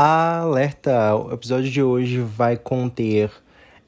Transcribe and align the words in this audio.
Alerta! 0.00 1.16
O 1.16 1.32
episódio 1.32 1.68
de 1.68 1.82
hoje 1.82 2.20
vai 2.20 2.56
conter 2.56 3.32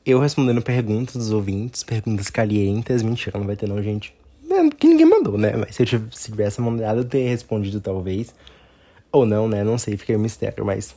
eu 0.04 0.18
respondendo 0.18 0.60
perguntas 0.60 1.14
dos 1.14 1.30
ouvintes, 1.30 1.84
perguntas 1.84 2.28
calientes. 2.28 3.00
Mentira, 3.00 3.38
não 3.38 3.46
vai 3.46 3.54
ter 3.54 3.68
não, 3.68 3.80
gente. 3.80 4.12
É, 4.50 4.68
que 4.70 4.88
ninguém 4.88 5.06
mandou, 5.06 5.38
né? 5.38 5.52
Mas 5.56 5.76
se 5.76 5.84
eu 5.84 5.86
tivesse 5.86 6.60
mandado, 6.60 6.98
eu 6.98 7.04
teria 7.04 7.28
respondido 7.28 7.80
talvez. 7.80 8.34
Ou 9.12 9.24
não, 9.24 9.46
né? 9.46 9.62
Não 9.62 9.78
sei, 9.78 9.96
fiquei 9.96 10.16
um 10.16 10.18
mistério, 10.18 10.64
mas... 10.64 10.96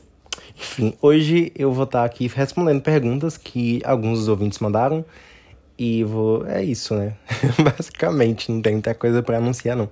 Enfim, 0.58 0.94
hoje 1.00 1.52
eu 1.54 1.72
vou 1.72 1.84
estar 1.84 2.04
aqui 2.04 2.26
respondendo 2.26 2.82
perguntas 2.82 3.36
que 3.36 3.80
alguns 3.84 4.18
dos 4.18 4.26
ouvintes 4.26 4.58
mandaram. 4.58 5.04
E 5.78 6.02
vou... 6.02 6.44
É 6.44 6.64
isso, 6.64 6.92
né? 6.92 7.14
Basicamente, 7.62 8.50
não 8.50 8.60
tem 8.60 8.72
muita 8.72 8.92
coisa 8.96 9.22
para 9.22 9.36
anunciar, 9.36 9.76
não. 9.76 9.88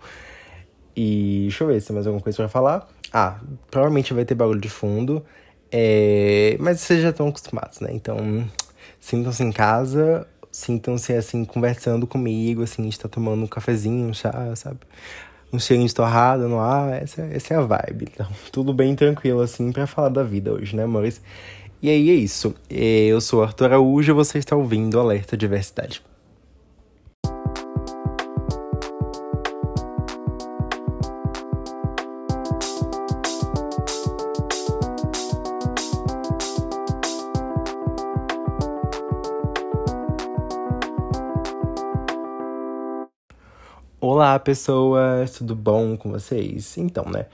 E 0.96 1.42
deixa 1.42 1.62
eu 1.62 1.68
ver 1.68 1.80
se 1.80 1.86
tem 1.86 1.94
mais 1.94 2.08
alguma 2.08 2.20
coisa 2.20 2.38
para 2.38 2.48
falar. 2.48 2.88
Ah, 3.12 3.38
provavelmente 3.70 4.14
vai 4.14 4.24
ter 4.24 4.34
barulho 4.34 4.60
de 4.60 4.68
fundo. 4.68 5.24
É... 5.70 6.56
Mas 6.60 6.80
vocês 6.80 7.02
já 7.02 7.10
estão 7.10 7.28
acostumados, 7.28 7.80
né? 7.80 7.90
Então, 7.92 8.16
sintam-se 9.00 9.42
em 9.42 9.52
casa, 9.52 10.26
sintam-se 10.50 11.12
assim, 11.14 11.44
conversando 11.44 12.06
comigo, 12.06 12.62
assim, 12.62 12.82
a 12.82 12.84
gente 12.84 13.00
tá 13.00 13.08
tomando 13.08 13.44
um 13.44 13.46
cafezinho, 13.46 14.08
um 14.08 14.14
chá, 14.14 14.54
sabe? 14.56 14.80
Um 15.52 15.58
cheirinho 15.58 15.88
de 15.88 15.94
torrada 15.94 16.48
no 16.48 16.58
ar, 16.58 17.02
essa, 17.02 17.22
essa 17.22 17.54
é 17.54 17.56
a 17.56 17.62
vibe. 17.62 18.08
Então, 18.12 18.28
tudo 18.52 18.72
bem 18.72 18.94
tranquilo, 18.94 19.40
assim, 19.40 19.72
para 19.72 19.86
falar 19.86 20.10
da 20.10 20.22
vida 20.22 20.52
hoje, 20.52 20.76
né, 20.76 20.84
amores? 20.84 21.20
E 21.82 21.90
aí 21.90 22.10
é 22.10 22.14
isso. 22.14 22.54
Eu 22.70 23.20
sou 23.20 23.42
Arthur 23.42 23.66
Araújo 23.66 24.12
e 24.12 24.14
você 24.14 24.38
está 24.38 24.54
ouvindo 24.54 25.00
Alerta 25.00 25.36
Diversidade. 25.36 26.02
Olá, 44.22 44.38
pessoas, 44.38 45.32
tudo 45.32 45.56
bom 45.56 45.96
com 45.96 46.12
vocês? 46.12 46.78
Então, 46.78 47.04
né? 47.06 47.26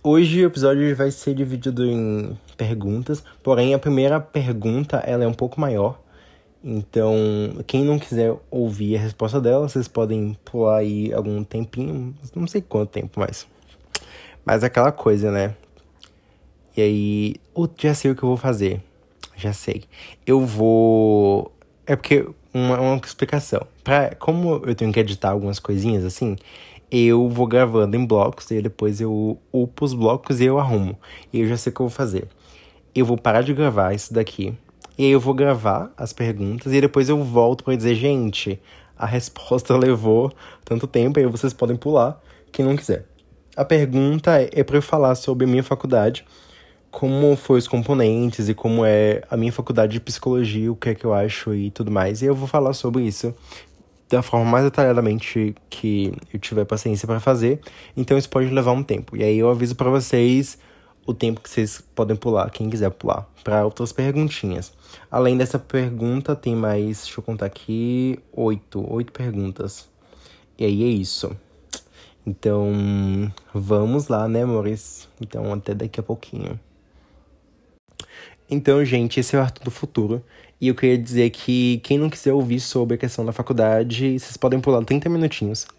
Hoje 0.00 0.44
o 0.44 0.46
episódio 0.46 0.94
vai 0.94 1.10
ser 1.10 1.34
dividido 1.34 1.84
em 1.84 2.38
perguntas, 2.56 3.24
porém 3.42 3.74
a 3.74 3.80
primeira 3.80 4.20
pergunta 4.20 4.98
ela 4.98 5.24
é 5.24 5.26
um 5.26 5.34
pouco 5.34 5.60
maior. 5.60 6.00
Então, 6.62 7.16
quem 7.66 7.84
não 7.84 7.98
quiser 7.98 8.32
ouvir 8.48 8.96
a 8.96 9.00
resposta 9.00 9.40
dela, 9.40 9.68
vocês 9.68 9.88
podem 9.88 10.38
pular 10.44 10.76
aí 10.76 11.12
algum 11.12 11.42
tempinho, 11.42 12.14
não 12.32 12.46
sei 12.46 12.62
quanto 12.62 12.90
tempo 12.90 13.18
mais. 13.18 13.48
Mas 14.44 14.62
aquela 14.62 14.92
coisa, 14.92 15.32
né? 15.32 15.56
E 16.76 16.80
aí, 16.80 17.34
já 17.76 17.92
sei 17.92 18.12
o 18.12 18.14
que 18.14 18.22
eu 18.22 18.28
vou 18.28 18.38
fazer. 18.38 18.80
Já 19.34 19.52
sei. 19.52 19.82
Eu 20.24 20.46
vou. 20.46 21.50
É 21.84 21.96
porque 21.96 22.24
uma, 22.52 22.80
uma 22.80 22.96
explicação. 22.96 23.66
Pra, 23.82 24.14
como 24.14 24.62
eu 24.66 24.74
tenho 24.74 24.92
que 24.92 25.00
editar 25.00 25.30
algumas 25.30 25.58
coisinhas 25.58 26.04
assim, 26.04 26.36
eu 26.90 27.28
vou 27.28 27.46
gravando 27.46 27.96
em 27.96 28.04
blocos 28.04 28.50
e 28.50 28.60
depois 28.60 29.00
eu 29.00 29.38
upo 29.52 29.84
os 29.84 29.94
blocos 29.94 30.40
e 30.40 30.44
eu 30.44 30.58
arrumo. 30.58 30.98
E 31.32 31.40
eu 31.40 31.46
já 31.46 31.56
sei 31.56 31.70
o 31.70 31.74
que 31.74 31.80
eu 31.80 31.86
vou 31.88 31.94
fazer. 31.94 32.26
Eu 32.94 33.06
vou 33.06 33.16
parar 33.16 33.42
de 33.42 33.54
gravar 33.54 33.94
isso 33.94 34.12
daqui. 34.12 34.54
E 34.98 35.04
aí 35.04 35.10
eu 35.10 35.20
vou 35.20 35.32
gravar 35.32 35.92
as 35.96 36.12
perguntas 36.12 36.72
e 36.72 36.80
depois 36.80 37.08
eu 37.08 37.22
volto 37.22 37.64
para 37.64 37.76
dizer, 37.76 37.94
gente, 37.94 38.60
a 38.98 39.06
resposta 39.06 39.74
levou 39.78 40.32
tanto 40.64 40.86
tempo, 40.86 41.18
aí 41.18 41.26
vocês 41.26 41.52
podem 41.52 41.76
pular, 41.76 42.20
quem 42.52 42.64
não 42.64 42.76
quiser. 42.76 43.06
A 43.56 43.64
pergunta 43.64 44.32
é 44.52 44.62
para 44.62 44.76
eu 44.76 44.82
falar 44.82 45.14
sobre 45.14 45.44
a 45.44 45.48
minha 45.48 45.62
faculdade 45.62 46.24
como 46.90 47.36
foi 47.36 47.58
os 47.58 47.68
componentes 47.68 48.48
e 48.48 48.54
como 48.54 48.84
é 48.84 49.22
a 49.30 49.36
minha 49.36 49.52
faculdade 49.52 49.92
de 49.92 50.00
psicologia, 50.00 50.72
o 50.72 50.76
que 50.76 50.90
é 50.90 50.94
que 50.94 51.04
eu 51.04 51.14
acho 51.14 51.54
e 51.54 51.70
tudo 51.70 51.90
mais. 51.90 52.22
E 52.22 52.26
eu 52.26 52.34
vou 52.34 52.48
falar 52.48 52.72
sobre 52.72 53.02
isso 53.02 53.34
da 54.08 54.22
forma 54.22 54.44
mais 54.44 54.64
detalhadamente 54.64 55.54
que 55.70 56.12
eu 56.34 56.40
tiver 56.40 56.64
paciência 56.64 57.06
para 57.06 57.20
fazer. 57.20 57.60
Então 57.96 58.18
isso 58.18 58.28
pode 58.28 58.50
levar 58.50 58.72
um 58.72 58.82
tempo. 58.82 59.16
E 59.16 59.22
aí 59.22 59.38
eu 59.38 59.48
aviso 59.48 59.76
para 59.76 59.88
vocês 59.88 60.58
o 61.06 61.14
tempo 61.14 61.40
que 61.40 61.48
vocês 61.48 61.82
podem 61.94 62.16
pular, 62.16 62.50
quem 62.50 62.68
quiser 62.68 62.90
pular, 62.90 63.28
para 63.42 63.64
outras 63.64 63.92
perguntinhas. 63.92 64.72
Além 65.10 65.36
dessa 65.36 65.58
pergunta, 65.58 66.36
tem 66.36 66.54
mais, 66.54 67.02
deixa 67.02 67.20
eu 67.20 67.24
contar 67.24 67.46
aqui, 67.46 68.18
oito, 68.32 68.84
oito 68.92 69.12
perguntas. 69.12 69.88
E 70.58 70.64
aí 70.64 70.84
é 70.84 70.88
isso. 70.88 71.30
Então, 72.26 72.70
vamos 73.52 74.08
lá, 74.08 74.28
né, 74.28 74.42
amores? 74.42 75.08
Então, 75.20 75.52
até 75.52 75.74
daqui 75.74 75.98
a 75.98 76.02
pouquinho. 76.02 76.60
Então, 78.50 78.84
gente, 78.84 79.20
esse 79.20 79.36
é 79.36 79.38
o 79.38 79.42
Arthur 79.42 79.64
do 79.64 79.70
Futuro. 79.70 80.22
E 80.60 80.68
eu 80.68 80.74
queria 80.74 80.98
dizer 80.98 81.30
que 81.30 81.80
quem 81.84 81.96
não 81.96 82.10
quiser 82.10 82.32
ouvir 82.32 82.58
sobre 82.58 82.96
a 82.96 82.98
questão 82.98 83.24
da 83.24 83.32
faculdade, 83.32 84.18
vocês 84.18 84.36
podem 84.36 84.60
pular 84.60 84.84
30 84.84 85.08
minutinhos. 85.08 85.66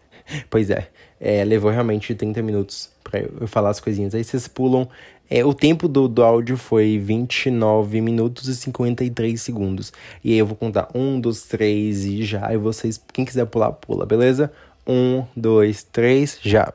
Pois 0.49 0.69
é, 0.69 0.87
é 1.19 1.43
levou 1.43 1.71
realmente 1.71 2.15
30 2.15 2.41
minutos 2.41 2.89
para 3.03 3.19
eu 3.19 3.47
falar 3.47 3.71
as 3.71 3.81
coisinhas. 3.81 4.15
Aí 4.15 4.23
vocês 4.23 4.47
pulam. 4.47 4.87
É, 5.29 5.43
o 5.43 5.53
tempo 5.53 5.87
do, 5.87 6.07
do 6.07 6.23
áudio 6.23 6.55
foi 6.55 6.97
29 6.97 7.99
minutos 7.99 8.47
e 8.47 8.55
53 8.55 9.41
segundos. 9.41 9.91
E 10.23 10.31
aí 10.31 10.37
eu 10.37 10.45
vou 10.45 10.55
contar 10.55 10.87
um, 10.93 11.19
dois, 11.19 11.43
três 11.43 12.05
e 12.05 12.23
já. 12.23 12.53
E 12.53 12.57
vocês, 12.57 13.01
quem 13.11 13.25
quiser 13.25 13.45
pular, 13.45 13.73
pula, 13.73 14.05
beleza? 14.05 14.53
Um, 14.87 15.25
dois, 15.35 15.83
três, 15.83 16.37
já. 16.41 16.71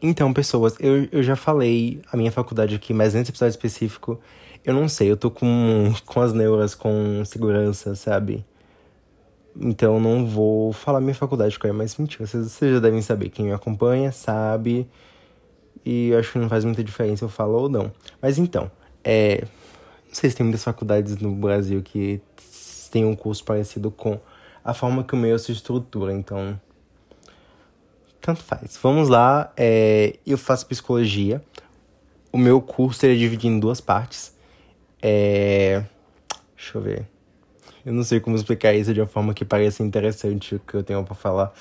Então, 0.00 0.32
pessoas, 0.32 0.76
eu, 0.78 1.08
eu 1.10 1.22
já 1.22 1.34
falei 1.34 2.00
a 2.12 2.16
minha 2.16 2.30
faculdade 2.30 2.76
aqui, 2.76 2.92
mas 2.94 3.14
nesse 3.14 3.32
episódio 3.32 3.50
específico 3.50 4.20
eu 4.68 4.74
não 4.74 4.86
sei, 4.86 5.10
eu 5.10 5.16
tô 5.16 5.30
com, 5.30 5.94
com 6.04 6.20
as 6.20 6.34
neuras 6.34 6.74
com 6.74 7.24
segurança, 7.24 7.94
sabe? 7.94 8.44
Então 9.58 9.98
não 9.98 10.26
vou 10.26 10.74
falar 10.74 11.00
minha 11.00 11.14
faculdade 11.14 11.58
qual 11.58 11.70
é, 11.70 11.72
mas 11.72 11.96
mentira, 11.96 12.26
vocês, 12.26 12.52
vocês 12.52 12.74
já 12.74 12.78
devem 12.78 13.00
saber. 13.00 13.30
Quem 13.30 13.46
me 13.46 13.52
acompanha 13.52 14.12
sabe. 14.12 14.86
E 15.84 16.12
acho 16.14 16.32
que 16.32 16.38
não 16.38 16.50
faz 16.50 16.66
muita 16.66 16.84
diferença 16.84 17.24
eu 17.24 17.30
falo 17.30 17.54
ou 17.54 17.68
não. 17.68 17.90
Mas 18.20 18.36
então, 18.36 18.70
é. 19.02 19.44
Não 20.06 20.14
sei 20.14 20.28
se 20.28 20.36
tem 20.36 20.44
muitas 20.44 20.64
faculdades 20.64 21.16
no 21.16 21.34
Brasil 21.34 21.82
que 21.82 22.20
tem 22.90 23.06
um 23.06 23.16
curso 23.16 23.44
parecido 23.44 23.90
com 23.90 24.20
a 24.62 24.74
forma 24.74 25.02
que 25.02 25.14
o 25.14 25.16
meu 25.16 25.38
se 25.38 25.50
estrutura, 25.50 26.12
então. 26.12 26.60
Tanto 28.20 28.42
faz. 28.42 28.78
Vamos 28.82 29.08
lá, 29.08 29.50
é, 29.56 30.16
eu 30.26 30.36
faço 30.36 30.66
psicologia. 30.66 31.42
O 32.30 32.36
meu 32.36 32.60
curso 32.60 33.06
é 33.06 33.14
dividido 33.14 33.54
em 33.54 33.58
duas 33.58 33.80
partes. 33.80 34.36
É. 35.02 35.82
Deixa 36.56 36.78
eu 36.78 36.82
ver. 36.82 37.06
Eu 37.84 37.92
não 37.92 38.02
sei 38.02 38.20
como 38.20 38.36
explicar 38.36 38.74
isso 38.74 38.92
de 38.92 39.00
uma 39.00 39.06
forma 39.06 39.32
que 39.32 39.44
pareça 39.44 39.82
interessante 39.82 40.56
o 40.56 40.60
que 40.60 40.74
eu 40.74 40.82
tenho 40.82 41.02
para 41.04 41.14
falar. 41.14 41.52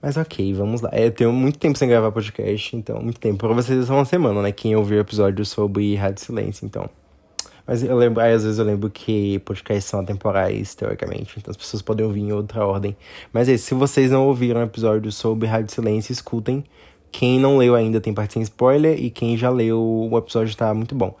Mas 0.00 0.16
ok, 0.16 0.54
vamos 0.54 0.80
lá. 0.80 0.90
É, 0.92 1.06
eu 1.06 1.10
tenho 1.10 1.32
muito 1.32 1.58
tempo 1.58 1.76
sem 1.76 1.88
gravar 1.88 2.12
podcast, 2.12 2.76
então, 2.76 3.02
muito 3.02 3.18
tempo. 3.18 3.38
Pra 3.38 3.48
vocês 3.48 3.90
é 3.90 3.92
uma 3.92 4.04
semana, 4.04 4.40
né? 4.42 4.52
Quem 4.52 4.76
ouviu 4.76 4.98
o 4.98 5.00
episódio 5.00 5.44
sobre 5.44 5.94
Rádio 5.96 6.24
Silêncio, 6.24 6.64
então. 6.64 6.88
Mas 7.66 7.82
eu 7.82 7.96
lembro, 7.96 8.22
aí 8.22 8.32
às 8.32 8.44
vezes 8.44 8.58
eu 8.58 8.64
lembro 8.64 8.88
que 8.88 9.40
podcasts 9.40 9.84
são 9.84 10.00
atemporais, 10.00 10.74
teoricamente, 10.74 11.34
então 11.36 11.50
as 11.50 11.56
pessoas 11.56 11.82
podem 11.82 12.06
ouvir 12.06 12.20
em 12.20 12.32
outra 12.32 12.64
ordem. 12.64 12.96
Mas 13.30 13.46
é, 13.48 13.58
se 13.58 13.74
vocês 13.74 14.10
não 14.10 14.26
ouviram 14.26 14.60
o 14.60 14.64
episódio 14.64 15.12
sobre 15.12 15.46
Rádio 15.46 15.74
Silêncio, 15.74 16.10
escutem. 16.12 16.64
Quem 17.12 17.38
não 17.38 17.58
leu 17.58 17.74
ainda 17.74 18.00
tem 18.00 18.14
parte 18.14 18.34
sem 18.34 18.42
spoiler, 18.42 18.98
e 18.98 19.10
quem 19.10 19.36
já 19.36 19.50
leu, 19.50 19.80
o 19.80 20.16
episódio 20.16 20.56
tá 20.56 20.72
muito 20.72 20.94
bom. 20.94 21.14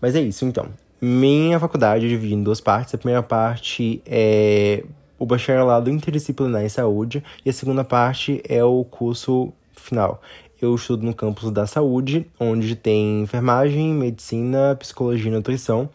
Mas 0.00 0.14
é 0.14 0.20
isso, 0.20 0.44
então. 0.44 0.66
Minha 1.00 1.60
faculdade 1.60 2.06
é 2.06 2.08
dividida 2.08 2.40
em 2.40 2.42
duas 2.42 2.60
partes. 2.60 2.94
A 2.94 2.98
primeira 2.98 3.22
parte 3.22 4.02
é 4.04 4.84
o 5.18 5.26
bacharelado 5.26 5.90
interdisciplinar 5.90 6.64
em 6.64 6.68
saúde 6.68 7.22
e 7.44 7.50
a 7.50 7.52
segunda 7.52 7.84
parte 7.84 8.40
é 8.48 8.62
o 8.62 8.84
curso 8.84 9.52
final. 9.72 10.20
Eu 10.60 10.74
estudo 10.74 11.06
no 11.06 11.14
campus 11.14 11.50
da 11.52 11.66
saúde, 11.66 12.26
onde 12.38 12.74
tem 12.74 13.22
enfermagem, 13.22 13.94
medicina, 13.94 14.76
psicologia 14.76 15.30
e 15.30 15.34
nutrição. 15.34 15.88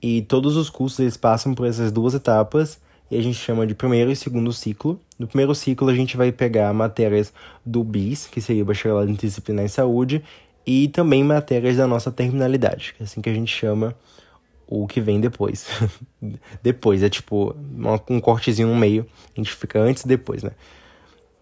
E 0.00 0.22
todos 0.22 0.56
os 0.56 0.68
cursos 0.68 1.00
eles 1.00 1.16
passam 1.16 1.54
por 1.54 1.66
essas 1.66 1.90
duas 1.90 2.14
etapas 2.14 2.78
e 3.10 3.16
a 3.16 3.22
gente 3.22 3.38
chama 3.38 3.66
de 3.66 3.74
primeiro 3.74 4.10
e 4.10 4.16
segundo 4.16 4.52
ciclo. 4.52 5.00
No 5.18 5.26
primeiro 5.26 5.54
ciclo 5.54 5.88
a 5.88 5.94
gente 5.94 6.16
vai 6.16 6.30
pegar 6.30 6.72
matérias 6.74 7.32
do 7.64 7.82
BIS, 7.82 8.26
que 8.26 8.40
seria 8.40 8.62
o 8.62 8.66
bacharelado 8.66 9.10
interdisciplinar 9.10 9.64
em 9.64 9.68
saúde, 9.68 10.22
e 10.68 10.86
também 10.86 11.24
matérias 11.24 11.78
da 11.78 11.86
nossa 11.86 12.12
terminalidade, 12.12 12.92
que 12.94 13.02
é 13.02 13.04
assim 13.04 13.22
que 13.22 13.30
a 13.30 13.32
gente 13.32 13.50
chama 13.50 13.96
o 14.66 14.86
que 14.86 15.00
vem 15.00 15.18
depois. 15.18 15.66
depois, 16.62 17.02
é 17.02 17.08
tipo 17.08 17.56
um 18.06 18.20
cortezinho 18.20 18.68
no 18.68 18.76
meio, 18.76 19.06
a 19.34 19.40
gente 19.40 19.50
fica 19.50 19.80
antes 19.80 20.04
e 20.04 20.08
depois, 20.08 20.42
né? 20.42 20.50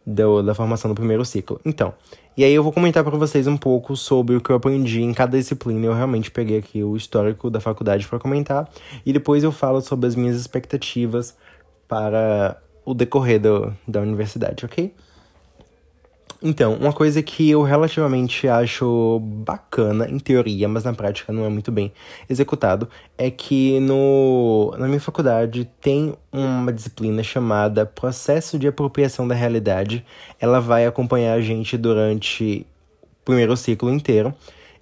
Do, 0.06 0.44
da 0.44 0.54
formação 0.54 0.88
do 0.88 0.94
primeiro 0.94 1.24
ciclo. 1.24 1.60
Então, 1.64 1.92
e 2.36 2.44
aí 2.44 2.52
eu 2.52 2.62
vou 2.62 2.72
comentar 2.72 3.02
para 3.02 3.18
vocês 3.18 3.48
um 3.48 3.56
pouco 3.56 3.96
sobre 3.96 4.36
o 4.36 4.40
que 4.40 4.48
eu 4.48 4.54
aprendi 4.54 5.02
em 5.02 5.12
cada 5.12 5.36
disciplina. 5.36 5.84
Eu 5.84 5.92
realmente 5.92 6.30
peguei 6.30 6.58
aqui 6.58 6.84
o 6.84 6.96
histórico 6.96 7.50
da 7.50 7.58
faculdade 7.58 8.06
para 8.06 8.20
comentar. 8.20 8.70
E 9.04 9.12
depois 9.12 9.42
eu 9.42 9.50
falo 9.50 9.80
sobre 9.80 10.06
as 10.06 10.14
minhas 10.14 10.36
expectativas 10.36 11.36
para 11.88 12.62
o 12.84 12.94
decorrer 12.94 13.40
do, 13.40 13.76
da 13.88 14.00
universidade, 14.00 14.64
ok? 14.64 14.94
Então, 16.42 16.74
uma 16.74 16.92
coisa 16.92 17.22
que 17.22 17.48
eu 17.48 17.62
relativamente 17.62 18.46
acho 18.46 19.20
bacana, 19.22 20.08
em 20.08 20.18
teoria, 20.18 20.68
mas 20.68 20.84
na 20.84 20.92
prática 20.92 21.32
não 21.32 21.44
é 21.44 21.48
muito 21.48 21.72
bem 21.72 21.92
executado, 22.28 22.88
é 23.16 23.30
que 23.30 23.80
no, 23.80 24.74
na 24.78 24.86
minha 24.86 25.00
faculdade 25.00 25.68
tem 25.80 26.14
uma 26.30 26.72
disciplina 26.72 27.22
chamada 27.22 27.86
Processo 27.86 28.58
de 28.58 28.68
Apropriação 28.68 29.26
da 29.26 29.34
Realidade. 29.34 30.04
Ela 30.38 30.60
vai 30.60 30.86
acompanhar 30.86 31.32
a 31.32 31.40
gente 31.40 31.76
durante 31.78 32.66
o 33.02 33.24
primeiro 33.24 33.56
ciclo 33.56 33.90
inteiro. 33.90 34.34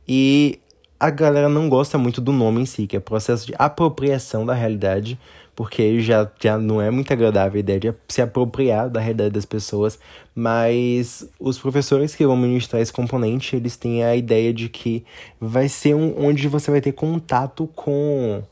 E 0.06 0.58
a 0.98 1.10
galera 1.10 1.48
não 1.48 1.68
gosta 1.68 1.96
muito 1.96 2.20
do 2.20 2.32
nome 2.32 2.62
em 2.62 2.66
si, 2.66 2.86
que 2.86 2.96
é 2.96 3.00
Processo 3.00 3.46
de 3.46 3.54
Apropriação 3.58 4.44
da 4.44 4.54
Realidade 4.54 5.18
porque 5.54 6.00
já, 6.00 6.30
já 6.40 6.58
não 6.58 6.80
é 6.80 6.90
muito 6.90 7.12
agradável 7.12 7.56
a 7.56 7.60
ideia 7.60 7.80
de 7.80 7.94
se 8.08 8.20
apropriar 8.20 8.88
da 8.88 9.00
realidade 9.00 9.30
das 9.30 9.44
pessoas, 9.44 9.98
mas 10.34 11.28
os 11.38 11.58
professores 11.58 12.14
que 12.14 12.26
vão 12.26 12.36
ministrar 12.36 12.82
esse 12.82 12.92
componente, 12.92 13.56
eles 13.56 13.76
têm 13.76 14.04
a 14.04 14.16
ideia 14.16 14.52
de 14.52 14.68
que 14.68 15.04
vai 15.40 15.68
ser 15.68 15.94
um, 15.94 16.26
onde 16.26 16.48
você 16.48 16.70
vai 16.70 16.80
ter 16.80 16.92
contato 16.92 17.68
com 17.74 18.42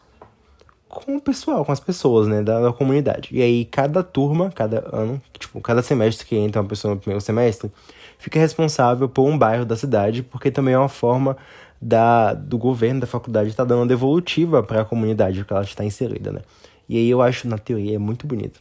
com 0.92 1.16
o 1.16 1.20
pessoal, 1.20 1.64
com 1.64 1.72
as 1.72 1.80
pessoas, 1.80 2.28
né, 2.28 2.42
da, 2.42 2.60
da, 2.60 2.70
comunidade. 2.70 3.30
E 3.32 3.40
aí, 3.40 3.64
cada 3.64 4.02
turma, 4.02 4.52
cada 4.54 4.84
ano, 4.92 5.20
tipo, 5.38 5.58
cada 5.62 5.80
semestre 5.80 6.26
que 6.26 6.36
entra 6.36 6.60
uma 6.60 6.68
pessoa 6.68 6.92
no 6.94 7.00
primeiro 7.00 7.20
semestre, 7.22 7.72
fica 8.18 8.38
responsável 8.38 9.08
por 9.08 9.26
um 9.26 9.38
bairro 9.38 9.64
da 9.64 9.74
cidade, 9.74 10.22
porque 10.22 10.50
também 10.50 10.74
é 10.74 10.78
uma 10.78 10.90
forma 10.90 11.34
da, 11.80 12.34
do 12.34 12.58
governo, 12.58 13.00
da 13.00 13.06
faculdade, 13.06 13.48
estar 13.48 13.64
tá 13.64 13.74
dando 13.74 13.88
devolutiva 13.88 14.62
para 14.62 14.82
a 14.82 14.84
comunidade 14.84 15.42
que 15.44 15.52
ela 15.52 15.62
está 15.62 15.82
inserida, 15.82 16.30
né. 16.30 16.42
E 16.92 16.98
aí 16.98 17.08
eu 17.08 17.22
acho, 17.22 17.48
na 17.48 17.56
teoria, 17.56 17.94
é 17.94 17.98
muito 17.98 18.26
bonito. 18.26 18.60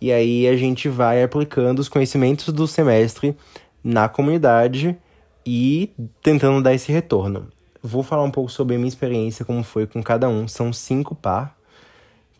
E 0.00 0.10
aí 0.10 0.48
a 0.48 0.56
gente 0.56 0.88
vai 0.88 1.22
aplicando 1.22 1.78
os 1.78 1.88
conhecimentos 1.88 2.52
do 2.52 2.66
semestre 2.66 3.36
na 3.84 4.08
comunidade 4.08 4.98
e 5.46 5.92
tentando 6.20 6.60
dar 6.60 6.74
esse 6.74 6.90
retorno. 6.90 7.46
Vou 7.80 8.02
falar 8.02 8.24
um 8.24 8.32
pouco 8.32 8.50
sobre 8.50 8.74
a 8.74 8.78
minha 8.78 8.88
experiência, 8.88 9.44
como 9.44 9.62
foi 9.62 9.86
com 9.86 10.02
cada 10.02 10.28
um. 10.28 10.48
São 10.48 10.72
cinco 10.72 11.14
par, 11.14 11.56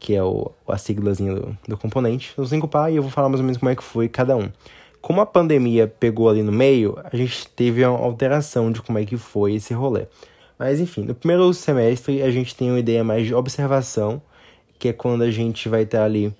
que 0.00 0.12
é 0.12 0.24
o, 0.24 0.50
a 0.66 0.76
siglazinha 0.76 1.36
do, 1.36 1.56
do 1.68 1.76
componente. 1.78 2.32
São 2.34 2.44
cinco 2.44 2.66
par 2.66 2.90
e 2.90 2.96
eu 2.96 3.02
vou 3.02 3.10
falar 3.12 3.28
mais 3.28 3.38
ou 3.38 3.44
menos 3.44 3.58
como 3.58 3.70
é 3.70 3.76
que 3.76 3.84
foi 3.84 4.08
cada 4.08 4.36
um. 4.36 4.50
Como 5.00 5.20
a 5.20 5.26
pandemia 5.26 5.86
pegou 5.86 6.28
ali 6.28 6.42
no 6.42 6.50
meio, 6.50 6.98
a 7.04 7.16
gente 7.16 7.46
teve 7.50 7.86
uma 7.86 7.96
alteração 7.96 8.72
de 8.72 8.82
como 8.82 8.98
é 8.98 9.04
que 9.04 9.16
foi 9.16 9.54
esse 9.54 9.72
rolê. 9.72 10.08
Mas 10.58 10.80
enfim, 10.80 11.02
no 11.02 11.14
primeiro 11.14 11.54
semestre 11.54 12.22
a 12.22 12.30
gente 12.32 12.56
tem 12.56 12.70
uma 12.70 12.80
ideia 12.80 13.04
mais 13.04 13.24
de 13.24 13.32
observação 13.32 14.20
que 14.78 14.88
é 14.88 14.92
quando 14.92 15.22
a 15.22 15.30
gente 15.30 15.68
vai 15.68 15.82
estar 15.82 16.04
ali 16.04 16.32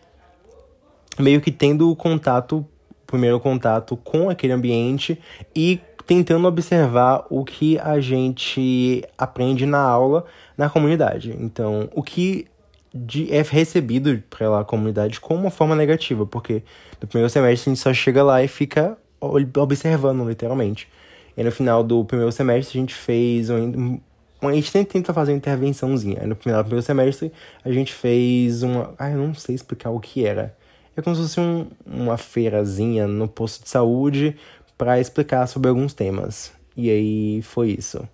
meio 1.19 1.41
que 1.41 1.51
tendo 1.51 1.91
o 1.91 1.97
contato, 1.97 2.65
primeiro 3.07 3.41
contato 3.41 3.97
com 3.97 4.31
aquele 4.31 4.53
ambiente 4.53 5.19
e 5.55 5.81
tentando 6.07 6.47
observar 6.47 7.27
o 7.29 7.45
que 7.45 7.79
a 7.79 8.01
gente 8.01 9.05
aprende 9.17 9.67
na 9.67 9.81
aula 9.81 10.25
na 10.57 10.71
comunidade. 10.71 11.37
Então, 11.39 11.89
o 11.95 12.03
que 12.03 12.47
de, 12.95 13.33
é 13.33 13.43
recebido 13.43 14.23
pela 14.37 14.65
comunidade 14.65 15.21
como 15.21 15.41
uma 15.41 15.51
forma 15.51 15.77
negativa, 15.77 16.25
porque 16.25 16.63
no 17.01 17.07
primeiro 17.07 17.29
semestre 17.29 17.71
a 17.71 17.75
gente 17.75 17.83
só 17.83 17.93
chega 17.93 18.23
lá 18.23 18.43
e 18.43 18.49
fica 18.49 18.97
observando, 19.21 20.27
literalmente. 20.27 20.89
E 21.37 21.43
no 21.43 21.53
final 21.53 21.85
do 21.85 22.05
primeiro 22.05 22.33
semestre 22.33 22.79
a 22.79 22.81
gente 22.81 22.95
fez 22.95 23.51
um, 23.51 24.01
a 24.41 24.53
gente 24.53 24.71
sempre 24.71 24.93
tenta 24.93 25.13
fazer 25.13 25.33
uma 25.33 25.39
intervençãozinha. 25.39 26.25
No 26.27 26.37
primeiro, 26.37 26.65
primeiro 26.65 26.87
semestre, 26.87 27.33
a 27.65 27.73
gente 27.73 27.93
fez 27.93 28.63
uma. 28.63 28.95
Ah, 28.99 29.11
eu 29.11 29.19
não 29.19 29.35
sei 29.35 29.55
explicar 29.55 29.91
o 29.91 29.99
que 29.99 30.25
era. 30.25 30.57
É 30.97 31.03
como 31.03 31.15
se 31.17 31.23
fosse 31.23 31.41
um, 31.41 31.67
uma 31.87 32.17
feirazinha 32.17 33.07
no 33.07 33.29
posto 33.29 33.63
de 33.63 33.69
saúde 33.69 34.37
para 34.77 35.01
explicar 35.01 35.47
sobre 35.47 35.69
alguns 35.69 35.93
temas. 35.93 36.53
E 36.77 36.89
aí 36.89 37.43
foi 37.43 37.71
isso. 37.71 38.09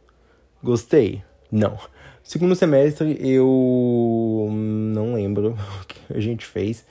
Gostei? 0.63 1.23
Não. 1.53 1.79
Segundo 2.23 2.55
semestre, 2.55 3.19
eu 3.21 4.49
não 4.51 5.15
lembro 5.15 5.51
o 5.83 5.87
que 5.87 6.15
a 6.15 6.21
gente 6.21 6.47
fez. 6.47 6.87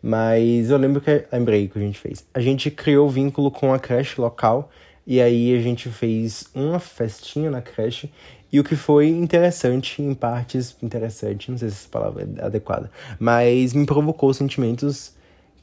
Mas 0.00 0.70
eu 0.70 0.78
lembro 0.78 1.00
que. 1.00 1.24
Lembrei 1.32 1.66
o 1.66 1.68
que 1.68 1.78
a 1.78 1.82
gente 1.82 1.98
fez. 1.98 2.24
A 2.32 2.38
gente 2.38 2.70
criou 2.70 3.08
vínculo 3.10 3.50
com 3.50 3.74
a 3.74 3.78
creche 3.78 4.20
local. 4.20 4.70
E 5.04 5.20
aí 5.20 5.56
a 5.56 5.60
gente 5.60 5.88
fez 5.88 6.48
uma 6.54 6.78
festinha 6.78 7.50
na 7.50 7.62
creche 7.62 8.10
e 8.52 8.58
o 8.58 8.64
que 8.64 8.76
foi 8.76 9.08
interessante, 9.08 10.02
em 10.02 10.14
partes 10.14 10.76
interessante, 10.82 11.50
não 11.50 11.58
sei 11.58 11.68
se 11.68 11.76
essa 11.76 11.88
palavra 11.88 12.28
é 12.36 12.44
adequada, 12.44 12.90
mas 13.18 13.74
me 13.74 13.84
provocou 13.84 14.32
sentimentos 14.32 15.14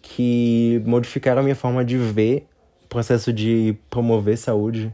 que 0.02 0.82
modificaram 0.86 1.42
a 1.42 1.44
minha 1.44 1.56
forma 1.56 1.84
de 1.84 1.98
ver 1.98 2.48
o 2.84 2.88
processo 2.88 3.34
de 3.34 3.76
promover 3.90 4.38
saúde 4.38 4.94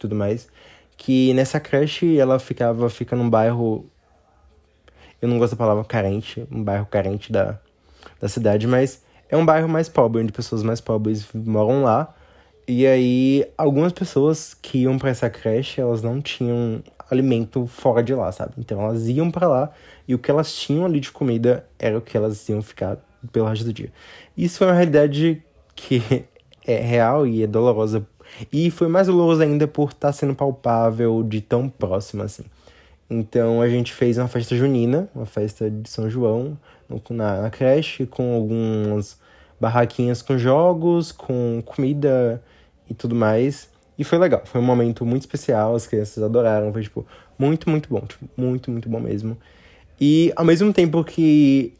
tudo 0.00 0.16
mais. 0.16 0.48
Que 0.96 1.32
nessa 1.34 1.60
creche 1.60 2.18
ela 2.18 2.38
ficava, 2.38 2.90
fica 2.90 3.14
num 3.14 3.30
bairro. 3.30 3.86
Eu 5.22 5.28
não 5.28 5.38
gosto 5.38 5.52
da 5.52 5.58
palavra 5.58 5.84
carente, 5.84 6.46
um 6.50 6.64
bairro 6.64 6.86
carente 6.86 7.30
da, 7.30 7.58
da 8.20 8.28
cidade, 8.28 8.66
mas 8.66 9.02
é 9.28 9.36
um 9.36 9.44
bairro 9.44 9.68
mais 9.68 9.88
pobre, 9.88 10.22
onde 10.22 10.32
pessoas 10.32 10.62
mais 10.62 10.80
pobres 10.80 11.26
moram 11.32 11.84
lá. 11.84 12.14
E 12.66 12.86
aí, 12.86 13.46
algumas 13.56 13.92
pessoas 13.92 14.54
que 14.54 14.78
iam 14.78 14.98
para 14.98 15.10
essa 15.10 15.28
creche, 15.28 15.80
elas 15.80 16.02
não 16.02 16.20
tinham 16.20 16.82
alimento 17.10 17.66
fora 17.66 18.02
de 18.02 18.14
lá, 18.14 18.30
sabe? 18.32 18.52
Então 18.58 18.80
elas 18.80 19.08
iam 19.08 19.30
para 19.30 19.48
lá 19.48 19.70
e 20.06 20.14
o 20.14 20.18
que 20.18 20.30
elas 20.30 20.54
tinham 20.54 20.84
ali 20.84 21.00
de 21.00 21.10
comida 21.10 21.66
era 21.78 21.98
o 21.98 22.00
que 22.00 22.16
elas 22.16 22.48
iam 22.48 22.62
ficar 22.62 22.98
pelo 23.32 23.46
resto 23.46 23.64
do 23.64 23.72
dia. 23.72 23.92
Isso 24.36 24.58
foi 24.58 24.66
uma 24.66 24.74
realidade 24.74 25.42
que 25.74 26.24
é 26.66 26.76
real 26.76 27.26
e 27.26 27.42
é 27.42 27.46
dolorosa. 27.46 28.06
E 28.52 28.70
foi 28.70 28.88
mais 28.88 29.06
doloroso 29.08 29.42
ainda 29.42 29.66
por 29.66 29.88
estar 29.88 30.08
tá 30.08 30.12
sendo 30.12 30.34
palpável 30.34 31.22
de 31.22 31.40
tão 31.40 31.68
próximo 31.68 32.22
assim. 32.22 32.44
Então 33.08 33.60
a 33.60 33.68
gente 33.68 33.92
fez 33.92 34.18
uma 34.18 34.28
festa 34.28 34.54
junina, 34.54 35.08
uma 35.14 35.26
festa 35.26 35.68
de 35.68 35.90
São 35.90 36.08
João, 36.08 36.56
na, 37.10 37.42
na 37.42 37.50
creche, 37.50 38.06
com 38.06 38.34
algumas 38.34 39.18
barraquinhas 39.60 40.22
com 40.22 40.38
jogos, 40.38 41.12
com 41.12 41.62
comida 41.66 42.42
e 42.88 42.94
tudo 42.94 43.14
mais. 43.14 43.68
E 44.00 44.04
foi 44.04 44.16
legal, 44.16 44.40
foi 44.46 44.58
um 44.58 44.64
momento 44.64 45.04
muito 45.04 45.20
especial, 45.20 45.74
as 45.74 45.86
crianças 45.86 46.24
adoraram, 46.24 46.72
foi, 46.72 46.82
tipo, 46.82 47.06
muito, 47.38 47.68
muito 47.68 47.86
bom, 47.90 48.00
tipo, 48.00 48.26
muito, 48.34 48.70
muito 48.70 48.88
bom 48.88 48.98
mesmo. 48.98 49.36
E 50.00 50.32
ao 50.34 50.42
mesmo 50.42 50.72
tempo 50.72 51.04
que 51.04 51.74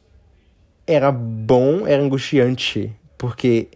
era 0.87 1.11
bom, 1.11 1.87
era 1.87 2.03
angustiante, 2.03 2.95
porque 3.17 3.69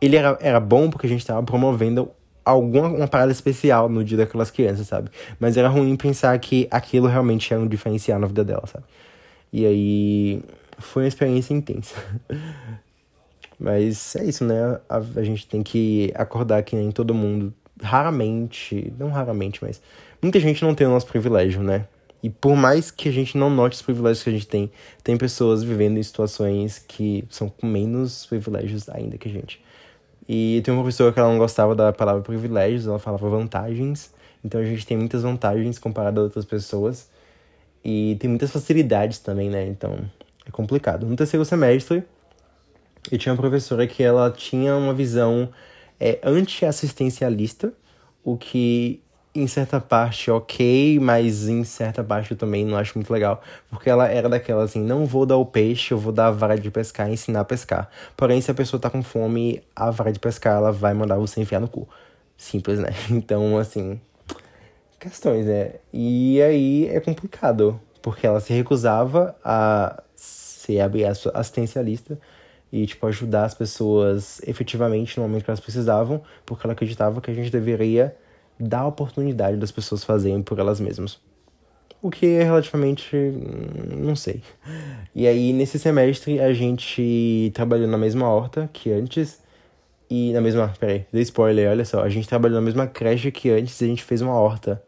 ele 0.00 0.16
era, 0.16 0.38
era 0.40 0.58
bom 0.58 0.88
porque 0.88 1.06
a 1.06 1.10
gente 1.10 1.26
tava 1.26 1.42
promovendo 1.42 2.10
alguma 2.42 2.88
uma 2.88 3.06
parada 3.06 3.30
especial 3.30 3.90
no 3.90 4.02
dia 4.02 4.16
daquelas 4.16 4.50
crianças, 4.50 4.86
sabe? 4.86 5.10
Mas 5.38 5.58
era 5.58 5.68
ruim 5.68 5.94
pensar 5.94 6.38
que 6.38 6.66
aquilo 6.70 7.06
realmente 7.08 7.52
era 7.52 7.62
um 7.62 7.68
diferencial 7.68 8.18
na 8.18 8.26
vida 8.26 8.42
dela, 8.42 8.66
sabe? 8.66 8.86
E 9.52 9.66
aí 9.66 10.42
foi 10.78 11.02
uma 11.02 11.08
experiência 11.08 11.52
intensa. 11.52 11.94
Mas 13.60 14.16
é 14.16 14.24
isso, 14.24 14.46
né? 14.46 14.80
A, 14.88 14.96
a 14.96 15.22
gente 15.22 15.46
tem 15.46 15.62
que 15.62 16.10
acordar 16.14 16.62
que 16.62 16.74
nem 16.74 16.90
todo 16.90 17.12
mundo 17.12 17.52
raramente, 17.82 18.92
não 18.98 19.10
raramente, 19.10 19.62
mas 19.62 19.82
muita 20.22 20.38
gente 20.40 20.62
não 20.62 20.74
tem 20.74 20.86
o 20.86 20.90
nosso 20.90 21.06
privilégio, 21.06 21.62
né? 21.62 21.86
E 22.22 22.30
por 22.30 22.54
mais 22.54 22.90
que 22.90 23.08
a 23.08 23.12
gente 23.12 23.36
não 23.36 23.50
note 23.50 23.74
os 23.74 23.82
privilégios 23.82 24.22
que 24.22 24.30
a 24.30 24.32
gente 24.32 24.46
tem, 24.46 24.70
tem 25.02 25.16
pessoas 25.16 25.64
vivendo 25.64 25.98
em 25.98 26.02
situações 26.02 26.78
que 26.78 27.24
são 27.28 27.48
com 27.48 27.66
menos 27.66 28.26
privilégios 28.26 28.88
ainda 28.88 29.18
que 29.18 29.28
a 29.28 29.32
gente. 29.32 29.60
E 30.28 30.62
tem 30.64 30.72
uma 30.72 30.84
pessoa 30.84 31.12
que 31.12 31.18
ela 31.18 31.28
não 31.28 31.38
gostava 31.38 31.74
da 31.74 31.92
palavra 31.92 32.22
privilégios, 32.22 32.86
ela 32.86 33.00
falava 33.00 33.28
vantagens. 33.28 34.14
Então 34.44 34.60
a 34.60 34.64
gente 34.64 34.86
tem 34.86 34.96
muitas 34.96 35.22
vantagens 35.22 35.78
comparado 35.78 36.20
a 36.20 36.24
outras 36.24 36.44
pessoas. 36.44 37.10
E 37.84 38.16
tem 38.20 38.30
muitas 38.30 38.52
facilidades 38.52 39.18
também, 39.18 39.50
né? 39.50 39.66
Então 39.66 39.98
é 40.46 40.50
complicado. 40.52 41.04
No 41.04 41.16
terceiro 41.16 41.44
semestre, 41.44 42.04
eu 43.10 43.18
tinha 43.18 43.32
uma 43.32 43.40
professora 43.40 43.84
que 43.84 44.00
ela 44.00 44.30
tinha 44.30 44.76
uma 44.76 44.94
visão 44.94 45.48
é 46.02 46.18
anti-assistencialista, 46.24 47.72
o 48.24 48.36
que 48.36 49.00
em 49.34 49.46
certa 49.46 49.80
parte 49.80 50.30
ok, 50.30 50.98
mas 51.00 51.48
em 51.48 51.64
certa 51.64 52.02
parte 52.04 52.32
eu 52.32 52.36
também 52.36 52.66
não 52.66 52.76
acho 52.76 52.98
muito 52.98 53.10
legal, 53.10 53.40
porque 53.70 53.88
ela 53.88 54.06
era 54.08 54.28
daquela 54.28 54.64
assim, 54.64 54.82
não 54.82 55.06
vou 55.06 55.24
dar 55.24 55.36
o 55.36 55.46
peixe, 55.46 55.94
eu 55.94 55.98
vou 55.98 56.12
dar 56.12 56.26
a 56.26 56.30
vara 56.30 56.58
de 56.58 56.70
pescar 56.70 57.08
e 57.08 57.12
ensinar 57.12 57.40
a 57.40 57.44
pescar. 57.44 57.88
Porém, 58.16 58.40
se 58.40 58.50
a 58.50 58.54
pessoa 58.54 58.80
tá 58.80 58.90
com 58.90 59.02
fome, 59.02 59.62
a 59.74 59.90
vara 59.90 60.12
de 60.12 60.18
pescar, 60.18 60.56
ela 60.56 60.72
vai 60.72 60.92
mandar 60.92 61.16
você 61.16 61.40
enfiar 61.40 61.60
no 61.60 61.68
cu. 61.68 61.88
Simples, 62.36 62.78
né? 62.80 62.90
Então, 63.08 63.56
assim, 63.56 64.00
questões, 64.98 65.46
né? 65.46 65.74
E 65.92 66.42
aí 66.42 66.88
é 66.88 67.00
complicado, 67.00 67.80
porque 68.02 68.26
ela 68.26 68.40
se 68.40 68.52
recusava 68.52 69.36
a 69.44 70.02
ser, 70.14 70.80
abrir 70.80 71.04
assistencialista, 71.06 72.18
e 72.72 72.86
tipo 72.86 73.06
ajudar 73.06 73.44
as 73.44 73.54
pessoas 73.54 74.40
efetivamente 74.46 75.18
no 75.18 75.24
momento 75.24 75.44
que 75.44 75.50
elas 75.50 75.60
precisavam, 75.60 76.22
porque 76.46 76.66
ela 76.66 76.72
acreditava 76.72 77.20
que 77.20 77.30
a 77.30 77.34
gente 77.34 77.50
deveria 77.50 78.16
dar 78.58 78.80
a 78.80 78.86
oportunidade 78.86 79.58
das 79.58 79.70
pessoas 79.70 80.02
fazerem 80.02 80.42
por 80.42 80.58
elas 80.58 80.80
mesmas. 80.80 81.20
O 82.00 82.10
que 82.10 82.26
é 82.26 82.42
relativamente. 82.42 83.14
Hum, 83.16 84.04
não 84.04 84.16
sei. 84.16 84.42
E 85.14 85.26
aí, 85.26 85.52
nesse 85.52 85.78
semestre, 85.78 86.40
a 86.40 86.52
gente 86.52 87.52
trabalhou 87.54 87.86
na 87.86 87.96
mesma 87.96 88.28
horta 88.28 88.68
que 88.72 88.90
antes. 88.90 89.40
E 90.10 90.32
na 90.32 90.40
mesma. 90.40 90.74
Peraí, 90.80 91.06
dei 91.12 91.22
spoiler, 91.22 91.70
olha 91.70 91.84
só. 91.84 92.02
A 92.02 92.08
gente 92.08 92.28
trabalhou 92.28 92.56
na 92.56 92.64
mesma 92.64 92.88
creche 92.88 93.30
que 93.30 93.50
antes 93.50 93.80
e 93.80 93.84
a 93.84 93.88
gente 93.88 94.02
fez 94.02 94.20
uma 94.20 94.34
horta. 94.34 94.82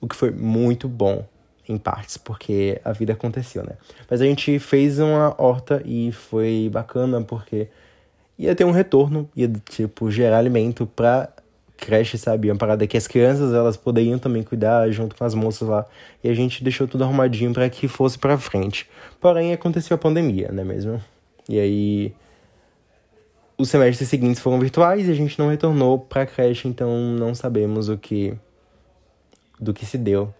O 0.00 0.08
que 0.08 0.16
foi 0.16 0.30
muito 0.30 0.88
bom, 0.88 1.26
em 1.68 1.78
partes, 1.78 2.16
porque 2.16 2.80
a 2.84 2.92
vida 2.92 3.12
aconteceu, 3.12 3.62
né? 3.62 3.72
Mas 4.10 4.20
a 4.20 4.24
gente 4.24 4.58
fez 4.58 4.98
uma 4.98 5.34
horta 5.38 5.82
e 5.84 6.12
foi 6.12 6.68
bacana 6.72 7.22
porque 7.22 7.68
ia 8.38 8.54
ter 8.54 8.64
um 8.64 8.70
retorno, 8.70 9.28
ia, 9.34 9.48
tipo, 9.48 10.10
gerar 10.10 10.38
alimento 10.38 10.86
pra 10.86 11.28
creche, 11.76 12.16
sabe? 12.18 12.50
Uma 12.50 12.56
parada 12.56 12.86
que 12.86 12.96
as 12.96 13.06
crianças 13.06 13.52
elas 13.52 13.76
poderiam 13.76 14.18
também 14.18 14.42
cuidar 14.42 14.90
junto 14.90 15.16
com 15.16 15.24
as 15.24 15.34
moças 15.34 15.68
lá. 15.68 15.86
E 16.22 16.28
a 16.28 16.34
gente 16.34 16.62
deixou 16.62 16.86
tudo 16.86 17.04
arrumadinho 17.04 17.52
para 17.52 17.68
que 17.68 17.88
fosse 17.88 18.18
para 18.18 18.38
frente. 18.38 18.88
Porém, 19.20 19.52
aconteceu 19.52 19.94
a 19.94 19.98
pandemia, 19.98 20.50
não 20.52 20.62
é 20.62 20.64
mesmo? 20.64 21.02
E 21.48 21.58
aí 21.58 22.14
os 23.56 23.68
semestres 23.68 24.08
seguintes 24.08 24.40
foram 24.40 24.58
virtuais 24.58 25.06
e 25.08 25.10
a 25.10 25.14
gente 25.14 25.38
não 25.38 25.48
retornou 25.48 25.98
pra 25.98 26.26
creche, 26.26 26.66
então 26.66 26.90
não 27.18 27.34
sabemos 27.34 27.88
o 27.88 27.96
que 27.96 28.34
do 29.60 29.72
que 29.72 29.86
se 29.86 29.96
deu 29.96 30.34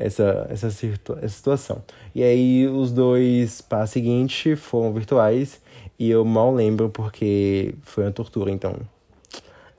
essa, 0.00 0.46
essa, 0.48 0.70
situa 0.70 1.18
essa 1.18 1.28
situação. 1.28 1.82
E 2.14 2.22
aí 2.22 2.66
os 2.66 2.90
dois 2.90 3.60
passos 3.60 3.90
seguintes 3.90 4.58
foram 4.58 4.92
virtuais 4.92 5.60
e 5.98 6.10
eu 6.10 6.24
mal 6.24 6.52
lembro 6.52 6.88
porque 6.88 7.74
foi 7.82 8.04
uma 8.04 8.12
tortura, 8.12 8.50
então 8.50 8.74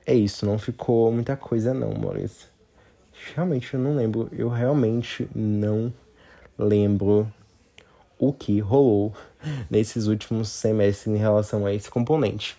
é 0.05 0.13
isso, 0.13 0.45
não 0.45 0.59
ficou 0.59 1.11
muita 1.11 1.35
coisa 1.35 1.73
não, 1.73 1.93
Maurício. 1.93 2.47
Realmente 3.33 3.73
eu 3.73 3.79
não 3.79 3.95
lembro, 3.95 4.29
eu 4.31 4.47
realmente 4.47 5.27
não 5.35 5.91
lembro 6.57 7.31
o 8.17 8.31
que 8.31 8.59
rolou 8.59 9.13
nesses 9.69 10.05
últimos 10.05 10.49
semestres 10.49 11.07
em 11.15 11.17
relação 11.17 11.65
a 11.65 11.73
esse 11.73 11.89
componente. 11.89 12.55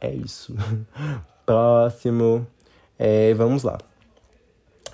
É 0.00 0.12
isso. 0.12 0.56
Próximo. 1.46 2.46
É, 2.98 3.32
vamos 3.34 3.62
lá. 3.62 3.78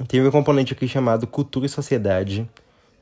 Teve 0.05 0.29
um 0.29 0.31
componente 0.31 0.73
aqui 0.73 0.87
chamado 0.87 1.26
Cultura 1.26 1.67
e 1.67 1.69
Sociedade. 1.69 2.49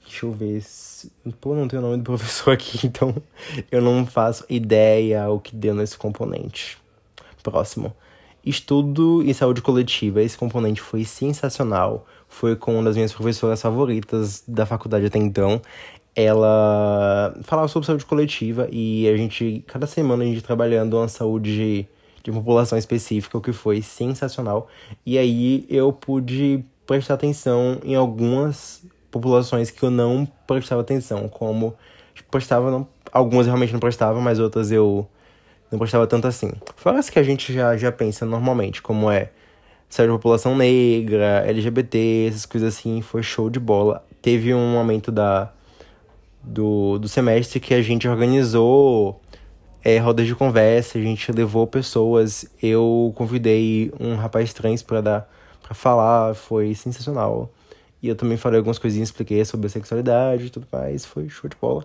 Deixa 0.05 0.27
eu 0.27 0.33
ver 0.33 0.61
se. 0.63 1.11
Pô, 1.41 1.55
não 1.55 1.67
tem 1.67 1.79
o 1.79 1.83
nome 1.83 1.97
do 1.97 2.05
professor 2.05 2.53
aqui, 2.53 2.87
então 2.87 3.15
eu 3.71 3.83
não 3.83 4.07
faço 4.07 4.45
ideia 4.49 5.29
o 5.29 5.41
que 5.41 5.57
deu 5.57 5.75
nesse 5.75 5.99
componente. 5.99 6.79
Próximo. 7.43 7.95
Estudo 8.45 9.23
e 9.23 9.33
saúde 9.35 9.61
coletiva. 9.61 10.23
Esse 10.23 10.37
componente 10.37 10.81
foi 10.81 11.05
sensacional. 11.05 12.07
Foi 12.29 12.55
com 12.55 12.75
uma 12.75 12.85
das 12.85 12.95
minhas 12.95 13.13
professoras 13.13 13.61
favoritas 13.61 14.45
da 14.47 14.65
faculdade 14.67 15.07
até 15.07 15.19
então. 15.19 15.61
Ela 16.15 17.35
falava 17.43 17.67
sobre 17.67 17.87
saúde 17.87 18.05
coletiva 18.05 18.69
e 18.71 19.09
a 19.09 19.17
gente, 19.17 19.65
cada 19.67 19.87
semana, 19.87 20.23
a 20.23 20.27
gente 20.27 20.43
trabalhando 20.43 20.97
uma 20.97 21.09
saúde 21.09 21.89
de 22.23 22.33
população 22.33 22.79
específica, 22.79 23.37
o 23.37 23.41
que 23.41 23.53
foi 23.53 23.83
sensacional. 23.83 24.69
E 25.05 25.19
aí 25.19 25.67
eu 25.69 25.93
pude 25.93 26.65
prestar 26.87 27.15
atenção 27.15 27.79
em 27.85 27.95
algumas 27.95 28.85
populações 29.11 29.71
que 29.71 29.83
eu 29.83 29.91
não 29.91 30.27
prestava 30.47 30.81
atenção, 30.81 31.29
como 31.29 31.75
prestava, 32.31 32.71
não, 32.71 32.87
algumas 33.13 33.47
realmente 33.47 33.73
não 33.73 33.81
prestava, 33.81 34.21
mas 34.21 34.39
outras 34.39 34.71
eu 34.71 35.07
não 35.71 35.79
gostava 35.79 36.07
tanto 36.07 36.27
assim. 36.27 36.53
Fora 36.77 36.99
as 36.99 37.09
que 37.09 37.19
a 37.19 37.23
gente 37.23 37.53
já, 37.53 37.77
já 37.77 37.93
pensa 37.93 38.27
normalmente, 38.27 38.83
como 38.83 39.11
é 39.11 39.31
saúde 39.89 40.13
da 40.13 40.19
população 40.19 40.57
negra, 40.57 41.45
LGBT, 41.47 42.27
essas 42.29 42.47
coisas 42.47 42.75
assim, 42.75 43.01
foi 43.01 43.23
show 43.23 43.49
de 43.49 43.61
bola. 43.61 44.05
Teve 44.21 44.53
um 44.53 44.73
momento 44.73 45.13
da, 45.13 45.53
do, 46.43 46.99
do 46.99 47.09
semestre 47.09 47.61
que 47.61 47.75
a 47.75 47.83
gente 47.83 48.09
organizou 48.09 49.21
é, 49.85 49.99
rodas 49.99 50.27
de 50.27 50.35
conversa, 50.35 50.99
a 50.99 51.01
gente 51.01 51.31
levou 51.31 51.67
pessoas, 51.67 52.47
eu 52.61 53.13
convidei 53.15 53.93
um 54.01 54.17
rapaz 54.17 54.53
trans 54.53 54.83
para 54.83 55.01
dar 55.01 55.35
para 55.65 55.75
falar, 55.75 56.35
foi 56.35 56.75
sensacional. 56.75 57.51
E 58.03 58.09
eu 58.09 58.15
também 58.15 58.37
falei 58.37 58.59
algumas 58.59 58.79
coisinhas, 58.79 59.09
expliquei 59.09 59.45
sobre 59.45 59.67
a 59.67 59.71
sexualidade 59.71 60.47
e 60.47 60.51
tudo 60.51 60.67
mais, 60.71 61.05
foi 61.05 61.29
show 61.29 61.49
de 61.49 61.57
bola. 61.57 61.85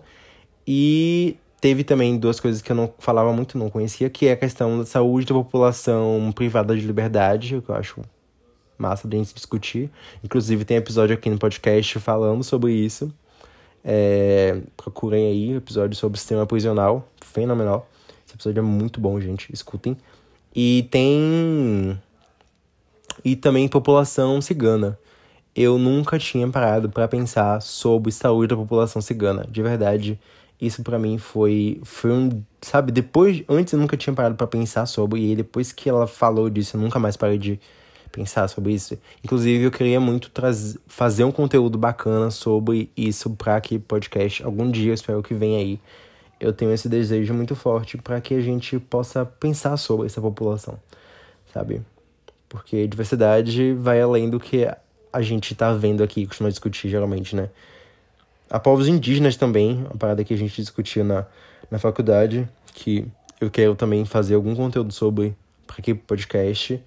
E 0.66 1.36
Teve 1.60 1.84
também 1.84 2.16
duas 2.16 2.40
coisas 2.40 2.62
que 2.62 2.72
eu 2.72 2.76
não 2.76 2.92
falava 2.98 3.30
muito, 3.34 3.58
não 3.58 3.68
conhecia, 3.68 4.08
que 4.08 4.26
é 4.26 4.32
a 4.32 4.36
questão 4.36 4.78
da 4.78 4.86
saúde 4.86 5.26
da 5.26 5.34
população 5.34 6.32
privada 6.34 6.74
de 6.74 6.86
liberdade, 6.86 7.54
o 7.54 7.60
que 7.60 7.68
eu 7.68 7.74
acho 7.74 8.00
massa 8.78 9.06
de 9.06 9.18
gente 9.18 9.34
discutir. 9.34 9.90
Inclusive, 10.24 10.64
tem 10.64 10.78
episódio 10.78 11.14
aqui 11.14 11.28
no 11.28 11.38
podcast 11.38 11.98
falando 11.98 12.42
sobre 12.42 12.72
isso. 12.72 13.12
É, 13.84 14.58
procurem 14.74 15.26
aí, 15.26 15.56
episódio 15.56 15.94
sobre 15.98 16.18
sistema 16.18 16.46
prisional, 16.46 17.06
fenomenal. 17.20 17.86
Esse 18.26 18.36
episódio 18.36 18.60
é 18.60 18.62
muito 18.62 18.98
bom, 18.98 19.20
gente, 19.20 19.52
escutem. 19.52 19.94
E 20.56 20.88
tem. 20.90 22.00
E 23.24 23.36
também 23.36 23.68
população 23.68 24.40
cigana. 24.40 24.98
Eu 25.54 25.78
nunca 25.78 26.18
tinha 26.18 26.48
parado 26.48 26.88
para 26.88 27.08
pensar 27.08 27.60
sobre 27.60 28.12
saúde 28.12 28.48
da 28.48 28.56
população 28.56 29.02
cigana, 29.02 29.46
de 29.50 29.62
verdade 29.62 30.18
isso 30.60 30.82
para 30.82 30.98
mim 30.98 31.16
foi 31.16 31.80
foi 31.82 32.12
um, 32.12 32.42
sabe, 32.60 32.92
depois 32.92 33.42
antes 33.48 33.72
eu 33.72 33.78
nunca 33.78 33.96
tinha 33.96 34.14
parado 34.14 34.34
para 34.34 34.46
pensar 34.46 34.84
sobre 34.86 35.32
e 35.32 35.34
depois 35.34 35.72
que 35.72 35.88
ela 35.88 36.06
falou 36.06 36.50
disso, 36.50 36.76
eu 36.76 36.80
nunca 36.80 36.98
mais 36.98 37.16
parei 37.16 37.38
de 37.38 37.58
pensar 38.12 38.48
sobre 38.48 38.74
isso. 38.74 38.98
Inclusive, 39.24 39.64
eu 39.64 39.70
queria 39.70 40.00
muito 40.00 40.30
trazer 40.30 40.78
fazer 40.86 41.24
um 41.24 41.32
conteúdo 41.32 41.78
bacana 41.78 42.30
sobre 42.30 42.90
isso 42.96 43.30
para 43.30 43.56
aqui 43.56 43.78
podcast 43.78 44.42
algum 44.42 44.70
dia, 44.70 44.92
espero 44.92 45.22
que 45.22 45.34
venha 45.34 45.58
aí. 45.58 45.80
Eu 46.38 46.52
tenho 46.52 46.72
esse 46.72 46.88
desejo 46.88 47.34
muito 47.34 47.54
forte 47.54 47.96
para 47.98 48.20
que 48.20 48.34
a 48.34 48.40
gente 48.40 48.78
possa 48.78 49.24
pensar 49.24 49.76
sobre 49.76 50.06
essa 50.06 50.20
população, 50.20 50.78
sabe? 51.52 51.82
Porque 52.50 52.86
diversidade 52.86 53.72
vai 53.72 54.02
além 54.02 54.28
do 54.28 54.38
que 54.38 54.68
a 55.10 55.22
gente 55.22 55.54
tá 55.54 55.72
vendo 55.72 56.02
aqui, 56.02 56.26
costuma 56.26 56.50
discutir 56.50 56.90
geralmente, 56.90 57.34
né? 57.34 57.48
a 58.50 58.58
povos 58.58 58.88
indígenas 58.88 59.36
também, 59.36 59.84
uma 59.84 59.96
parada 59.96 60.24
que 60.24 60.34
a 60.34 60.36
gente 60.36 60.60
discutia 60.60 61.04
na, 61.04 61.24
na 61.70 61.78
faculdade, 61.78 62.48
que 62.74 63.06
eu 63.40 63.48
quero 63.48 63.76
também 63.76 64.04
fazer 64.04 64.34
algum 64.34 64.56
conteúdo 64.56 64.92
sobre 64.92 65.36
para 65.66 65.76
aqui 65.78 65.94
podcast. 65.94 66.82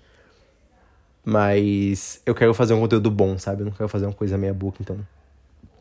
Mas 1.26 2.22
eu 2.26 2.36
quero 2.36 2.54
fazer 2.54 2.74
um 2.74 2.82
conteúdo 2.82 3.10
bom, 3.10 3.40
sabe? 3.40 3.62
Eu 3.62 3.66
não 3.68 3.72
quero 3.72 3.88
fazer 3.88 4.06
uma 4.06 4.14
coisa 4.14 4.38
meia 4.38 4.54
boca, 4.54 4.80
então. 4.82 4.98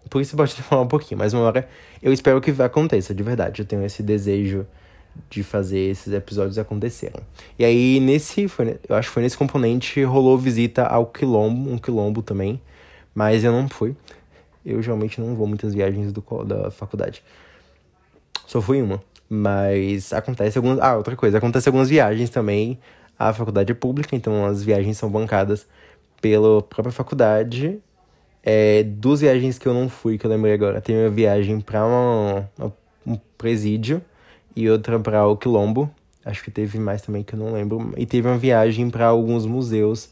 Por 0.09 0.23
isso 0.23 0.37
pode 0.37 0.55
falar 0.63 0.83
um 0.83 0.87
pouquinho, 0.87 1.19
mas 1.19 1.35
uma 1.35 1.43
hora 1.43 1.69
eu 2.01 2.13
espero 2.13 2.41
que 2.41 2.51
aconteça, 2.63 3.13
de 3.13 3.25
verdade. 3.25 3.63
Eu 3.63 3.67
tenho 3.67 3.85
esse 3.85 4.05
desejo 4.05 4.65
de 5.29 5.43
fazer 5.43 5.79
esses 5.79 6.13
episódios 6.13 6.59
acontecerem. 6.59 7.21
E 7.59 7.65
aí, 7.65 8.01
nesse. 8.01 8.49
Foi, 8.49 8.79
eu 8.89 8.97
acho 8.97 9.09
que 9.09 9.15
foi 9.15 9.23
nesse 9.23 9.37
componente 9.37 10.03
rolou 10.05 10.37
visita 10.37 10.85
ao 10.85 11.07
Quilombo, 11.07 11.71
um 11.71 11.79
Quilombo 11.79 12.23
também. 12.23 12.61
Mas 13.15 13.45
eu 13.45 13.53
não 13.53 13.69
fui. 13.69 13.97
Eu 14.65 14.81
geralmente 14.83 15.21
não 15.21 15.35
vou 15.35 15.47
muitas 15.47 15.75
viagens 15.75 16.13
do, 16.13 16.23
da 16.45 16.71
faculdade. 16.71 17.23
Só 18.47 18.61
fui 18.61 18.81
uma. 18.81 19.03
Mas 19.29 20.13
acontece 20.13 20.59
algumas. 20.59 20.79
Ah, 20.81 20.97
outra 20.97 21.17
coisa, 21.17 21.39
acontece 21.39 21.69
algumas 21.69 21.89
viagens 21.89 22.31
também. 22.31 22.79
A 23.19 23.33
faculdade 23.33 23.73
é 23.73 23.75
pública, 23.75 24.17
então 24.17 24.45
as 24.45 24.63
viagens 24.63 24.99
são 24.99 25.11
bancadas 25.11 25.67
pela 26.21 26.63
própria 26.63 26.93
faculdade. 26.93 27.79
É, 28.43 28.83
duas 28.83 29.21
viagens 29.21 29.59
que 29.59 29.67
eu 29.67 29.73
não 29.73 29.89
fui, 29.89 30.19
que 30.19 30.27
eu 30.27 30.31
lembrei 30.31 30.53
agora. 30.53 30.81
Tem 30.81 30.97
uma 30.97 31.11
viagem 31.11 31.61
para 31.61 31.87
um 33.07 33.17
presídio 33.39 34.03
e 34.55 34.69
outra 34.69 34.99
para 34.99 35.27
o 35.27 35.37
Quilombo. 35.37 35.91
Acho 36.25 36.43
que 36.45 36.51
teve 36.51 36.79
mais 36.79 37.03
também 37.03 37.23
que 37.23 37.35
eu 37.35 37.39
não 37.39 37.53
lembro. 37.53 37.93
E 37.97 38.07
teve 38.07 38.29
uma 38.29 38.39
viagem 38.39 38.89
para 38.91 39.07
alguns 39.07 39.47
museus 39.47 40.11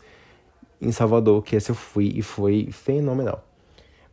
em 0.80 0.90
Salvador, 0.92 1.42
que 1.42 1.54
essa 1.54 1.72
eu 1.72 1.74
fui 1.74 2.12
e 2.16 2.22
foi 2.22 2.68
fenomenal 2.72 3.44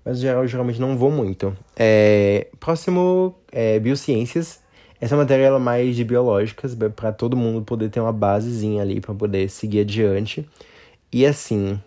mas 0.08 0.22
geral, 0.22 0.44
eu 0.44 0.48
geralmente 0.48 0.80
não 0.80 0.98
vou 0.98 1.12
muito. 1.12 1.54
É, 1.76 2.48
próximo, 2.62 3.36
é, 3.52 3.78
biociências. 3.78 4.62
Essa 5.02 5.18
matéria 5.18 5.48
é 5.48 5.60
mais 5.60 5.98
de 5.98 6.04
biológicas, 6.06 6.74
para 6.96 7.12
todo 7.12 7.36
mundo 7.36 7.62
poder 7.62 7.90
ter 7.90 8.00
uma 8.00 8.14
basezinha 8.14 8.82
ali 8.82 9.02
para 9.02 9.14
poder 9.14 9.50
seguir 9.50 9.82
adiante. 9.82 10.48
E 11.12 11.26
assim, 11.26 11.78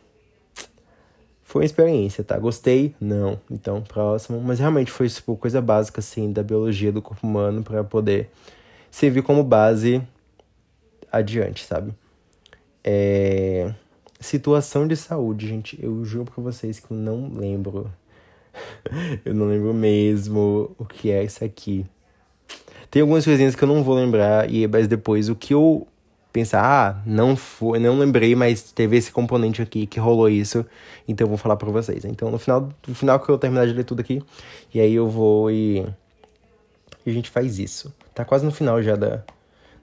foi 1.50 1.62
uma 1.62 1.66
experiência, 1.66 2.23
tá? 2.23 2.38
Gostei? 2.38 2.95
Não. 3.00 3.37
Então, 3.50 3.83
próximo. 3.83 4.40
Mas 4.40 4.61
realmente 4.61 4.88
foi 4.88 5.09
tipo, 5.09 5.37
coisa 5.37 5.61
básica, 5.61 5.99
assim, 5.99 6.33
da 6.33 6.45
biologia 6.45 6.92
do 6.92 7.02
corpo 7.02 7.26
humano 7.26 7.61
para 7.64 7.83
poder 7.83 8.30
servir 8.88 9.23
como 9.23 9.42
base 9.42 10.00
adiante, 11.11 11.64
sabe? 11.64 11.92
É... 12.85 13.75
Situação 14.21 14.87
de 14.87 14.95
saúde, 14.95 15.49
gente. 15.49 15.76
Eu 15.83 16.04
juro 16.04 16.26
pra 16.26 16.40
vocês 16.40 16.78
que 16.78 16.92
eu 16.92 16.97
não 16.97 17.28
lembro 17.35 17.90
eu 19.25 19.35
não 19.35 19.47
lembro 19.49 19.75
mesmo 19.75 20.71
o 20.78 20.85
que 20.85 21.11
é 21.11 21.25
isso 21.25 21.45
aqui. 21.45 21.85
Tem 22.92 23.02
algumas 23.02 23.25
coisinhas 23.25 23.57
que 23.57 23.64
eu 23.64 23.69
não 23.69 23.83
vou 23.83 23.97
lembrar, 23.97 24.49
e 24.49 24.69
mas 24.69 24.87
depois 24.87 25.28
o 25.28 25.35
que 25.35 25.52
eu 25.52 25.85
pensar, 26.33 26.63
ah, 26.63 27.03
não 27.05 27.37
foi, 27.37 27.79
não 27.79 27.99
lembrei, 27.99 28.35
mas 28.35 28.73
teve 28.73 28.97
esse 28.97 29.11
componente 29.11 29.61
aqui 29.61 29.87
que 29.87 29.99
rolou 29.99 30.29
isso, 30.29 30.65
então 31.09 31.25
eu 31.25 31.29
vou 31.29 31.39
falar 31.39 31.57
para 31.57 31.71
vocês. 31.71 32.05
Então 32.05 32.31
no 32.31 32.39
final, 32.39 32.69
no 32.87 32.95
final 32.95 33.19
que 33.21 33.29
eu 33.29 33.39
terminar 33.39 33.67
de 33.67 33.73
ler 33.73 33.85
tudo 33.85 34.01
aqui, 34.01 34.23
e 34.73 34.81
aí 34.81 34.95
eu 34.95 35.09
vou 35.09 35.51
e, 35.51 35.81
e 37.05 37.11
a 37.11 37.13
gente 37.13 37.31
faz 37.31 37.59
isso. 37.59 37.93
Tá 38.15 38.25
quase 38.25 38.45
no 38.45 38.53
final 38.53 38.83
já 38.83 38.97
da, 38.97 39.23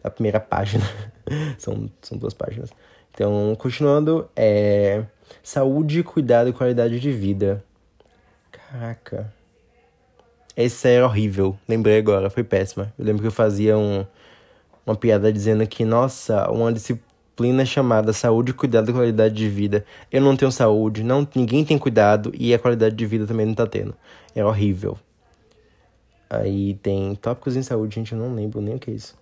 a 0.04 0.10
primeira 0.10 0.39
página. 0.39 0.84
são, 1.58 1.89
são 2.01 2.18
duas 2.18 2.34
páginas. 2.34 2.70
Então, 3.13 3.56
continuando, 3.58 4.30
é. 4.36 5.04
Saúde, 5.44 6.04
cuidado 6.04 6.50
e 6.50 6.54
qualidade 6.54 7.00
de 7.00 7.12
vida. 7.12 7.63
Caraca. 8.51 9.34
Essa 10.56 10.88
era 10.88 11.06
horrível. 11.06 11.58
Lembrei 11.68 11.98
agora, 11.98 12.30
foi 12.30 12.44
péssima. 12.44 12.94
Eu 12.98 13.06
lembro 13.06 13.22
que 13.22 13.27
eu 13.27 13.32
fazia 13.32 13.77
um, 13.77 14.06
uma 14.88 14.96
piada 14.96 15.32
dizendo 15.34 15.67
que, 15.67 15.84
nossa, 15.84 16.50
uma 16.50 16.72
disciplina 16.72 17.65
chamada 17.65 18.13
Saúde, 18.13 18.53
Cuidado 18.53 18.89
e 18.89 18.94
Qualidade 18.94 19.36
de 19.36 19.50
Vida. 19.50 19.86
Eu 20.10 20.22
não 20.22 20.38
tenho 20.38 20.50
saúde, 20.50 21.03
não, 21.03 21.27
ninguém 21.36 21.65
tem 21.65 21.77
cuidado 21.77 22.32
e 22.34 22.53
a 22.53 22.60
qualidade 22.60 22.96
de 22.96 23.06
vida 23.06 23.27
também 23.27 23.46
não 23.46 23.53
tá 23.53 23.67
tendo. 23.67 23.94
É 24.34 24.44
horrível. 24.46 24.98
Aí 26.29 26.75
tem 26.75 27.13
tópicos 27.15 27.58
em 27.58 27.62
saúde, 27.62 27.96
gente, 27.96 28.13
eu 28.13 28.17
não 28.17 28.34
lembro 28.34 28.62
nem 28.62 28.75
o 28.75 28.79
que 28.79 28.91
é 28.91 28.94
isso. 28.94 29.13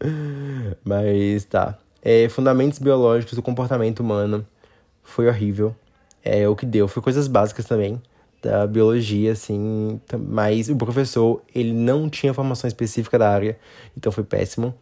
Mas 0.84 1.44
tá. 1.44 1.76
É, 2.00 2.28
fundamentos 2.28 2.78
biológicos 2.78 3.34
do 3.34 3.42
comportamento 3.42 4.00
humano. 4.00 4.46
Foi 5.02 5.26
horrível. 5.26 5.74
É 6.24 6.48
o 6.48 6.54
que 6.54 6.64
deu. 6.64 6.86
Foi 6.86 7.02
coisas 7.02 7.26
básicas 7.26 7.64
também 7.64 8.00
da 8.42 8.66
biologia, 8.66 9.32
assim. 9.32 10.00
Mas 10.28 10.68
o 10.68 10.76
professor, 10.76 11.42
ele 11.54 11.72
não 11.72 12.08
tinha 12.08 12.32
formação 12.34 12.68
específica 12.68 13.18
da 13.18 13.30
área. 13.30 13.58
Então 13.96 14.10
foi 14.12 14.24
péssimo. 14.24 14.74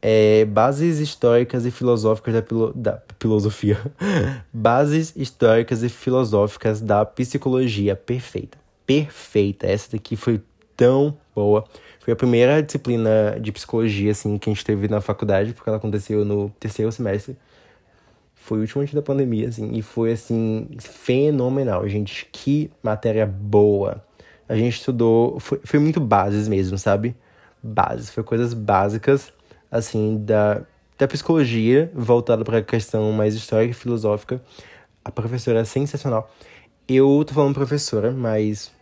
É, 0.00 0.44
bases 0.44 1.00
históricas 1.00 1.66
e 1.66 1.70
filosóficas 1.70 2.34
da, 2.34 2.42
pilo, 2.42 2.72
da 2.74 3.02
filosofia. 3.18 3.78
bases 4.52 5.14
históricas 5.16 5.82
e 5.82 5.88
filosóficas 5.88 6.80
da 6.80 7.04
psicologia. 7.04 7.96
Perfeita. 7.96 8.58
Perfeita. 8.86 9.66
Essa 9.66 9.92
daqui 9.92 10.16
foi 10.16 10.40
tão 10.76 11.16
boa. 11.34 11.64
Foi 11.98 12.12
a 12.12 12.16
primeira 12.16 12.62
disciplina 12.62 13.36
de 13.40 13.52
psicologia, 13.52 14.12
assim, 14.12 14.38
que 14.38 14.48
a 14.48 14.52
gente 14.54 14.64
teve 14.64 14.88
na 14.88 15.00
faculdade, 15.00 15.52
porque 15.52 15.68
ela 15.68 15.76
aconteceu 15.76 16.24
no 16.24 16.48
terceiro 16.60 16.90
semestre. 16.90 17.36
Foi 18.48 18.56
o 18.56 18.60
último 18.62 18.80
antes 18.80 18.94
da 18.94 19.02
pandemia, 19.02 19.46
assim, 19.46 19.72
e 19.74 19.82
foi, 19.82 20.12
assim, 20.12 20.70
fenomenal, 20.80 21.86
gente. 21.86 22.26
Que 22.32 22.70
matéria 22.82 23.26
boa. 23.26 24.02
A 24.48 24.56
gente 24.56 24.72
estudou, 24.72 25.38
foi, 25.38 25.60
foi 25.62 25.78
muito 25.78 26.00
bases 26.00 26.48
mesmo, 26.48 26.78
sabe? 26.78 27.14
Bases, 27.62 28.08
foi 28.08 28.24
coisas 28.24 28.54
básicas, 28.54 29.30
assim, 29.70 30.24
da, 30.24 30.62
da 30.96 31.06
psicologia, 31.06 31.92
voltada 31.94 32.42
para 32.42 32.56
a 32.56 32.62
questão 32.62 33.12
mais 33.12 33.34
histórica 33.34 33.72
e 33.72 33.74
filosófica. 33.74 34.40
A 35.04 35.10
professora 35.12 35.60
é 35.60 35.64
sensacional. 35.64 36.30
Eu 36.88 37.22
tô 37.26 37.34
falando 37.34 37.52
professora, 37.52 38.10
mas 38.10 38.72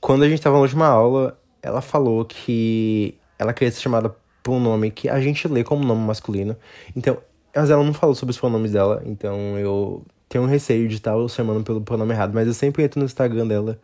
quando 0.00 0.24
a 0.24 0.28
gente 0.28 0.42
tava 0.42 0.56
na 0.56 0.62
última 0.62 0.88
aula, 0.88 1.38
ela 1.62 1.80
falou 1.80 2.24
que 2.24 3.16
ela 3.38 3.52
queria 3.52 3.70
ser 3.70 3.82
chamada 3.82 4.12
por 4.42 4.50
um 4.54 4.60
nome 4.60 4.90
que 4.90 5.08
a 5.08 5.20
gente 5.20 5.46
lê 5.46 5.62
como 5.62 5.84
nome 5.84 6.04
masculino. 6.04 6.56
Então, 6.96 7.18
mas 7.54 7.70
ela 7.70 7.82
não 7.82 7.94
falou 7.94 8.14
sobre 8.14 8.30
os 8.30 8.38
pronomes 8.38 8.72
dela, 8.72 9.02
então 9.06 9.58
eu 9.58 10.02
tenho 10.28 10.44
um 10.44 10.46
receio 10.46 10.88
de 10.88 10.96
estar 10.96 11.14
chamando 11.28 11.62
pelo 11.64 11.80
pronome 11.80 12.12
errado, 12.12 12.32
mas 12.34 12.46
eu 12.46 12.54
sempre 12.54 12.82
entro 12.82 12.98
no 12.98 13.06
Instagram 13.06 13.46
dela 13.46 13.78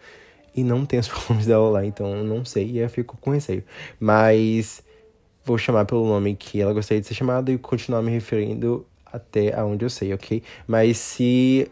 e 0.55 0.65
não 0.65 0.85
tem 0.85 0.99
os 0.99 1.07
pronomes 1.09 1.47
dela 1.47 1.69
lá, 1.71 1.85
então 1.85 2.15
eu 2.17 2.25
não 2.25 2.45
sei 2.45 2.67
e 2.71 2.79
eu 2.79 2.89
fico 2.89 3.17
com 3.19 3.31
receio. 3.31 3.65
Mas 3.99 4.83
vou 5.45 5.59
chamar 5.59 5.85
pelo 5.85 6.07
nome 6.07 6.35
que 6.37 6.61
ela 6.61 6.73
gostaria 6.73 7.01
de 7.01 7.07
ser 7.07 7.15
chamada 7.15 7.51
e 7.53 7.59
continuar 7.59 8.03
me 8.03 8.11
referindo 8.11 8.87
até 9.07 9.55
aonde 9.59 9.85
eu 9.85 9.91
sei, 9.91 10.13
ok? 10.15 10.43
Mas 10.67 10.99
se 10.99 11.71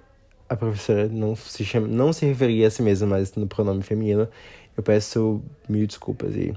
a 0.48 0.56
professora 0.56 1.08
não 1.08 1.36
se 1.36 1.64
chama, 1.64 1.86
não 1.86 2.12
se 2.12 2.24
referia 2.26 2.66
a 2.66 2.70
si 2.70 2.82
mesma, 2.82 3.06
mas 3.06 3.34
no 3.34 3.46
pronome 3.46 3.82
feminino, 3.82 4.28
eu 4.76 4.82
peço 4.82 5.42
mil 5.68 5.86
desculpas 5.86 6.34
e 6.34 6.54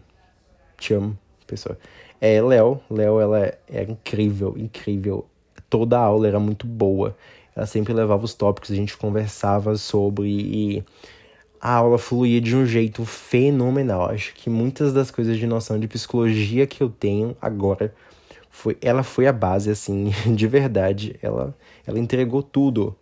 te 0.78 0.94
amo, 0.94 1.18
pessoa. 1.46 1.78
É, 2.20 2.42
Léo, 2.42 2.80
Léo, 2.90 3.20
ela 3.20 3.46
é, 3.46 3.58
é 3.68 3.84
incrível, 3.84 4.56
incrível. 4.58 5.26
Toda 5.72 5.98
a 5.98 6.02
aula 6.04 6.28
era 6.28 6.40
muito 6.40 6.68
boa. 6.68 7.18
Ela 7.56 7.66
sempre 7.66 7.94
levava 7.94 8.24
os 8.24 8.36
tópicos, 8.36 8.70
a 8.70 8.76
gente 8.76 8.96
conversava 8.96 9.76
sobre 9.76 10.30
e 10.30 10.84
a 11.62 11.76
aula 11.76 11.98
fluía 11.98 12.42
de 12.42 12.56
um 12.56 12.66
jeito 12.66 13.06
fenomenal. 13.06 14.10
Acho 14.10 14.34
que 14.36 14.50
muitas 14.50 14.92
das 14.92 15.10
coisas 15.10 15.38
de 15.38 15.48
noção 15.48 15.80
de 15.80 15.88
psicologia 15.88 16.68
que 16.68 16.84
eu 16.84 16.90
tenho 16.90 17.38
agora 17.42 17.94
foi 18.50 18.78
ela 18.82 19.02
foi 19.02 19.28
a 19.28 19.34
base 19.34 19.70
assim, 19.72 20.12
de 20.36 20.48
verdade. 20.48 21.18
Ela 21.22 21.56
ela 21.88 21.98
entregou 21.98 22.44
tudo. 22.44 22.96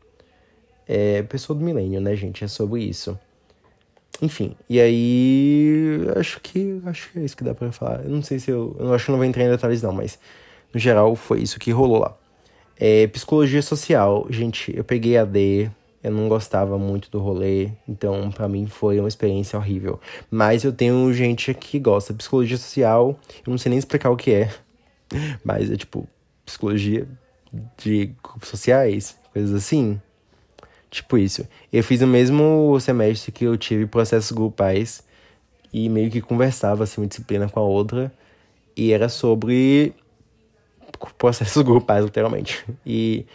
É, 0.88 1.24
pessoa 1.24 1.58
do 1.58 1.66
milênio, 1.66 2.00
né, 2.00 2.16
gente? 2.16 2.44
É 2.44 2.48
sobre 2.48 2.84
isso. 2.84 3.18
Enfim, 4.22 4.56
e 4.70 4.80
aí 4.80 6.08
acho 6.18 6.40
que 6.42 6.82
acho 6.86 7.12
que 7.12 7.20
é 7.20 7.24
isso 7.24 7.36
que 7.36 7.44
dá 7.44 7.56
para 7.56 7.72
falar. 7.72 8.04
Eu 8.04 8.12
não 8.12 8.22
sei 8.22 8.38
se 8.38 8.52
eu, 8.52 8.76
eu 8.80 8.94
acho 8.94 9.06
que 9.06 9.12
não 9.12 9.18
vou 9.18 9.26
entrar 9.26 9.44
em 9.44 9.50
detalhes 9.50 9.82
não, 9.82 9.94
mas 9.94 10.20
no 10.74 10.80
geral 10.80 11.16
foi 11.16 11.42
isso 11.42 11.60
que 11.60 11.72
rolou 11.72 12.00
lá. 12.00 12.18
É, 12.80 13.08
psicologia 13.08 13.62
social, 13.62 14.26
gente, 14.30 14.76
eu 14.76 14.86
peguei 14.86 15.18
a 15.18 15.26
D, 15.26 15.70
eu 16.02 16.12
não 16.12 16.30
gostava 16.30 16.78
muito 16.78 17.12
do 17.12 17.20
rolê, 17.20 17.72
então 17.86 18.32
para 18.32 18.48
mim 18.48 18.68
foi 18.68 19.00
uma 19.00 19.10
experiência 19.10 19.60
horrível. 19.60 20.00
Mas 20.32 20.64
eu 20.64 20.72
tenho 20.72 21.12
gente 21.14 21.54
que 21.54 21.78
gosta. 21.78 22.14
Psicologia 22.14 22.58
social, 22.58 23.20
eu 23.46 23.52
não 23.52 23.58
sei 23.58 23.72
nem 23.72 23.80
explicar 23.80 24.10
o 24.10 24.16
que 24.16 24.32
é, 24.32 24.54
mas 25.44 25.70
é 25.70 25.76
tipo 25.76 26.08
psicologia 26.46 27.06
de 27.78 28.12
grupos 28.24 28.48
sociais, 28.48 29.18
coisas 29.34 29.54
assim. 29.54 30.00
Tipo 30.90 31.18
isso. 31.18 31.46
Eu 31.72 31.84
fiz 31.84 32.02
o 32.02 32.08
mesmo 32.08 32.80
semestre 32.80 33.32
que 33.32 33.44
eu 33.44 33.58
tive 33.58 33.86
processos 33.86 34.32
grupais 34.32 35.04
e 35.72 35.88
meio 35.90 36.10
que 36.10 36.22
conversava 36.22 36.84
assim, 36.84 37.02
uma 37.02 37.08
disciplina 37.08 37.48
com 37.48 37.60
a 37.60 37.64
outra. 37.64 38.12
E 38.76 38.92
era 38.94 39.10
sobre 39.10 39.94
processos 41.18 41.62
grupais, 41.64 42.04
literalmente. 42.04 42.66
E 42.86 43.26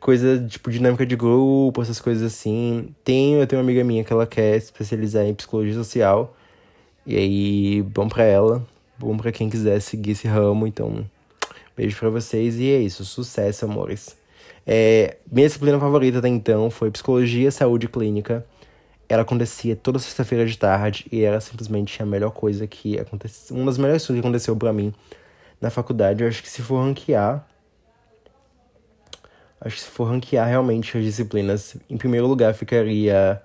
coisa 0.00 0.44
tipo 0.46 0.70
dinâmica 0.70 1.06
de 1.06 1.16
grupo, 1.16 1.80
essas 1.80 2.00
coisas 2.00 2.22
assim. 2.22 2.94
Tenho, 3.02 3.40
eu 3.40 3.46
tenho 3.46 3.60
uma 3.60 3.66
amiga 3.66 3.82
minha 3.82 4.04
que 4.04 4.12
ela 4.12 4.26
quer 4.26 4.56
especializar 4.56 5.24
em 5.24 5.34
psicologia 5.34 5.74
social. 5.74 6.36
E 7.06 7.16
aí, 7.16 7.82
bom 7.82 8.08
pra 8.08 8.24
ela, 8.24 8.66
bom 8.98 9.16
pra 9.16 9.32
quem 9.32 9.48
quiser 9.48 9.80
seguir 9.80 10.12
esse 10.12 10.28
ramo. 10.28 10.66
Então, 10.66 11.04
beijo 11.76 11.98
pra 11.98 12.10
vocês 12.10 12.58
e 12.58 12.70
é 12.70 12.78
isso. 12.78 13.04
Sucesso, 13.04 13.64
amores. 13.64 14.16
É, 14.66 15.16
minha 15.30 15.46
disciplina 15.46 15.78
favorita 15.78 16.18
até 16.18 16.28
então 16.28 16.70
foi 16.70 16.90
Psicologia 16.90 17.50
Saúde 17.50 17.88
Clínica. 17.88 18.44
Ela 19.08 19.22
acontecia 19.22 19.76
toda 19.76 19.98
sexta-feira 19.98 20.46
de 20.46 20.56
tarde 20.56 21.06
e 21.12 21.22
era 21.22 21.40
simplesmente 21.40 22.02
a 22.02 22.06
melhor 22.06 22.30
coisa 22.30 22.66
que 22.66 22.98
aconteceu. 22.98 23.54
Uma 23.56 23.66
das 23.66 23.78
melhores 23.78 24.06
coisas 24.06 24.20
que 24.20 24.26
aconteceu 24.26 24.56
para 24.56 24.72
mim 24.72 24.94
na 25.60 25.70
faculdade. 25.70 26.22
Eu 26.22 26.28
acho 26.28 26.42
que 26.42 26.48
se 26.48 26.62
for 26.62 26.82
ranquear. 26.82 27.46
Acho 29.60 29.76
que 29.76 29.82
se 29.82 29.88
for 29.88 30.04
ranquear 30.04 30.46
realmente 30.46 30.96
as 30.98 31.04
disciplinas, 31.04 31.76
em 31.88 31.96
primeiro 31.96 32.26
lugar 32.26 32.52
ficaria 32.52 33.42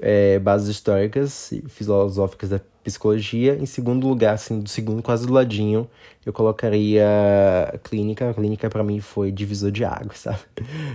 é, 0.00 0.38
bases 0.38 0.68
históricas 0.68 1.52
e 1.52 1.62
filosóficas 1.68 2.50
da 2.50 2.60
psicologia. 2.82 3.56
Em 3.56 3.66
segundo 3.66 4.06
lugar, 4.08 4.34
assim, 4.34 4.60
do 4.60 4.68
segundo, 4.68 5.02
quase 5.02 5.26
do 5.26 5.32
ladinho, 5.32 5.88
eu 6.24 6.32
colocaria 6.32 7.04
clínica. 7.84 8.30
A 8.30 8.34
clínica 8.34 8.68
para 8.70 8.82
mim 8.82 9.00
foi 9.00 9.30
divisor 9.30 9.70
de 9.70 9.84
água, 9.84 10.12
sabe? 10.16 10.40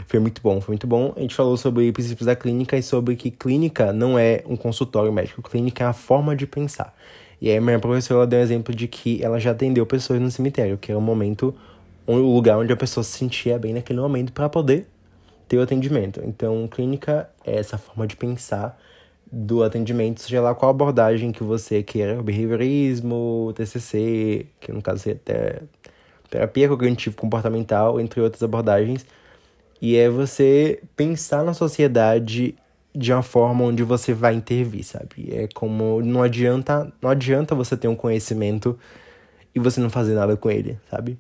Foi 0.08 0.20
muito 0.20 0.42
bom, 0.42 0.60
foi 0.60 0.74
muito 0.74 0.88
bom. 0.88 1.14
A 1.16 1.22
gente 1.22 1.36
falou 1.36 1.56
sobre 1.58 1.92
princípios 1.92 2.26
da 2.26 2.36
clínica 2.36 2.78
e 2.78 2.84
sobre 2.84 3.16
que 3.16 3.32
clínica 3.32 3.94
não 3.94 4.18
é 4.18 4.44
um 4.46 4.56
consultório 4.56 5.12
médico, 5.14 5.42
clínica 5.42 5.84
é 5.84 5.88
a 5.88 5.94
forma 5.94 6.36
de 6.36 6.48
pensar. 6.48 6.96
E 7.42 7.50
aí, 7.50 7.60
minha 7.60 7.80
professora 7.80 8.26
deu 8.26 8.40
um 8.40 8.42
exemplo 8.42 8.74
de 8.74 8.88
que 8.88 9.24
ela 9.24 9.40
já 9.40 9.52
atendeu 9.52 9.86
pessoas 9.86 10.22
no 10.22 10.32
cemitério, 10.32 10.78
que 10.78 10.92
é 10.92 10.96
o 10.96 11.02
momento, 11.02 11.54
o 12.08 12.16
lugar 12.16 12.58
onde 12.58 12.72
a 12.72 12.78
pessoa 12.78 13.04
se 13.04 13.18
sentia 13.18 13.60
bem 13.60 13.74
naquele 13.74 14.00
momento 14.00 14.32
para 14.32 14.48
poder 14.50 14.88
ter 15.48 15.58
o 15.58 15.62
atendimento. 15.62 16.22
Então, 16.26 16.68
clínica 16.68 17.30
é 17.46 17.58
essa 17.58 17.78
forma 17.78 18.08
de 18.08 18.16
pensar 18.16 18.80
do 19.32 19.64
atendimento, 19.64 20.22
seja 20.22 20.40
lá 20.40 20.56
qual 20.56 20.72
abordagem 20.72 21.32
que 21.32 21.44
você 21.44 21.84
queira, 21.84 22.22
behaviorismo, 22.22 23.52
TCC, 23.56 24.46
que 24.60 24.72
no 24.72 24.82
caso 24.82 25.10
é 25.10 25.62
terapia 26.30 26.70
cognitivo 26.70 27.16
comportamental, 27.18 28.00
entre 28.00 28.22
outras 28.22 28.42
abordagens. 28.42 29.06
E 29.82 29.98
é 29.98 30.10
você 30.10 30.82
pensar 30.96 31.44
na 31.44 31.54
sociedade 31.54 32.56
de 32.96 33.12
uma 33.12 33.22
forma 33.22 33.66
onde 33.66 33.84
você 33.84 34.14
vai 34.14 34.34
intervir, 34.34 34.84
sabe? 34.84 35.30
É 35.32 35.48
como 35.54 36.02
não 36.02 36.24
adianta, 36.24 36.92
não 37.02 37.10
adianta 37.10 37.54
você 37.54 37.76
ter 37.76 37.88
um 37.88 37.96
conhecimento 37.96 38.78
e 39.54 39.60
você 39.60 39.80
não 39.82 39.90
fazer 39.90 40.14
nada 40.14 40.38
com 40.38 40.50
ele, 40.50 40.78
sabe? 40.90 41.18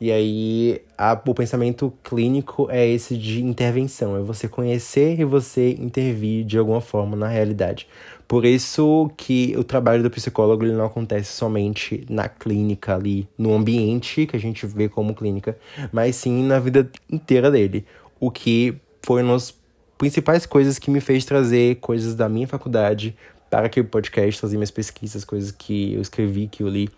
E 0.00 0.12
aí, 0.12 0.80
a, 0.96 1.20
o 1.26 1.34
pensamento 1.34 1.92
clínico 2.04 2.68
é 2.70 2.86
esse 2.86 3.16
de 3.16 3.42
intervenção, 3.42 4.16
é 4.16 4.20
você 4.20 4.46
conhecer 4.46 5.18
e 5.18 5.24
você 5.24 5.72
intervir 5.72 6.44
de 6.44 6.56
alguma 6.56 6.80
forma 6.80 7.16
na 7.16 7.26
realidade. 7.26 7.88
Por 8.28 8.44
isso 8.44 9.10
que 9.16 9.56
o 9.56 9.64
trabalho 9.64 10.02
do 10.02 10.10
psicólogo 10.10 10.64
ele 10.64 10.74
não 10.74 10.84
acontece 10.84 11.32
somente 11.32 12.04
na 12.08 12.28
clínica 12.28 12.94
ali, 12.94 13.26
no 13.36 13.52
ambiente 13.52 14.24
que 14.24 14.36
a 14.36 14.40
gente 14.40 14.66
vê 14.66 14.88
como 14.88 15.14
clínica, 15.14 15.58
mas 15.90 16.14
sim 16.14 16.44
na 16.44 16.60
vida 16.60 16.88
inteira 17.10 17.50
dele. 17.50 17.84
O 18.20 18.30
que 18.30 18.76
foi 19.02 19.22
das 19.24 19.57
principais 19.98 20.46
coisas 20.46 20.78
que 20.78 20.90
me 20.90 21.00
fez 21.00 21.24
trazer 21.24 21.76
coisas 21.76 22.14
da 22.14 22.28
minha 22.28 22.48
faculdade 22.48 23.14
para 23.50 23.66
aquele 23.66 23.86
podcast, 23.86 24.40
trazer 24.40 24.56
minhas 24.56 24.70
pesquisas, 24.70 25.24
coisas 25.24 25.50
que 25.50 25.94
eu 25.94 26.00
escrevi, 26.00 26.46
que 26.46 26.62
eu 26.62 26.68
li 26.68 26.88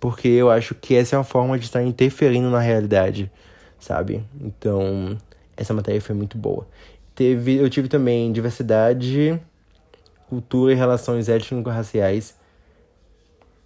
porque 0.00 0.28
eu 0.28 0.50
acho 0.50 0.74
que 0.74 0.94
essa 0.94 1.16
é 1.16 1.18
uma 1.18 1.24
forma 1.24 1.58
de 1.58 1.64
estar 1.64 1.82
interferindo 1.82 2.50
na 2.50 2.60
realidade, 2.60 3.30
sabe? 3.78 4.22
Então, 4.40 5.16
essa 5.56 5.74
matéria 5.74 6.00
foi 6.00 6.14
muito 6.14 6.38
boa. 6.38 6.66
Teve, 7.14 7.56
eu 7.56 7.68
tive 7.68 7.88
também 7.88 8.30
diversidade, 8.30 9.40
cultura 10.28 10.72
e 10.72 10.76
relações 10.76 11.28
étnico-raciais. 11.28 12.36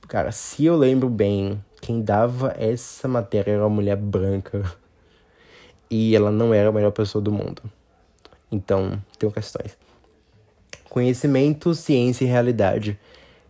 Cara, 0.09 0.33
se 0.33 0.65
eu 0.65 0.77
lembro 0.77 1.09
bem, 1.09 1.63
quem 1.81 2.03
dava 2.03 2.55
essa 2.59 3.07
matéria 3.07 3.53
era 3.53 3.63
uma 3.63 3.69
mulher 3.69 3.97
branca. 3.97 4.63
E 5.91 6.17
ela 6.17 6.31
não 6.31 6.55
era 6.55 6.71
a 6.71 6.73
melhor 6.73 6.93
pessoa 6.93 7.21
do 7.23 7.31
mundo. 7.31 7.63
Então, 8.53 9.03
tem 9.19 9.31
questões. 9.31 9.77
Conhecimento, 10.91 11.75
ciência 11.75 12.25
e 12.25 12.29
realidade. 12.29 12.99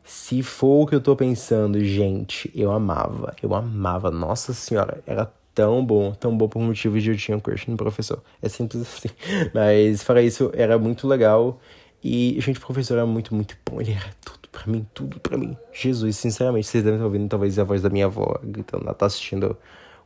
Se 0.05 0.43
for 0.43 0.83
o 0.83 0.87
que 0.87 0.95
eu 0.95 1.01
tô 1.01 1.17
pensando, 1.17 1.83
gente, 1.85 2.51
eu 2.55 2.71
amava. 2.71 3.35
Eu 3.43 3.55
amava. 3.55 4.11
Nossa 4.11 4.55
senhora, 4.55 5.03
era 5.07 5.31
tão 5.55 5.85
bom, 5.85 6.13
tão 6.13 6.37
bom 6.37 6.49
por 6.49 6.61
motivos 6.61 7.03
de 7.03 7.11
eu 7.11 7.17
tinha 7.17 7.37
um 7.37 7.41
crush 7.41 7.69
no 7.69 7.77
professor. 7.77 8.23
É 8.41 8.49
simples 8.49 8.83
assim. 8.83 9.09
Mas, 9.53 10.03
fora 10.03 10.23
isso, 10.23 10.51
era 10.55 10.79
muito 10.79 11.09
legal. 11.09 11.61
E, 12.03 12.37
gente, 12.41 12.59
o 12.59 12.61
professor 12.61 12.95
era 12.95 13.07
muito, 13.07 13.35
muito 13.35 13.57
bom. 13.69 13.81
Ele 13.81 13.93
era 13.93 14.11
tudo 14.25 14.49
pra 14.51 14.65
mim, 14.67 14.87
tudo 14.95 15.21
pra 15.21 15.37
mim. 15.37 15.57
Jesus, 15.73 16.17
sinceramente, 16.17 16.67
vocês 16.67 16.83
devem 16.83 16.99
estar 16.99 17.07
ouvindo 17.07 17.29
talvez 17.29 17.59
a 17.59 17.65
voz 17.65 17.83
da 17.83 17.91
minha 17.91 18.07
avó 18.07 18.39
gritando. 18.43 18.85
Ela 18.85 18.95
tá 18.95 19.07
assistindo 19.07 19.57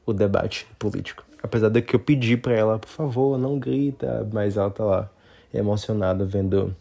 o 0.05 0.13
debate 0.13 0.67
político. 0.79 1.25
Apesar 1.47 1.69
de 1.69 1.81
que 1.83 1.97
eu 1.97 2.01
pedi 2.01 2.37
pra 2.37 2.53
ela, 2.53 2.79
por 2.79 2.89
favor, 2.89 3.39
não 3.39 3.59
grita. 3.59 4.29
Mas 4.33 4.57
ela 4.57 4.71
tá 4.71 4.85
lá, 4.85 5.11
emocionada, 5.53 6.25
vendo 6.25 6.75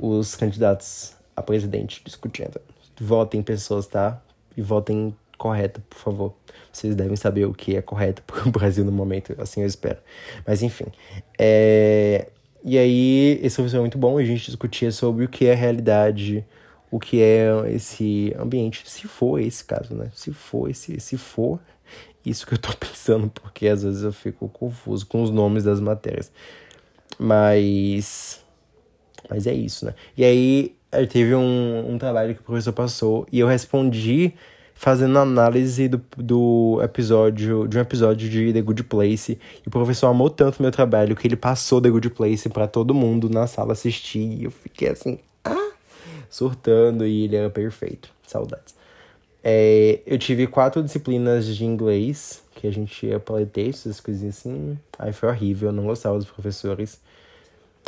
os 0.00 0.36
candidatos 0.36 1.14
a 1.34 1.42
presidente 1.42 2.02
discutindo. 2.04 2.60
Votem 3.00 3.42
pessoas, 3.42 3.86
tá? 3.86 4.20
E 4.56 4.62
votem 4.62 5.14
correta, 5.36 5.82
por 5.88 5.98
favor. 5.98 6.34
Vocês 6.72 6.94
devem 6.94 7.16
saber 7.16 7.46
o 7.46 7.54
que 7.54 7.76
é 7.76 7.82
correto 7.82 8.22
para 8.22 8.46
o 8.46 8.50
Brasil 8.52 8.84
no 8.84 8.92
momento, 8.92 9.34
assim 9.38 9.60
eu 9.62 9.66
espero. 9.66 9.98
Mas 10.46 10.62
enfim. 10.62 10.86
É... 11.38 12.28
E 12.64 12.76
aí, 12.76 13.38
esse 13.40 13.60
é 13.60 13.80
muito 13.80 13.96
bom, 13.96 14.18
a 14.18 14.24
gente 14.24 14.44
discutia 14.44 14.90
sobre 14.90 15.24
o 15.24 15.28
que 15.28 15.46
é 15.46 15.54
realidade, 15.54 16.44
o 16.90 16.98
que 16.98 17.22
é 17.22 17.48
esse 17.68 18.34
ambiente, 18.36 18.82
se 18.84 19.06
for 19.06 19.38
esse 19.40 19.64
caso, 19.64 19.94
né? 19.94 20.10
Se 20.12 20.32
for 20.32 20.68
esse, 20.68 20.98
se 20.98 21.16
for 21.16 21.60
isso 22.28 22.46
que 22.46 22.54
eu 22.54 22.58
tô 22.58 22.72
pensando, 22.78 23.28
porque 23.28 23.68
às 23.68 23.82
vezes 23.82 24.02
eu 24.02 24.12
fico 24.12 24.48
confuso 24.48 25.06
com 25.06 25.22
os 25.22 25.30
nomes 25.30 25.64
das 25.64 25.80
matérias. 25.80 26.30
Mas 27.18 28.40
mas 29.28 29.46
é 29.46 29.52
isso, 29.52 29.84
né? 29.84 29.94
E 30.16 30.24
aí 30.24 30.74
teve 31.10 31.34
um, 31.34 31.92
um 31.92 31.98
trabalho 31.98 32.34
que 32.34 32.40
o 32.40 32.44
professor 32.44 32.72
passou 32.72 33.26
e 33.30 33.40
eu 33.40 33.46
respondi 33.46 34.34
fazendo 34.78 35.18
análise 35.18 35.88
do, 35.88 36.00
do 36.16 36.80
episódio, 36.82 37.66
de 37.66 37.76
um 37.76 37.80
episódio 37.80 38.28
de 38.28 38.52
The 38.52 38.62
Good 38.62 38.84
Place. 38.84 39.38
E 39.64 39.68
o 39.68 39.70
professor 39.70 40.06
amou 40.06 40.30
tanto 40.30 40.62
meu 40.62 40.70
trabalho 40.70 41.16
que 41.16 41.26
ele 41.26 41.36
passou 41.36 41.80
The 41.80 41.90
Good 41.90 42.10
Place 42.10 42.48
para 42.48 42.68
todo 42.68 42.94
mundo 42.94 43.28
na 43.28 43.48
sala 43.48 43.72
assistir. 43.72 44.20
E 44.20 44.44
eu 44.44 44.52
fiquei 44.52 44.90
assim, 44.90 45.18
ah, 45.44 45.72
surtando 46.30 47.04
e 47.04 47.24
ele 47.24 47.34
era 47.34 47.50
perfeito. 47.50 48.08
Saudades. 48.24 48.77
É, 49.42 50.00
eu 50.06 50.18
tive 50.18 50.46
quatro 50.46 50.82
disciplinas 50.82 51.46
de 51.46 51.64
inglês, 51.64 52.42
que 52.54 52.66
a 52.66 52.72
gente 52.72 53.06
ia 53.06 53.20
para 53.20 53.44
textos, 53.46 53.86
essas 53.86 54.00
coisinhas 54.00 54.38
assim. 54.38 54.78
Aí 54.98 55.12
foi 55.12 55.28
horrível, 55.28 55.68
eu 55.68 55.72
não 55.72 55.84
gostava 55.84 56.16
dos 56.18 56.28
professores. 56.28 57.00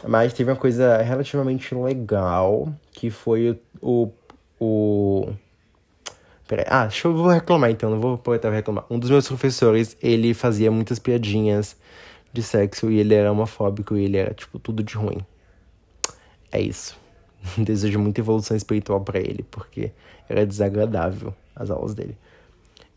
Mas 0.06 0.32
teve 0.32 0.50
uma 0.50 0.56
coisa 0.56 0.98
relativamente 1.02 1.74
legal, 1.74 2.72
que 2.92 3.10
foi 3.10 3.58
o. 3.80 4.10
o, 4.58 5.28
Peraí. 6.46 6.64
Ah, 6.68 6.86
deixa 6.86 7.06
eu 7.06 7.14
vou 7.14 7.28
reclamar 7.28 7.70
então, 7.70 7.90
não 7.90 8.00
vou 8.00 8.14
aproveitar 8.14 8.50
reclamar. 8.50 8.84
Um 8.90 8.98
dos 8.98 9.10
meus 9.10 9.28
professores, 9.28 9.96
ele 10.02 10.34
fazia 10.34 10.70
muitas 10.70 10.98
piadinhas 10.98 11.76
de 12.32 12.42
sexo 12.42 12.90
e 12.90 12.98
ele 12.98 13.14
era 13.14 13.30
homofóbico 13.30 13.96
e 13.96 14.04
ele 14.04 14.16
era, 14.16 14.34
tipo, 14.34 14.58
tudo 14.58 14.82
de 14.82 14.94
ruim. 14.94 15.24
É 16.50 16.60
isso. 16.60 16.98
Desejo 17.56 17.98
muita 17.98 18.20
evolução 18.20 18.56
espiritual 18.56 19.00
para 19.00 19.18
ele, 19.18 19.44
porque 19.50 19.92
era 20.30 20.46
desagradável 20.46 21.34
as 21.54 21.70
aulas 21.70 21.94
dele. 21.94 22.16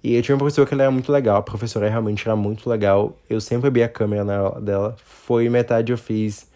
E 0.04 0.16
eu 0.16 0.22
tinha 0.22 0.36
uma 0.36 0.40
professora 0.40 0.68
que 0.68 0.74
ela 0.74 0.84
era 0.84 0.92
muito 0.92 1.12
legal, 1.12 1.38
a 1.38 1.42
professora 1.42 1.90
realmente 1.90 2.28
era 2.28 2.36
muito 2.36 2.70
legal. 2.70 3.18
Eu 3.30 3.40
sempre 3.40 3.68
abri 3.68 3.82
a 3.84 3.88
câmera 3.88 4.24
na 4.24 4.38
aula 4.38 4.62
dela. 4.62 4.96
Foi 5.04 5.48
metade 5.48 5.94
eu 5.94 5.98
fiz 5.98 6.52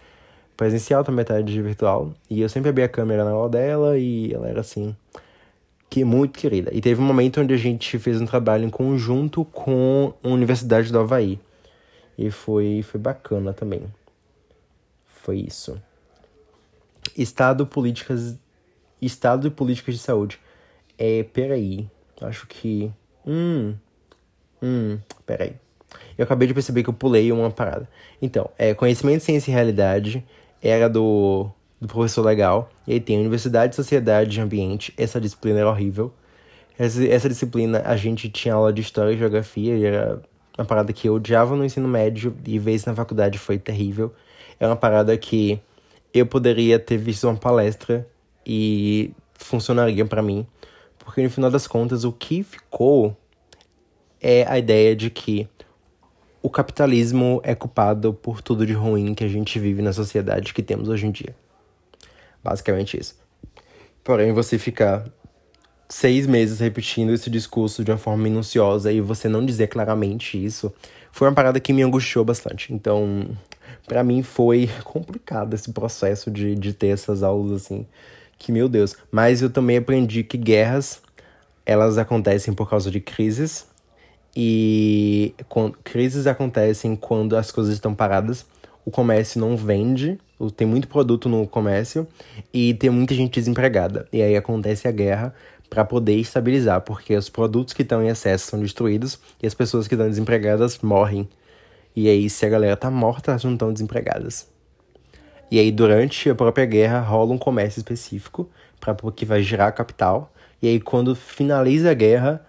presencial, 0.57 0.99
outra 0.99 1.13
metade 1.13 1.61
virtual. 1.61 2.13
E 2.29 2.41
eu 2.41 2.49
sempre 2.49 2.69
abri 2.69 2.83
a 2.83 2.89
câmera 2.89 3.23
na 3.23 3.31
aula 3.31 3.47
dela 3.47 3.97
e 3.97 4.33
ela 4.33 4.49
era 4.49 4.59
assim, 4.59 4.93
que 5.89 6.03
muito 6.03 6.37
querida. 6.37 6.71
E 6.73 6.81
teve 6.81 7.01
um 7.01 7.05
momento 7.05 7.39
onde 7.39 7.53
a 7.53 7.57
gente 7.57 7.97
fez 7.97 8.19
um 8.19 8.25
trabalho 8.25 8.65
em 8.65 8.69
conjunto 8.69 9.45
com 9.45 10.13
a 10.21 10.27
Universidade 10.27 10.91
do 10.91 10.99
Havaí. 10.99 11.39
E 12.17 12.29
foi, 12.31 12.83
foi 12.83 12.99
bacana 12.99 13.53
também. 13.53 13.83
Foi 15.05 15.37
isso. 15.37 15.81
Estado, 17.15 17.65
políticas. 17.65 18.35
Estado 19.01 19.47
e 19.47 19.51
políticas 19.51 19.95
de 19.95 20.01
saúde. 20.01 20.39
É, 20.97 21.23
peraí. 21.23 21.89
Acho 22.21 22.47
que. 22.47 22.91
Hum. 23.25 23.75
Hum, 24.61 24.97
peraí. 25.25 25.53
Eu 26.17 26.23
acabei 26.23 26.47
de 26.47 26.53
perceber 26.53 26.83
que 26.83 26.89
eu 26.89 26.93
pulei 26.93 27.31
uma 27.31 27.51
parada. 27.51 27.87
Então, 28.21 28.49
é 28.57 28.73
conhecimento, 28.73 29.23
ciência 29.23 29.51
e 29.51 29.53
realidade 29.53 30.25
era 30.61 30.89
do, 30.89 31.49
do 31.79 31.87
professor 31.87 32.25
legal. 32.25 32.69
E 32.87 32.93
aí 32.93 32.99
tem 32.99 33.19
Universidade, 33.19 33.75
Sociedade 33.75 34.37
e 34.37 34.41
Ambiente. 34.41 34.93
Essa 34.97 35.21
disciplina 35.21 35.59
era 35.59 35.69
horrível. 35.69 36.11
Essa, 36.77 37.05
essa 37.07 37.29
disciplina 37.29 37.81
a 37.85 37.95
gente 37.95 38.29
tinha 38.29 38.55
aula 38.55 38.73
de 38.73 38.81
História 38.81 39.13
e 39.13 39.17
Geografia. 39.17 39.75
E 39.77 39.85
era 39.85 40.21
uma 40.57 40.65
parada 40.65 40.91
que 40.91 41.07
eu 41.07 41.15
odiava 41.15 41.55
no 41.55 41.63
ensino 41.63 41.87
médio. 41.87 42.35
E 42.45 42.57
isso 42.57 42.89
na 42.89 42.95
faculdade 42.95 43.37
foi 43.37 43.59
terrível. 43.59 44.13
É 44.59 44.65
uma 44.65 44.75
parada 44.75 45.15
que 45.17 45.59
eu 46.13 46.25
poderia 46.25 46.79
ter 46.79 46.97
visto 46.97 47.27
uma 47.27 47.35
palestra 47.35 48.07
e 48.45 49.11
funcionaria 49.35 50.05
para 50.05 50.21
mim. 50.21 50.47
Porque 51.07 51.23
no 51.23 51.29
final 51.29 51.49
das 51.49 51.65
contas, 51.65 52.03
o 52.03 52.11
que 52.11 52.43
ficou 52.43 53.15
é 54.19 54.45
a 54.45 54.59
ideia 54.59 54.93
de 54.93 55.09
que 55.09 55.47
o 56.41 56.49
capitalismo 56.49 57.39
é 57.45 57.55
culpado 57.55 58.13
por 58.13 58.41
tudo 58.41 58.65
de 58.65 58.73
ruim 58.73 59.15
que 59.15 59.23
a 59.23 59.27
gente 59.29 59.57
vive 59.57 59.81
na 59.81 59.93
sociedade 59.93 60.53
que 60.53 60.61
temos 60.61 60.89
hoje 60.89 61.07
em 61.07 61.11
dia. 61.11 61.33
Basicamente 62.43 62.99
isso. 62.99 63.15
Porém, 64.03 64.33
você 64.33 64.59
ficar 64.59 65.05
seis 65.87 66.27
meses 66.27 66.59
repetindo 66.59 67.13
esse 67.13 67.29
discurso 67.29 67.85
de 67.85 67.91
uma 67.91 67.97
forma 67.97 68.23
minuciosa 68.23 68.91
e 68.91 68.99
você 68.99 69.29
não 69.29 69.45
dizer 69.45 69.67
claramente 69.67 70.43
isso, 70.43 70.73
foi 71.09 71.29
uma 71.29 71.33
parada 71.33 71.57
que 71.57 71.71
me 71.71 71.83
angustiou 71.83 72.25
bastante. 72.25 72.73
Então, 72.73 73.29
para 73.87 74.03
mim 74.03 74.23
foi 74.23 74.69
complicado 74.83 75.53
esse 75.53 75.71
processo 75.71 76.29
de, 76.29 76.53
de 76.53 76.73
ter 76.73 76.87
essas 76.87 77.23
aulas 77.23 77.63
assim. 77.63 77.87
Que, 78.37 78.51
meu 78.51 78.69
Deus. 78.69 78.95
Mas 79.11 79.41
eu 79.41 79.49
também 79.49 79.77
aprendi 79.77 80.23
que 80.23 80.37
guerras, 80.37 81.01
elas 81.65 81.97
acontecem 81.97 82.53
por 82.53 82.69
causa 82.69 82.89
de 82.91 82.99
crises 82.99 83.67
e 84.35 85.33
crises 85.83 86.27
acontecem 86.27 86.95
quando 86.95 87.35
as 87.35 87.51
coisas 87.51 87.73
estão 87.73 87.95
paradas, 87.95 88.45
o 88.85 88.91
comércio 88.91 89.39
não 89.39 89.57
vende, 89.57 90.19
tem 90.55 90.67
muito 90.67 90.87
produto 90.87 91.27
no 91.27 91.47
comércio 91.47 92.07
e 92.53 92.75
tem 92.75 92.89
muita 92.89 93.15
gente 93.15 93.39
desempregada. 93.39 94.07
E 94.13 94.21
aí 94.21 94.35
acontece 94.35 94.87
a 94.87 94.91
guerra 94.91 95.33
para 95.69 95.83
poder 95.83 96.15
estabilizar, 96.15 96.81
porque 96.81 97.15
os 97.15 97.29
produtos 97.29 97.73
que 97.73 97.81
estão 97.81 98.03
em 98.03 98.09
excesso 98.09 98.47
são 98.47 98.59
destruídos 98.59 99.19
e 99.41 99.47
as 99.47 99.53
pessoas 99.53 99.87
que 99.87 99.95
estão 99.95 100.07
desempregadas 100.07 100.77
morrem. 100.79 101.27
E 101.95 102.07
aí, 102.07 102.29
se 102.29 102.45
a 102.45 102.49
galera 102.49 102.77
tá 102.77 102.91
morta, 102.91 103.31
elas 103.31 103.43
não 103.43 103.53
estão 103.53 103.73
desempregadas. 103.73 104.47
E 105.49 105.59
aí, 105.59 105.71
durante 105.71 106.29
a 106.29 106.35
própria 106.35 106.65
guerra, 106.65 106.99
rola 106.99 107.33
um 107.33 107.37
comércio 107.37 107.79
específico 107.79 108.49
para 108.79 108.95
que 109.11 109.25
vai 109.25 109.41
gerar 109.41 109.71
capital. 109.71 110.31
E 110.61 110.67
aí, 110.67 110.79
quando 110.79 111.15
finaliza 111.15 111.91
a 111.91 111.93
guerra, 111.93 112.45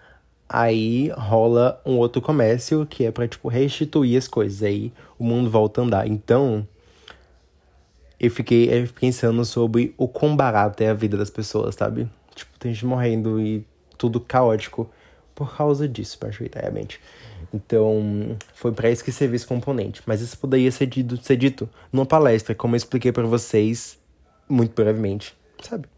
Aí 0.49 1.11
rola 1.11 1.79
um 1.85 1.99
outro 1.99 2.23
comércio 2.23 2.87
que 2.87 3.05
é 3.05 3.11
para 3.11 3.29
tipo 3.29 3.49
restituir 3.49 4.17
as 4.17 4.27
coisas. 4.27 4.63
Aí 4.63 4.93
o 5.19 5.25
mundo 5.25 5.51
volta 5.51 5.83
a 5.83 5.85
andar. 5.85 6.09
Então, 6.09 6.67
eu 8.19 8.31
fiquei 8.31 8.87
pensando 8.99 9.45
sobre 9.45 9.95
o 9.99 10.09
quão 10.09 10.35
barato 10.35 10.83
é 10.83 10.89
a 10.89 10.95
vida 10.95 11.19
das 11.19 11.29
pessoas, 11.29 11.75
sabe? 11.75 12.09
Tipo, 12.35 12.59
tem 12.59 12.73
gente 12.73 12.87
morrendo 12.87 13.39
e 13.39 13.67
tudo 13.99 14.21
caótico 14.21 14.91
por 15.35 15.55
causa 15.55 15.87
disso, 15.87 16.19
majoritariamente. 16.23 16.99
Então, 17.53 18.37
foi 18.55 18.73
para 18.73 18.91
isso 18.91 19.03
que 19.03 19.11
serviu 19.11 19.37
esse 19.37 19.47
componente. 19.47 20.03
Mas 20.07 20.21
isso 20.21 20.39
poderia 20.39 20.71
ser 20.71 20.87
dito, 20.87 21.17
ser 21.23 21.37
dito 21.37 21.69
numa 21.93 22.07
palestra, 22.07 22.55
como 22.55 22.75
eu 22.75 22.79
expliquei 22.79 23.13
para 23.13 23.25
vocês 23.25 23.99
muito 24.49 24.75
brevemente, 24.75 25.35
sabe? 25.63 25.89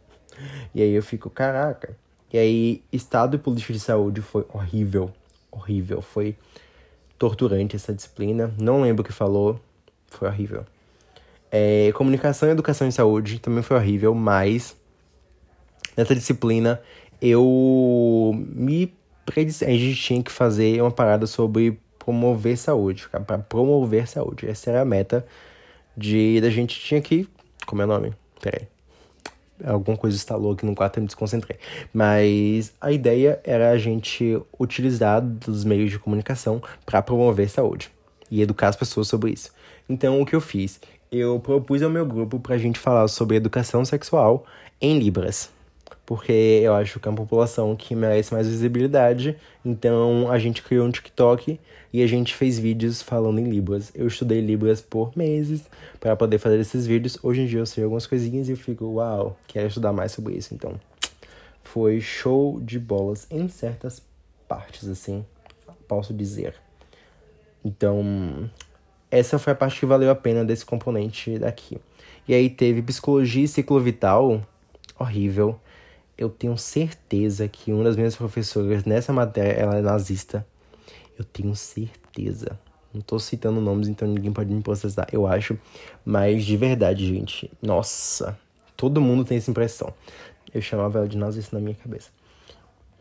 E 0.74 0.82
aí 0.82 0.92
eu 0.92 1.02
fico, 1.02 1.28
caraca, 1.28 1.96
e 2.32 2.38
aí, 2.38 2.82
Estado 2.92 3.34
e 3.34 3.38
Política 3.38 3.72
de 3.72 3.80
Saúde 3.80 4.22
foi 4.22 4.46
horrível. 4.52 5.10
Horrível. 5.50 6.00
Foi 6.00 6.36
torturante 7.18 7.74
essa 7.74 7.92
disciplina. 7.92 8.54
Não 8.56 8.80
lembro 8.80 9.02
o 9.02 9.04
que 9.04 9.12
falou. 9.12 9.60
Foi 10.06 10.28
horrível. 10.28 10.64
É, 11.50 11.90
comunicação, 11.92 12.48
Educação 12.48 12.86
e 12.86 12.92
Saúde 12.92 13.40
também 13.40 13.62
foi 13.62 13.76
horrível, 13.76 14.14
mas 14.14 14.76
nessa 15.96 16.14
disciplina 16.14 16.80
eu 17.20 18.32
me 18.54 18.94
a 19.36 19.70
gente 19.70 19.94
tinha 19.96 20.22
que 20.22 20.30
fazer 20.30 20.80
uma 20.80 20.90
parada 20.90 21.26
sobre 21.26 21.78
promover 21.98 22.56
saúde, 22.56 23.08
para 23.26 23.38
promover 23.38 24.08
saúde. 24.08 24.48
Essa 24.48 24.70
era 24.70 24.80
a 24.80 24.84
meta 24.84 25.26
de 25.96 26.40
da 26.40 26.50
gente 26.50 26.78
tinha 26.80 27.00
que, 27.00 27.28
como 27.66 27.82
é 27.82 27.84
o 27.84 27.88
nome? 27.88 28.12
Peraí. 28.40 28.66
Alguma 29.62 29.96
coisa 29.96 30.16
instalou 30.16 30.52
aqui 30.52 30.64
no 30.64 30.74
quarto 30.74 30.96
e 30.96 31.00
me 31.00 31.06
desconcentrei. 31.06 31.58
Mas 31.92 32.72
a 32.80 32.90
ideia 32.90 33.40
era 33.44 33.70
a 33.70 33.78
gente 33.78 34.40
utilizar 34.58 35.20
dos 35.20 35.64
meios 35.64 35.90
de 35.90 35.98
comunicação 35.98 36.62
para 36.86 37.02
promover 37.02 37.50
saúde 37.50 37.90
e 38.30 38.40
educar 38.40 38.68
as 38.68 38.76
pessoas 38.76 39.08
sobre 39.08 39.32
isso. 39.32 39.50
Então, 39.88 40.20
o 40.20 40.24
que 40.24 40.34
eu 40.34 40.40
fiz? 40.40 40.80
Eu 41.12 41.38
propus 41.40 41.82
ao 41.82 41.90
meu 41.90 42.06
grupo 42.06 42.40
para 42.40 42.54
a 42.54 42.58
gente 42.58 42.78
falar 42.78 43.06
sobre 43.08 43.36
educação 43.36 43.84
sexual 43.84 44.46
em 44.80 44.98
Libras 44.98 45.50
porque 46.10 46.32
eu 46.32 46.74
acho 46.74 46.98
que 46.98 47.06
é 47.06 47.08
uma 47.08 47.16
população 47.16 47.76
que 47.76 47.94
merece 47.94 48.34
mais 48.34 48.48
visibilidade. 48.48 49.36
Então 49.64 50.28
a 50.28 50.40
gente 50.40 50.60
criou 50.60 50.84
um 50.84 50.90
TikTok 50.90 51.60
e 51.92 52.02
a 52.02 52.06
gente 52.08 52.34
fez 52.34 52.58
vídeos 52.58 53.00
falando 53.00 53.38
em 53.38 53.44
Libras. 53.44 53.92
Eu 53.94 54.08
estudei 54.08 54.40
Libras 54.40 54.80
por 54.80 55.16
meses 55.16 55.62
para 56.00 56.16
poder 56.16 56.38
fazer 56.38 56.58
esses 56.58 56.84
vídeos. 56.84 57.16
Hoje 57.22 57.42
em 57.42 57.46
dia 57.46 57.60
eu 57.60 57.66
sei 57.66 57.84
algumas 57.84 58.08
coisinhas 58.08 58.48
e 58.48 58.50
eu 58.50 58.56
fico, 58.56 58.86
uau, 58.86 59.38
quero 59.46 59.68
estudar 59.68 59.92
mais 59.92 60.10
sobre 60.10 60.34
isso. 60.34 60.52
Então 60.52 60.74
foi 61.62 62.00
show 62.00 62.58
de 62.60 62.80
bolas 62.80 63.28
em 63.30 63.48
certas 63.48 64.02
partes, 64.48 64.88
assim, 64.88 65.24
posso 65.86 66.12
dizer. 66.12 66.56
Então, 67.64 68.50
essa 69.12 69.38
foi 69.38 69.52
a 69.52 69.56
parte 69.56 69.78
que 69.78 69.86
valeu 69.86 70.10
a 70.10 70.16
pena 70.16 70.44
desse 70.44 70.66
componente 70.66 71.38
daqui. 71.38 71.78
E 72.26 72.34
aí 72.34 72.50
teve 72.50 72.82
psicologia 72.82 73.44
e 73.44 73.46
ciclo 73.46 73.78
vital, 73.78 74.44
horrível 74.98 75.56
eu 76.20 76.28
tenho 76.28 76.56
certeza 76.58 77.48
que 77.48 77.72
uma 77.72 77.82
das 77.82 77.96
minhas 77.96 78.14
professoras 78.14 78.84
nessa 78.84 79.10
matéria, 79.10 79.52
ela 79.52 79.78
é 79.78 79.80
nazista. 79.80 80.46
Eu 81.18 81.24
tenho 81.24 81.56
certeza. 81.56 82.60
Não 82.92 83.00
tô 83.00 83.18
citando 83.18 83.58
nomes, 83.58 83.88
então 83.88 84.06
ninguém 84.06 84.30
pode 84.30 84.52
me 84.52 84.60
processar, 84.62 85.06
eu 85.10 85.26
acho. 85.26 85.58
Mas 86.04 86.44
de 86.44 86.58
verdade, 86.58 87.06
gente, 87.06 87.50
nossa, 87.62 88.38
todo 88.76 89.00
mundo 89.00 89.24
tem 89.24 89.38
essa 89.38 89.50
impressão. 89.50 89.94
Eu 90.52 90.60
chamava 90.60 90.98
ela 90.98 91.08
de 91.08 91.16
nazista 91.16 91.56
na 91.56 91.62
minha 91.62 91.74
cabeça. 91.74 92.10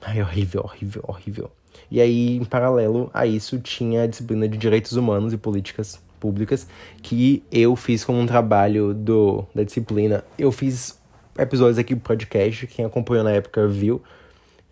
Ai, 0.02 0.22
horrível, 0.22 0.62
horrível, 0.64 1.04
horrível. 1.06 1.52
E 1.92 2.00
aí, 2.00 2.38
em 2.38 2.46
paralelo 2.46 3.10
a 3.14 3.26
isso, 3.26 3.60
tinha 3.60 4.04
a 4.04 4.08
disciplina 4.08 4.48
de 4.48 4.58
direitos 4.58 4.94
humanos 4.94 5.34
e 5.34 5.38
políticas 5.38 6.02
públicas, 6.22 6.68
que 7.02 7.44
eu 7.52 7.76
fiz 7.76 8.06
como 8.06 8.20
um 8.20 8.26
trabalho 8.26 8.94
do, 8.94 9.46
da 9.54 9.64
disciplina. 9.64 10.24
Eu 10.38 10.52
fiz 10.52 10.99
episódios 11.39 11.78
aqui 11.78 11.95
do 11.95 12.02
podcast, 12.02 12.67
quem 12.67 12.86
acompanhou 12.86 13.23
na 13.23 13.32
época 13.32 13.67
viu. 13.67 14.02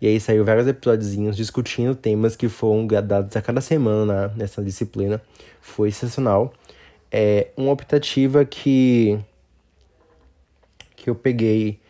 E 0.00 0.06
aí 0.06 0.20
saiu 0.20 0.44
vários 0.44 0.66
episódios 0.66 1.36
discutindo 1.36 1.94
temas 1.94 2.36
que 2.36 2.48
foram 2.48 2.86
dados 2.86 3.36
a 3.36 3.42
cada 3.42 3.60
semana 3.60 4.32
nessa 4.36 4.62
disciplina. 4.62 5.20
Foi 5.60 5.90
sensacional. 5.90 6.52
É 7.10 7.48
uma 7.56 7.72
optativa 7.72 8.44
que 8.44 9.18
que 10.94 11.08
eu 11.08 11.14
peguei 11.14 11.80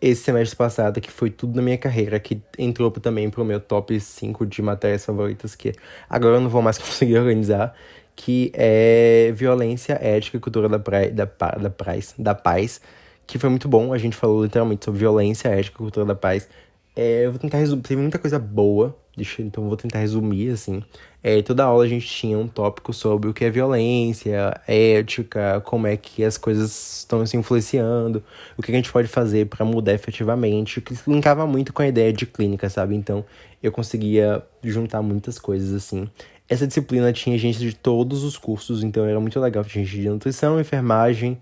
esse 0.00 0.22
semestre 0.22 0.56
passado, 0.56 1.00
que 1.00 1.10
foi 1.10 1.30
tudo 1.30 1.56
na 1.56 1.62
minha 1.62 1.78
carreira, 1.78 2.20
que 2.20 2.40
entrou 2.58 2.90
também 2.90 3.30
pro 3.30 3.44
meu 3.44 3.58
top 3.58 3.98
5 3.98 4.46
de 4.46 4.60
matérias 4.62 5.04
favoritas, 5.04 5.54
que 5.54 5.72
agora 6.08 6.36
eu 6.36 6.40
não 6.40 6.50
vou 6.50 6.62
mais 6.62 6.76
conseguir 6.78 7.18
organizar, 7.18 7.74
que 8.14 8.52
é 8.54 9.32
violência, 9.34 9.94
ética 9.94 10.36
e 10.36 10.40
cultura 10.40 10.68
da, 10.68 10.78
pra, 10.78 11.08
da, 11.08 11.24
da, 11.24 11.70
paz, 11.70 12.14
da 12.18 12.34
paz 12.34 12.80
que 13.26 13.38
foi 13.38 13.50
muito 13.50 13.68
bom. 13.68 13.92
A 13.92 13.98
gente 13.98 14.16
falou 14.16 14.44
literalmente 14.44 14.84
sobre 14.84 15.00
violência, 15.00 15.48
ética, 15.48 15.78
cultura 15.78 16.06
da 16.06 16.14
paz. 16.14 16.48
É, 16.94 17.26
eu 17.26 17.30
vou 17.32 17.38
tentar 17.38 17.58
resumir. 17.58 17.82
Teve 17.82 18.00
muita 18.00 18.18
coisa 18.18 18.38
boa, 18.38 18.96
deixa, 19.16 19.42
então 19.42 19.68
vou 19.68 19.76
tentar 19.76 19.98
resumir, 19.98 20.50
assim. 20.50 20.82
É, 21.22 21.42
toda 21.42 21.64
aula 21.64 21.84
a 21.84 21.88
gente 21.88 22.06
tinha 22.06 22.38
um 22.38 22.46
tópico 22.46 22.92
sobre 22.92 23.28
o 23.28 23.34
que 23.34 23.44
é 23.44 23.50
violência, 23.50 24.58
ética, 24.66 25.60
como 25.64 25.86
é 25.86 25.96
que 25.96 26.22
as 26.24 26.38
coisas 26.38 26.98
estão 26.98 27.26
se 27.26 27.36
influenciando, 27.36 28.22
o 28.56 28.62
que 28.62 28.70
a 28.70 28.74
gente 28.74 28.90
pode 28.92 29.08
fazer 29.08 29.46
para 29.46 29.64
mudar 29.64 29.92
efetivamente, 29.92 30.80
que 30.80 30.94
linkava 31.06 31.46
muito 31.46 31.72
com 31.72 31.82
a 31.82 31.88
ideia 31.88 32.12
de 32.12 32.24
clínica, 32.26 32.70
sabe? 32.70 32.94
Então 32.94 33.24
eu 33.62 33.72
conseguia 33.72 34.42
juntar 34.62 35.02
muitas 35.02 35.38
coisas, 35.38 35.74
assim. 35.74 36.08
Essa 36.48 36.66
disciplina 36.66 37.12
tinha 37.12 37.36
gente 37.36 37.58
de 37.58 37.74
todos 37.74 38.22
os 38.22 38.38
cursos, 38.38 38.84
então 38.84 39.04
era 39.04 39.18
muito 39.18 39.38
legal. 39.40 39.64
Tinha 39.64 39.84
gente 39.84 40.00
de 40.00 40.08
nutrição, 40.08 40.60
enfermagem, 40.60 41.36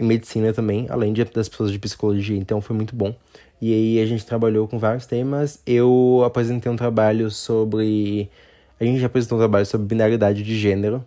e 0.00 0.02
medicina 0.02 0.50
também, 0.50 0.86
além 0.88 1.12
de, 1.12 1.22
das 1.24 1.46
pessoas 1.46 1.70
de 1.70 1.78
psicologia, 1.78 2.36
então 2.36 2.62
foi 2.62 2.74
muito 2.74 2.96
bom. 2.96 3.14
E 3.60 3.74
aí 3.74 4.00
a 4.00 4.06
gente 4.06 4.24
trabalhou 4.24 4.66
com 4.66 4.78
vários 4.78 5.04
temas. 5.04 5.60
Eu 5.66 6.22
apresentei 6.24 6.72
um 6.72 6.76
trabalho 6.76 7.30
sobre. 7.30 8.30
A 8.80 8.84
gente 8.84 9.04
apresentou 9.04 9.36
um 9.36 9.40
trabalho 9.42 9.66
sobre 9.66 9.86
binaridade 9.86 10.42
de 10.42 10.58
gênero 10.58 11.04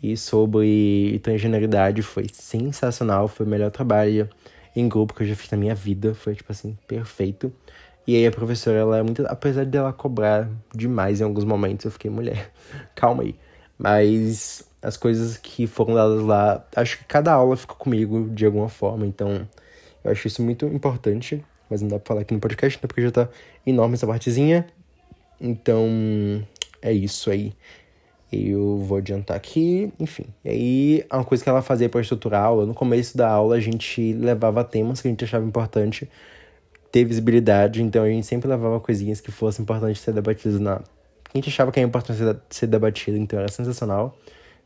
e 0.00 0.16
sobre 0.16 1.18
transgeneridade. 1.20 2.00
Foi 2.00 2.26
sensacional, 2.32 3.26
foi 3.26 3.44
o 3.44 3.48
melhor 3.48 3.72
trabalho 3.72 4.30
em 4.76 4.88
grupo 4.88 5.14
que 5.14 5.24
eu 5.24 5.26
já 5.26 5.34
fiz 5.34 5.50
na 5.50 5.58
minha 5.58 5.74
vida. 5.74 6.14
Foi, 6.14 6.36
tipo 6.36 6.52
assim, 6.52 6.78
perfeito. 6.86 7.52
E 8.06 8.14
aí 8.14 8.24
a 8.24 8.30
professora, 8.30 8.78
ela 8.78 8.98
é 8.98 9.02
muito. 9.02 9.26
Apesar 9.26 9.66
dela 9.66 9.92
cobrar 9.92 10.48
demais 10.72 11.20
em 11.20 11.24
alguns 11.24 11.44
momentos, 11.44 11.84
eu 11.86 11.90
fiquei, 11.90 12.08
mulher, 12.08 12.52
calma 12.94 13.24
aí. 13.24 13.34
Mas 13.76 14.67
as 14.80 14.96
coisas 14.96 15.36
que 15.36 15.66
foram 15.66 15.94
dadas 15.94 16.22
lá, 16.22 16.64
acho 16.76 16.98
que 16.98 17.04
cada 17.04 17.32
aula 17.32 17.56
ficou 17.56 17.76
comigo 17.76 18.28
de 18.30 18.46
alguma 18.46 18.68
forma, 18.68 19.06
então 19.06 19.48
eu 20.04 20.10
acho 20.10 20.26
isso 20.26 20.42
muito 20.42 20.66
importante, 20.66 21.44
mas 21.68 21.82
não 21.82 21.88
dá 21.88 21.98
pra 21.98 22.08
falar 22.08 22.20
aqui 22.22 22.34
no 22.34 22.40
podcast, 22.40 22.78
né, 22.78 22.86
porque 22.86 23.02
já 23.02 23.10
tá 23.10 23.28
enorme 23.66 23.94
essa 23.94 24.06
partezinha. 24.06 24.66
Então, 25.40 25.86
é 26.82 26.92
isso 26.92 27.30
aí. 27.30 27.52
Eu 28.30 28.78
vou 28.78 28.98
adiantar 28.98 29.36
aqui, 29.36 29.92
enfim. 29.98 30.26
E 30.44 30.48
aí, 30.50 31.06
uma 31.10 31.24
coisa 31.24 31.42
que 31.42 31.48
ela 31.48 31.62
fazia 31.62 31.88
para 31.88 32.00
estruturar 32.00 32.42
a 32.42 32.46
aula, 32.46 32.66
no 32.66 32.74
começo 32.74 33.16
da 33.16 33.28
aula 33.28 33.56
a 33.56 33.60
gente 33.60 34.12
levava 34.12 34.62
temas 34.64 35.00
que 35.00 35.08
a 35.08 35.10
gente 35.10 35.24
achava 35.24 35.44
importante 35.46 36.08
ter 36.92 37.04
visibilidade, 37.04 37.82
então 37.82 38.02
a 38.04 38.08
gente 38.08 38.26
sempre 38.26 38.48
levava 38.48 38.80
coisinhas 38.80 39.20
que 39.20 39.30
fossem 39.30 39.62
importantes 39.62 40.00
ser 40.02 40.12
debatidas 40.12 40.60
na. 40.60 40.76
A 40.76 41.36
gente 41.36 41.48
achava 41.48 41.70
que 41.70 41.78
era 41.78 41.86
importante 41.86 42.18
ser 42.50 42.66
debatido, 42.66 43.16
então 43.16 43.38
era 43.38 43.50
sensacional. 43.50 44.16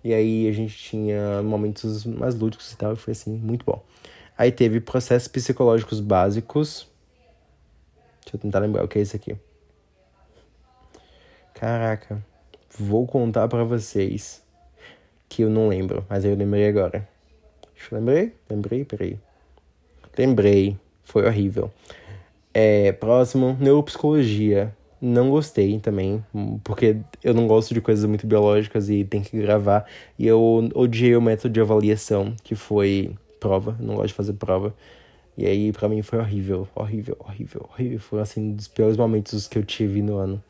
E 0.04 0.12
aí 0.12 0.48
a 0.48 0.52
gente 0.52 0.76
tinha 0.76 1.42
momentos 1.42 2.04
mais 2.04 2.34
lúdicos 2.34 2.72
e 2.72 2.76
tal, 2.76 2.94
e 2.94 2.96
foi 2.96 3.12
assim, 3.12 3.36
muito 3.36 3.64
bom. 3.64 3.82
Aí 4.36 4.50
teve 4.50 4.80
processos 4.80 5.28
psicológicos 5.28 6.00
básicos. 6.00 6.88
Deixa 8.22 8.36
eu 8.36 8.40
tentar 8.40 8.58
lembrar 8.58 8.84
o 8.84 8.88
que 8.88 8.98
é 8.98 9.02
isso 9.02 9.14
aqui. 9.14 9.36
Caraca, 11.54 12.24
vou 12.76 13.06
contar 13.06 13.46
para 13.46 13.62
vocês 13.62 14.42
que 15.28 15.42
eu 15.42 15.50
não 15.50 15.68
lembro, 15.68 16.04
mas 16.08 16.24
eu 16.24 16.34
lembrei 16.34 16.66
agora. 16.66 17.08
Deixa 17.74 17.94
eu 17.94 17.98
lembrei? 17.98 18.34
Lembrei? 18.50 18.84
Peraí. 18.84 19.18
Lembrei. 20.18 20.76
Foi 21.04 21.24
horrível. 21.26 21.70
É, 22.52 22.92
próximo, 22.92 23.56
neuropsicologia 23.60 24.74
não 25.02 25.30
gostei 25.30 25.80
também, 25.80 26.24
porque 26.62 26.98
eu 27.24 27.34
não 27.34 27.48
gosto 27.48 27.74
de 27.74 27.80
coisas 27.80 28.04
muito 28.04 28.24
biológicas 28.24 28.88
e 28.88 29.02
tem 29.02 29.20
que 29.20 29.36
gravar. 29.36 29.84
E 30.16 30.28
eu 30.28 30.70
odiei 30.74 31.16
o 31.16 31.20
método 31.20 31.52
de 31.52 31.60
avaliação, 31.60 32.36
que 32.44 32.54
foi 32.54 33.10
prova, 33.40 33.76
não 33.80 33.96
gosto 33.96 34.08
de 34.08 34.14
fazer 34.14 34.34
prova. 34.34 34.72
E 35.36 35.44
aí, 35.44 35.72
para 35.72 35.88
mim, 35.88 36.02
foi 36.02 36.20
horrível, 36.20 36.68
horrível, 36.72 37.16
horrível, 37.18 37.68
horrível. 37.68 37.98
Foi, 37.98 38.20
assim, 38.20 38.40
um 38.40 38.52
dos 38.52 38.68
piores 38.68 38.96
momentos 38.96 39.48
que 39.48 39.58
eu 39.58 39.64
tive 39.64 40.00
no 40.02 40.18
ano. 40.18 40.42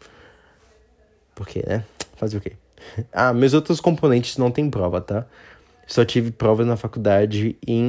Porque, 1.35 1.65
né? 1.67 1.83
Fazer 2.17 2.37
o 2.37 2.41
quê? 2.41 2.53
Ah, 3.13 3.33
meus 3.33 3.55
outros 3.55 3.81
componentes 3.81 4.37
não 4.37 4.51
tem 4.51 4.69
prova, 4.69 5.01
tá? 5.01 5.25
Só 5.87 6.05
tive 6.05 6.31
provas 6.31 6.67
na 6.67 6.77
faculdade 6.77 7.57
em 7.67 7.83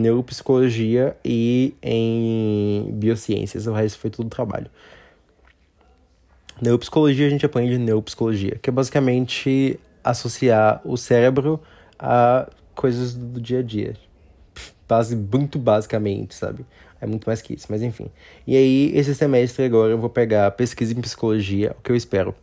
neuropsicologia 0.00 1.16
e 1.24 1.74
em 1.82 2.88
biociências. 2.94 3.66
O 3.66 3.72
resto 3.72 3.98
foi 3.98 4.10
tudo 4.10 4.30
trabalho. 4.30 4.70
Neuropsicologia 6.60 7.26
a 7.26 7.30
gente 7.30 7.46
aprende 7.46 7.78
neuropsicologia, 7.78 8.58
que 8.60 8.70
é 8.70 8.72
basicamente 8.72 9.78
associar 10.02 10.80
o 10.84 10.96
cérebro 10.96 11.60
a 11.98 12.48
coisas 12.74 13.14
do 13.14 13.40
dia 13.40 13.60
a 13.60 13.62
dia. 13.62 13.94
Base, 14.88 15.14
muito 15.14 15.58
basicamente, 15.58 16.34
sabe? 16.34 16.64
É 17.00 17.06
muito 17.06 17.26
mais 17.26 17.42
que 17.42 17.54
isso, 17.54 17.66
mas 17.68 17.82
enfim. 17.82 18.10
E 18.46 18.56
aí, 18.56 18.92
esse 18.94 19.14
semestre 19.14 19.64
agora 19.64 19.92
eu 19.92 19.98
vou 19.98 20.10
pegar 20.10 20.50
pesquisa 20.52 20.92
em 20.92 21.00
psicologia, 21.00 21.76
o 21.78 21.82
que 21.82 21.92
eu 21.92 21.96
espero. 21.96 22.34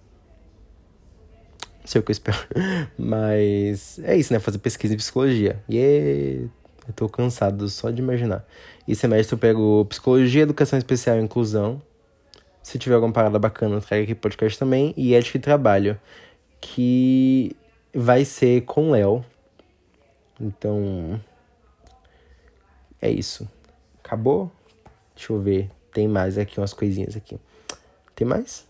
Não 1.85 1.87
sei 1.87 2.01
o 2.01 2.03
que 2.03 2.09
eu 2.09 2.13
espero. 2.13 2.37
Mas 2.97 3.99
é 3.99 4.17
isso, 4.17 4.33
né? 4.33 4.39
Fazer 4.39 4.57
pesquisa 4.57 4.95
em 4.95 4.97
psicologia. 4.97 5.61
E 5.69 5.75
yeah. 5.75 6.49
eu 6.87 6.93
tô 6.95 7.07
cansado 7.07 7.69
só 7.69 7.91
de 7.91 8.01
imaginar. 8.01 8.43
E 8.87 8.95
semestre 8.95 9.35
eu 9.35 9.37
pego 9.37 9.85
psicologia, 9.85 10.41
educação 10.41 10.79
especial 10.79 11.17
e 11.17 11.21
inclusão. 11.21 11.79
Se 12.65 12.79
tiver 12.79 12.95
alguma 12.95 13.13
parada 13.13 13.37
bacana, 13.37 13.79
traga 13.79 14.01
aqui 14.01 14.15
podcast 14.15 14.57
também. 14.57 14.91
E 14.97 15.13
Ética 15.13 15.37
e 15.37 15.39
Trabalho, 15.39 15.99
que 16.59 17.55
vai 17.93 18.25
ser 18.25 18.61
com 18.61 18.89
Léo. 18.89 19.23
Então, 20.41 21.21
é 22.99 23.07
isso. 23.07 23.47
Acabou? 24.03 24.51
Deixa 25.15 25.31
eu 25.31 25.39
ver. 25.39 25.69
Tem 25.93 26.07
mais 26.07 26.39
aqui, 26.39 26.59
umas 26.59 26.73
coisinhas 26.73 27.15
aqui. 27.15 27.37
Tem 28.15 28.27
mais? 28.27 28.65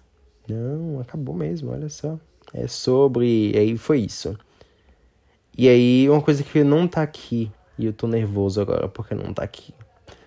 Não, 0.46 1.00
acabou 1.00 1.34
mesmo, 1.34 1.72
olha 1.72 1.88
só. 1.88 2.20
É 2.54 2.68
sobre. 2.68 3.52
E 3.54 3.58
aí 3.58 3.78
foi 3.78 4.02
isso. 4.02 4.38
E 5.58 5.70
aí, 5.70 6.10
uma 6.10 6.22
coisa 6.22 6.44
que 6.44 6.66
não 6.66 6.86
tá 6.86 7.02
aqui. 7.02 7.50
E 7.80 7.86
eu 7.86 7.94
tô 7.94 8.08
nervoso 8.08 8.60
agora 8.60 8.90
porque 8.90 9.16
não 9.16 9.34
tá 9.34 9.46
aqui. 9.46 9.74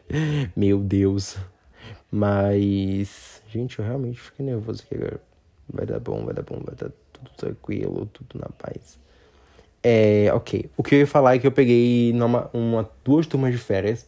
Meu 0.56 0.78
Deus. 0.78 1.36
Mas. 2.10 3.37
Gente, 3.50 3.78
eu 3.78 3.84
realmente 3.84 4.20
fiquei 4.20 4.44
nervoso 4.44 4.82
aqui 4.84 4.94
agora. 4.94 5.20
Vai 5.72 5.86
dar 5.86 6.00
bom, 6.00 6.24
vai 6.24 6.34
dar 6.34 6.42
bom, 6.42 6.60
vai 6.64 6.74
dar 6.74 6.90
tudo 7.12 7.30
tranquilo, 7.36 8.06
tudo 8.12 8.38
na 8.38 8.48
paz. 8.48 8.98
É, 9.82 10.30
ok. 10.34 10.70
O 10.76 10.82
que 10.82 10.94
eu 10.94 10.98
ia 11.00 11.06
falar 11.06 11.34
é 11.34 11.38
que 11.38 11.46
eu 11.46 11.52
peguei 11.52 12.12
numa, 12.12 12.50
uma, 12.52 12.88
duas 13.04 13.26
turmas 13.26 13.52
de 13.52 13.58
férias 13.58 14.06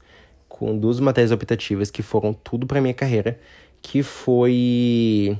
com 0.49 0.77
duas 0.77 1.01
matérias 1.01 1.31
optativas 1.31 1.91
que 1.91 2.03
foram 2.03 2.35
tudo 2.35 2.67
pra 2.67 2.81
minha 2.81 2.93
carreira, 2.93 3.39
que 3.81 4.03
foi 4.03 5.39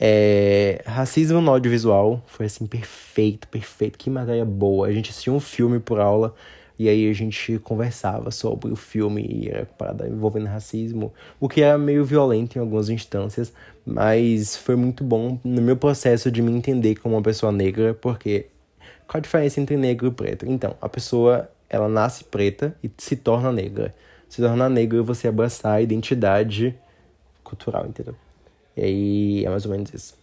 é, 0.00 0.82
racismo 0.86 1.40
no 1.40 1.50
audiovisual. 1.50 2.22
Foi 2.26 2.46
assim, 2.46 2.66
perfeito, 2.66 3.46
perfeito. 3.48 3.98
Que 3.98 4.10
matéria 4.10 4.44
boa. 4.44 4.88
A 4.88 4.92
gente 4.92 5.10
assistia 5.10 5.32
um 5.32 5.40
filme 5.40 5.78
por 5.78 6.00
aula 6.00 6.34
e 6.78 6.88
aí 6.88 7.10
a 7.10 7.12
gente 7.12 7.58
conversava 7.58 8.30
sobre 8.30 8.72
o 8.72 8.76
filme 8.76 9.26
e 9.28 9.48
era 9.48 9.66
parada 9.66 10.06
envolvendo 10.06 10.46
racismo, 10.46 11.12
o 11.40 11.48
que 11.48 11.60
era 11.60 11.76
meio 11.76 12.04
violento 12.04 12.56
em 12.56 12.60
algumas 12.60 12.88
instâncias, 12.88 13.52
mas 13.84 14.56
foi 14.56 14.76
muito 14.76 15.02
bom 15.02 15.38
no 15.42 15.60
meu 15.60 15.76
processo 15.76 16.30
de 16.30 16.40
me 16.40 16.52
entender 16.52 16.96
como 16.96 17.16
uma 17.16 17.22
pessoa 17.22 17.50
negra, 17.50 17.94
porque 17.94 18.46
qual 19.08 19.18
a 19.18 19.20
diferença 19.20 19.60
entre 19.60 19.76
negro 19.76 20.08
e 20.08 20.10
preto? 20.10 20.46
Então, 20.46 20.76
a 20.80 20.88
pessoa, 20.88 21.50
ela 21.68 21.88
nasce 21.88 22.24
preta 22.24 22.76
e 22.84 22.90
se 22.98 23.16
torna 23.16 23.50
negra. 23.50 23.94
Se 24.28 24.42
torna 24.42 24.68
negra 24.68 25.02
você 25.02 25.28
abraçar 25.28 25.72
a 25.72 25.82
identidade 25.82 26.78
cultural, 27.42 27.86
entendeu? 27.86 28.14
E 28.76 28.82
aí 28.82 29.44
é 29.46 29.48
mais 29.48 29.64
ou 29.64 29.72
menos 29.72 29.92
isso. 29.92 30.16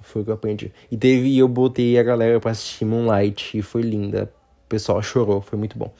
Foi 0.00 0.22
o 0.22 0.24
que 0.24 0.30
eu 0.30 0.34
aprendi. 0.34 0.72
E 0.90 0.96
teve, 0.96 1.36
eu 1.36 1.48
botei 1.48 1.98
a 1.98 2.02
galera 2.02 2.38
pra 2.40 2.52
assistir 2.52 2.84
Moonlight 2.84 3.58
e 3.58 3.62
foi 3.62 3.82
linda. 3.82 4.32
O 4.68 4.70
pessoal 4.70 5.02
chorou, 5.02 5.40
foi 5.40 5.58
muito 5.58 5.78
bom. 5.78 5.90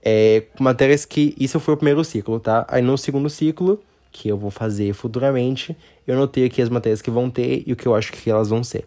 É, 0.00 0.44
matérias 0.60 1.04
que. 1.04 1.34
Isso 1.36 1.58
foi 1.58 1.74
o 1.74 1.76
primeiro 1.76 2.04
ciclo, 2.04 2.38
tá? 2.38 2.64
Aí 2.68 2.80
no 2.80 2.96
segundo 2.96 3.28
ciclo, 3.28 3.82
que 4.12 4.28
eu 4.28 4.38
vou 4.38 4.52
fazer 4.52 4.92
futuramente, 4.92 5.76
eu 6.06 6.14
notei 6.14 6.44
aqui 6.44 6.62
as 6.62 6.68
matérias 6.68 7.02
que 7.02 7.10
vão 7.10 7.28
ter 7.28 7.64
e 7.66 7.72
o 7.72 7.76
que 7.76 7.84
eu 7.84 7.96
acho 7.96 8.12
que 8.12 8.30
elas 8.30 8.48
vão 8.48 8.62
ser. 8.62 8.84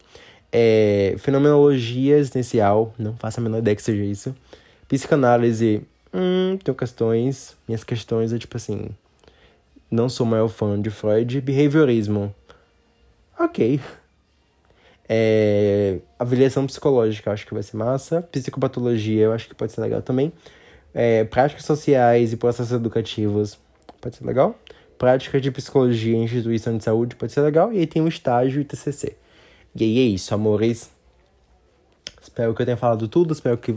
É, 0.50 1.16
fenomenologia 1.20 2.18
existencial, 2.18 2.94
não 2.98 3.18
faço 3.18 3.42
a 3.42 3.44
menor 3.44 3.58
ideia 3.58 3.76
que 3.76 3.84
seja 3.84 4.02
isso. 4.02 4.34
Psicanálise, 4.88 5.82
hum, 6.14 6.58
tenho 6.64 6.74
questões. 6.74 7.58
Minhas 7.68 7.84
questões 7.84 8.32
é 8.32 8.38
tipo 8.38 8.56
assim. 8.56 8.88
Não 9.92 10.08
sou 10.08 10.26
maior 10.26 10.48
fã 10.48 10.82
de 10.82 10.90
Freud. 10.90 11.42
Behaviorismo, 11.42 12.34
ok. 13.38 13.82
É, 15.12 15.98
avaliação 16.20 16.68
psicológica, 16.68 17.32
acho 17.32 17.48
que 17.48 17.54
vai 17.54 17.64
ser 17.64 17.76
massa. 17.76 18.22
Psicopatologia, 18.22 19.24
eu 19.24 19.34
acho 19.34 19.50
que 19.50 19.56
pode 19.56 19.72
ser 19.72 19.82
legal 19.82 20.04
também. 20.04 20.32
É, 20.94 21.24
práticas 21.24 21.66
sociais 21.66 22.32
e 22.32 22.38
processos 22.38 22.72
educativos, 22.72 23.58
pode 24.00 24.16
ser 24.16 24.26
legal. 24.26 24.56
Prática 25.00 25.42
de 25.42 25.50
psicologia 25.50 26.16
em 26.16 26.24
instituição 26.24 26.78
de 26.78 26.84
saúde, 26.84 27.16
pode 27.16 27.32
ser 27.32 27.42
legal. 27.42 27.74
E 27.74 27.80
aí 27.80 27.88
tem 27.88 28.04
o 28.04 28.08
estágio 28.08 28.62
e 28.62 28.66
TCC. 28.66 29.16
E 29.76 29.84
aí 29.84 30.00
é 30.00 30.04
isso, 30.04 30.34
amores. 30.36 30.92
Espero 32.22 32.54
que 32.54 32.62
eu 32.62 32.66
tenha 32.66 32.78
falado 32.78 33.08
tudo. 33.08 33.34
Espero 33.34 33.58
que, 33.58 33.74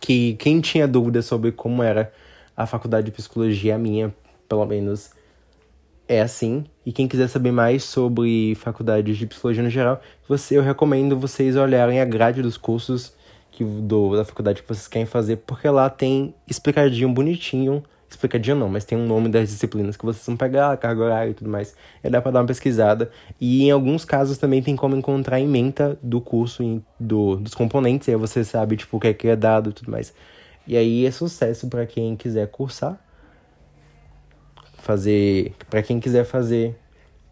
que 0.00 0.34
quem 0.34 0.60
tinha 0.60 0.86
dúvidas 0.86 1.26
sobre 1.26 1.50
como 1.50 1.82
era 1.82 2.12
a 2.56 2.66
faculdade 2.66 3.06
de 3.06 3.12
psicologia, 3.12 3.74
a 3.74 3.78
minha, 3.78 4.14
pelo 4.48 4.64
menos, 4.66 5.10
é 6.10 6.20
assim. 6.20 6.64
E 6.84 6.90
quem 6.90 7.06
quiser 7.06 7.28
saber 7.28 7.52
mais 7.52 7.84
sobre 7.84 8.56
faculdades 8.56 9.16
de 9.16 9.26
psicologia 9.28 9.62
no 9.62 9.70
geral, 9.70 10.00
você, 10.28 10.58
eu 10.58 10.62
recomendo 10.62 11.16
vocês 11.16 11.54
olharem 11.54 12.00
a 12.00 12.04
grade 12.04 12.42
dos 12.42 12.56
cursos 12.56 13.14
que, 13.52 13.62
do, 13.62 14.16
da 14.16 14.24
faculdade 14.24 14.60
que 14.60 14.68
vocês 14.68 14.88
querem 14.88 15.06
fazer, 15.06 15.36
porque 15.36 15.68
lá 15.68 15.88
tem 15.88 16.34
explicadinho 16.48 17.08
bonitinho. 17.10 17.84
Explicadinho 18.08 18.56
não, 18.56 18.68
mas 18.68 18.84
tem 18.84 18.98
um 18.98 19.06
nome 19.06 19.28
das 19.28 19.50
disciplinas 19.50 19.96
que 19.96 20.04
vocês 20.04 20.26
vão 20.26 20.36
pegar, 20.36 20.76
carga 20.78 21.00
horária 21.00 21.30
e 21.30 21.34
tudo 21.34 21.48
mais. 21.48 21.76
E 22.02 22.10
dá 22.10 22.20
pra 22.20 22.32
dar 22.32 22.40
uma 22.40 22.46
pesquisada. 22.46 23.08
E 23.40 23.62
em 23.62 23.70
alguns 23.70 24.04
casos 24.04 24.36
também 24.36 24.60
tem 24.60 24.74
como 24.74 24.96
encontrar 24.96 25.36
a 25.36 25.40
ementa 25.40 25.96
do 26.02 26.20
curso, 26.20 26.60
em, 26.60 26.84
do, 26.98 27.36
dos 27.36 27.54
componentes, 27.54 28.08
aí 28.08 28.16
você 28.16 28.42
sabe, 28.42 28.76
tipo, 28.76 28.96
o 28.96 29.00
que 29.00 29.06
é 29.06 29.14
que 29.14 29.28
é 29.28 29.36
dado 29.36 29.70
e 29.70 29.72
tudo 29.72 29.92
mais. 29.92 30.12
E 30.66 30.76
aí 30.76 31.06
é 31.06 31.10
sucesso 31.12 31.68
para 31.68 31.86
quem 31.86 32.16
quiser 32.16 32.48
cursar 32.48 32.98
fazer 34.80 35.52
para 35.68 35.82
quem 35.82 36.00
quiser 36.00 36.24
fazer 36.24 36.76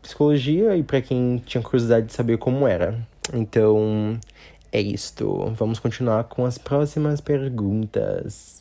psicologia 0.02 0.76
e 0.76 0.82
para 0.82 1.00
quem 1.00 1.42
tinha 1.44 1.62
curiosidade 1.62 2.06
de 2.06 2.12
saber 2.12 2.38
como 2.38 2.66
era. 2.66 2.98
Então, 3.32 4.18
é 4.72 4.80
isto. 4.80 5.52
Vamos 5.56 5.78
continuar 5.78 6.24
com 6.24 6.44
as 6.44 6.58
próximas 6.58 7.20
perguntas. 7.20 8.60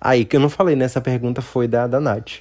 Aí, 0.00 0.22
ah, 0.22 0.24
que 0.24 0.36
eu 0.36 0.40
não 0.40 0.50
falei 0.50 0.76
nessa 0.76 1.00
pergunta 1.00 1.40
foi 1.40 1.68
da, 1.68 1.86
da 1.86 2.00
Nath. 2.00 2.40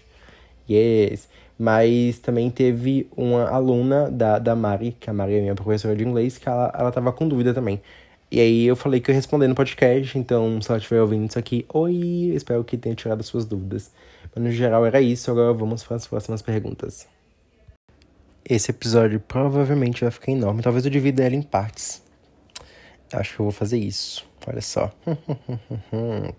Yes. 0.69 1.30
Mas 1.58 2.19
também 2.19 2.50
teve 2.50 3.08
uma 3.15 3.48
aluna 3.48 4.10
da, 4.10 4.39
da 4.39 4.56
Mari, 4.56 4.96
que 5.00 5.10
a 5.10 5.13
Mari 5.13 5.36
é 5.36 5.41
minha 5.41 5.56
professora 5.56 5.96
de 5.96 6.04
inglês, 6.04 6.38
que 6.38 6.50
ela, 6.50 6.74
ela 6.78 6.91
tava 6.91 7.12
com 7.13 7.28
dúvida 7.28 7.54
também. 7.54 7.82
E 8.32 8.39
aí 8.39 8.65
eu 8.65 8.76
falei 8.76 9.00
que 9.00 9.12
eu 9.12 9.13
ia 9.13 9.17
responder 9.17 9.48
no 9.48 9.54
podcast, 9.54 10.17
então 10.17 10.60
se 10.60 10.69
ela 10.69 10.80
estiver 10.80 11.00
ouvindo 11.02 11.30
isso 11.30 11.38
aqui, 11.38 11.65
oi, 11.72 12.32
espero 12.34 12.63
que 12.63 12.76
tenha 12.78 12.96
tirado 12.96 13.19
as 13.19 13.28
suas 13.28 13.46
dúvidas. 13.46 13.91
Mas 14.36 14.43
no 14.43 14.52
geral 14.52 14.86
era 14.86 15.02
isso, 15.02 15.30
agora 15.32 15.54
vamos 15.54 15.84
para 15.84 15.98
as 15.98 16.08
próximas 16.08 16.41
perguntas. 16.41 17.08
Esse 18.43 18.72
episódio 18.72 19.19
provavelmente 19.19 20.02
vai 20.02 20.12
ficar 20.12 20.32
enorme, 20.32 20.62
talvez 20.62 20.86
eu 20.86 20.91
divida 20.91 21.26
ele 21.26 21.36
em 21.36 21.41
partes. 21.41 22.02
Acho 23.12 23.36
que 23.36 23.39
eu 23.39 23.46
vou 23.46 23.54
fazer 23.54 23.78
isso, 23.78 24.26
olha 24.48 24.62
só. 24.62 24.91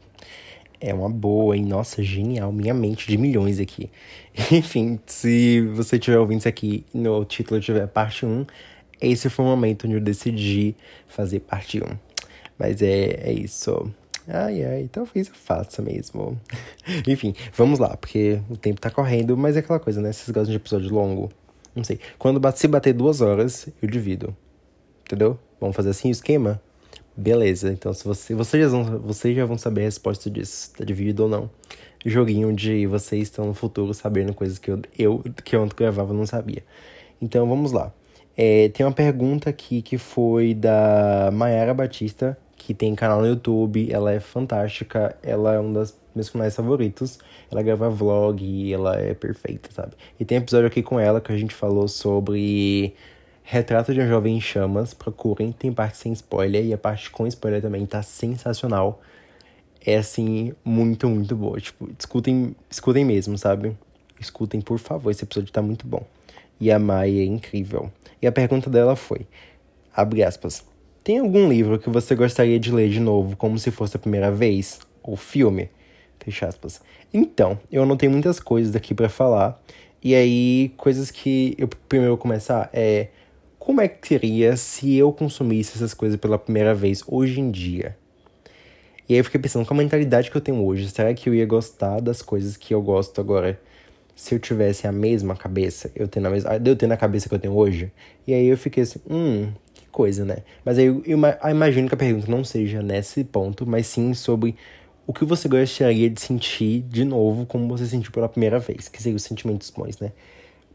É 0.87 0.93
uma 0.93 1.09
boa, 1.09 1.57
hein? 1.57 1.65
Nossa, 1.65 2.03
genial. 2.03 2.53
Minha 2.53 2.75
mente 2.75 3.07
de 3.07 3.17
milhões 3.17 3.59
aqui. 3.59 3.91
Enfim, 4.53 5.01
se 5.07 5.63
você 5.69 5.97
estiver 5.97 6.19
ouvindo 6.19 6.41
isso 6.41 6.49
aqui 6.49 6.85
no 6.93 7.25
título 7.25 7.59
tiver 7.59 7.87
parte 7.87 8.27
1, 8.27 8.45
esse 9.01 9.31
foi 9.31 9.47
o 9.47 9.49
momento 9.49 9.87
onde 9.87 9.97
eu 9.97 10.01
decidi 10.01 10.77
fazer 11.09 11.41
parte 11.41 11.81
1. 11.81 11.85
Mas 12.59 12.83
é, 12.83 13.29
é 13.29 13.33
isso. 13.33 13.91
Ai, 14.27 14.65
ai, 14.65 14.89
talvez 14.91 15.29
eu 15.29 15.35
faça 15.35 15.83
mesmo. 15.83 16.41
Enfim, 17.07 17.35
vamos 17.55 17.79
lá, 17.79 17.97
porque 17.97 18.41
o 18.49 18.57
tempo 18.57 18.81
tá 18.81 18.91
correndo, 18.91 19.37
mas 19.37 19.57
é 19.57 19.59
aquela 19.59 19.79
coisa, 19.79 20.01
né? 20.01 20.13
Vocês 20.13 20.29
gostam 20.29 20.51
de 20.51 20.57
episódio 20.57 20.93
longo? 20.95 21.31
Não 21.75 21.85
sei. 21.85 21.99
Quando 22.19 22.41
se 22.57 22.67
bater 22.67 22.95
duas 22.95 23.21
horas, 23.21 23.69
eu 23.83 23.89
divido. 23.89 24.35
Entendeu? 25.05 25.39
Vamos 25.61 25.77
fazer 25.77 25.91
assim 25.91 26.09
o 26.09 26.13
esquema? 26.13 26.61
Beleza, 27.17 27.71
então 27.71 27.93
se 27.93 28.05
você, 28.05 28.35
vocês, 28.35 28.63
já 28.63 28.69
vão, 28.69 28.99
vocês 28.99 29.37
já 29.37 29.45
vão 29.45 29.57
saber 29.57 29.83
a 29.83 29.85
resposta 29.85 30.29
disso, 30.29 30.73
tá 30.77 30.85
dividido 30.85 31.25
ou 31.25 31.29
não. 31.29 31.51
Joguinho 32.05 32.53
de 32.53 32.87
vocês 32.87 33.25
estão 33.25 33.47
no 33.47 33.55
futuro 33.55 33.95
sabendo 33.95 34.35
coisas 34.35 34.59
que 34.59 34.71
eu, 34.71 34.83
eu 34.99 35.23
que 35.45 35.55
antes 35.57 35.77
gravava 35.77 36.13
não 36.13 36.27
sabia. 36.27 36.65
Então 37.23 37.49
vamos 37.49 37.73
lá. 37.73 37.93
É, 38.37 38.69
tem 38.71 38.85
uma 38.85 38.93
pergunta 38.93 39.49
aqui 39.49 39.81
que 39.81 39.97
foi 39.97 40.55
da 40.55 41.31
Mayara 41.33 41.73
Batista, 41.73 42.37
que 42.65 42.73
tem 42.73 42.95
canal 42.95 43.21
no 43.21 43.27
YouTube. 43.27 43.93
Ela 43.93 44.13
é 44.13 44.21
fantástica, 44.21 45.15
ela 45.23 45.55
é 45.55 45.59
uma 45.59 45.81
das 45.81 45.95
meus 46.15 46.31
canais 46.31 46.57
favoritos. 46.57 47.19
Ela 47.51 47.63
grava 47.63 47.91
vlog 47.91 48.73
ela 48.73 48.99
é 48.99 49.13
perfeita, 49.13 49.69
sabe? 49.71 49.93
E 50.19 50.25
tem 50.25 50.39
episódio 50.39 50.67
aqui 50.67 50.83
com 50.83 50.99
ela 50.99 51.21
que 51.21 51.31
a 51.31 51.37
gente 51.37 51.55
falou 51.55 51.87
sobre 51.87 52.95
Retrato 53.43 53.93
de 53.93 54.01
um 54.01 54.09
Jovem 54.09 54.39
em 54.39 54.41
Chamas. 54.41 54.95
Procurem, 54.95 55.53
tem 55.53 55.73
parte 55.73 55.99
sem 55.99 56.13
spoiler 56.15 56.65
e 56.65 56.73
a 56.73 56.79
parte 56.79 57.11
com 57.11 57.27
spoiler 57.27 57.61
também 57.61 57.85
tá 57.85 58.03
sensacional. 58.03 59.03
É 59.85 59.97
assim, 59.97 60.55
muito, 60.65 61.07
muito 61.07 61.37
boa. 61.37 61.61
Tipo, 61.61 61.91
escutem, 61.99 62.57
escutem 62.71 63.05
mesmo, 63.05 63.37
sabe? 63.37 63.77
Escutem, 64.19 64.63
por 64.63 64.79
favor, 64.79 65.11
esse 65.11 65.25
episódio 65.25 65.53
tá 65.53 65.61
muito 65.61 65.87
bom. 65.87 66.03
E 66.59 66.73
a 66.73 66.79
Mai 66.79 67.19
é 67.19 67.25
incrível. 67.25 67.93
E 68.23 68.27
a 68.27 68.33
pergunta 68.33 68.71
dela 68.71 68.97
foi: 68.97 69.27
abre 69.95 70.23
aspas. 70.23 70.65
Tem 71.05 71.19
algum 71.19 71.47
livro 71.51 71.79
que 71.79 71.91
você 71.91 72.15
gostaria 72.15 72.59
de 72.59 72.73
ler 72.73 72.89
de 72.89 72.99
novo, 72.99 73.37
como 73.37 73.59
se 73.59 73.71
fosse 73.71 73.95
a 73.95 73.99
primeira 73.99 74.31
vez? 74.31 74.81
Ou 75.03 75.17
filme? 75.17 75.69
Fecha 76.19 76.47
aspas. 76.47 76.81
Então, 77.13 77.61
eu 77.71 77.83
anotei 77.83 78.09
muitas 78.09 78.41
coisas 78.41 78.75
aqui 78.75 78.95
para 78.95 79.11
falar. 79.11 79.63
E 80.03 80.15
aí, 80.15 80.73
coisas 80.79 81.11
que 81.11 81.55
eu 81.59 81.69
primeiro 81.69 82.17
começar 82.17 82.71
é 82.73 83.09
como 83.59 83.83
é 83.83 83.89
que 83.89 84.09
seria 84.09 84.57
se 84.57 84.97
eu 84.97 85.13
consumisse 85.13 85.77
essas 85.77 85.93
coisas 85.93 86.19
pela 86.19 86.39
primeira 86.39 86.73
vez 86.73 87.05
hoje 87.07 87.39
em 87.39 87.51
dia? 87.51 87.99
E 89.07 89.13
aí 89.13 89.21
eu 89.21 89.25
fiquei 89.25 89.39
pensando 89.39 89.67
com 89.67 89.75
a 89.75 89.77
mentalidade 89.77 90.31
que 90.31 90.37
eu 90.39 90.41
tenho 90.41 90.65
hoje, 90.65 90.89
será 90.89 91.13
que 91.13 91.29
eu 91.29 91.35
ia 91.35 91.45
gostar 91.45 92.01
das 92.01 92.23
coisas 92.23 92.57
que 92.57 92.73
eu 92.73 92.81
gosto 92.81 93.21
agora? 93.21 93.61
se 94.15 94.35
eu 94.35 94.39
tivesse 94.39 94.87
a 94.87 94.93
mesma 94.93 95.35
cabeça, 95.37 95.91
eu 95.95 96.07
tendo 96.07 96.27
a 96.29 96.31
mesma, 96.31 96.51
eu 96.65 96.77
tendo 96.77 96.93
a 96.93 96.97
cabeça 96.97 97.29
que 97.29 97.35
eu 97.35 97.39
tenho 97.39 97.55
hoje. 97.55 97.93
E 98.27 98.33
aí 98.33 98.47
eu 98.47 98.57
fiquei 98.57 98.83
assim, 98.85 99.01
hum, 99.11 99.53
coisa, 99.95 100.25
né? 100.25 100.39
Mas 100.65 100.77
aí 100.77 100.87
eu, 100.87 101.01
eu, 101.07 101.17
eu 101.19 101.51
imagino 101.51 101.87
que 101.87 101.95
a 101.95 101.97
pergunta 101.97 102.29
não 102.29 102.43
seja 102.43 102.83
nesse 102.83 103.23
ponto, 103.23 103.65
mas 103.65 103.87
sim 103.87 104.13
sobre 104.13 104.57
o 105.07 105.13
que 105.13 105.25
você 105.25 105.49
gostaria 105.49 106.11
de 106.11 106.21
sentir 106.21 106.81
de 106.81 107.05
novo 107.05 107.47
como 107.47 107.69
você 107.69 107.87
sentiu 107.87 108.11
pela 108.11 108.29
primeira 108.29 108.59
vez, 108.59 108.89
que 108.89 109.01
seria 109.01 109.15
os 109.15 109.23
sentimentos 109.23 109.71
bons, 109.71 110.01
né? 110.01 110.11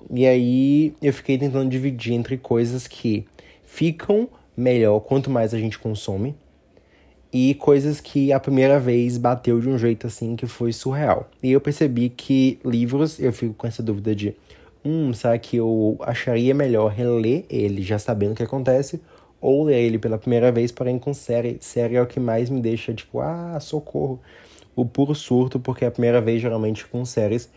E 0.10 0.26
aí 0.26 0.94
eu 1.02 1.12
fiquei 1.12 1.38
tentando 1.38 1.70
dividir 1.70 2.14
entre 2.14 2.38
coisas 2.38 2.88
que 2.88 3.26
ficam 3.66 4.30
melhor 4.56 5.02
quanto 5.02 5.30
mais 5.30 5.54
a 5.54 5.58
gente 5.58 5.78
consome 5.78 6.34
e 7.34 7.54
coisas 7.56 8.00
que 8.00 8.32
a 8.32 8.40
primeira 8.40 8.80
vez 8.80 9.18
bateu 9.18 9.60
de 9.60 9.68
um 9.68 9.78
jeito 9.78 10.08
assim 10.08 10.38
que 10.38 10.48
foi 10.48 10.72
surreal. 10.72 11.30
E 11.44 11.52
eu 11.52 11.60
percebi 11.60 12.08
que 12.08 12.58
livros, 12.64 13.20
eu 13.20 13.34
fico 13.34 13.54
com 13.54 13.68
essa 13.68 13.84
dúvida 13.84 14.16
de, 14.16 14.34
hum, 14.90 15.14
será 15.14 15.38
que 15.38 15.58
eu 15.58 15.98
acharia 16.02 16.54
melhor 16.54 16.92
reler 16.92 17.46
ele 17.50 17.82
já 17.82 18.00
sabendo 18.00 18.32
o 18.32 18.36
que 18.36 18.44
acontece 18.44 19.02
ou 19.42 19.64
ler 19.64 19.82
ele 19.82 19.98
pela 19.98 20.18
primeira 20.18 20.52
vez, 20.52 20.72
porém 20.72 21.00
com 21.00 21.14
série, 21.14 21.58
série 21.62 21.96
é 21.96 22.02
o 22.02 22.08
que 22.08 22.20
mais 22.20 22.50
me 22.50 22.62
deixa 22.62 22.94
tipo, 22.94 23.20
ah, 23.20 23.58
socorro. 23.60 24.20
O 24.76 24.86
puro 24.86 25.14
surto, 25.16 25.60
porque 25.60 25.86
a 25.86 25.92
primeira 25.92 26.22
vez 26.22 26.42
geralmente 26.42 26.86
com 26.88 27.04
séries 27.06 27.50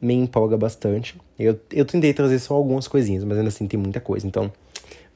me 0.00 0.14
empolga 0.14 0.56
bastante. 0.56 1.18
Eu, 1.38 1.58
eu 1.72 1.84
tentei 1.84 2.12
trazer 2.12 2.38
só 2.38 2.54
algumas 2.54 2.88
coisinhas, 2.88 3.24
mas 3.24 3.36
ainda 3.36 3.48
assim 3.48 3.66
tem 3.66 3.78
muita 3.78 4.00
coisa. 4.00 4.26
Então, 4.26 4.50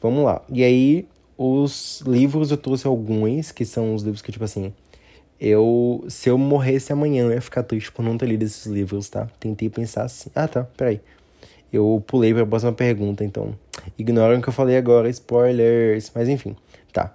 vamos 0.00 0.24
lá. 0.24 0.42
E 0.50 0.62
aí, 0.62 1.08
os 1.38 2.02
livros 2.06 2.50
eu 2.50 2.56
trouxe 2.56 2.86
alguns, 2.86 3.50
que 3.50 3.64
são 3.64 3.94
os 3.94 4.02
livros 4.02 4.20
que, 4.20 4.30
tipo 4.30 4.44
assim, 4.44 4.72
eu. 5.40 6.04
Se 6.08 6.28
eu 6.28 6.36
morresse 6.38 6.92
amanhã, 6.92 7.24
eu 7.24 7.32
ia 7.32 7.40
ficar 7.40 7.62
triste 7.62 7.90
por 7.92 8.04
não 8.04 8.18
ter 8.18 8.26
lido 8.26 8.44
esses 8.44 8.66
livros, 8.66 9.08
tá? 9.08 9.28
Tentei 9.40 9.68
pensar 9.70 10.04
assim. 10.04 10.30
Ah, 10.34 10.46
tá, 10.46 10.64
peraí. 10.76 11.00
Eu 11.74 12.02
pulei 12.06 12.32
pra 12.32 12.46
próxima 12.46 12.72
pergunta, 12.72 13.24
então. 13.24 13.52
Ignoram 13.98 14.38
o 14.38 14.42
que 14.42 14.48
eu 14.48 14.52
falei 14.52 14.76
agora, 14.76 15.08
spoilers. 15.08 16.12
Mas 16.14 16.28
enfim, 16.28 16.54
tá. 16.92 17.12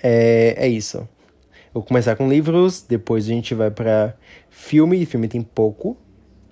É, 0.00 0.54
é 0.56 0.68
isso. 0.68 0.98
Eu 0.98 1.80
vou 1.80 1.82
começar 1.82 2.14
com 2.14 2.28
livros, 2.28 2.84
depois 2.88 3.24
a 3.24 3.28
gente 3.28 3.52
vai 3.52 3.72
para 3.72 4.14
filme. 4.48 5.02
E 5.02 5.04
filme 5.04 5.26
tem 5.26 5.42
pouco, 5.42 5.96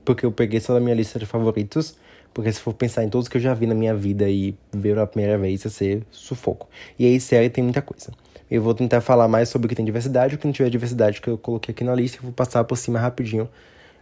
porque 0.05 0.27
eu 0.27 0.33
peguei 0.33 0.59
só 0.59 0.75
da 0.75 0.81
minha 0.81 0.95
lista 0.97 1.21
de 1.21 1.27
favoritos. 1.27 1.97
Porque 2.35 2.51
se 2.51 2.59
for 2.59 2.75
pensar 2.75 3.05
em 3.05 3.09
todos 3.09 3.29
que 3.29 3.37
eu 3.37 3.41
já 3.41 3.55
vi 3.55 3.67
na 3.67 3.75
minha 3.77 3.95
vida 3.95 4.29
e 4.29 4.57
ver 4.73 4.99
a 4.99 5.07
primeira 5.07 5.39
vez, 5.39 5.65
ia 5.65 5.71
ser 5.71 6.03
sufoco. 6.11 6.69
E 6.99 7.07
aí, 7.07 7.21
série 7.21 7.49
tem 7.49 7.63
muita 7.63 7.81
coisa. 7.81 8.11
Eu 8.51 8.61
vou 8.61 8.75
tentar 8.75 9.01
falar 9.01 9.29
mais 9.29 9.49
sobre 9.49 9.67
o 9.67 9.69
que 9.69 9.77
tem 9.77 9.85
diversidade, 9.85 10.35
o 10.35 10.39
que 10.39 10.47
não 10.47 10.53
tiver 10.53 10.69
diversidade 10.69 11.21
que 11.21 11.29
eu 11.29 11.39
coloquei 11.39 11.73
aqui 11.73 11.85
na 11.85 11.95
lista, 11.95 12.19
e 12.19 12.23
vou 12.23 12.33
passar 12.33 12.65
por 12.65 12.77
cima 12.77 12.99
rapidinho. 12.99 13.49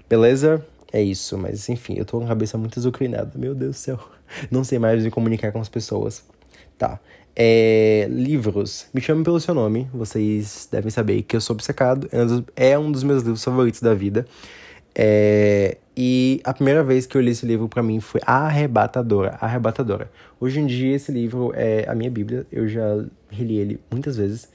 Beleza? 0.08 0.64
É 0.92 1.00
isso, 1.02 1.38
mas 1.38 1.68
enfim, 1.68 1.94
eu 1.96 2.04
tô 2.04 2.18
com 2.18 2.24
a 2.24 2.28
cabeça 2.28 2.58
muito 2.58 2.78
azucrinada. 2.78 3.32
Meu 3.36 3.54
Deus 3.54 3.76
do 3.76 3.78
céu. 3.78 4.00
Não 4.50 4.64
sei 4.64 4.78
mais 4.78 5.04
me 5.04 5.10
comunicar 5.10 5.52
com 5.52 5.60
as 5.60 5.68
pessoas. 5.68 6.24
Tá. 6.76 6.98
É, 7.36 8.08
livros. 8.10 8.86
Me 8.92 9.00
chame 9.00 9.22
pelo 9.22 9.38
seu 9.38 9.54
nome. 9.54 9.88
Vocês 9.94 10.68
devem 10.70 10.90
saber 10.90 11.22
que 11.22 11.36
eu 11.36 11.40
sou 11.40 11.54
obcecado. 11.54 12.08
É 12.56 12.78
um 12.78 12.90
dos 12.90 13.04
meus 13.04 13.22
livros 13.22 13.44
favoritos 13.44 13.80
da 13.80 13.94
vida. 13.94 14.26
É, 14.94 15.76
e 15.96 16.40
a 16.44 16.52
primeira 16.52 16.82
vez 16.82 17.06
que 17.06 17.16
eu 17.16 17.20
li 17.20 17.30
esse 17.30 17.46
livro 17.46 17.68
para 17.68 17.82
mim 17.82 18.00
foi 18.00 18.20
arrebatadora, 18.26 19.36
arrebatadora. 19.40 20.10
Hoje 20.40 20.60
em 20.60 20.66
dia 20.66 20.96
esse 20.96 21.12
livro 21.12 21.52
é 21.54 21.84
a 21.88 21.94
minha 21.94 22.10
bíblia, 22.10 22.46
eu 22.50 22.68
já 22.68 23.04
reli 23.30 23.58
ele 23.58 23.80
muitas 23.90 24.16
vezes. 24.16 24.48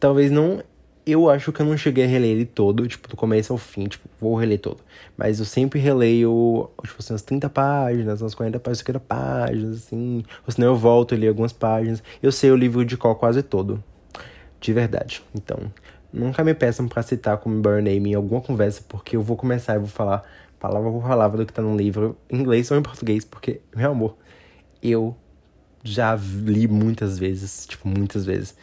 Talvez 0.00 0.30
não, 0.30 0.62
eu 1.06 1.30
acho 1.30 1.52
que 1.52 1.62
eu 1.62 1.66
não 1.66 1.76
cheguei 1.76 2.04
a 2.04 2.08
reler 2.08 2.30
ele 2.30 2.44
todo, 2.44 2.86
tipo, 2.88 3.08
do 3.08 3.16
começo 3.16 3.52
ao 3.52 3.58
fim, 3.58 3.86
tipo, 3.86 4.08
vou 4.20 4.34
reler 4.34 4.58
todo. 4.58 4.80
Mas 5.16 5.38
eu 5.38 5.44
sempre 5.44 5.78
releio, 5.78 6.70
tipo 6.82 6.96
assim, 6.98 7.12
umas 7.12 7.22
30 7.22 7.48
páginas, 7.48 8.20
umas 8.20 8.34
40 8.34 8.58
páginas, 8.58 8.78
50 8.78 9.00
páginas, 9.00 9.76
assim. 9.76 10.24
Ou 10.46 10.52
senão 10.52 10.68
eu 10.68 10.76
volto 10.76 11.14
a 11.14 11.18
ler 11.18 11.28
algumas 11.28 11.52
páginas. 11.52 12.02
Eu 12.22 12.32
sei 12.32 12.50
o 12.50 12.56
livro 12.56 12.84
de 12.84 12.96
qual 12.96 13.14
quase 13.16 13.42
todo. 13.42 13.82
De 14.60 14.72
verdade. 14.72 15.22
Então, 15.34 15.70
Nunca 16.16 16.42
me 16.42 16.54
peçam 16.54 16.88
para 16.88 17.02
citar 17.02 17.36
como 17.36 17.60
burn 17.60 17.82
name 17.82 18.12
em 18.12 18.14
alguma 18.14 18.40
conversa, 18.40 18.82
porque 18.88 19.16
eu 19.16 19.22
vou 19.22 19.36
começar 19.36 19.74
e 19.74 19.78
vou 19.78 19.86
falar 19.86 20.24
palavra 20.58 20.90
por 20.90 21.02
palavra 21.02 21.36
do 21.36 21.44
que 21.44 21.52
tá 21.52 21.60
no 21.60 21.76
livro, 21.76 22.16
em 22.30 22.38
inglês 22.38 22.70
ou 22.70 22.78
em 22.78 22.82
português, 22.82 23.22
porque, 23.22 23.60
meu 23.74 23.90
amor, 23.90 24.16
eu 24.82 25.14
já 25.84 26.16
li 26.16 26.66
muitas 26.66 27.18
vezes, 27.18 27.66
tipo, 27.66 27.86
muitas 27.86 28.24
vezes. 28.24 28.56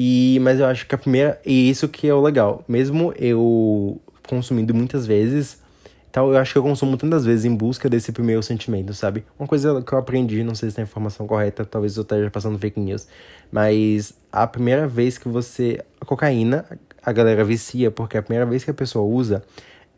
E, 0.00 0.38
mas 0.42 0.60
eu 0.60 0.66
acho 0.66 0.86
que 0.86 0.94
a 0.94 0.98
primeira. 0.98 1.40
E 1.44 1.68
isso 1.68 1.88
que 1.88 2.06
é 2.06 2.14
o 2.14 2.22
legal. 2.22 2.64
Mesmo 2.68 3.12
eu 3.18 4.00
consumindo 4.28 4.72
muitas 4.72 5.04
vezes, 5.04 5.60
então, 6.08 6.30
eu 6.32 6.38
acho 6.38 6.52
que 6.52 6.58
eu 6.58 6.62
consumo 6.62 6.96
tantas 6.96 7.24
vezes 7.24 7.44
em 7.44 7.54
busca 7.54 7.88
desse 7.88 8.12
primeiro 8.12 8.40
sentimento, 8.42 8.94
sabe? 8.94 9.24
Uma 9.38 9.48
coisa 9.48 9.82
que 9.82 9.92
eu 9.92 9.98
aprendi, 9.98 10.44
não 10.44 10.54
sei 10.54 10.70
se 10.70 10.78
é 10.78 10.82
a 10.82 10.84
informação 10.84 11.26
correta, 11.26 11.64
talvez 11.64 11.96
eu 11.96 12.02
esteja 12.02 12.30
passando 12.30 12.58
fake 12.58 12.78
news, 12.78 13.08
mas 13.50 14.14
a 14.30 14.46
primeira 14.46 14.86
vez 14.86 15.18
que 15.18 15.28
você. 15.28 15.84
A 16.00 16.04
cocaína, 16.04 16.64
a 17.02 17.10
galera 17.10 17.42
vicia, 17.44 17.90
porque 17.90 18.16
a 18.16 18.22
primeira 18.22 18.46
vez 18.46 18.62
que 18.62 18.70
a 18.70 18.74
pessoa 18.74 19.04
usa, 19.04 19.42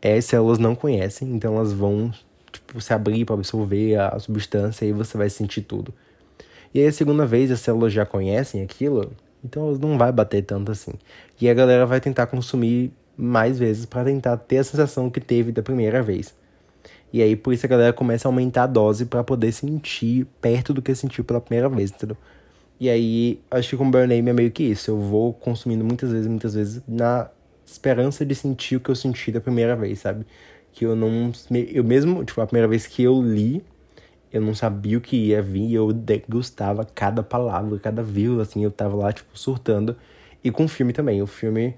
é, 0.01 0.17
as 0.17 0.25
células 0.25 0.57
não 0.57 0.73
conhecem, 0.73 1.29
então 1.29 1.57
elas 1.57 1.73
vão 1.73 2.11
tipo, 2.51 2.81
se 2.81 2.91
abrir 2.91 3.23
para 3.23 3.35
absorver 3.35 3.97
a 3.97 4.17
substância 4.17 4.83
e 4.83 4.91
você 4.91 5.15
vai 5.15 5.29
sentir 5.29 5.61
tudo. 5.61 5.93
E 6.73 6.79
aí 6.79 6.87
a 6.87 6.91
segunda 6.91 7.23
vez 7.25 7.51
as 7.51 7.59
células 7.59 7.93
já 7.93 8.03
conhecem 8.05 8.63
aquilo, 8.63 9.11
então 9.43 9.73
não 9.75 9.97
vai 9.97 10.11
bater 10.11 10.43
tanto 10.43 10.71
assim. 10.71 10.93
E 11.39 11.49
a 11.49 11.53
galera 11.53 11.85
vai 11.85 11.99
tentar 11.99 12.27
consumir 12.27 12.91
mais 13.17 13.59
vezes 13.59 13.85
para 13.85 14.05
tentar 14.05 14.37
ter 14.37 14.57
a 14.57 14.63
sensação 14.63 15.09
que 15.09 15.19
teve 15.19 15.51
da 15.51 15.61
primeira 15.61 16.01
vez. 16.01 16.33
E 17.13 17.21
aí 17.21 17.35
por 17.35 17.53
isso 17.53 17.65
a 17.65 17.69
galera 17.69 17.93
começa 17.93 18.27
a 18.27 18.29
aumentar 18.29 18.63
a 18.63 18.67
dose 18.67 19.05
para 19.05 19.23
poder 19.23 19.51
sentir 19.51 20.25
perto 20.39 20.73
do 20.73 20.81
que 20.81 20.95
sentiu 20.95 21.23
pela 21.23 21.41
primeira 21.41 21.67
vez, 21.67 21.91
entendeu? 21.91 22.17
E 22.79 22.89
aí 22.89 23.39
acho 23.51 23.69
que 23.69 23.77
com 23.77 23.91
Burn 23.91 24.07
Name 24.07 24.29
é 24.29 24.33
meio 24.33 24.51
que 24.51 24.63
isso. 24.63 24.89
Eu 24.89 24.99
vou 24.99 25.33
consumindo 25.33 25.83
muitas 25.83 26.11
vezes, 26.11 26.27
muitas 26.27 26.55
vezes 26.55 26.81
na 26.87 27.29
esperança 27.65 28.25
de 28.25 28.33
sentir 28.33 28.77
o 28.77 28.79
que 28.79 28.89
eu 28.89 28.95
senti 28.95 29.31
da 29.31 29.39
primeira 29.39 29.75
vez, 29.75 29.99
sabe? 29.99 30.25
Que 30.73 30.85
eu 30.85 30.95
não. 30.95 31.31
Eu 31.51 31.83
mesmo, 31.83 32.23
tipo, 32.23 32.41
a 32.41 32.47
primeira 32.47 32.67
vez 32.67 32.87
que 32.87 33.03
eu 33.03 33.21
li, 33.21 33.63
eu 34.31 34.41
não 34.41 34.53
sabia 34.53 34.97
o 34.97 35.01
que 35.01 35.17
ia 35.17 35.41
vir, 35.41 35.73
eu 35.73 35.91
degustava 35.91 36.85
cada 36.85 37.21
palavra, 37.23 37.77
cada 37.79 38.01
vírgula, 38.03 38.43
assim, 38.43 38.63
eu 38.63 38.71
tava 38.71 38.95
lá, 38.95 39.11
tipo, 39.11 39.37
surtando. 39.37 39.95
E 40.43 40.49
com 40.51 40.65
o 40.65 40.67
filme 40.67 40.93
também. 40.93 41.21
O 41.21 41.27
filme 41.27 41.75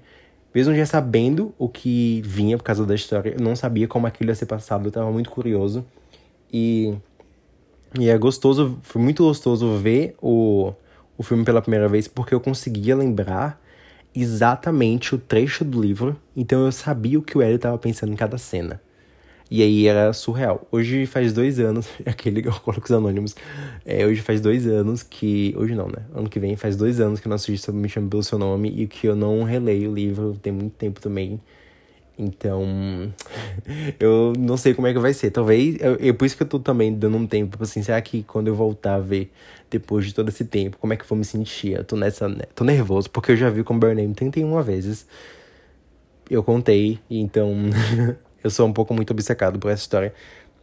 mesmo 0.54 0.72
já 0.74 0.86
sabendo 0.86 1.52
o 1.58 1.68
que 1.68 2.22
vinha 2.24 2.56
por 2.56 2.62
causa 2.62 2.86
da 2.86 2.94
história, 2.94 3.34
eu 3.36 3.40
não 3.40 3.56
sabia 3.56 3.88
como 3.88 4.06
aquilo 4.06 4.30
ia 4.30 4.34
ser 4.36 4.46
passado, 4.46 4.86
eu 4.86 4.92
tava 4.92 5.10
muito 5.10 5.28
curioso. 5.28 5.84
E, 6.52 6.94
e 7.98 8.08
é 8.08 8.16
gostoso, 8.16 8.78
foi 8.84 9.02
muito 9.02 9.24
gostoso 9.24 9.76
ver 9.76 10.14
o, 10.22 10.72
o 11.18 11.24
filme 11.24 11.44
pela 11.44 11.60
primeira 11.60 11.88
vez, 11.88 12.06
porque 12.06 12.32
eu 12.32 12.40
conseguia 12.40 12.94
lembrar 12.94 13.60
exatamente 14.14 15.12
o 15.12 15.18
trecho 15.18 15.64
do 15.64 15.82
livro, 15.82 16.16
então 16.36 16.64
eu 16.64 16.70
sabia 16.70 17.18
o 17.18 17.22
que 17.22 17.36
o 17.36 17.42
Hélio 17.42 17.56
estava 17.56 17.76
pensando 17.76 18.12
em 18.12 18.16
cada 18.16 18.38
cena. 18.38 18.80
E 19.54 19.62
aí 19.62 19.86
era 19.86 20.12
surreal. 20.12 20.66
Hoje 20.72 21.06
faz 21.06 21.32
dois 21.32 21.60
anos, 21.60 21.86
aquele 22.04 22.42
que 22.42 22.48
eu 22.48 22.52
coloco 22.54 22.84
os 22.84 22.90
anônimos. 22.90 23.36
É, 23.84 24.04
hoje 24.04 24.20
faz 24.20 24.40
dois 24.40 24.66
anos 24.66 25.04
que. 25.04 25.54
Hoje 25.56 25.76
não, 25.76 25.86
né? 25.86 26.02
Ano 26.12 26.28
que 26.28 26.40
vem 26.40 26.56
faz 26.56 26.74
dois 26.74 26.98
anos 26.98 27.20
que 27.20 27.28
o 27.28 27.30
nosso 27.30 27.46
registro 27.46 27.72
Me 27.72 27.88
Chama 27.88 28.08
Pelo 28.08 28.24
Seu 28.24 28.36
Nome 28.36 28.68
e 28.76 28.88
que 28.88 29.06
eu 29.06 29.14
não 29.14 29.44
releio 29.44 29.92
o 29.92 29.94
livro, 29.94 30.36
tem 30.42 30.52
muito 30.52 30.72
tempo 30.72 31.00
também. 31.00 31.40
Então, 32.18 32.64
eu 34.00 34.32
não 34.36 34.56
sei 34.56 34.74
como 34.74 34.88
é 34.88 34.92
que 34.92 34.98
vai 34.98 35.14
ser. 35.14 35.30
Talvez, 35.30 35.76
é 36.00 36.12
por 36.12 36.24
isso 36.24 36.36
que 36.36 36.42
eu 36.42 36.48
tô 36.48 36.58
também 36.58 36.92
dando 36.92 37.16
um 37.16 37.24
tempo, 37.24 37.56
assim, 37.62 37.80
será 37.80 38.02
que 38.02 38.24
quando 38.24 38.48
eu 38.48 38.56
voltar 38.56 38.96
a 38.96 39.00
ver, 39.00 39.30
depois 39.70 40.04
de 40.04 40.12
todo 40.12 40.30
esse 40.30 40.44
tempo, 40.44 40.78
como 40.78 40.94
é 40.94 40.96
que 40.96 41.04
eu 41.04 41.08
vou 41.08 41.16
me 41.16 41.24
sentir? 41.24 41.74
Eu 41.74 41.84
tô 41.84 41.94
nessa, 41.94 42.28
né? 42.28 42.42
tô 42.56 42.64
nervoso, 42.64 43.08
porque 43.08 43.30
eu 43.30 43.36
já 43.36 43.50
vi 43.50 43.62
com 43.62 43.78
Burn 43.78 43.94
Name 44.02 44.14
31 44.14 44.60
vezes. 44.62 45.06
Eu 46.28 46.42
contei, 46.42 46.98
então 47.08 47.52
Eu 48.44 48.50
sou 48.50 48.68
um 48.68 48.72
pouco 48.74 48.92
muito 48.92 49.10
obcecado 49.10 49.58
por 49.58 49.70
essa 49.70 49.80
história. 49.80 50.12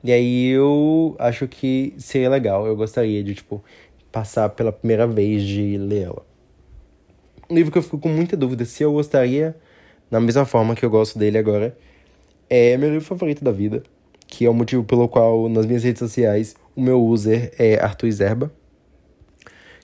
E 0.04 0.12
aí 0.12 0.50
eu 0.50 1.16
acho 1.18 1.48
que 1.48 1.96
seria 1.98 2.30
legal. 2.30 2.68
Eu 2.68 2.76
gostaria 2.76 3.24
de, 3.24 3.34
tipo, 3.34 3.64
passar 4.12 4.50
pela 4.50 4.72
primeira 4.72 5.08
vez 5.08 5.42
de 5.42 5.78
ler 5.80 6.04
ela. 6.04 6.24
Um 7.50 7.56
livro 7.56 7.72
que 7.72 7.80
eu 7.80 7.82
fico 7.82 7.98
com 7.98 8.10
muita 8.10 8.38
dúvida 8.38 8.66
se 8.66 8.84
eu 8.84 8.94
gostaria, 8.94 9.56
da 10.12 10.20
mesma 10.20 10.46
forma 10.46 10.76
que 10.76 10.86
eu 10.86 10.92
gosto 10.92 11.18
dele 11.18 11.40
agora, 11.40 11.76
é 12.48 12.78
meu 12.78 12.90
livro 12.90 13.06
favorito 13.06 13.44
da 13.44 13.52
vida. 13.52 13.82
Que 14.28 14.46
é 14.46 14.50
o 14.50 14.54
motivo 14.54 14.84
pelo 14.84 15.10
qual 15.10 15.50
nas 15.50 15.66
minhas 15.66 15.84
redes 15.84 16.00
sociais 16.00 16.56
o 16.76 16.82
meu 16.82 17.04
user 17.04 17.52
é 17.58 17.80
Arthur 17.80 18.12
Zerba. 18.12 18.52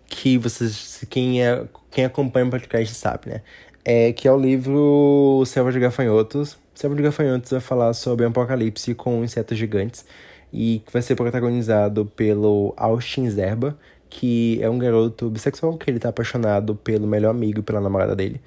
Que 0.08 0.38
vocês, 0.38 1.04
quem, 1.10 1.44
é, 1.44 1.66
quem 1.90 2.06
acompanha 2.06 2.46
o 2.46 2.50
podcast 2.50 2.94
sabe, 2.94 3.30
né? 3.30 3.42
É, 3.84 4.14
que 4.14 4.28
é 4.28 4.32
o 4.32 4.38
livro 4.38 5.44
Selva 5.46 5.72
de 5.72 5.80
Gafanhotos, 5.80 6.58
Selva 6.78 6.96
de 6.96 7.02
Gafanhotos 7.02 7.50
vai 7.50 7.60
falar 7.60 7.92
sobre 7.94 8.24
um 8.24 8.30
apocalipse 8.30 8.94
com 8.94 9.24
insetos 9.24 9.58
gigantes 9.58 10.06
e 10.54 10.84
que 10.86 10.94
vai 10.94 11.02
ser 11.02 11.16
protagonizado 11.16 12.06
pelo 12.06 12.72
Austin 12.78 13.28
Zerba, 13.32 13.76
que 14.08 14.60
é 14.62 14.70
um 14.70 14.78
garoto 14.78 15.28
bissexual 15.28 15.76
que 15.76 15.90
ele 15.90 15.98
tá 15.98 16.10
apaixonado 16.10 16.76
pelo 16.76 17.08
melhor 17.08 17.32
amigo 17.32 17.62
e 17.62 17.64
pela 17.64 17.82
namorada 17.82 18.16
dele. 18.16 18.40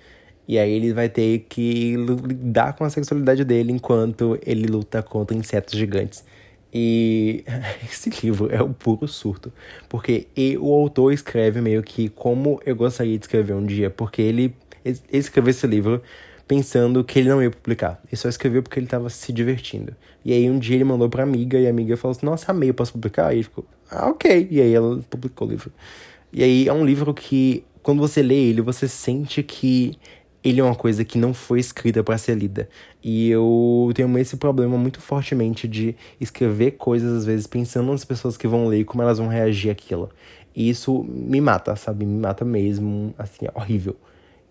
E 0.47 0.61
aí 0.61 0.70
ele 0.70 0.93
vai 0.93 1.09
ter 1.09 1.45
que 1.49 1.97
lidar 1.97 2.74
com 2.74 2.85
a 2.85 2.91
sexualidade 2.91 3.45
dele 3.45 3.72
enquanto 3.72 4.39
ele 4.47 4.68
luta 4.68 5.03
contra 5.03 5.37
insetos 5.37 5.76
gigantes. 5.76 6.24
E 6.72 7.45
esse 7.83 8.11
livro 8.22 8.49
é 8.55 8.62
o 8.62 8.68
puro 8.68 9.09
surto, 9.09 9.53
porque 9.89 10.28
o 10.61 10.72
autor 10.72 11.12
escreve 11.12 11.61
meio 11.61 11.83
que 11.83 12.09
como 12.09 12.61
eu 12.64 12.76
gostaria 12.76 13.18
de 13.18 13.24
escrever 13.24 13.55
um 13.55 13.66
dia, 13.66 13.91
porque 13.91 14.22
ele, 14.22 14.55
ele 14.85 15.01
escreveu 15.11 15.51
esse 15.51 15.66
livro 15.66 16.01
pensando 16.51 17.05
que 17.05 17.17
ele 17.17 17.29
não 17.29 17.41
ia 17.41 17.49
publicar. 17.49 18.01
Ele 18.09 18.17
só 18.17 18.29
escreveu 18.29 18.61
porque 18.61 18.81
ele 18.81 18.89
tava 18.89 19.09
se 19.09 19.33
divertindo. 19.33 19.95
E 20.25 20.33
aí 20.33 20.51
um 20.51 20.59
dia 20.59 20.75
ele 20.75 20.83
mandou 20.83 21.09
pra 21.09 21.23
amiga 21.23 21.57
e 21.57 21.65
a 21.69 21.71
amiga 21.71 21.97
falou 21.97 22.11
assim: 22.11 22.27
Nossa, 22.27 22.51
amei, 22.51 22.71
eu 22.71 22.75
posso 22.75 22.91
publicar? 22.91 23.33
E 23.33 23.37
ele 23.37 23.43
ficou: 23.45 23.65
Ah, 23.89 24.09
ok. 24.09 24.49
E 24.51 24.61
aí 24.61 24.75
ela 24.75 24.99
publicou 25.09 25.47
o 25.47 25.51
livro. 25.53 25.71
E 26.33 26.43
aí 26.43 26.67
é 26.67 26.73
um 26.73 26.85
livro 26.85 27.15
que, 27.15 27.63
quando 27.85 28.01
você 28.01 28.21
lê 28.21 28.35
ele, 28.35 28.61
você 28.63 28.89
sente 28.89 29.45
que 29.45 29.97
ele 30.43 30.59
é 30.59 30.65
uma 30.65 30.75
coisa 30.75 31.05
que 31.05 31.17
não 31.19 31.33
foi 31.33 31.61
escrita 31.61 32.03
para 32.03 32.19
ser 32.19 32.35
lida. 32.35 32.69
E 33.01 33.31
eu 33.31 33.93
tenho 33.95 34.19
esse 34.19 34.37
problema 34.37 34.77
muito 34.77 35.01
fortemente 35.01 35.69
de 35.69 35.95
escrever 36.21 36.73
coisas, 36.73 37.19
às 37.19 37.25
vezes, 37.25 37.47
pensando 37.47 37.93
nas 37.93 38.05
pessoas 38.05 38.37
que 38.37 38.49
vão 38.49 38.67
ler 38.67 38.81
e 38.81 38.85
como 38.85 39.03
elas 39.03 39.19
vão 39.19 39.29
reagir 39.29 39.71
àquilo. 39.71 40.11
E 40.53 40.69
isso 40.69 41.05
me 41.05 41.41
mata, 41.41 41.77
sabe? 41.77 42.05
Me 42.05 42.21
mata 42.21 42.45
mesmo, 42.45 43.15
assim, 43.17 43.47
é 43.47 43.53
horrível. 43.57 43.97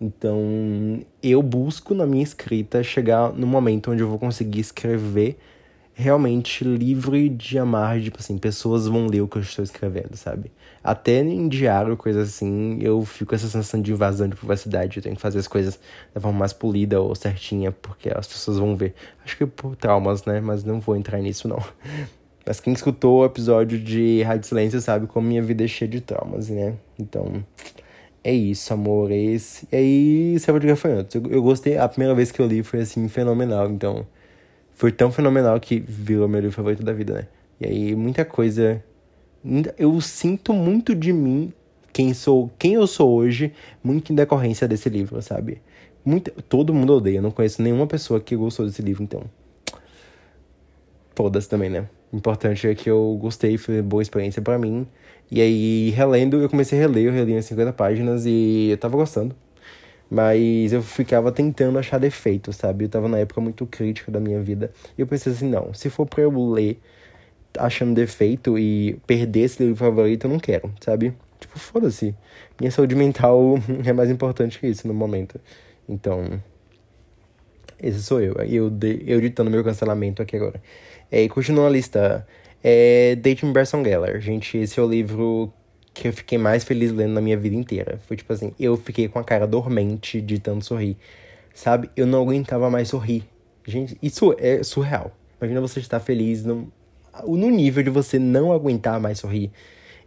Então, 0.00 1.00
eu 1.22 1.42
busco 1.42 1.94
na 1.94 2.06
minha 2.06 2.22
escrita 2.22 2.82
chegar 2.82 3.32
no 3.34 3.46
momento 3.46 3.90
onde 3.90 4.02
eu 4.02 4.08
vou 4.08 4.18
conseguir 4.18 4.60
escrever 4.60 5.38
realmente 5.92 6.64
livre 6.64 7.28
de 7.28 7.58
amar, 7.58 8.00
tipo 8.00 8.18
assim, 8.18 8.38
pessoas 8.38 8.86
vão 8.86 9.06
ler 9.06 9.20
o 9.20 9.28
que 9.28 9.36
eu 9.36 9.42
estou 9.42 9.62
escrevendo, 9.62 10.16
sabe? 10.16 10.50
Até 10.82 11.20
em 11.20 11.46
diário, 11.46 11.94
coisa 11.96 12.22
assim, 12.22 12.78
eu 12.80 13.04
fico 13.04 13.30
com 13.30 13.34
essa 13.34 13.46
sensação 13.46 13.82
de 13.82 13.92
invasão 13.92 14.26
de 14.26 14.34
privacidade. 14.34 14.96
Eu 14.96 15.02
tenho 15.02 15.14
que 15.14 15.20
fazer 15.20 15.38
as 15.38 15.46
coisas 15.46 15.78
da 16.14 16.20
forma 16.20 16.38
mais 16.38 16.54
polida 16.54 16.98
ou 17.00 17.14
certinha, 17.14 17.70
porque 17.70 18.08
as 18.08 18.26
pessoas 18.26 18.58
vão 18.58 18.74
ver. 18.74 18.94
Acho 19.22 19.36
que 19.36 19.44
por 19.44 19.76
traumas, 19.76 20.24
né? 20.24 20.40
Mas 20.40 20.64
não 20.64 20.80
vou 20.80 20.96
entrar 20.96 21.18
nisso, 21.18 21.46
não. 21.46 21.62
Mas 22.46 22.58
quem 22.58 22.72
escutou 22.72 23.18
o 23.20 23.24
episódio 23.26 23.78
de 23.78 24.22
Rádio 24.22 24.48
Silêncio 24.48 24.80
sabe 24.80 25.06
como 25.06 25.28
minha 25.28 25.42
vida 25.42 25.62
é 25.62 25.68
cheia 25.68 25.88
de 25.88 26.00
traumas, 26.00 26.48
né? 26.48 26.74
Então, 26.98 27.44
é 28.22 28.32
isso, 28.32 28.72
amor. 28.72 29.10
É. 29.10 29.14
E 29.14 29.38
aí, 29.72 30.38
Selva 30.38 30.60
de 30.60 30.66
Gafanhotos. 30.66 31.14
Eu, 31.14 31.22
eu 31.30 31.42
gostei. 31.42 31.76
A 31.76 31.88
primeira 31.88 32.14
vez 32.14 32.30
que 32.30 32.40
eu 32.40 32.46
li 32.46 32.62
foi, 32.62 32.80
assim, 32.80 33.08
fenomenal. 33.08 33.70
Então, 33.70 34.06
foi 34.74 34.92
tão 34.92 35.10
fenomenal 35.10 35.58
que 35.58 35.80
virou 35.80 36.28
meu 36.28 36.40
livro 36.40 36.54
favorito 36.54 36.82
da 36.82 36.92
vida, 36.92 37.14
né? 37.14 37.28
E 37.60 37.66
aí, 37.66 37.96
muita 37.96 38.24
coisa. 38.24 38.82
Eu 39.78 39.98
sinto 40.00 40.52
muito 40.52 40.94
de 40.94 41.12
mim, 41.12 41.52
quem 41.92 42.12
sou, 42.12 42.50
quem 42.58 42.74
eu 42.74 42.86
sou 42.86 43.10
hoje, 43.10 43.54
muito 43.82 44.12
em 44.12 44.14
decorrência 44.14 44.68
desse 44.68 44.88
livro, 44.90 45.20
sabe? 45.22 45.62
Muito, 46.04 46.30
todo 46.42 46.74
mundo 46.74 46.94
odeia. 46.94 47.18
Eu 47.18 47.22
não 47.22 47.30
conheço 47.30 47.62
nenhuma 47.62 47.86
pessoa 47.86 48.20
que 48.20 48.36
gostou 48.36 48.66
desse 48.66 48.82
livro, 48.82 49.02
então. 49.02 49.22
Foda-se 51.14 51.48
também, 51.48 51.70
né? 51.70 51.88
O 52.12 52.16
importante 52.16 52.66
é 52.66 52.74
que 52.74 52.90
eu 52.90 53.16
gostei, 53.20 53.56
foi 53.56 53.80
boa 53.80 54.02
experiência 54.02 54.42
para 54.42 54.58
mim. 54.58 54.86
E 55.30 55.40
aí, 55.40 55.90
relendo, 55.90 56.40
eu 56.40 56.48
comecei 56.48 56.78
a 56.78 56.82
reler, 56.82 57.06
eu 57.06 57.12
reli 57.12 57.36
as 57.36 57.44
50 57.46 57.72
páginas 57.72 58.26
e 58.26 58.70
eu 58.70 58.76
tava 58.78 58.96
gostando. 58.96 59.34
Mas 60.10 60.72
eu 60.72 60.82
ficava 60.82 61.30
tentando 61.32 61.78
achar 61.78 61.98
defeitos, 61.98 62.56
sabe? 62.56 62.86
Eu 62.86 62.88
tava 62.88 63.08
na 63.08 63.18
época 63.18 63.40
muito 63.40 63.66
crítica 63.66 64.10
da 64.10 64.20
minha 64.20 64.40
vida. 64.42 64.72
E 64.98 65.00
eu 65.00 65.06
pensei 65.06 65.32
assim, 65.32 65.48
não, 65.48 65.72
se 65.74 65.88
for 65.90 66.06
pra 66.06 66.22
eu 66.22 66.52
ler 66.52 66.80
achando 67.58 67.94
defeito 67.94 68.58
e 68.58 68.98
perder 69.06 69.40
esse 69.42 69.62
livro 69.62 69.76
favorito, 69.76 70.26
eu 70.26 70.30
não 70.30 70.38
quero, 70.38 70.72
sabe? 70.80 71.14
Tipo, 71.38 71.58
foda-se. 71.58 72.14
Minha 72.60 72.70
saúde 72.70 72.94
mental 72.94 73.56
é 73.84 73.92
mais 73.92 74.10
importante 74.10 74.58
que 74.58 74.66
isso 74.66 74.86
no 74.88 74.94
momento. 74.94 75.40
Então, 75.88 76.40
esse 77.82 78.02
sou 78.02 78.20
eu. 78.20 78.34
Eu, 78.46 78.70
de, 78.70 79.02
eu 79.06 79.20
ditando 79.20 79.50
meu 79.50 79.64
cancelamento 79.64 80.22
aqui 80.22 80.36
agora. 80.36 80.60
É, 81.10 81.22
e 81.22 81.28
continua 81.28 81.66
a 81.66 81.70
lista. 81.70 82.26
É 82.62 83.16
Dating 83.16 83.52
Berson 83.52 83.82
Geller. 83.82 84.20
Gente, 84.20 84.58
esse 84.58 84.78
é 84.78 84.82
o 84.82 84.88
livro 84.88 85.52
que 85.92 86.08
eu 86.08 86.12
fiquei 86.12 86.38
mais 86.38 86.64
feliz 86.64 86.92
lendo 86.92 87.12
na 87.12 87.20
minha 87.20 87.36
vida 87.36 87.56
inteira. 87.56 87.98
Foi 88.06 88.16
tipo 88.16 88.32
assim, 88.32 88.52
eu 88.58 88.76
fiquei 88.76 89.08
com 89.08 89.18
a 89.18 89.24
cara 89.24 89.46
dormente 89.46 90.20
de 90.20 90.38
tanto 90.38 90.64
sorrir. 90.64 90.96
Sabe? 91.54 91.90
Eu 91.96 92.06
não 92.06 92.22
aguentava 92.22 92.70
mais 92.70 92.88
sorrir. 92.88 93.24
Gente, 93.66 93.98
isso 94.02 94.34
é 94.38 94.62
surreal. 94.62 95.12
Imagina 95.40 95.60
você 95.60 95.80
estar 95.80 96.00
feliz 96.00 96.44
no, 96.44 96.70
no 97.26 97.50
nível 97.50 97.82
de 97.82 97.90
você 97.90 98.18
não 98.18 98.52
aguentar 98.52 99.00
mais 99.00 99.18
sorrir. 99.18 99.50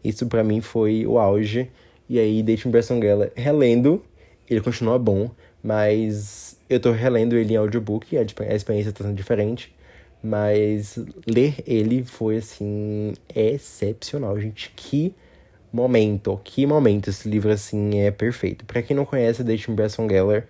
Isso 0.03 0.27
para 0.27 0.43
mim 0.43 0.61
foi 0.61 1.05
o 1.05 1.17
auge. 1.17 1.69
E 2.09 2.19
aí, 2.19 2.43
Dating 2.43 2.69
Berson 2.69 2.99
Geller, 2.99 3.31
relendo, 3.35 4.03
ele 4.49 4.61
continua 4.61 4.99
bom, 4.99 5.31
mas 5.63 6.59
eu 6.69 6.79
tô 6.79 6.91
relendo 6.91 7.35
ele 7.35 7.53
em 7.53 7.57
audiobook, 7.57 8.17
a 8.17 8.21
experiência 8.21 8.91
tá 8.91 9.03
sendo 9.03 9.15
diferente. 9.15 9.73
Mas 10.23 10.97
ler 11.27 11.55
ele 11.67 12.03
foi, 12.05 12.37
assim, 12.37 13.13
excepcional, 13.35 14.39
gente. 14.39 14.71
Que 14.75 15.13
momento, 15.71 16.39
que 16.43 16.65
momento. 16.65 17.09
Esse 17.09 17.27
livro, 17.27 17.51
assim, 17.51 17.99
é 17.99 18.09
perfeito. 18.11 18.63
Para 18.65 18.81
quem 18.81 18.95
não 18.95 19.05
conhece, 19.05 19.43
Dating 19.43 19.75
Bryson 19.75 20.07
Geller 20.07 20.47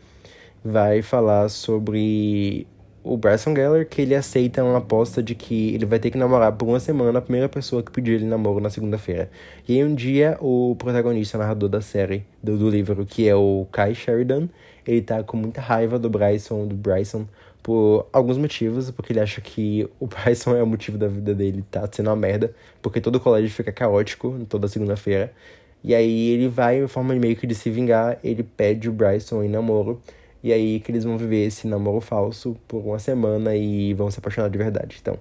vai 0.63 1.01
falar 1.01 1.49
sobre 1.49 2.67
o 3.03 3.17
Bryson 3.17 3.53
Geller, 3.53 3.87
que 3.87 4.01
ele 4.01 4.15
aceita 4.15 4.63
uma 4.63 4.77
aposta 4.77 5.21
de 5.21 5.35
que 5.35 5.73
ele 5.73 5.85
vai 5.85 5.99
ter 5.99 6.09
que 6.09 6.17
namorar 6.17 6.53
por 6.53 6.67
uma 6.67 6.79
semana 6.79 7.19
a 7.19 7.21
primeira 7.21 7.49
pessoa 7.49 7.83
que 7.83 7.91
pediu 7.91 8.15
ele 8.15 8.25
namoro 8.25 8.61
na 8.61 8.69
segunda-feira. 8.69 9.29
E 9.67 9.73
aí 9.73 9.83
um 9.83 9.93
dia, 9.93 10.37
o 10.39 10.75
protagonista, 10.79 11.37
narrador 11.37 11.67
da 11.67 11.81
série, 11.81 12.25
do, 12.41 12.57
do 12.57 12.69
livro, 12.69 13.05
que 13.05 13.27
é 13.27 13.35
o 13.35 13.67
Kai 13.71 13.93
Sheridan, 13.93 14.47
ele 14.87 15.01
tá 15.01 15.21
com 15.21 15.35
muita 15.35 15.59
raiva 15.59 15.99
do 15.99 16.09
Bryson, 16.09 16.65
do 16.65 16.75
Bryson, 16.75 17.27
por 17.63 18.07
alguns 18.11 18.37
motivos, 18.37 18.91
porque 18.91 19.13
ele 19.13 19.21
acha 19.21 19.39
que 19.39 19.89
o 19.99 20.05
Bryson 20.05 20.55
é 20.55 20.61
o 20.61 20.67
motivo 20.67 20.97
da 20.97 21.07
vida 21.07 21.33
dele 21.33 21.63
tá 21.71 21.87
sendo 21.91 22.09
uma 22.09 22.15
merda, 22.15 22.53
porque 22.81 22.99
todo 22.99 23.15
o 23.15 23.19
colégio 23.19 23.49
fica 23.49 23.71
caótico 23.71 24.45
toda 24.49 24.67
segunda-feira. 24.67 25.33
E 25.83 25.95
aí 25.95 26.29
ele 26.29 26.47
vai, 26.47 26.83
em 26.83 26.87
forma 26.87 27.15
meio 27.15 27.35
que 27.35 27.47
de 27.47 27.55
se 27.55 27.69
vingar, 27.69 28.19
ele 28.23 28.43
pede 28.43 28.89
o 28.89 28.91
Bryson 28.91 29.43
em 29.43 29.49
namoro. 29.49 30.01
E 30.43 30.51
aí 30.51 30.79
que 30.81 30.91
eles 30.91 31.05
vão 31.05 31.17
viver 31.17 31.45
esse 31.45 31.67
namoro 31.67 32.01
falso 32.01 32.55
por 32.67 32.79
uma 32.85 32.99
semana 32.99 33.55
e 33.55 33.93
vão 33.93 34.11
se 34.11 34.19
apaixonar 34.19 34.49
de 34.49 34.57
verdade. 34.57 34.97
Então, 35.01 35.17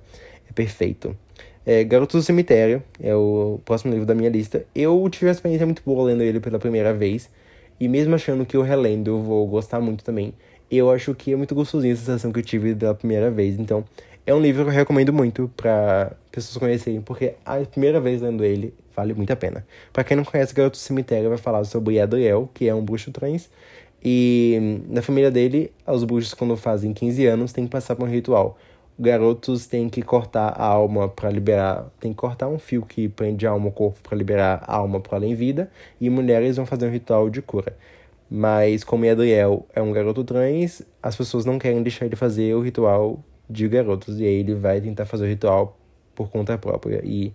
é 0.49 0.53
perfeito. 0.53 1.17
É, 1.65 1.85
Garoto 1.85 2.17
do 2.17 2.23
Cemitério 2.23 2.83
é 3.01 3.15
o 3.15 3.61
próximo 3.65 3.93
livro 3.93 4.07
da 4.07 4.15
minha 4.15 4.31
lista. 4.31 4.65
Eu 4.75 5.09
tive 5.11 5.27
uma 5.27 5.33
experiência 5.33 5.65
muito 5.65 5.83
boa 5.85 6.05
lendo 6.05 6.23
ele 6.23 6.41
pela 6.41 6.59
primeira 6.59 6.93
vez. 6.93 7.31
E 7.79 7.89
mesmo 7.89 8.15
achando 8.15 8.45
que 8.47 8.57
eu 8.57 8.63
relendo 8.63 9.11
eu 9.11 9.23
vou 9.23 9.47
gostar 9.47 9.81
muito 9.81 10.05
também, 10.05 10.35
eu 10.77 10.91
acho 10.91 11.15
que 11.15 11.33
é 11.33 11.37
muito 11.37 11.55
gostosinho 11.55 11.95
a 11.95 11.97
sensação 11.97 12.33
que 12.33 12.39
eu 12.39 12.45
tive 12.45 12.75
da 12.75 12.95
primeira 12.95 13.31
vez. 13.31 13.59
Então, 13.59 13.85
é 14.27 14.35
um 14.35 14.41
livro 14.41 14.65
que 14.65 14.71
eu 14.71 14.75
recomendo 14.75 15.13
muito 15.13 15.51
para 15.57 16.13
pessoas 16.31 16.57
conhecerem, 16.57 17.01
porque 17.01 17.35
a 17.45 17.57
primeira 17.61 18.01
vez 18.01 18.23
lendo 18.23 18.45
ele 18.45 18.73
vale 18.95 19.15
muito 19.15 19.33
a 19.33 19.37
pena. 19.37 19.67
Para 19.93 20.05
quem 20.05 20.17
não 20.17 20.25
conhece, 20.25 20.55
Garoto 20.55 20.77
do 20.77 20.81
Cemitério 20.81 21.29
vai 21.29 21.39
falar 21.39 21.65
sobre 21.65 22.01
Adriel, 22.01 22.49
que 22.55 22.69
é 22.69 22.75
um 22.75 22.85
bruxo 22.85 23.11
trans. 23.11 23.51
E 24.05 24.81
na 24.89 25.03
família 25.03 25.31
dele, 25.31 25.73
os 25.87 26.05
bruxos, 26.05 26.35
quando 26.35 26.57
fazem 26.57 26.93
15 26.93 27.27
anos, 27.27 27.53
têm 27.53 27.65
que 27.65 27.71
passar 27.71 27.95
por 27.95 28.09
um 28.09 28.11
ritual. 28.11 28.59
Garotos 28.99 29.67
têm 29.67 29.89
que 29.89 30.03
cortar 30.03 30.49
a 30.49 30.65
alma 30.65 31.09
para 31.09 31.31
liberar. 31.31 31.87
Tem 31.99 32.13
que 32.13 32.17
cortar 32.17 32.49
um 32.49 32.59
fio 32.59 32.83
que 32.83 33.09
prende 33.09 33.47
a 33.47 33.51
alma 33.51 33.67
ao 33.67 33.73
corpo 33.73 33.99
para 34.03 34.17
liberar 34.17 34.63
a 34.67 34.77
alma 34.77 35.01
para 35.01 35.19
além 35.19 35.35
vida. 35.35 35.71
E 36.01 36.11
mulheres 36.11 36.57
vão 36.57 36.67
fazer 36.67 36.87
um 36.87 36.91
ritual 36.91 37.31
de 37.31 37.41
cura. 37.41 37.77
Mas 38.35 38.83
como 38.83 39.07
Adriel 39.07 39.67
é 39.75 39.83
um 39.83 39.93
garoto 39.93 40.25
trans, 40.25 40.81
as 41.03 41.15
pessoas 41.15 41.45
não 41.45 41.59
querem 41.59 41.83
deixar 41.83 42.07
ele 42.07 42.17
fazer 42.17 42.55
o 42.55 42.63
ritual 42.63 43.23
de 43.49 43.69
garotos. 43.69 44.19
E 44.19 44.25
aí 44.25 44.37
ele 44.37 44.55
vai 44.55 44.81
tentar 44.81 45.05
fazer 45.05 45.25
o 45.25 45.29
ritual 45.29 45.79
por 46.15 46.31
conta 46.31 46.57
própria. 46.57 47.03
E 47.05 47.31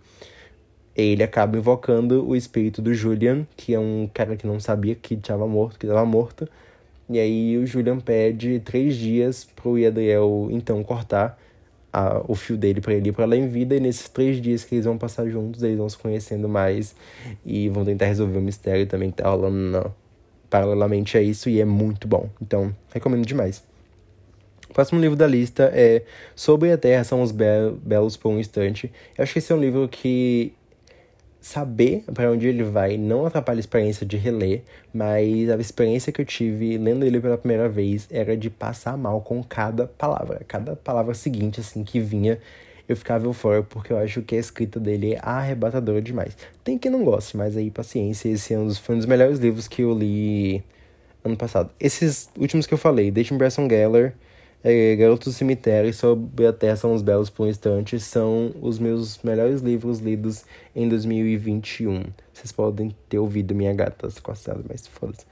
ele 0.95 1.21
acaba 1.21 1.55
invocando 1.55 2.27
o 2.27 2.35
espírito 2.35 2.81
do 2.81 2.95
Julian, 2.95 3.45
que 3.55 3.75
é 3.75 3.79
um 3.79 4.09
cara 4.11 4.35
que 4.35 4.47
não 4.47 4.59
sabia 4.59 4.95
que 4.95 5.13
estava 5.13 5.45
morto, 5.47 5.77
que 5.77 5.85
estava 5.85 6.03
morto. 6.03 6.49
E 7.07 7.19
aí 7.19 7.59
o 7.59 7.67
Julian 7.67 7.99
pede 7.99 8.59
três 8.61 8.95
dias 8.95 9.45
pro 9.55 9.75
Adriel 9.85 10.47
então 10.49 10.83
cortar 10.83 11.37
a, 11.93 12.23
o 12.27 12.33
fio 12.33 12.57
dele 12.57 12.81
para 12.81 12.95
ele 12.95 13.09
ir 13.09 13.11
para 13.11 13.25
além 13.25 13.47
vida. 13.47 13.75
E 13.75 13.79
nesses 13.79 14.09
três 14.09 14.41
dias 14.41 14.63
que 14.63 14.73
eles 14.73 14.85
vão 14.85 14.97
passar 14.97 15.29
juntos, 15.29 15.61
eles 15.61 15.77
vão 15.77 15.87
se 15.87 15.97
conhecendo 15.99 16.49
mais 16.49 16.95
e 17.45 17.69
vão 17.69 17.85
tentar 17.85 18.07
resolver 18.07 18.39
o 18.39 18.41
mistério 18.41 18.87
também 18.87 19.11
que 19.11 19.17
tá 19.17 19.29
rolando 19.29 19.57
na 19.57 19.91
paralelamente 20.49 21.17
a 21.17 21.21
isso 21.21 21.49
e 21.49 21.59
é 21.59 21.65
muito 21.65 22.07
bom. 22.07 22.29
Então, 22.41 22.73
recomendo 22.93 23.25
demais. 23.25 23.63
O 24.69 24.73
próximo 24.73 24.99
livro 24.99 25.15
da 25.15 25.25
lista 25.25 25.71
é 25.73 26.03
Sobre 26.35 26.71
a 26.71 26.77
Terra 26.77 27.03
São 27.03 27.21
os 27.21 27.31
Be 27.31 27.45
Belos 27.81 28.17
por 28.17 28.29
um 28.29 28.39
Instante. 28.39 28.91
Eu 29.17 29.23
acho 29.23 29.33
que 29.33 29.39
esse 29.39 29.51
é 29.51 29.55
um 29.55 29.59
livro 29.59 29.87
que 29.87 30.53
saber 31.39 32.03
para 32.13 32.29
onde 32.29 32.47
ele 32.47 32.63
vai 32.63 32.97
não 32.97 33.25
atrapalha 33.25 33.59
a 33.59 33.61
experiência 33.61 34.05
de 34.05 34.17
reler, 34.17 34.63
mas 34.93 35.49
a 35.49 35.55
experiência 35.55 36.11
que 36.11 36.19
eu 36.19 36.25
tive 36.25 36.77
lendo 36.77 37.05
ele 37.05 37.21
pela 37.21 37.37
primeira 37.37 37.69
vez 37.69 38.07
era 38.11 38.35
de 38.35 38.49
passar 38.49 38.97
mal 38.97 39.21
com 39.21 39.41
cada 39.41 39.87
palavra. 39.87 40.41
Cada 40.47 40.75
palavra 40.75 41.13
seguinte, 41.13 41.61
assim, 41.61 41.83
que 41.83 41.99
vinha, 41.99 42.39
eu 42.87 42.95
ficava 42.95 43.25
eufórico 43.25 43.67
porque 43.69 43.91
eu 43.91 43.97
acho 43.97 44.21
que 44.21 44.35
a 44.35 44.39
escrita 44.39 44.79
dele 44.79 45.13
é 45.13 45.19
arrebatadora 45.21 46.01
demais. 46.01 46.37
Tem 46.63 46.77
quem 46.77 46.91
não 46.91 47.03
goste, 47.03 47.35
mas 47.35 47.57
aí 47.57 47.69
paciência, 47.69 48.29
esse 48.29 48.53
é 48.53 48.59
um 48.59 48.67
dos, 48.67 48.77
foi 48.77 48.95
um 48.95 48.97
dos 48.97 49.07
melhores 49.07 49.39
livros 49.39 49.67
que 49.67 49.81
eu 49.81 49.93
li 49.93 50.63
ano 51.23 51.35
passado. 51.35 51.69
Esses 51.79 52.29
últimos 52.37 52.65
que 52.65 52.73
eu 52.73 52.77
falei, 52.77 53.11
Dating 53.11 53.37
Bresson 53.37 53.67
Geller, 53.69 54.13
é, 54.63 54.95
Garoto 54.95 55.29
do 55.29 55.33
Cemitério 55.33 55.89
e 55.89 55.93
Sobre 55.93 56.47
a 56.47 56.53
Terra 56.53 56.75
São 56.75 56.93
os 56.93 57.01
Belos 57.01 57.29
por 57.29 57.45
um 57.45 57.49
Instante, 57.49 57.99
são 57.99 58.53
os 58.61 58.79
meus 58.79 59.21
melhores 59.23 59.61
livros 59.61 59.99
lidos 59.99 60.45
em 60.75 60.87
2021. 60.87 62.03
Vocês 62.33 62.51
podem 62.51 62.95
ter 63.09 63.19
ouvido 63.19 63.53
minha 63.53 63.73
gata 63.73 64.09
se 64.09 64.21
coçando, 64.21 64.65
mas 64.67 64.87
foda-se. 64.87 65.25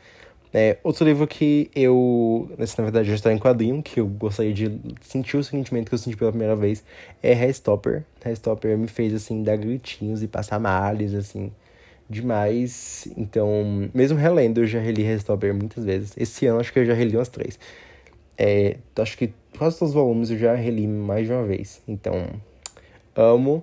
É, 0.57 0.77
outro 0.85 1.03
livro 1.03 1.27
que 1.27 1.69
eu, 1.75 2.49
esse, 2.57 2.77
na 2.77 2.85
verdade, 2.85 3.09
já 3.09 3.15
está 3.15 3.33
em 3.33 3.37
quadrinho, 3.37 3.83
que 3.83 3.99
eu 3.99 4.07
gostaria 4.07 4.53
de 4.53 4.79
sentir 5.01 5.35
o 5.35 5.43
sentimento 5.43 5.89
que 5.89 5.93
eu 5.93 5.97
senti 5.97 6.15
pela 6.15 6.31
primeira 6.31 6.55
vez, 6.55 6.81
é 7.21 7.33
Hairstopper. 7.33 8.05
Hairstopper 8.23 8.77
me 8.77 8.87
fez, 8.87 9.13
assim, 9.13 9.43
dar 9.43 9.57
gritinhos 9.57 10.23
e 10.23 10.29
passar 10.29 10.57
males, 10.57 11.13
assim, 11.13 11.51
demais. 12.09 13.05
Então, 13.17 13.89
mesmo 13.93 14.17
relendo, 14.17 14.61
eu 14.61 14.65
já 14.65 14.79
reli 14.79 15.05
Hairstopper 15.05 15.53
muitas 15.53 15.83
vezes. 15.83 16.13
Esse 16.15 16.45
ano, 16.45 16.61
acho 16.61 16.71
que 16.71 16.79
eu 16.79 16.85
já 16.85 16.93
reli 16.93 17.17
umas 17.17 17.27
três. 17.27 17.59
É, 18.37 18.77
acho 18.95 19.17
que 19.17 19.33
quase 19.57 19.77
todos 19.77 19.89
os 19.89 19.93
volumes 19.93 20.31
eu 20.31 20.37
já 20.37 20.55
reli 20.55 20.87
mais 20.87 21.27
de 21.27 21.33
uma 21.33 21.43
vez. 21.43 21.81
Então, 21.85 22.29
amo, 23.13 23.61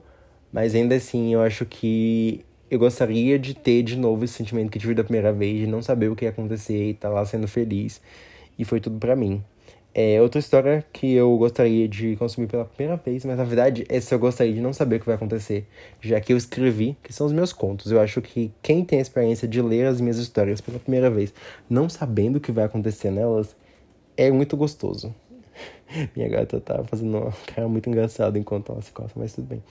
mas 0.53 0.75
ainda 0.75 0.95
assim, 0.95 1.33
eu 1.33 1.41
acho 1.41 1.65
que 1.65 2.45
eu 2.73 2.79
gostaria 2.79 3.39
de 3.39 3.53
ter 3.53 3.83
de 3.83 3.99
novo 3.99 4.25
esse 4.25 4.33
sentimento 4.33 4.71
que 4.71 4.79
tive 4.79 4.95
da 4.95 5.05
primeira 5.05 5.31
vez, 5.31 5.59
de 5.59 5.67
não 5.67 5.83
saber 5.83 6.09
o 6.09 6.17
que 6.17 6.25
ia 6.25 6.31
acontecer 6.31 6.89
e 6.89 6.95
tá 6.95 7.11
lá 7.11 7.23
sendo 7.27 7.47
feliz. 7.47 8.01
E 8.59 8.65
foi 8.65 8.81
tudo 8.81 8.99
para 8.99 9.15
mim. 9.15 9.45
É 9.95 10.23
outra 10.23 10.39
história 10.39 10.83
que 10.91 11.13
eu 11.13 11.37
gostaria 11.37 11.87
de 11.87 12.17
consumir 12.17 12.47
pela 12.47 12.65
primeira 12.65 12.97
vez, 12.97 13.27
mas 13.27 13.37
na 13.37 13.45
verdade 13.45 13.85
essa 13.91 14.15
eu 14.15 14.19
gostaria 14.19 14.55
de 14.55 14.61
não 14.63 14.73
saber 14.73 14.97
o 14.97 15.01
que 15.01 15.05
vai 15.05 15.17
acontecer, 15.17 15.67
já 16.01 16.19
que 16.19 16.33
eu 16.33 16.37
escrevi, 16.39 16.97
que 17.03 17.13
são 17.13 17.27
os 17.27 17.33
meus 17.35 17.53
contos. 17.53 17.93
Eu 17.93 18.01
acho 18.01 18.23
que 18.23 18.51
quem 18.63 18.83
tem 18.87 19.01
a 19.01 19.03
experiência 19.03 19.47
de 19.47 19.61
ler 19.61 19.87
as 19.87 20.01
minhas 20.01 20.17
histórias 20.17 20.63
pela 20.63 20.79
primeira 20.79 21.11
vez, 21.11 21.35
não 21.69 21.91
sabendo 21.91 22.37
o 22.37 22.41
que 22.41 22.51
vai 22.51 22.65
acontecer 22.65 23.11
nelas, 23.11 23.55
é 24.17 24.31
muito 24.31 24.57
gostoso. 24.57 25.15
Minha 26.17 26.31
gata 26.31 26.59
tá 26.59 26.83
fazendo 26.85 27.19
uma 27.19 27.33
cara 27.55 27.69
muito 27.69 27.91
engraçada 27.91 28.39
enquanto 28.39 28.73
ela 28.73 28.81
se 28.81 28.93
coça, 28.93 29.13
mas 29.15 29.35
tudo 29.35 29.47
bem. 29.47 29.63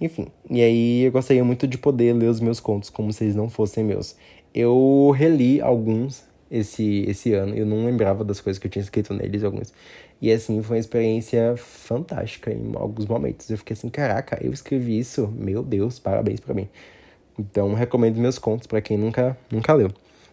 Enfim, 0.00 0.28
e 0.48 0.62
aí 0.62 1.02
eu 1.02 1.12
gostaria 1.12 1.44
muito 1.44 1.66
de 1.66 1.76
poder 1.76 2.14
ler 2.14 2.28
os 2.28 2.40
meus 2.40 2.58
contos 2.58 2.88
como 2.88 3.12
se 3.12 3.24
eles 3.24 3.36
não 3.36 3.50
fossem 3.50 3.84
meus. 3.84 4.16
Eu 4.54 5.12
reli 5.14 5.60
alguns 5.60 6.24
esse, 6.50 7.04
esse 7.06 7.32
ano, 7.34 7.54
eu 7.54 7.66
não 7.66 7.84
lembrava 7.84 8.24
das 8.24 8.40
coisas 8.40 8.58
que 8.58 8.66
eu 8.66 8.70
tinha 8.70 8.82
escrito 8.82 9.12
neles, 9.12 9.44
alguns. 9.44 9.72
E 10.20 10.32
assim, 10.32 10.62
foi 10.62 10.76
uma 10.76 10.80
experiência 10.80 11.54
fantástica 11.56 12.50
em 12.52 12.72
alguns 12.74 13.06
momentos. 13.06 13.48
Eu 13.50 13.58
fiquei 13.58 13.74
assim, 13.74 13.88
caraca, 13.88 14.38
eu 14.42 14.52
escrevi 14.52 14.98
isso, 14.98 15.28
meu 15.28 15.62
Deus, 15.62 15.98
parabéns 15.98 16.40
para 16.40 16.54
mim. 16.54 16.68
Então, 17.38 17.74
recomendo 17.74 18.18
meus 18.18 18.38
contos 18.38 18.66
para 18.66 18.80
quem 18.80 18.98
nunca, 18.98 19.36
nunca 19.50 19.72
leu 19.74 19.90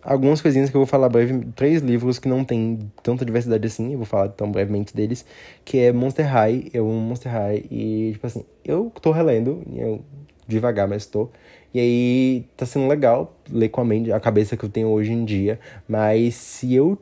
algumas 0.07 0.41
coisinhas 0.41 0.69
que 0.69 0.77
eu 0.77 0.79
vou 0.79 0.87
falar 0.87 1.09
breve, 1.09 1.45
três 1.53 1.81
livros 1.81 2.17
que 2.17 2.29
não 2.29 2.45
tem 2.45 2.79
tanta 3.03 3.25
diversidade 3.25 3.67
assim, 3.67 3.91
eu 3.91 3.97
vou 3.97 4.05
falar 4.05 4.29
tão 4.29 4.49
brevemente 4.49 4.95
deles, 4.95 5.25
que 5.65 5.79
é 5.79 5.91
Monster 5.91 6.25
High, 6.25 6.69
eu 6.73 6.89
amo 6.89 7.01
Monster 7.01 7.29
High, 7.29 7.65
e 7.69 8.11
tipo 8.13 8.25
assim, 8.25 8.45
eu 8.63 8.89
tô 9.01 9.11
relendo, 9.11 9.61
eu 9.75 10.01
devagar, 10.47 10.87
mas 10.87 11.05
tô, 11.05 11.29
e 11.73 11.79
aí 11.79 12.45
tá 12.55 12.65
sendo 12.65 12.87
legal 12.87 13.35
ler 13.51 13.67
com 13.67 13.81
a 13.81 13.85
mente, 13.85 14.09
a 14.09 14.19
cabeça 14.19 14.55
que 14.55 14.63
eu 14.63 14.69
tenho 14.69 14.87
hoje 14.87 15.11
em 15.11 15.25
dia, 15.25 15.59
mas 15.85 16.35
se 16.35 16.73
eu 16.73 16.97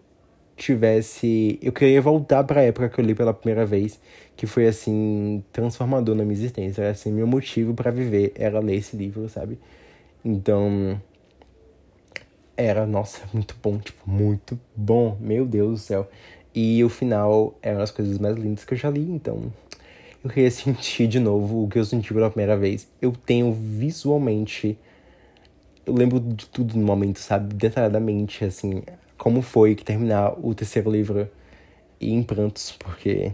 tivesse, 0.58 1.60
eu 1.62 1.72
queria 1.72 2.02
voltar 2.02 2.44
para 2.44 2.62
a 2.62 2.64
época 2.64 2.90
que 2.90 3.00
eu 3.00 3.06
li 3.06 3.14
pela 3.14 3.36
primeira 3.36 3.68
vez, 3.68 4.00
que 4.36 4.48
foi 4.48 4.66
assim 4.66 5.44
transformador 5.54 6.16
na 6.16 6.24
minha 6.24 6.34
existência, 6.34 6.82
era 6.82 6.92
assim 6.92 7.12
meu 7.12 7.28
motivo 7.28 7.76
para 7.76 7.92
viver 7.92 8.32
era 8.36 8.60
ler 8.60 8.78
esse 8.78 8.98
livro, 8.98 9.30
sabe? 9.30 9.60
Então, 10.24 11.00
era, 12.58 12.86
nossa, 12.86 13.22
muito 13.34 13.56
bom, 13.62 13.78
tipo, 13.78 14.10
muito 14.10 14.60
bom, 14.76 15.18
meu 15.20 15.46
Deus 15.46 15.72
do 15.72 15.78
céu. 15.78 16.10
E 16.54 16.84
o 16.84 16.90
final 16.90 17.58
eram 17.62 17.82
as 17.82 17.92
coisas 17.92 18.18
mais 18.18 18.36
lindas 18.38 18.64
que 18.64 18.74
eu 18.74 18.78
já 18.78 18.90
li, 18.90 19.02
então 19.02 19.52
eu 20.24 20.30
queria 20.30 20.50
sentir 20.52 21.08
de 21.08 21.20
novo 21.20 21.64
o 21.64 21.68
que 21.70 21.78
eu 21.78 21.86
senti 21.86 22.14
pela 22.14 22.30
primeira 22.30 22.58
vez. 22.58 22.88
Eu 23.02 23.12
tenho 23.12 23.54
visualmente. 23.54 24.78
Eu 25.86 25.94
lembro 25.94 26.20
de 26.20 26.48
tudo 26.48 26.76
no 26.78 26.86
momento, 26.86 27.20
sabe? 27.20 27.54
Detalhadamente, 27.54 28.44
assim, 28.44 28.82
como 29.18 29.42
foi 29.42 29.76
que 29.76 29.86
terminar 29.86 30.34
o 30.44 30.54
terceiro 30.56 30.92
livro 30.92 31.30
e 32.00 32.12
em 32.12 32.24
prantos, 32.24 32.72
porque. 32.72 33.32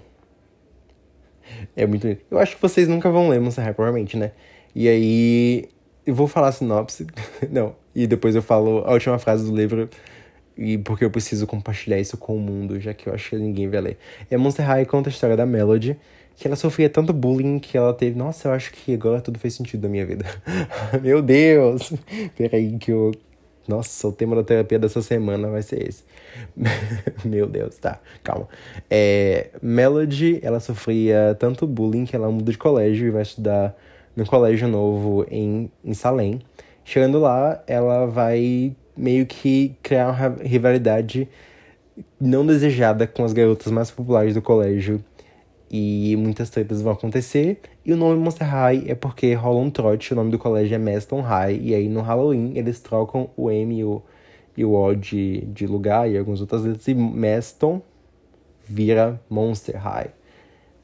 É 1.76 1.86
muito. 1.86 2.08
Eu 2.30 2.40
acho 2.40 2.56
que 2.56 2.62
vocês 2.62 2.88
nunca 2.88 3.10
vão 3.10 3.30
ler 3.30 3.40
Monster 3.40 3.64
High, 3.64 3.74
provavelmente, 3.74 4.18
né? 4.18 4.32
E 4.76 4.88
aí. 4.88 5.70
Eu 6.12 6.16
vou 6.16 6.28
falar 6.28 6.50
a 6.50 6.52
sinopse. 6.52 7.08
Não, 7.50 7.74
e 7.96 8.06
depois 8.06 8.36
eu 8.36 8.42
falo 8.42 8.84
a 8.86 8.92
última 8.92 9.18
frase 9.18 9.50
do 9.50 9.56
livro, 9.56 9.90
e 10.58 10.78
porque 10.78 11.06
eu 11.06 11.10
preciso 11.10 11.48
compartilhar 11.48 12.00
isso 12.00 12.18
com 12.18 12.36
o 12.36 12.40
mundo, 12.40 12.78
já 12.82 12.94
que 12.94 13.08
eu 13.08 13.14
acho 13.14 13.30
que 13.30 13.38
ninguém 13.38 13.70
vai 13.70 13.80
ler. 13.80 13.98
É 14.30 14.36
Monster 14.36 14.66
High 14.66 14.86
conta 14.88 15.08
a 15.08 15.12
história 15.12 15.38
da 15.38 15.46
Melody, 15.46 15.98
que 16.36 16.46
ela 16.46 16.58
sofria 16.58 16.90
tanto 16.90 17.14
bullying 17.14 17.60
que 17.60 17.78
ela 17.78 17.94
teve. 17.94 18.18
Nossa, 18.18 18.50
eu 18.50 18.52
acho 18.52 18.74
que 18.74 18.94
agora 18.94 19.22
tudo 19.22 19.40
fez 19.40 19.54
sentido 19.54 19.84
na 19.84 19.88
minha 19.88 20.06
vida. 20.06 20.26
Meu 21.02 21.22
Deus! 21.22 21.94
Peraí, 22.38 22.78
que 22.78 22.92
eu. 22.92 23.12
Nossa, 23.66 24.10
o 24.10 24.12
tema 24.12 24.36
da 24.36 24.44
terapia 24.44 24.78
dessa 24.78 25.02
semana 25.02 25.48
vai 25.48 25.62
ser 25.62 25.88
esse. 25.88 26.04
Meu 27.24 27.48
Deus, 27.48 27.78
tá, 27.78 28.02
calma. 28.22 28.50
É, 28.90 29.52
Melody, 29.62 30.42
ela 30.44 30.60
sofria 30.60 31.38
tanto 31.40 31.66
bullying 31.66 32.04
que 32.04 32.18
ela 32.18 32.30
muda 32.30 32.52
de 32.52 32.58
colégio 32.58 33.08
e 33.08 33.12
vai 33.12 33.22
estudar 33.22 33.74
no 34.22 34.28
colégio 34.28 34.68
novo 34.68 35.26
em, 35.32 35.72
em 35.84 35.94
Salem. 35.96 36.40
Chegando 36.86 37.20
lá, 37.20 37.62
ela 37.66 38.06
vai 38.06 38.76
meio 38.96 39.26
que 39.26 39.76
criar 39.82 40.12
uma 40.12 40.44
rivalidade 40.44 41.28
não 42.20 42.46
desejada 42.46 43.08
com 43.08 43.24
as 43.24 43.34
garotas 43.34 43.72
mais 43.72 43.90
populares 43.90 44.36
do 44.36 44.42
colégio. 44.42 45.04
E 45.72 46.16
muitas 46.18 46.50
tretas 46.50 46.82
vão 46.82 46.92
acontecer. 46.92 47.62
E 47.84 47.94
o 47.94 47.98
nome 47.98 48.20
Monster 48.20 48.48
High 48.48 48.84
é 48.88 48.94
porque 48.96 49.34
rola 49.34 49.60
um 49.60 49.70
trote, 49.72 50.14
o 50.14 50.16
nome 50.16 50.30
do 50.30 50.38
colégio 50.38 50.76
é 50.76 50.78
Maston 50.78 51.22
High. 51.22 51.60
E 51.62 51.74
aí 51.74 51.90
no 51.90 52.02
Halloween 52.02 52.52
eles 52.56 52.80
trocam 52.80 53.30
o 53.36 53.50
M 53.50 53.80
e 53.80 53.84
o, 53.84 54.04
e 54.56 54.66
o 54.66 54.76
O 54.76 54.94
de, 54.94 55.42
de 55.46 55.66
lugar 55.66 56.12
e 56.12 56.18
algumas 56.18 56.42
outras 56.42 56.64
letras. 56.64 56.88
E 56.88 56.94
Maston 56.94 57.82
vira 58.68 59.20
Monster 59.30 59.78
High 59.82 60.21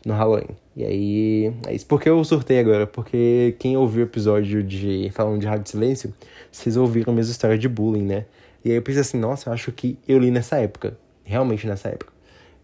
no 0.08 0.14
Halloween. 0.14 0.55
E 0.74 0.86
aí, 0.86 1.53
é 1.68 1.76
isso. 1.76 1.86
Por 1.86 2.01
que 2.01 2.10
eu 2.10 2.24
surtei 2.24 2.60
agora? 2.60 2.88
Porque 2.88 3.55
quem 3.60 3.76
ouviu 3.76 4.05
o 4.05 4.08
episódio 4.08 4.64
de 4.64 5.12
falando 5.14 5.41
de 5.41 5.45
Rádio 5.45 5.70
Silêncio, 5.70 6.14
vocês 6.49 6.78
ouviram 6.78 7.12
a 7.12 7.16
mesma 7.16 7.32
história 7.32 7.58
de 7.58 7.68
bullying, 7.68 8.05
né? 8.05 8.26
E 8.64 8.72
aí 8.72 8.78
eu 8.78 8.82
pensei 8.82 9.01
assim, 9.01 9.20
nossa, 9.20 9.49
eu 9.49 9.53
acho 9.53 9.72
que 9.74 9.99
eu 10.08 10.18
li 10.18 10.32
nessa 10.32 10.58
época. 10.58 10.97
Realmente 11.26 11.68
nessa 11.68 11.89
época. 11.89 12.14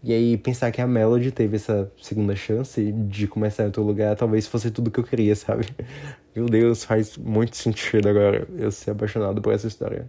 E 0.02 0.12
aí 0.12 0.38
pensar 0.38 0.70
que 0.70 0.80
a 0.80 0.86
Melody 0.86 1.30
teve 1.30 1.56
essa 1.56 1.90
segunda 2.00 2.34
chance 2.34 2.92
de 2.92 3.26
começar 3.26 3.64
em 3.64 3.66
outro 3.66 3.82
lugar, 3.82 4.16
talvez 4.16 4.46
fosse 4.46 4.70
tudo 4.70 4.90
que 4.90 5.00
eu 5.00 5.04
queria, 5.04 5.36
sabe? 5.36 5.66
Meu 6.34 6.46
Deus, 6.46 6.82
faz 6.82 7.16
muito 7.18 7.56
sentido 7.56 8.08
agora 8.08 8.48
eu 8.58 8.72
ser 8.72 8.92
apaixonado 8.92 9.42
por 9.42 9.52
essa 9.52 9.66
história. 9.66 10.08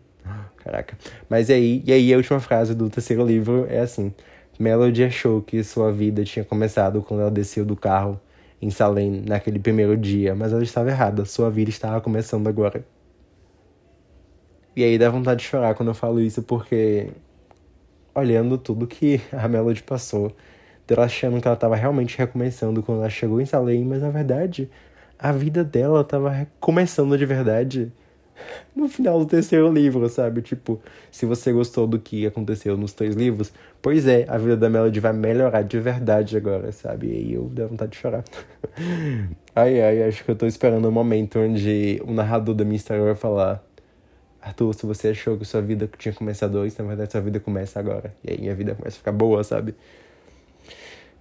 Caraca. 0.58 0.98
Mas 1.30 1.50
e 1.50 1.54
aí, 1.54 1.84
e 1.86 1.92
aí 1.92 2.14
a 2.14 2.18
última 2.18 2.40
frase 2.40 2.74
do 2.74 2.90
terceiro 2.90 3.26
livro 3.26 3.68
é 3.70 3.80
assim: 3.80 4.14
Melody 4.58 5.04
achou 5.04 5.42
que 5.42 5.64
sua 5.64 5.92
vida 5.92 6.24
tinha 6.24 6.46
começado 6.46 7.02
quando 7.02 7.22
ela 7.22 7.32
desceu 7.32 7.66
do 7.66 7.76
carro 7.76 8.20
em 8.62 8.70
Salem 8.70 9.24
naquele 9.28 9.60
primeiro 9.60 9.98
dia, 9.98 10.34
mas 10.34 10.54
ela 10.54 10.64
estava 10.64 10.90
errada, 10.90 11.26
sua 11.26 11.50
vida 11.50 11.70
estava 11.70 12.00
começando 12.00 12.48
agora. 12.48 12.86
E 14.76 14.84
aí 14.84 14.98
dá 14.98 15.10
vontade 15.10 15.42
de 15.42 15.48
chorar 15.48 15.76
quando 15.76 15.90
eu 15.90 15.96
falo 15.96 16.20
isso, 16.20 16.42
porque 16.44 17.10
olhando 18.14 18.58
tudo 18.58 18.88
que 18.88 19.22
a 19.32 19.48
Melody 19.48 19.84
passou, 19.84 20.32
dela 20.88 21.06
achando 21.06 21.42
que 21.42 21.48
ela 21.48 21.56
estava 21.56 21.76
realmente 21.76 22.18
recomeçando 22.18 22.82
quando 22.82 23.00
ela 23.00 23.10
chegou 23.10 23.42
em 23.42 23.46
Salem, 23.46 23.84
mas 23.84 24.02
na 24.02 24.10
verdade 24.10 24.70
a 25.18 25.32
vida 25.32 25.64
dela 25.64 26.02
estava 26.02 26.48
começando 26.60 27.18
de 27.18 27.26
verdade 27.26 27.92
no 28.76 28.88
final 28.88 29.20
do 29.20 29.26
terceiro 29.26 29.72
livro, 29.72 30.08
sabe? 30.10 30.42
Tipo, 30.42 30.82
se 31.12 31.26
você 31.26 31.52
gostou 31.52 31.88
do 31.88 32.00
que 32.00 32.26
aconteceu 32.26 32.78
nos 32.78 32.94
três 32.94 33.16
livros, 33.16 33.52
pois 33.82 34.08
é, 34.08 34.26
a 34.28 34.38
vida 34.38 34.58
da 34.58 34.70
Melody 34.70 35.00
vai 35.00 35.14
melhorar 35.14 35.62
de 35.62 35.80
verdade 35.80 36.38
agora, 36.38 36.72
sabe? 36.72 37.08
E 37.08 37.12
aí 37.12 37.34
eu 37.34 37.44
dei 37.44 37.66
vontade 37.66 37.92
de 37.92 37.98
chorar. 37.98 38.24
ai, 39.56 39.82
ai, 39.82 40.04
acho 40.04 40.24
que 40.24 40.32
eu 40.32 40.36
tô 40.36 40.46
esperando 40.46 40.86
o 40.86 40.90
um 40.90 40.92
momento 40.92 41.40
onde 41.40 42.02
o 42.06 42.12
narrador 42.12 42.56
da 42.56 42.64
minha 42.64 42.78
história 42.78 43.04
vai 43.04 43.16
falar: 43.16 43.64
Arthur, 44.42 44.74
se 44.74 44.86
você 44.86 45.10
achou 45.10 45.38
que 45.38 45.46
sua 45.46 45.62
vida 45.62 45.90
tinha 45.98 46.14
começado 46.14 46.56
hoje, 46.56 46.76
na 46.78 46.86
verdade 46.86 47.12
sua 47.12 47.22
vida 47.22 47.40
começa 47.40 47.80
agora. 47.80 48.14
E 48.24 48.32
aí 48.32 48.40
minha 48.40 48.56
vida 48.56 48.76
começa 48.76 48.96
a 48.96 49.00
ficar 49.00 49.12
boa, 49.12 49.44
sabe? 49.44 49.76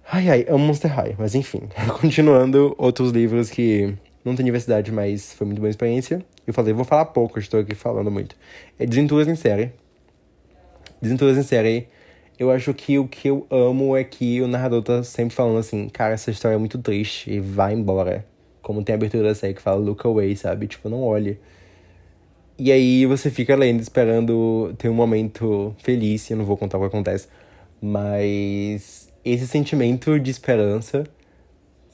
Ai, 0.07 0.29
ai, 0.29 0.45
amo 0.47 0.59
Monster 0.59 0.91
High, 0.93 1.15
mas 1.17 1.33
enfim. 1.33 1.61
Continuando, 1.99 2.75
outros 2.77 3.11
livros 3.11 3.49
que 3.49 3.95
não 4.25 4.35
tem 4.35 4.43
universidade, 4.43 4.91
mas 4.91 5.33
foi 5.33 5.45
muito 5.45 5.59
boa 5.59 5.69
experiência. 5.69 6.25
Eu 6.45 6.53
falei, 6.53 6.73
vou 6.73 6.83
falar 6.83 7.05
pouco, 7.05 7.37
estou 7.37 7.59
aqui 7.59 7.75
falando 7.75 8.09
muito. 8.09 8.35
É 8.79 8.85
Desventuras 8.85 9.27
em 9.27 9.35
Série. 9.35 9.71
Desventuras 10.99 11.37
em 11.37 11.43
Série, 11.43 11.87
eu 12.39 12.49
acho 12.49 12.73
que 12.73 12.97
o 12.97 13.07
que 13.07 13.29
eu 13.29 13.45
amo 13.51 13.95
é 13.95 14.03
que 14.03 14.41
o 14.41 14.47
narrador 14.47 14.81
tá 14.81 15.03
sempre 15.03 15.35
falando 15.35 15.59
assim, 15.59 15.87
cara, 15.89 16.13
essa 16.13 16.31
história 16.31 16.55
é 16.55 16.57
muito 16.57 16.79
triste 16.79 17.31
e 17.31 17.39
vai 17.39 17.73
embora. 17.73 18.25
Como 18.61 18.83
tem 18.83 18.93
a 18.93 18.97
abertura 18.97 19.23
da 19.23 19.35
série 19.35 19.53
que 19.53 19.61
fala 19.61 19.77
look 19.77 20.05
away, 20.05 20.35
sabe? 20.35 20.67
Tipo, 20.67 20.89
não 20.89 21.03
olhe. 21.03 21.39
E 22.57 22.71
aí 22.71 23.05
você 23.05 23.29
fica 23.29 23.55
lendo, 23.55 23.81
esperando 23.81 24.73
ter 24.77 24.89
um 24.89 24.93
momento 24.93 25.75
feliz, 25.83 26.29
eu 26.31 26.37
não 26.37 26.45
vou 26.45 26.57
contar 26.57 26.77
o 26.77 26.81
que 26.81 26.87
acontece. 26.87 27.27
Mas 27.81 29.13
esse 29.23 29.47
sentimento 29.47 30.19
de 30.19 30.31
esperança 30.31 31.03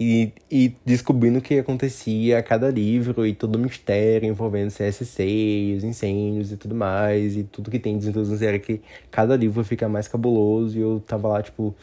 e, 0.01 0.33
e 0.49 0.75
descobrindo 0.83 1.37
o 1.37 1.41
que 1.43 1.59
acontecia 1.59 2.39
a 2.39 2.43
cada 2.43 2.71
livro 2.71 3.23
e 3.23 3.35
todo 3.35 3.55
o 3.55 3.59
mistério 3.59 4.27
envolvendo 4.27 4.71
CSC, 4.71 5.75
os 5.77 5.83
incêndios 5.83 6.51
e 6.51 6.57
tudo 6.57 6.73
mais, 6.73 7.37
e 7.37 7.43
tudo 7.43 7.69
que 7.69 7.77
tem 7.77 7.99
desintrodução 7.99 8.35
série 8.35 8.57
que 8.57 8.81
cada 9.11 9.35
livro 9.35 9.63
fica 9.63 9.87
mais 9.87 10.07
cabuloso 10.07 10.75
e 10.75 10.81
eu 10.81 11.03
tava 11.05 11.27
lá, 11.27 11.43
tipo, 11.43 11.75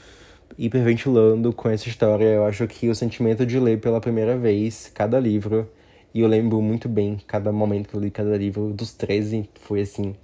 hiperventilando 0.58 1.52
com 1.52 1.68
essa 1.68 1.88
história. 1.88 2.24
Eu 2.24 2.44
acho 2.44 2.66
que 2.66 2.88
o 2.88 2.94
sentimento 2.94 3.46
de 3.46 3.60
ler 3.60 3.78
pela 3.80 4.00
primeira 4.00 4.36
vez 4.36 4.90
cada 4.92 5.20
livro, 5.20 5.70
e 6.12 6.20
eu 6.20 6.26
lembro 6.26 6.60
muito 6.60 6.88
bem 6.88 7.18
cada 7.24 7.52
momento 7.52 7.88
que 7.88 7.94
eu 7.94 8.00
li 8.00 8.10
cada 8.10 8.36
livro, 8.36 8.72
dos 8.72 8.92
13, 8.94 9.48
foi 9.60 9.82
assim, 9.82 10.16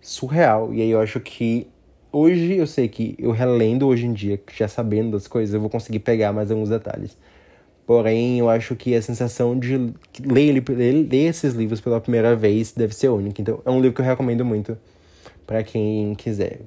surreal. 0.00 0.72
E 0.72 0.80
aí 0.82 0.90
eu 0.90 1.00
acho 1.00 1.18
que 1.18 1.66
hoje 2.12 2.54
eu 2.54 2.66
sei 2.68 2.86
que 2.88 3.16
eu 3.18 3.32
relendo 3.32 3.88
hoje 3.88 4.06
em 4.06 4.12
dia, 4.12 4.40
já 4.56 4.68
sabendo 4.68 5.12
das 5.12 5.26
coisas, 5.26 5.52
eu 5.52 5.60
vou 5.60 5.68
conseguir 5.68 5.98
pegar 5.98 6.32
mais 6.32 6.48
alguns 6.48 6.68
detalhes. 6.68 7.16
Porém, 7.86 8.38
eu 8.38 8.48
acho 8.48 8.74
que 8.74 8.94
a 8.94 9.02
sensação 9.02 9.58
de 9.58 9.76
ler, 10.24 10.64
ler, 10.68 10.92
ler 10.92 11.28
esses 11.28 11.54
livros 11.54 11.80
pela 11.80 12.00
primeira 12.00 12.34
vez 12.34 12.72
deve 12.72 12.94
ser 12.94 13.08
única. 13.08 13.42
Então, 13.42 13.60
é 13.64 13.70
um 13.70 13.80
livro 13.80 13.94
que 13.94 14.00
eu 14.00 14.06
recomendo 14.06 14.44
muito 14.44 14.76
para 15.46 15.62
quem 15.62 16.14
quiser. 16.14 16.60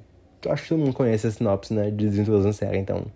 Eu 0.44 0.52
acho 0.52 0.62
que 0.62 0.68
todo 0.68 0.78
mundo 0.78 0.92
conhece 0.92 1.26
a 1.26 1.30
sinopse, 1.30 1.74
né, 1.74 1.90
de 1.90 2.08
Desventuras 2.08 2.54
Série, 2.56 2.78
então... 2.78 3.06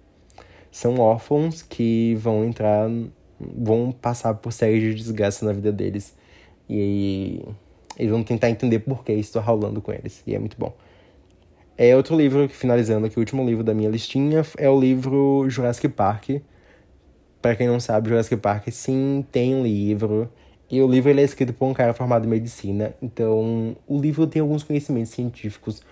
São 0.72 0.98
órfãos 0.98 1.60
que 1.60 2.14
vão 2.14 2.46
entrar, 2.46 2.88
vão 3.38 3.92
passar 3.92 4.32
por 4.32 4.54
séries 4.54 4.82
de 4.82 4.94
desgastes 4.94 5.42
na 5.42 5.52
vida 5.52 5.70
deles. 5.70 6.16
E 6.66 6.80
aí, 6.80 7.44
eles 7.98 8.10
vão 8.10 8.22
tentar 8.22 8.48
entender 8.48 8.78
por 8.78 9.04
que 9.04 9.12
isso 9.12 9.28
está 9.28 9.40
rolando 9.40 9.82
com 9.82 9.92
eles. 9.92 10.22
E 10.26 10.34
é 10.34 10.38
muito 10.38 10.56
bom. 10.58 10.74
É 11.76 11.94
outro 11.94 12.16
livro, 12.16 12.48
finalizando 12.48 13.06
aqui, 13.06 13.18
o 13.18 13.20
último 13.20 13.44
livro 13.44 13.62
da 13.62 13.74
minha 13.74 13.90
listinha, 13.90 14.42
é 14.56 14.70
o 14.70 14.80
livro 14.80 15.44
Jurassic 15.50 15.88
Park. 15.88 16.40
Para 17.42 17.56
quem 17.56 17.66
não 17.66 17.80
sabe, 17.80 18.08
Jurassic 18.08 18.36
Park 18.36 18.68
sim 18.70 19.26
tem 19.32 19.54
um 19.54 19.64
livro. 19.64 20.30
E 20.70 20.80
o 20.80 20.86
livro 20.86 21.10
ele 21.10 21.20
é 21.20 21.24
escrito 21.24 21.52
por 21.52 21.66
um 21.66 21.74
cara 21.74 21.92
formado 21.92 22.24
em 22.24 22.30
medicina. 22.30 22.94
Então, 23.02 23.76
o 23.86 24.00
livro 24.00 24.26
tem 24.26 24.40
alguns 24.40 24.62
conhecimentos 24.62 25.10
científicos 25.10 25.82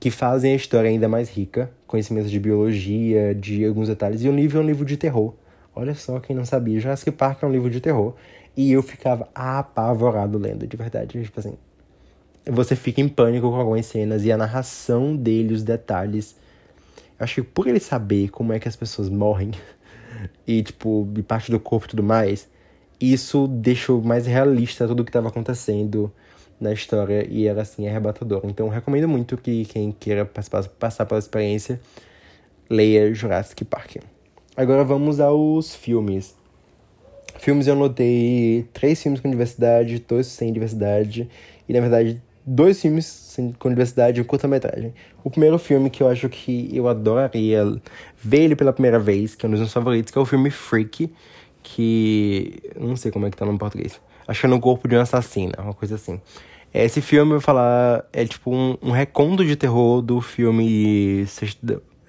que 0.00 0.10
fazem 0.10 0.52
a 0.52 0.56
história 0.56 0.88
ainda 0.88 1.06
mais 1.06 1.28
rica. 1.28 1.70
Conhecimentos 1.86 2.30
de 2.30 2.40
biologia, 2.40 3.34
de 3.34 3.64
alguns 3.64 3.88
detalhes. 3.88 4.22
E 4.22 4.28
o 4.28 4.32
livro 4.34 4.58
é 4.58 4.62
um 4.62 4.66
livro 4.66 4.84
de 4.84 4.96
terror. 4.96 5.34
Olha 5.76 5.94
só, 5.94 6.18
quem 6.18 6.34
não 6.34 6.44
sabia, 6.44 6.80
Jurassic 6.80 7.12
Park 7.12 7.42
é 7.42 7.46
um 7.46 7.52
livro 7.52 7.70
de 7.70 7.80
terror. 7.80 8.14
E 8.56 8.72
eu 8.72 8.82
ficava 8.82 9.28
apavorado 9.34 10.38
lendo, 10.38 10.66
de 10.66 10.76
verdade. 10.76 11.22
Tipo 11.22 11.38
assim, 11.38 11.56
você 12.44 12.74
fica 12.74 13.00
em 13.00 13.08
pânico 13.08 13.48
com 13.50 13.56
algumas 13.56 13.86
cenas 13.86 14.24
e 14.24 14.32
a 14.32 14.36
narração 14.36 15.14
dele, 15.14 15.54
os 15.54 15.62
detalhes. 15.62 16.34
Acho 17.18 17.36
que 17.36 17.42
por 17.42 17.66
ele 17.66 17.78
saber 17.78 18.30
como 18.30 18.52
é 18.52 18.58
que 18.58 18.66
as 18.66 18.74
pessoas 18.74 19.08
morrem 19.08 19.52
e, 20.46 20.62
tipo, 20.62 21.08
de 21.12 21.22
parte 21.22 21.50
do 21.50 21.60
corpo 21.60 21.86
e 21.86 21.90
tudo 21.90 22.02
mais, 22.02 22.48
isso 23.00 23.46
deixou 23.46 24.02
mais 24.02 24.26
realista 24.26 24.86
tudo 24.86 25.00
o 25.00 25.04
que 25.04 25.10
estava 25.10 25.28
acontecendo 25.28 26.12
na 26.60 26.72
história 26.72 27.26
e 27.28 27.46
era, 27.46 27.62
assim, 27.62 27.88
arrebatador. 27.88 28.42
Então, 28.44 28.68
recomendo 28.68 29.08
muito 29.08 29.36
que 29.36 29.64
quem 29.66 29.92
queira 29.92 30.24
passar, 30.24 30.64
passar 30.68 31.06
pela 31.06 31.20
experiência 31.20 31.80
leia 32.68 33.12
Jurassic 33.14 33.64
Park. 33.64 33.96
Agora 34.56 34.84
vamos 34.84 35.20
aos 35.20 35.74
filmes. 35.74 36.34
Filmes 37.38 37.68
eu 37.68 37.74
anotei 37.74 38.66
três 38.72 39.00
filmes 39.00 39.20
com 39.20 39.30
diversidade, 39.30 40.00
dois 40.00 40.26
sem 40.26 40.52
diversidade, 40.52 41.28
e 41.68 41.72
na 41.72 41.80
verdade 41.80 42.20
dois 42.48 42.80
filmes 42.80 43.36
com 43.58 43.68
diversidade 43.68 44.20
e 44.20 44.24
curta-metragem. 44.24 44.94
O 45.22 45.30
primeiro 45.30 45.58
filme 45.58 45.90
que 45.90 46.02
eu 46.02 46.08
acho 46.08 46.28
que 46.28 46.70
eu 46.72 46.88
adoraria 46.88 47.64
ver 48.16 48.42
ele 48.44 48.56
pela 48.56 48.72
primeira 48.72 48.98
vez, 48.98 49.34
que 49.34 49.44
é 49.44 49.48
um 49.48 49.52
dos 49.52 49.60
meus 49.60 49.72
favoritos, 49.72 50.10
que 50.10 50.18
é 50.18 50.20
o 50.20 50.24
filme 50.24 50.50
Freak, 50.50 51.12
que. 51.62 52.60
não 52.78 52.96
sei 52.96 53.12
como 53.12 53.26
é 53.26 53.30
que 53.30 53.36
tá 53.36 53.44
no 53.44 53.58
português. 53.58 54.00
É 54.26 54.46
no 54.46 54.60
corpo 54.60 54.88
de 54.88 54.94
uma 54.94 55.02
assassina, 55.02 55.54
uma 55.58 55.74
coisa 55.74 55.94
assim. 55.94 56.20
Esse 56.72 57.00
filme, 57.00 57.32
eu 57.32 57.36
vou 57.36 57.40
falar, 57.40 58.04
é 58.12 58.26
tipo 58.26 58.54
um, 58.54 58.76
um 58.82 59.36
de 59.36 59.56
terror 59.56 60.02
do 60.02 60.20
filme. 60.20 61.26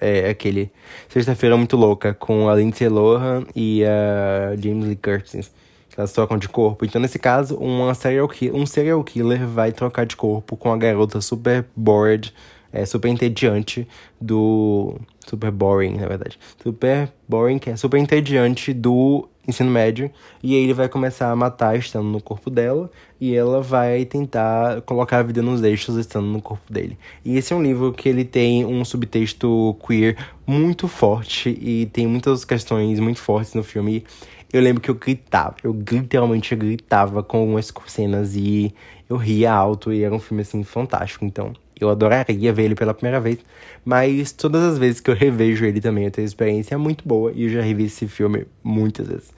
É 0.02 0.30
aquele. 0.30 0.72
Sexta-feira 1.10 1.58
Muito 1.58 1.76
Louca, 1.76 2.14
com 2.14 2.50
a 2.50 2.56
Lindsay 2.56 2.88
Lohan 2.88 3.46
e 3.56 3.84
a 3.84 4.56
James 4.56 4.86
Lee 4.86 4.96
Curtis 4.96 5.52
elas 6.00 6.14
trocam 6.14 6.38
de 6.38 6.48
corpo. 6.48 6.86
Então, 6.86 7.02
nesse 7.02 7.20
caso, 7.20 7.58
uma 7.58 7.94
serial 7.94 8.30
um 8.54 8.66
serial 8.66 9.04
killer 9.04 9.46
vai 9.46 9.74
trocar 9.74 10.06
de 10.06 10.16
corpo 10.16 10.56
com 10.56 10.72
a 10.72 10.78
garota 10.78 11.20
super 11.20 11.66
bored, 11.76 12.34
é, 12.72 12.86
super 12.86 13.10
entediante 13.10 13.86
do. 14.20 14.96
Super 15.28 15.52
boring, 15.52 15.98
na 15.98 16.08
verdade. 16.08 16.40
Super 16.64 17.12
boring, 17.28 17.60
que 17.60 17.70
é 17.70 17.76
super 17.76 17.98
entediante 17.98 18.74
do 18.74 19.28
ensino 19.46 19.70
médio. 19.70 20.10
E 20.42 20.56
aí 20.56 20.64
ele 20.64 20.74
vai 20.74 20.88
começar 20.88 21.30
a 21.30 21.36
matar 21.36 21.78
estando 21.78 22.08
no 22.08 22.22
corpo 22.22 22.50
dela. 22.50 22.90
E 23.20 23.36
ela 23.36 23.62
vai 23.62 24.06
tentar 24.06 24.82
colocar 24.84 25.18
a 25.18 25.24
vida 25.24 25.42
nos 25.42 25.62
eixos 25.62 25.98
estando 25.98 26.28
no 26.28 26.42
corpo 26.42 26.72
dele. 26.72 26.98
E 27.26 27.38
esse 27.38 27.52
é 27.52 27.56
um 27.56 27.62
livro 27.62 27.92
que 27.92 28.08
ele 28.08 28.24
tem 28.24 28.66
um 28.66 28.86
subtexto 28.86 29.76
queer 29.86 30.16
muito 30.48 30.88
forte. 30.88 31.50
E 31.62 31.88
tem 31.88 32.08
muitas 32.08 32.46
questões 32.46 33.00
muito 33.00 33.20
fortes 33.20 33.54
no 33.54 33.64
filme. 33.64 34.06
Eu 34.52 34.62
lembro 34.62 34.82
que 34.82 34.90
eu 34.90 34.96
gritava, 34.96 35.56
eu 35.64 35.72
literalmente 35.72 36.56
gritava 36.56 37.22
com 37.22 37.38
algumas 37.38 37.72
cenas 37.86 38.36
e 38.36 38.74
eu 39.08 39.16
ria 39.16 39.54
alto 39.54 39.94
e 39.94 40.04
era 40.04 40.14
um 40.14 40.20
filme 40.20 40.42
assim 40.42 40.64
fantástico. 40.64 41.24
Então, 41.24 41.54
eu 41.80 41.90
adoraria 41.90 42.52
ver 42.52 42.64
ele 42.64 42.76
pela 42.76 42.94
primeira 42.94 43.20
vez, 43.20 43.38
mas 43.86 44.32
todas 44.32 44.64
as 44.64 44.78
vezes 44.80 45.00
que 45.00 45.10
eu 45.10 45.16
revejo 45.16 45.66
ele 45.66 45.80
também 45.80 46.06
eu 46.06 46.12
tenho 46.12 46.26
experiência 46.26 46.78
muito 46.78 47.08
boa 47.08 47.32
e 47.34 47.44
eu 47.44 47.50
já 47.50 47.62
revi 47.62 47.86
esse 47.86 48.08
filme 48.08 48.48
muitas 48.64 49.08
vezes. 49.08 49.32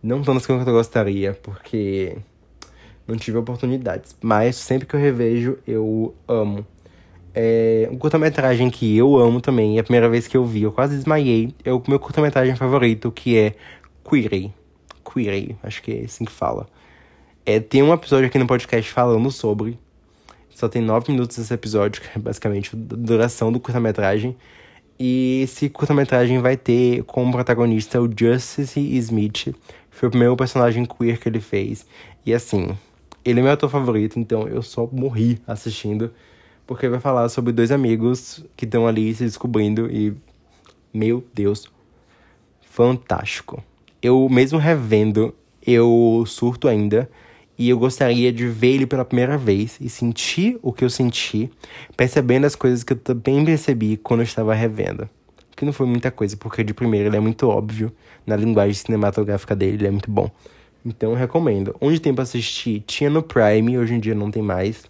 Não 0.00 0.22
tantas 0.22 0.46
quanto 0.46 0.68
eu 0.68 0.74
gostaria, 0.74 1.32
porque 1.42 2.16
não 3.08 3.16
tive 3.16 3.36
oportunidades, 3.38 4.16
mas 4.22 4.54
sempre 4.56 4.86
que 4.86 4.94
eu 4.94 5.00
revejo 5.00 5.58
eu 5.66 6.14
amo. 6.28 6.64
É 7.34 7.88
um 7.90 7.98
curta-metragem 7.98 8.70
que 8.70 8.96
eu 8.96 9.16
amo 9.16 9.40
também, 9.40 9.74
e 9.74 9.78
a 9.80 9.82
primeira 9.82 10.08
vez 10.08 10.28
que 10.28 10.36
eu 10.36 10.44
vi, 10.44 10.62
eu 10.62 10.70
quase 10.70 10.94
desmaiei. 10.94 11.52
É 11.64 11.72
o 11.72 11.82
meu 11.88 11.98
curta-metragem 11.98 12.54
favorito, 12.54 13.10
que 13.10 13.36
é 13.36 13.54
Queery. 14.14 14.54
Queery, 15.04 15.56
acho 15.60 15.82
que 15.82 15.92
é 15.92 16.04
assim 16.04 16.24
que 16.24 16.30
fala. 16.30 16.68
É, 17.44 17.58
tem 17.58 17.82
um 17.82 17.92
episódio 17.92 18.26
aqui 18.26 18.38
no 18.38 18.46
podcast 18.46 18.88
falando 18.92 19.28
sobre. 19.32 19.76
Só 20.50 20.68
tem 20.68 20.80
nove 20.80 21.10
minutos 21.10 21.36
esse 21.36 21.52
episódio, 21.52 22.00
que 22.00 22.16
é 22.16 22.20
basicamente 22.20 22.70
a 22.72 22.78
duração 22.78 23.50
do 23.50 23.58
curta-metragem. 23.58 24.36
E 25.00 25.40
esse 25.42 25.68
curta-metragem 25.68 26.38
vai 26.38 26.56
ter 26.56 27.02
como 27.02 27.32
protagonista 27.32 28.00
o 28.00 28.08
Justice 28.08 28.80
Smith. 28.98 29.52
Foi 29.90 30.06
o 30.06 30.10
primeiro 30.10 30.36
personagem 30.36 30.84
queer 30.84 31.18
que 31.18 31.28
ele 31.28 31.40
fez. 31.40 31.84
E 32.24 32.32
assim, 32.32 32.68
ele 33.24 33.40
é 33.40 33.42
meu 33.42 33.50
ator 33.50 33.68
favorito, 33.68 34.16
então 34.16 34.46
eu 34.46 34.62
só 34.62 34.88
morri 34.92 35.40
assistindo. 35.44 36.12
Porque 36.64 36.88
vai 36.88 37.00
falar 37.00 37.28
sobre 37.30 37.52
dois 37.52 37.72
amigos 37.72 38.44
que 38.56 38.64
estão 38.64 38.86
ali 38.86 39.12
se 39.12 39.24
descobrindo 39.24 39.90
e. 39.90 40.14
Meu 40.92 41.24
Deus. 41.34 41.68
Fantástico 42.62 43.60
eu 44.04 44.28
mesmo 44.28 44.58
revendo, 44.58 45.34
eu 45.66 46.22
surto 46.26 46.68
ainda. 46.68 47.10
E 47.56 47.70
eu 47.70 47.78
gostaria 47.78 48.32
de 48.32 48.46
ver 48.48 48.74
ele 48.74 48.86
pela 48.86 49.04
primeira 49.04 49.38
vez 49.38 49.78
e 49.80 49.88
sentir 49.88 50.58
o 50.60 50.72
que 50.72 50.84
eu 50.84 50.90
senti, 50.90 51.48
percebendo 51.96 52.44
as 52.44 52.56
coisas 52.56 52.82
que 52.82 52.92
eu 52.92 52.96
também 52.96 53.44
percebi 53.44 53.96
quando 53.96 54.20
eu 54.20 54.24
estava 54.24 54.52
revendo. 54.52 55.08
Que 55.56 55.64
não 55.64 55.72
foi 55.72 55.86
muita 55.86 56.10
coisa, 56.10 56.36
porque 56.36 56.64
de 56.64 56.74
primeiro 56.74 57.08
ele 57.08 57.16
é 57.16 57.20
muito 57.20 57.48
óbvio, 57.48 57.92
na 58.26 58.34
linguagem 58.34 58.74
cinematográfica 58.74 59.54
dele 59.54 59.76
ele 59.76 59.86
é 59.86 59.90
muito 59.90 60.10
bom. 60.10 60.28
Então 60.84 61.12
eu 61.12 61.16
recomendo. 61.16 61.74
Onde 61.80 62.00
tem 62.00 62.12
pra 62.12 62.24
assistir? 62.24 62.82
Tinha 62.86 63.08
no 63.08 63.22
Prime, 63.22 63.78
hoje 63.78 63.94
em 63.94 64.00
dia 64.00 64.16
não 64.16 64.32
tem 64.32 64.42
mais. 64.42 64.84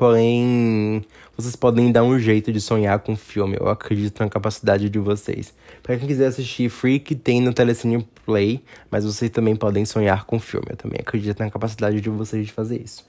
Porém, 0.00 1.04
vocês 1.36 1.54
podem 1.54 1.92
dar 1.92 2.02
um 2.02 2.18
jeito 2.18 2.50
de 2.50 2.58
sonhar 2.58 3.00
com 3.00 3.12
o 3.12 3.16
filme. 3.16 3.58
Eu 3.60 3.68
acredito 3.68 4.18
na 4.20 4.30
capacidade 4.30 4.88
de 4.88 4.98
vocês. 4.98 5.52
Para 5.82 5.94
quem 5.98 6.08
quiser 6.08 6.28
assistir 6.28 6.70
Freak, 6.70 7.14
tem 7.16 7.38
no 7.38 7.52
Telecine 7.52 8.08
Play, 8.24 8.62
mas 8.90 9.04
vocês 9.04 9.30
também 9.30 9.54
podem 9.54 9.84
sonhar 9.84 10.24
com 10.24 10.36
o 10.36 10.40
filme. 10.40 10.68
Eu 10.70 10.76
também 10.78 11.00
acredito 11.00 11.38
na 11.38 11.50
capacidade 11.50 12.00
de 12.00 12.08
vocês 12.08 12.46
de 12.46 12.50
fazer 12.50 12.80
isso. 12.82 13.06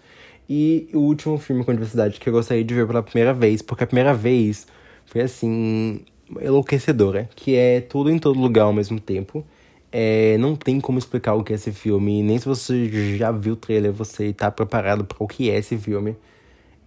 E 0.50 0.90
o 0.94 0.98
último 0.98 1.38
filme 1.38 1.64
com 1.64 1.72
diversidade 1.72 2.20
que 2.20 2.28
eu 2.28 2.34
gostaria 2.34 2.62
de 2.62 2.74
ver 2.74 2.86
pela 2.86 3.02
primeira 3.02 3.34
vez, 3.34 3.62
porque 3.62 3.86
a 3.86 3.88
primeira 3.88 4.14
vez 4.14 4.68
foi 5.06 5.22
assim, 5.22 6.02
enlouquecedora, 6.42 7.30
que 7.34 7.56
é 7.56 7.80
tudo 7.80 8.12
em 8.12 8.20
todo 8.20 8.38
lugar 8.38 8.64
ao 8.64 8.74
mesmo 8.74 9.00
tempo. 9.00 9.46
É, 9.94 10.38
não 10.40 10.58
tem 10.58 10.82
como 10.82 11.00
explicar 11.00 11.36
o 11.36 11.44
que 11.46 11.54
é 11.54 11.56
esse 11.56 11.72
filme, 11.72 12.22
nem 12.22 12.38
se 12.38 12.46
você 12.46 13.16
já 13.18 13.32
viu 13.32 13.54
o 13.54 13.56
trailer, 13.56 13.94
você 13.94 14.34
tá 14.34 14.52
preparado 14.52 15.06
para 15.06 15.24
o 15.24 15.26
que 15.26 15.50
é 15.50 15.58
esse 15.58 15.78
filme. 15.78 16.18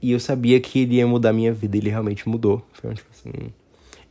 E 0.05 0.13
eu 0.13 0.21
sabia 0.21 0.61
que 0.61 0.81
ele 0.81 0.97
ia 0.97 1.07
mudar 1.07 1.33
minha 1.33 1.51
vida, 1.51 1.79
ele 1.79 1.89
realmente 1.89 2.29
mudou. 2.29 2.63
Foi 2.75 2.93
tipo 2.93 3.09
assim. 3.11 3.33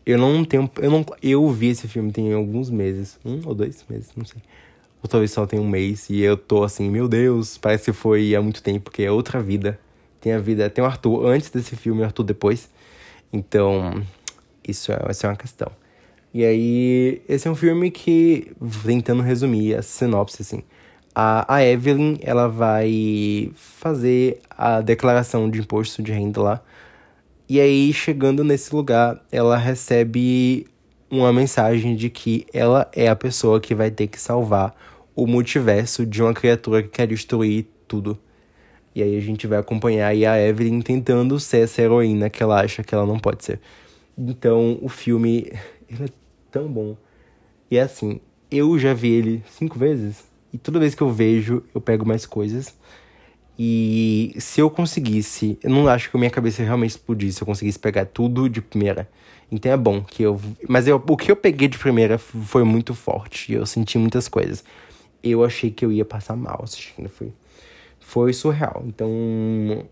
Eu 0.03 0.17
não 0.17 0.43
tenho. 0.43 0.67
Eu, 0.81 0.89
não, 0.89 1.05
eu 1.21 1.47
vi 1.51 1.67
esse 1.67 1.87
filme 1.87 2.11
tem 2.11 2.33
alguns 2.33 2.71
meses. 2.71 3.19
Um 3.23 3.39
ou 3.45 3.53
dois 3.53 3.85
meses, 3.87 4.09
não 4.17 4.25
sei. 4.25 4.41
Ou 5.03 5.07
talvez 5.07 5.29
só 5.29 5.45
tem 5.45 5.59
um 5.59 5.69
mês. 5.69 6.09
E 6.09 6.19
eu 6.19 6.35
tô 6.35 6.63
assim, 6.63 6.89
meu 6.89 7.07
Deus, 7.07 7.59
parece 7.59 7.85
que 7.85 7.93
foi 7.93 8.33
há 8.33 8.41
muito 8.41 8.63
tempo, 8.63 8.85
porque 8.85 9.03
é 9.03 9.11
outra 9.11 9.39
vida. 9.39 9.79
Tem 10.19 10.33
a 10.33 10.39
vida. 10.39 10.67
Tem 10.67 10.83
o 10.83 10.87
Arthur 10.87 11.27
antes 11.27 11.51
desse 11.51 11.75
filme 11.75 12.01
e 12.01 12.01
o 12.01 12.05
Arthur 12.05 12.23
depois. 12.23 12.71
Então, 13.31 14.03
isso 14.67 14.91
é, 14.91 14.99
isso 15.11 15.27
é 15.27 15.29
uma 15.29 15.35
questão. 15.35 15.71
E 16.33 16.43
aí, 16.43 17.21
esse 17.29 17.47
é 17.47 17.51
um 17.51 17.55
filme 17.55 17.91
que, 17.91 18.51
tentando 18.83 19.21
resumir 19.21 19.75
a 19.75 19.83
sinopse, 19.83 20.41
assim, 20.41 20.63
a, 21.15 21.55
a 21.55 21.63
Evelyn, 21.63 22.17
ela 22.21 22.47
vai 22.47 23.51
fazer 23.55 24.39
a 24.49 24.81
declaração 24.81 25.49
de 25.49 25.59
imposto 25.59 26.01
de 26.01 26.11
renda 26.11 26.41
lá. 26.41 26.61
E 27.47 27.59
aí, 27.59 27.93
chegando 27.93 28.43
nesse 28.43 28.73
lugar, 28.73 29.21
ela 29.31 29.57
recebe 29.57 30.65
uma 31.09 31.31
mensagem 31.31 31.95
de 31.95 32.09
que 32.09 32.45
ela 32.53 32.89
é 32.93 33.07
a 33.07 33.15
pessoa 33.15 33.61
que 33.61 33.75
vai 33.75 33.91
ter 33.91 34.07
que 34.07 34.19
salvar 34.19 34.75
o 35.15 35.27
multiverso 35.27 36.05
de 36.05 36.21
uma 36.23 36.33
criatura 36.33 36.81
que 36.81 36.89
quer 36.89 37.07
destruir 37.07 37.67
tudo. 37.87 38.17
E 38.95 39.03
aí 39.03 39.15
a 39.17 39.21
gente 39.21 39.45
vai 39.45 39.59
acompanhar 39.59 40.07
a 40.07 40.39
Evelyn 40.41 40.81
tentando 40.81 41.39
ser 41.39 41.59
essa 41.59 41.81
heroína 41.81 42.29
que 42.29 42.41
ela 42.41 42.61
acha 42.61 42.83
que 42.83 42.93
ela 42.93 43.05
não 43.05 43.19
pode 43.19 43.43
ser. 43.45 43.59
Então, 44.17 44.77
o 44.81 44.89
filme 44.89 45.51
ele 45.89 46.05
é 46.05 46.09
tão 46.51 46.67
bom. 46.67 46.95
E 47.69 47.77
é 47.77 47.81
assim, 47.81 48.19
eu 48.49 48.77
já 48.77 48.93
vi 48.93 49.11
ele 49.11 49.43
cinco 49.47 49.77
vezes. 49.77 50.32
E 50.53 50.57
toda 50.57 50.79
vez 50.79 50.93
que 50.93 51.01
eu 51.01 51.09
vejo, 51.09 51.63
eu 51.73 51.81
pego 51.81 52.05
mais 52.05 52.25
coisas. 52.25 52.75
E 53.57 54.35
se 54.37 54.61
eu 54.61 54.69
conseguisse, 54.69 55.57
eu 55.63 55.69
não 55.69 55.87
acho 55.87 56.09
que 56.09 56.17
a 56.17 56.19
minha 56.19 56.31
cabeça 56.31 56.63
realmente 56.63 56.91
explodisse, 56.91 57.37
se 57.37 57.43
eu 57.43 57.47
conseguisse 57.47 57.79
pegar 57.79 58.05
tudo 58.05 58.47
de 58.47 58.61
primeira. 58.61 59.09
Então 59.51 59.71
é 59.71 59.77
bom 59.77 60.01
que 60.01 60.23
eu. 60.23 60.39
Mas 60.67 60.87
eu, 60.87 61.03
o 61.07 61.17
que 61.17 61.31
eu 61.31 61.35
peguei 61.35 61.67
de 61.67 61.77
primeira 61.77 62.17
foi 62.17 62.63
muito 62.63 62.93
forte. 62.93 63.51
Eu 63.53 63.65
senti 63.65 63.97
muitas 63.97 64.27
coisas. 64.27 64.63
Eu 65.23 65.43
achei 65.43 65.71
que 65.71 65.85
eu 65.85 65.91
ia 65.91 66.05
passar 66.05 66.35
mal 66.35 66.61
assistindo. 66.63 67.09
Foi, 67.09 67.31
foi 67.99 68.33
surreal. 68.33 68.83
Então, 68.87 69.09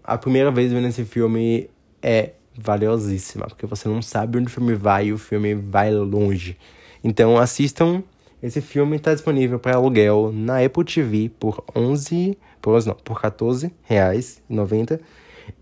a 0.04 0.18
primeira 0.18 0.52
vez 0.52 0.72
vendo 0.72 0.88
esse 0.88 1.06
filme 1.06 1.70
é 2.02 2.32
valiosíssima. 2.56 3.48
Porque 3.48 3.66
você 3.66 3.88
não 3.88 4.02
sabe 4.02 4.38
onde 4.38 4.48
o 4.48 4.52
filme 4.52 4.74
vai 4.74 5.08
e 5.08 5.14
o 5.14 5.18
filme 5.18 5.54
vai 5.54 5.92
longe. 5.92 6.58
Então 7.04 7.38
assistam 7.38 8.04
esse 8.42 8.62
filme 8.62 8.98
está 8.98 9.14
disponível 9.14 9.60
para 9.60 9.76
aluguel 9.76 10.32
na 10.34 10.64
Apple 10.64 10.84
TV 10.84 11.30
por 11.40 11.64
11, 11.76 12.38
por, 12.62 12.86
não, 12.86 12.96
por 12.96 13.22
14 13.22 13.72
reais 13.84 14.42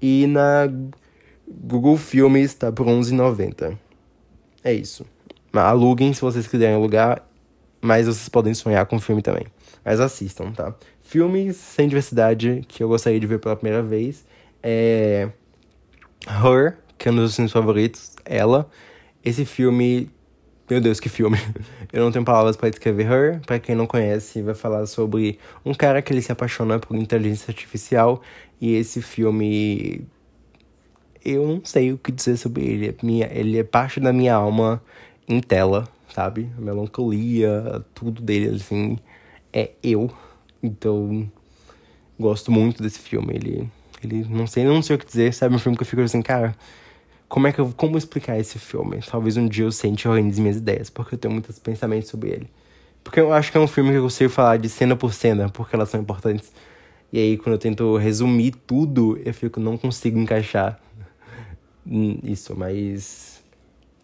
e 0.02 0.28
na 0.28 0.70
Google 1.48 1.98
Filmes 1.98 2.52
está 2.52 2.72
por 2.72 2.86
11,90. 2.86 3.78
É 4.64 4.74
isso. 4.74 5.06
Aluguem 5.54 6.14
se 6.14 6.22
vocês 6.22 6.48
quiserem 6.48 6.76
alugar, 6.76 7.28
mas 7.82 8.06
vocês 8.06 8.30
podem 8.30 8.54
sonhar 8.54 8.86
com 8.86 8.98
o 8.98 9.00
filme 9.00 9.22
também. 9.22 9.46
Mas 9.84 10.00
assistam, 10.00 10.52
tá? 10.52 10.76
Filmes 11.02 11.56
sem 11.56 11.88
diversidade 11.88 12.64
que 12.68 12.84
eu 12.84 12.88
gostaria 12.88 13.20
de 13.20 13.26
ver 13.26 13.40
pela 13.40 13.56
primeira 13.56 13.82
vez 13.82 14.26
é 14.62 15.30
Her, 16.28 16.78
que 16.98 17.08
é 17.08 17.12
um 17.12 17.16
dos 17.16 17.38
meus 17.40 17.52
favoritos, 17.52 18.16
ela. 18.26 18.70
Esse 19.24 19.44
filme 19.46 20.10
meu 20.70 20.80
Deus, 20.80 21.00
que 21.00 21.10
filme. 21.10 21.38
Eu 21.92 22.04
não 22.04 22.12
tenho 22.12 22.24
palavras 22.24 22.56
para 22.56 22.70
descrever 22.70 23.12
Her. 23.12 23.42
Para 23.42 23.60
quem 23.60 23.76
não 23.76 23.88
conhece, 23.88 24.42
vai 24.42 24.54
falar 24.54 24.86
sobre 24.86 25.40
um 25.66 25.74
cara 25.74 26.02
que 26.02 26.14
ele 26.14 26.22
se 26.22 26.32
apaixona 26.32 26.78
por 26.78 26.96
inteligência 26.96 27.50
artificial. 27.50 28.22
E 28.62 28.76
esse 28.76 29.02
filme. 29.02 30.06
Eu 31.26 31.48
não 31.48 31.62
sei 31.66 31.92
o 31.92 31.98
que 31.98 32.12
dizer 32.12 32.38
sobre 32.38 32.64
ele. 32.64 32.96
Minha, 33.02 33.30
ele 33.34 33.58
é 33.58 33.64
parte 33.64 34.00
da 34.00 34.14
minha 34.14 34.36
alma 34.36 34.82
em 35.28 35.42
tela, 35.42 35.88
sabe? 36.14 36.50
A 36.58 36.62
melancolia, 36.62 37.84
tudo 37.96 38.22
dele, 38.22 38.56
assim. 38.56 38.98
É 39.52 39.72
eu. 39.82 40.12
Então. 40.62 41.30
Gosto 42.20 42.52
muito 42.52 42.84
desse 42.84 43.00
filme. 43.00 43.34
Ele. 43.34 43.70
Ele. 44.04 44.26
Não 44.30 44.46
sei, 44.46 44.66
não 44.66 44.84
sei 44.84 44.96
o 44.96 45.00
que 45.00 45.06
dizer, 45.06 45.34
sabe? 45.34 45.56
Um 45.56 45.60
filme 45.60 45.76
que 45.76 45.84
eu 45.84 45.88
fico 45.88 46.02
assim, 46.04 46.22
cara 46.22 46.56
como 47.30 47.46
é 47.46 47.54
que 47.54 47.60
eu, 47.60 47.72
como 47.78 47.96
explicar 47.96 48.40
esse 48.40 48.58
filme? 48.58 49.00
Talvez 49.08 49.38
um 49.38 49.48
dia 49.48 49.64
eu 49.64 49.72
sente 49.72 50.06
e 50.06 50.10
organize 50.10 50.42
minhas 50.42 50.58
ideias, 50.58 50.90
porque 50.90 51.14
eu 51.14 51.20
tenho 51.20 51.32
muitos 51.32 51.60
pensamentos 51.60 52.10
sobre 52.10 52.32
ele. 52.32 52.50
Porque 53.04 53.20
eu 53.20 53.32
acho 53.32 53.52
que 53.52 53.58
é 53.58 53.62
um 53.62 53.68
filme 53.68 53.92
que 53.92 53.98
eu 53.98 54.04
consigo 54.04 54.32
falar 54.32 54.58
de 54.58 54.68
cena 54.68 54.96
por 54.96 55.14
cena, 55.14 55.48
porque 55.48 55.76
elas 55.76 55.90
são 55.90 56.02
importantes. 56.02 56.52
E 57.14 57.20
aí, 57.20 57.38
quando 57.38 57.54
eu 57.54 57.60
tento 57.60 57.98
resumir 57.98 58.52
tudo, 58.52 59.20
eu 59.24 59.34
fico, 59.34 59.60
não 59.60 59.78
consigo 59.78 60.18
encaixar 60.20 60.80
isso, 62.24 62.56
mas. 62.58 63.44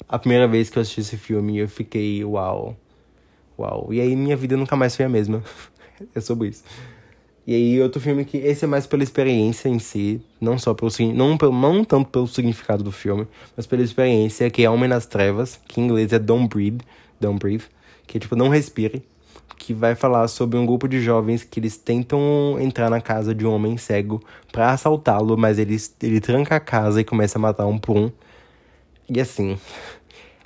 A 0.08 0.20
primeira 0.20 0.48
vez 0.48 0.70
que 0.70 0.78
eu 0.78 0.82
assisti 0.82 1.02
esse 1.02 1.18
filme, 1.18 1.58
eu 1.58 1.68
fiquei, 1.68 2.24
uau. 2.24 2.78
Uau. 3.58 3.92
E 3.92 4.00
aí, 4.00 4.16
minha 4.16 4.38
vida 4.38 4.56
nunca 4.56 4.76
mais 4.76 4.96
foi 4.96 5.06
a 5.06 5.10
mesma. 5.10 5.44
é 6.14 6.22
sobre 6.22 6.50
isso. 6.50 6.64
E 7.48 7.54
aí, 7.54 7.82
outro 7.82 8.02
filme 8.02 8.26
que 8.26 8.38
esse 8.38 8.66
é 8.66 8.68
mais 8.68 8.88
pela 8.88 9.04
experiência 9.04 9.70
em 9.70 9.78
si, 9.78 10.20
não 10.42 10.58
só 10.58 10.74
pelo 10.74 10.92
não, 11.14 11.38
pelo, 11.38 11.54
não 11.54 11.84
tanto 11.84 12.10
pelo 12.10 12.28
significado 12.28 12.84
do 12.84 12.92
filme, 12.92 13.28
mas 13.56 13.68
pela 13.68 13.84
experiência, 13.84 14.50
que 14.50 14.64
é 14.64 14.70
Homem 14.70 14.90
nas 14.90 15.06
Trevas, 15.06 15.60
que 15.68 15.80
em 15.80 15.86
inglês 15.86 16.12
é 16.12 16.18
Don't 16.18 16.48
Breathe, 16.48 16.82
Don't 17.20 17.38
Breathe, 17.38 17.66
que 18.08 18.18
é 18.18 18.20
tipo 18.20 18.36
Não 18.36 18.50
Respire, 18.50 19.04
que 19.58 19.74
vai 19.74 19.94
falar 19.94 20.28
sobre 20.28 20.58
um 20.58 20.66
grupo 20.66 20.88
de 20.88 21.00
jovens 21.00 21.44
que 21.44 21.60
eles 21.60 21.78
tentam 21.78 22.58
entrar 22.60 22.90
na 22.90 23.00
casa 23.00 23.34
de 23.34 23.46
um 23.46 23.52
homem 23.54 23.78
cego 23.78 24.24
para 24.52 24.72
assaltá-lo, 24.72 25.38
mas 25.38 25.60
ele, 25.60 25.78
ele 26.02 26.20
tranca 26.20 26.56
a 26.56 26.60
casa 26.60 27.02
e 27.02 27.04
começa 27.04 27.38
a 27.38 27.42
matar 27.42 27.68
um 27.68 27.78
por 27.78 27.96
um. 27.96 28.12
E 29.08 29.22
assim, 29.22 29.56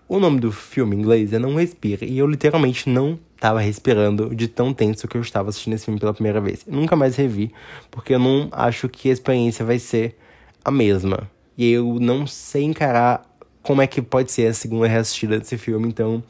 o 0.09 0.19
nome 0.19 0.39
do 0.39 0.51
filme 0.51 0.95
em 0.95 0.99
inglês 0.99 1.31
é 1.31 1.37
Não 1.37 1.53
Respire, 1.53 2.03
e 2.05 2.17
eu 2.17 2.25
literalmente 2.25 2.89
não 2.89 3.19
tava 3.39 3.59
respirando 3.61 4.35
de 4.35 4.47
tão 4.47 4.73
tenso 4.73 5.07
que 5.07 5.15
eu 5.15 5.21
estava 5.21 5.49
assistindo 5.49 5.75
esse 5.75 5.85
filme 5.85 5.99
pela 5.99 6.13
primeira 6.13 6.41
vez. 6.41 6.65
Eu 6.67 6.73
nunca 6.73 6.95
mais 6.95 7.15
revi, 7.15 7.53
porque 7.91 8.15
eu 8.15 8.19
não 8.19 8.49
acho 8.51 8.89
que 8.89 9.09
a 9.09 9.13
experiência 9.13 9.63
vai 9.63 9.77
ser 9.77 10.17
a 10.65 10.71
mesma. 10.71 11.29
E 11.55 11.71
eu 11.71 11.99
não 11.99 12.25
sei 12.25 12.63
encarar 12.63 13.23
como 13.61 13.83
é 13.83 13.87
que 13.87 14.01
pode 14.01 14.31
ser 14.31 14.47
a 14.47 14.53
segunda 14.53 14.87
reassistida 14.87 15.37
desse 15.37 15.59
filme, 15.59 15.87
então 15.87 16.23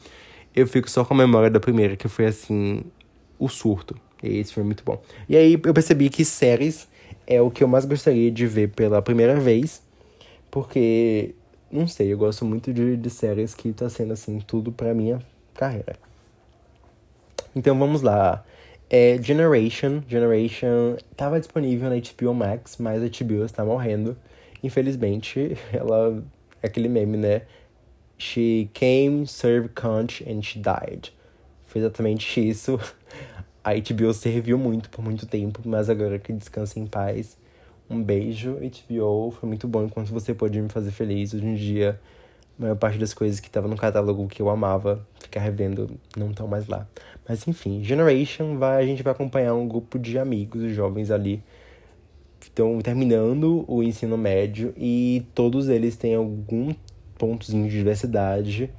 eu 0.54 0.66
fico 0.66 0.90
só 0.90 1.02
com 1.02 1.14
a 1.14 1.16
memória 1.16 1.48
da 1.48 1.58
primeira, 1.58 1.96
que 1.96 2.06
foi 2.06 2.26
assim, 2.26 2.82
o 3.38 3.48
surto. 3.48 3.96
E 4.22 4.38
esse 4.38 4.60
é 4.60 4.62
muito 4.62 4.84
bom. 4.84 5.02
E 5.26 5.36
aí 5.36 5.54
eu 5.54 5.72
percebi 5.72 6.10
que 6.10 6.22
séries 6.22 6.86
é 7.26 7.40
o 7.40 7.50
que 7.50 7.64
eu 7.64 7.68
mais 7.68 7.86
gostaria 7.86 8.30
de 8.30 8.46
ver 8.46 8.68
pela 8.68 9.00
primeira 9.00 9.40
vez, 9.40 9.82
porque, 10.50 11.34
não 11.70 11.86
sei, 11.86 12.12
eu 12.12 12.18
gosto 12.18 12.44
muito 12.44 12.72
de, 12.72 12.96
de 12.96 13.10
séries 13.10 13.54
que 13.54 13.72
tá 13.72 13.88
sendo 13.88 14.12
assim, 14.12 14.40
tudo 14.40 14.72
pra 14.72 14.92
minha 14.94 15.20
carreira. 15.54 15.96
Então 17.54 17.78
vamos 17.78 18.02
lá. 18.02 18.44
É 18.88 19.20
Generation. 19.22 20.02
Generation 20.08 20.96
tava 21.16 21.38
disponível 21.38 21.90
na 21.90 21.96
HBO 21.96 22.34
Max, 22.34 22.76
mas 22.78 23.02
a 23.02 23.06
HBO 23.06 23.44
está 23.44 23.64
morrendo. 23.64 24.16
Infelizmente, 24.62 25.56
ela. 25.72 26.22
Aquele 26.62 26.88
meme, 26.88 27.16
né? 27.16 27.42
She 28.18 28.68
came, 28.74 29.26
served 29.26 29.74
conch 29.74 30.22
and 30.28 30.42
she 30.42 30.58
died. 30.58 31.10
Foi 31.66 31.80
exatamente 31.80 32.46
isso. 32.46 32.78
A 33.64 33.74
HBO 33.74 34.12
serviu 34.14 34.58
muito 34.58 34.88
por 34.88 35.02
muito 35.02 35.26
tempo, 35.26 35.60
mas 35.64 35.90
agora 35.90 36.18
que 36.18 36.32
descansa 36.32 36.78
em 36.78 36.86
paz. 36.86 37.36
Um 37.90 38.02
beijo, 38.02 38.56
HBO. 38.56 39.32
Foi 39.32 39.48
muito 39.48 39.66
bom 39.66 39.84
enquanto 39.84 40.08
você 40.08 40.32
pôde 40.32 40.62
me 40.62 40.68
fazer 40.68 40.92
feliz. 40.92 41.34
Hoje 41.34 41.44
em 41.44 41.54
dia, 41.54 42.00
a 42.56 42.62
maior 42.62 42.76
parte 42.76 42.96
das 42.98 43.12
coisas 43.12 43.40
que 43.40 43.48
estava 43.48 43.66
no 43.66 43.76
catálogo 43.76 44.28
que 44.28 44.40
eu 44.40 44.48
amava 44.48 45.04
ficar 45.18 45.40
revendo 45.40 45.90
não 46.16 46.30
estão 46.30 46.46
mais 46.46 46.68
lá. 46.68 46.86
Mas 47.28 47.46
enfim, 47.48 47.82
Generation 47.82 48.56
vai, 48.56 48.82
a 48.82 48.86
gente 48.86 49.02
vai 49.02 49.12
acompanhar 49.12 49.54
um 49.54 49.66
grupo 49.66 49.98
de 49.98 50.18
amigos 50.18 50.72
jovens 50.72 51.10
ali 51.10 51.42
estão 52.40 52.80
terminando 52.80 53.64
o 53.68 53.82
ensino 53.82 54.16
médio 54.16 54.72
e 54.76 55.26
todos 55.34 55.68
eles 55.68 55.96
têm 55.96 56.14
algum 56.14 56.74
pontozinho 57.18 57.68
de 57.68 57.76
diversidade 57.76 58.70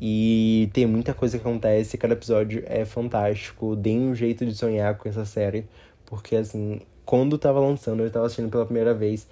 e 0.00 0.70
tem 0.72 0.86
muita 0.86 1.12
coisa 1.12 1.38
que 1.38 1.46
acontece, 1.46 1.98
cada 1.98 2.14
episódio 2.14 2.62
é 2.66 2.84
fantástico, 2.84 3.76
deem 3.76 4.00
um 4.00 4.14
jeito 4.14 4.46
de 4.46 4.54
sonhar 4.54 4.96
com 4.96 5.08
essa 5.08 5.24
série, 5.24 5.66
porque 6.06 6.36
assim, 6.36 6.80
quando 7.10 7.36
tava 7.36 7.58
lançando, 7.58 8.04
eu 8.04 8.10
tava 8.12 8.26
assistindo 8.26 8.48
pela 8.48 8.64
primeira 8.64 8.94
vez, 8.94 9.26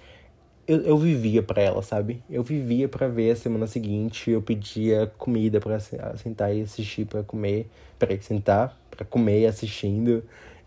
eu, 0.67 0.81
eu 0.81 0.97
vivia 0.97 1.41
para 1.41 1.61
ela, 1.61 1.81
sabe? 1.81 2.21
Eu 2.29 2.43
vivia 2.43 2.89
para 2.89 3.07
ver 3.07 3.31
a 3.31 3.35
semana 3.37 3.67
seguinte, 3.67 4.29
eu 4.29 4.41
pedia 4.41 5.09
comida 5.17 5.61
para 5.61 5.79
sentar 5.79 6.53
e 6.53 6.61
assistir 6.61 7.05
para 7.05 7.23
comer, 7.23 7.69
para 7.97 8.21
sentar, 8.21 8.77
para 8.91 9.05
comer 9.05 9.45
assistindo. 9.45 10.21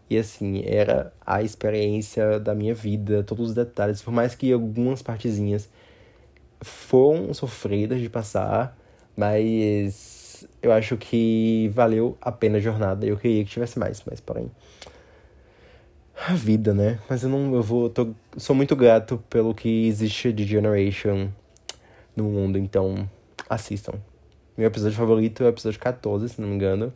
E 0.08 0.16
assim, 0.16 0.62
era 0.64 1.12
a 1.20 1.42
experiência 1.42 2.40
da 2.40 2.54
minha 2.54 2.74
vida, 2.74 3.22
todos 3.22 3.50
os 3.50 3.54
detalhes, 3.54 4.00
por 4.00 4.10
mais 4.10 4.34
que 4.34 4.50
algumas 4.50 5.02
partezinhas 5.02 5.68
foram 6.62 7.34
sofridas 7.34 8.00
de 8.00 8.08
passar, 8.08 8.74
mas 9.14 10.48
eu 10.62 10.72
acho 10.72 10.96
que 10.96 11.70
valeu 11.74 12.16
a 12.22 12.32
pena 12.32 12.56
a 12.56 12.60
jornada. 12.60 13.04
Eu 13.04 13.18
queria 13.18 13.44
que 13.44 13.50
tivesse 13.50 13.78
mais, 13.78 14.02
mas 14.06 14.18
porém 14.18 14.50
a 16.16 16.34
vida, 16.34 16.72
né? 16.74 16.98
Mas 17.08 17.22
eu 17.22 17.28
não, 17.28 17.54
eu 17.54 17.62
vou, 17.62 17.90
tô, 17.90 18.08
sou 18.36 18.54
muito 18.54 18.76
grato 18.76 19.22
pelo 19.28 19.54
que 19.54 19.86
existe 19.86 20.32
de 20.32 20.44
Generation 20.44 21.28
no 22.16 22.24
mundo, 22.24 22.58
então 22.58 23.08
assistam. 23.48 23.94
Meu 24.56 24.66
episódio 24.66 24.96
favorito 24.96 25.42
é 25.42 25.46
o 25.46 25.48
episódio 25.48 25.80
14, 25.80 26.28
se 26.28 26.40
não 26.40 26.48
me 26.48 26.54
engano, 26.54 26.92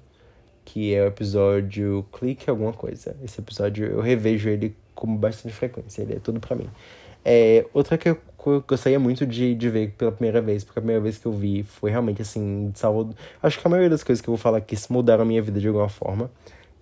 que 0.64 0.95
é 0.95 1.03
o 1.03 1.07
episódio 1.07 2.05
Clique 2.12 2.51
Alguma 2.51 2.73
Coisa. 2.73 3.17
Esse 3.25 3.41
episódio 3.41 3.87
eu 3.87 4.01
revejo 4.01 4.49
ele 4.49 4.77
com 4.95 5.14
bastante 5.17 5.55
frequência, 5.55 6.03
ele 6.03 6.14
é 6.14 6.19
tudo 6.19 6.41
para 6.41 6.57
mim. 6.57 6.69
É, 7.25 7.67
outra 7.75 7.99
que 7.99 8.09
eu 8.09 8.21
gostaria 8.67 9.01
muito 9.01 9.27
de, 9.27 9.55
de 9.55 9.69
ver 9.69 9.91
pela 9.99 10.12
primeira 10.12 10.41
vez, 10.41 10.62
porque 10.62 10.79
a 10.79 10.83
primeira 10.83 11.03
vez 11.03 11.19
que 11.19 11.27
eu 11.27 11.33
vi 11.33 11.64
foi 11.64 11.91
realmente 11.91 12.23
assim, 12.23 12.71
salvo. 12.75 13.14
Acho 13.43 13.59
que 13.59 13.67
a 13.67 13.71
maioria 13.71 13.91
das 13.91 14.05
coisas 14.05 14.23
que 14.23 14.29
eu 14.29 14.33
vou 14.35 14.39
falar 14.41 14.59
aqui 14.59 14.77
mudaram 14.89 15.23
a 15.23 15.27
minha 15.27 15.43
vida 15.43 15.59
de 15.59 15.67
alguma 15.67 15.89
forma. 15.89 16.31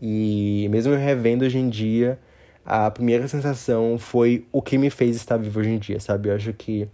E 0.06 0.68
mesmo 0.70 0.92
eu 0.92 0.98
revendo 0.98 1.46
hoje 1.46 1.56
em 1.56 1.66
dia, 1.66 2.18
a 2.62 2.90
primeira 2.90 3.26
sensação 3.26 3.96
foi 3.98 4.44
o 4.52 4.60
que 4.60 4.76
me 4.76 4.90
fez 4.90 5.16
estar 5.16 5.38
vivo 5.38 5.60
hoje 5.60 5.70
em 5.70 5.78
dia, 5.78 5.98
sabe? 5.98 6.28
Eu 6.28 6.34
acho 6.34 6.52
que 6.52 6.86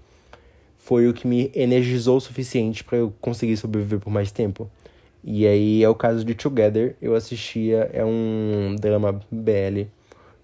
foi 0.79 1.09
o 1.09 1.13
que 1.13 1.27
me 1.27 1.51
energizou 1.53 2.19
o 2.19 2.21
suficiente 2.21 2.85
para 2.85 2.99
eu 2.99 3.13
conseguir 3.21 3.57
sobreviver 3.57 3.99
por 3.99 4.11
mais 4.11 4.31
tempo. 4.31 4.71
E 5.25 5.45
aí 5.45 5.83
é 5.83 5.89
o 5.89 5.95
caso 5.95 6.25
de 6.25 6.37
Together, 6.37 6.95
eu 7.03 7.17
assistia, 7.17 7.91
é 7.93 8.05
um 8.05 8.77
drama 8.79 9.21
BL 9.29 9.89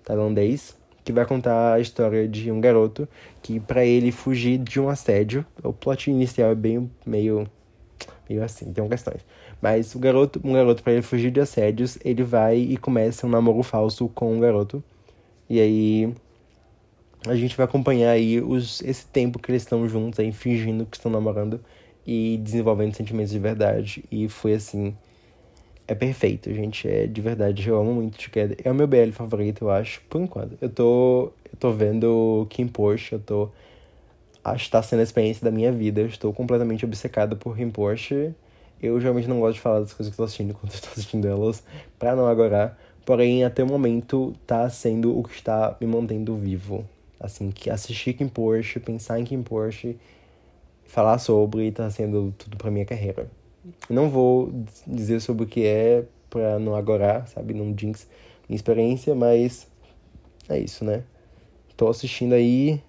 tailandês 0.02 0.76
que 1.04 1.12
vai 1.12 1.24
contar 1.24 1.74
a 1.74 1.78
história 1.78 2.26
de 2.26 2.50
um 2.50 2.60
garoto 2.60 3.08
que 3.44 3.60
para 3.60 3.84
ele 3.84 4.10
fugir 4.10 4.58
de 4.58 4.80
um 4.80 4.88
assédio, 4.88 5.46
o 5.62 5.72
plot 5.72 6.10
inicial 6.10 6.50
é 6.50 6.54
bem 6.56 6.90
meio 7.06 7.48
meio 8.28 8.42
assim, 8.42 8.72
tem 8.72 8.88
questões. 8.88 9.24
Mas 9.60 9.94
o 9.94 9.98
garoto, 9.98 10.40
um 10.44 10.52
garoto 10.52 10.82
para 10.82 10.92
ele 10.94 11.02
fugir 11.02 11.30
de 11.30 11.40
assédios, 11.40 11.98
ele 12.04 12.22
vai 12.22 12.58
e 12.58 12.76
começa 12.76 13.26
um 13.26 13.30
namoro 13.30 13.62
falso 13.62 14.08
com 14.08 14.34
um 14.34 14.40
garoto. 14.40 14.82
E 15.48 15.60
aí 15.60 16.14
a 17.26 17.34
gente 17.34 17.56
vai 17.56 17.64
acompanhar 17.64 18.10
aí 18.10 18.40
os, 18.40 18.80
esse 18.82 19.06
tempo 19.06 19.38
que 19.38 19.50
eles 19.50 19.62
estão 19.62 19.88
juntos 19.88 20.20
aí 20.20 20.32
fingindo 20.32 20.86
que 20.86 20.96
estão 20.96 21.10
namorando 21.10 21.60
e 22.06 22.38
desenvolvendo 22.42 22.94
sentimentos 22.94 23.32
de 23.32 23.38
verdade. 23.38 24.04
E 24.10 24.28
foi 24.28 24.54
assim, 24.54 24.96
é 25.88 25.94
perfeito, 25.94 26.52
gente. 26.52 26.88
É 26.88 27.06
de 27.06 27.20
verdade, 27.20 27.68
eu 27.68 27.78
amo 27.78 27.94
muito 27.94 28.18
Together. 28.18 28.56
É 28.64 28.70
o 28.70 28.74
meu 28.74 28.86
BL 28.86 29.10
favorito, 29.12 29.64
eu 29.64 29.70
acho, 29.70 30.00
por 30.08 30.20
enquanto. 30.20 30.56
Eu 30.60 30.68
tô, 30.68 31.32
eu 31.52 31.58
tô 31.58 31.72
vendo 31.72 32.46
Kim 32.50 32.66
Porsche, 32.68 33.14
eu 33.14 33.20
tô. 33.20 33.50
Acho 34.44 34.66
que 34.66 34.70
tá 34.70 34.82
sendo 34.82 35.00
a 35.00 35.02
experiência 35.02 35.44
da 35.44 35.50
minha 35.50 35.72
vida. 35.72 36.00
Eu 36.00 36.06
estou 36.06 36.32
completamente 36.32 36.84
obcecado 36.84 37.36
por 37.36 37.56
Kim 37.56 37.70
Porsche. 37.70 38.32
Eu 38.82 39.00
geralmente 39.00 39.28
não 39.28 39.40
gosto 39.40 39.54
de 39.54 39.60
falar 39.60 39.80
das 39.80 39.92
coisas 39.92 40.14
que 40.14 40.20
eu 40.20 40.24
tô 40.24 40.26
assistindo 40.26 40.54
quando 40.58 40.72
eu 40.72 40.80
tô 40.80 40.88
assistindo 40.88 41.26
elas, 41.26 41.62
pra 41.98 42.14
não 42.14 42.26
agorar. 42.26 42.78
Porém, 43.04 43.44
até 43.44 43.62
o 43.62 43.66
momento, 43.66 44.34
tá 44.46 44.68
sendo 44.68 45.16
o 45.16 45.22
que 45.22 45.34
está 45.34 45.76
me 45.80 45.86
mantendo 45.86 46.36
vivo. 46.36 46.84
Assim, 47.18 47.50
que 47.50 47.70
assistir 47.70 48.14
Kim 48.14 48.28
Porsche, 48.28 48.80
pensar 48.80 49.18
em 49.18 49.24
Kim 49.24 49.42
Porsche, 49.42 49.96
falar 50.84 51.18
sobre, 51.18 51.70
tá 51.70 51.88
sendo 51.90 52.34
tudo 52.36 52.56
pra 52.56 52.70
minha 52.70 52.84
carreira. 52.84 53.30
Não 53.88 54.10
vou 54.10 54.52
dizer 54.86 55.20
sobre 55.20 55.44
o 55.44 55.46
que 55.46 55.64
é 55.64 56.04
pra 56.28 56.58
não 56.58 56.74
agorar, 56.74 57.26
sabe? 57.28 57.54
Não 57.54 57.74
jinx 57.76 58.06
minha 58.48 58.56
experiência, 58.56 59.14
mas 59.14 59.66
é 60.48 60.58
isso, 60.58 60.84
né? 60.84 61.02
Tô 61.76 61.88
assistindo 61.88 62.32
aí. 62.32 62.80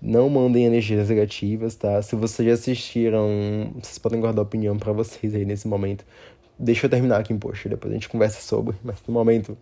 Não 0.00 0.30
mandem 0.30 0.64
energias 0.64 1.08
negativas, 1.08 1.74
tá? 1.74 2.00
Se 2.00 2.16
vocês 2.16 2.46
já 2.48 2.54
assistiram, 2.54 3.70
vocês 3.74 3.98
podem 3.98 4.18
guardar 4.18 4.42
opinião 4.42 4.78
para 4.78 4.92
vocês 4.92 5.34
aí 5.34 5.44
nesse 5.44 5.68
momento. 5.68 6.04
Deixa 6.58 6.86
eu 6.86 6.90
terminar 6.90 7.20
aqui 7.20 7.32
em 7.32 7.38
post, 7.38 7.68
depois 7.68 7.90
a 7.90 7.94
gente 7.94 8.08
conversa 8.08 8.40
sobre, 8.40 8.76
mas 8.82 8.96
no 9.06 9.12
momento 9.12 9.56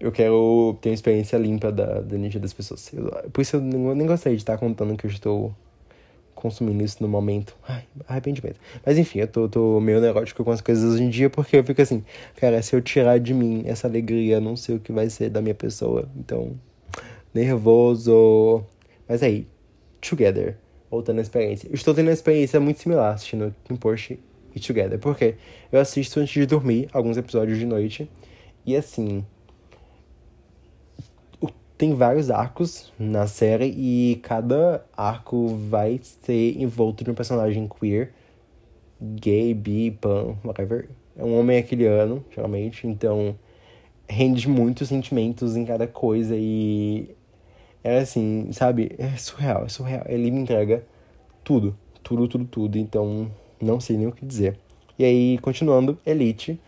eu 0.00 0.10
quero 0.10 0.76
ter 0.80 0.88
uma 0.88 0.94
experiência 0.94 1.36
limpa 1.36 1.70
da, 1.70 2.00
da 2.00 2.16
energia 2.16 2.40
das 2.40 2.52
pessoas. 2.52 2.90
Eu, 2.92 3.04
por 3.32 3.42
isso 3.42 3.56
eu 3.56 3.60
nem 3.60 4.06
gostaria 4.06 4.36
de 4.36 4.42
estar 4.42 4.56
contando 4.56 4.96
que 4.96 5.06
eu 5.06 5.10
estou 5.10 5.54
consumindo 6.34 6.82
isso 6.82 6.96
no 7.00 7.08
momento. 7.08 7.54
Ai, 7.68 7.84
arrependimento. 8.08 8.58
Mas 8.84 8.96
enfim, 8.96 9.20
eu 9.20 9.28
tô, 9.28 9.48
tô 9.48 9.78
meio 9.78 10.00
neurótico 10.00 10.42
com 10.42 10.50
as 10.50 10.60
coisas 10.60 10.94
hoje 10.94 11.04
em 11.04 11.10
dia, 11.10 11.28
porque 11.28 11.58
eu 11.58 11.64
fico 11.64 11.82
assim, 11.82 12.02
cara, 12.36 12.60
se 12.62 12.74
eu 12.74 12.80
tirar 12.80 13.20
de 13.20 13.34
mim 13.34 13.62
essa 13.66 13.86
alegria, 13.86 14.40
não 14.40 14.56
sei 14.56 14.76
o 14.76 14.80
que 14.80 14.90
vai 14.90 15.10
ser 15.10 15.28
da 15.28 15.42
minha 15.42 15.54
pessoa. 15.54 16.08
Então, 16.16 16.52
nervoso. 17.34 18.64
Mas 19.10 19.24
aí, 19.24 19.48
Together, 20.00 20.56
voltando 20.88 21.18
à 21.18 21.20
experiência. 21.20 21.66
Eu 21.66 21.74
estou 21.74 21.92
tendo 21.92 22.06
uma 22.06 22.12
experiência 22.12 22.60
muito 22.60 22.78
similar 22.78 23.12
assistindo 23.12 23.52
Kim 23.64 23.74
Porsche 23.74 24.20
e 24.54 24.60
Together, 24.60 25.00
porque 25.00 25.34
eu 25.72 25.80
assisto 25.80 26.20
antes 26.20 26.32
de 26.32 26.46
dormir 26.46 26.88
alguns 26.92 27.16
episódios 27.16 27.58
de 27.58 27.66
noite, 27.66 28.08
e 28.64 28.76
assim, 28.76 29.26
tem 31.76 31.92
vários 31.92 32.30
arcos 32.30 32.92
na 32.96 33.26
série 33.26 33.74
e 33.76 34.20
cada 34.22 34.86
arco 34.96 35.56
vai 35.68 35.98
ser 36.02 36.56
envolto 36.62 37.02
de 37.02 37.10
um 37.10 37.14
personagem 37.14 37.66
queer, 37.66 38.12
gay, 39.02 39.52
bi, 39.54 39.90
pan, 39.90 40.36
whatever. 40.44 40.88
É 41.16 41.24
um 41.24 41.36
homem 41.36 41.58
aquiliano, 41.58 42.24
geralmente, 42.30 42.86
então 42.86 43.34
rende 44.08 44.48
muitos 44.48 44.88
sentimentos 44.88 45.56
em 45.56 45.64
cada 45.64 45.88
coisa 45.88 46.36
e 46.36 47.10
é 47.82 47.98
assim, 47.98 48.48
sabe? 48.52 48.92
É 48.98 49.16
surreal, 49.16 49.64
é 49.64 49.68
surreal. 49.68 50.04
Ele 50.06 50.30
me 50.30 50.40
entrega 50.40 50.84
tudo, 51.44 51.76
tudo, 52.02 52.28
tudo, 52.28 52.44
tudo, 52.44 52.78
então 52.78 53.30
não 53.60 53.80
sei 53.80 53.96
nem 53.96 54.06
o 54.06 54.12
que 54.12 54.24
dizer. 54.24 54.58
E 54.98 55.04
aí, 55.04 55.38
continuando, 55.38 55.98
Elite 56.04 56.58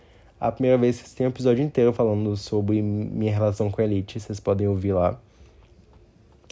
a 0.43 0.51
primeira 0.51 0.77
vez 0.77 1.01
que 1.01 1.09
tem 1.11 1.25
um 1.25 1.31
episódio 1.31 1.63
inteiro 1.63 1.93
falando 1.93 2.37
sobre 2.37 2.83
minha 2.83 3.33
relação 3.33 3.71
com 3.71 3.81
Elite, 3.81 4.19
vocês 4.19 4.41
podem 4.41 4.67
ouvir 4.67 4.93
lá. 4.93 5.17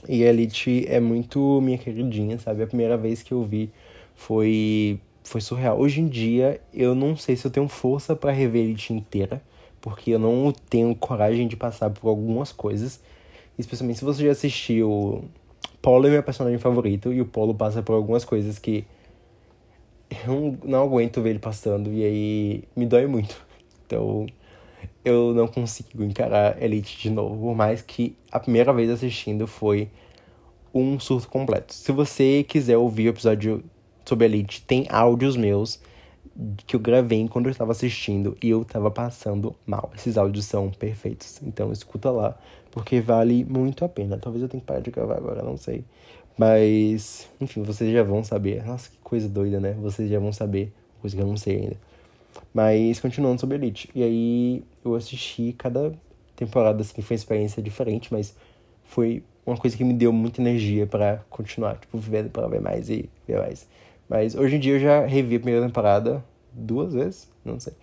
E 0.08 0.22
Elite 0.22 0.86
é 0.86 1.00
muito 1.00 1.60
minha 1.60 1.76
queridinha, 1.76 2.38
sabe? 2.38 2.62
A 2.62 2.68
primeira 2.68 2.96
vez 2.96 3.20
que 3.20 3.34
eu 3.34 3.42
vi 3.42 3.68
foi 4.14 5.00
foi 5.24 5.40
surreal. 5.40 5.76
Hoje 5.76 6.00
em 6.00 6.06
dia, 6.06 6.60
eu 6.72 6.94
não 6.94 7.16
sei 7.16 7.34
se 7.34 7.44
eu 7.44 7.50
tenho 7.50 7.66
força 7.66 8.14
para 8.14 8.30
rever 8.30 8.62
Elite 8.62 8.92
inteira, 8.92 9.42
porque 9.80 10.12
eu 10.12 10.20
não 10.20 10.52
tenho 10.52 10.94
coragem 10.94 11.48
de 11.48 11.56
passar 11.56 11.90
por 11.90 12.08
algumas 12.08 12.52
coisas. 12.52 13.00
Especialmente 13.60 13.98
se 13.98 14.04
você 14.04 14.24
já 14.24 14.32
assistiu. 14.32 15.24
Paulo 15.82 16.06
é 16.06 16.10
meu 16.10 16.22
personagem 16.22 16.58
favorito 16.58 17.12
e 17.12 17.20
o 17.20 17.26
Paulo 17.26 17.54
passa 17.54 17.82
por 17.82 17.94
algumas 17.94 18.24
coisas 18.24 18.58
que 18.58 18.84
eu 20.26 20.58
não 20.64 20.82
aguento 20.82 21.22
ver 21.22 21.30
ele 21.30 21.38
passando 21.38 21.92
e 21.92 22.04
aí 22.04 22.64
me 22.76 22.84
dói 22.84 23.06
muito. 23.06 23.36
Então, 23.86 24.26
eu 25.04 25.32
não 25.34 25.48
consigo 25.48 26.04
encarar 26.04 26.62
Elite 26.62 26.98
de 26.98 27.10
novo, 27.10 27.36
por 27.36 27.54
mais 27.54 27.80
que 27.80 28.16
a 28.30 28.38
primeira 28.38 28.72
vez 28.72 28.90
assistindo 28.90 29.46
foi 29.46 29.88
um 30.74 31.00
surto 31.00 31.28
completo. 31.28 31.74
Se 31.74 31.90
você 31.92 32.44
quiser 32.44 32.76
ouvir 32.76 33.08
o 33.08 33.10
episódio 33.10 33.64
sobre 34.04 34.26
Elite, 34.26 34.62
tem 34.62 34.86
áudios 34.90 35.36
meus 35.36 35.80
que 36.66 36.76
eu 36.76 36.80
gravei 36.80 37.20
enquanto 37.20 37.46
eu 37.46 37.52
estava 37.52 37.72
assistindo 37.72 38.36
e 38.42 38.50
eu 38.50 38.62
estava 38.62 38.90
passando 38.90 39.54
mal. 39.66 39.90
Esses 39.94 40.16
áudios 40.16 40.44
são 40.44 40.70
perfeitos, 40.70 41.40
então 41.42 41.72
escuta 41.72 42.10
lá, 42.10 42.38
porque 42.70 43.00
vale 43.00 43.44
muito 43.44 43.84
a 43.84 43.88
pena. 43.88 44.18
Talvez 44.18 44.42
eu 44.42 44.48
tenha 44.48 44.60
que 44.60 44.66
parar 44.66 44.80
de 44.80 44.90
gravar 44.90 45.16
agora, 45.16 45.42
não 45.42 45.56
sei. 45.56 45.84
Mas, 46.38 47.28
enfim, 47.40 47.62
vocês 47.62 47.92
já 47.92 48.02
vão 48.02 48.24
saber. 48.24 48.64
Nossa, 48.64 48.90
que 48.90 48.96
coisa 48.98 49.28
doida, 49.28 49.60
né? 49.60 49.72
Vocês 49.80 50.08
já 50.08 50.18
vão 50.18 50.32
saber, 50.32 50.72
coisa 51.00 51.14
que 51.14 51.22
eu 51.22 51.26
não 51.26 51.36
sei 51.36 51.56
ainda. 51.56 51.76
Mas 52.54 53.00
continuando 53.00 53.40
sobre 53.40 53.56
Elite. 53.56 53.90
E 53.94 54.02
aí 54.02 54.64
eu 54.84 54.94
assisti 54.94 55.54
cada 55.58 55.92
temporada, 56.36 56.80
assim, 56.80 57.02
foi 57.02 57.14
uma 57.14 57.18
experiência 57.18 57.62
diferente, 57.62 58.12
mas 58.12 58.34
foi 58.84 59.22
uma 59.44 59.56
coisa 59.56 59.76
que 59.76 59.84
me 59.84 59.92
deu 59.92 60.12
muita 60.12 60.40
energia 60.40 60.86
para 60.86 61.22
continuar, 61.28 61.76
tipo, 61.76 61.98
vivendo 61.98 62.30
para 62.30 62.46
ver 62.48 62.60
mais 62.60 62.88
e 62.88 63.08
ver 63.26 63.38
mais. 63.38 63.68
Mas 64.08 64.34
hoje 64.34 64.56
em 64.56 64.60
dia 64.60 64.74
eu 64.74 64.80
já 64.80 65.06
revi 65.06 65.36
a 65.36 65.40
primeira 65.40 65.66
temporada 65.66 66.24
duas 66.52 66.94
vezes, 66.94 67.28
não 67.44 67.60
sei. 67.60 67.74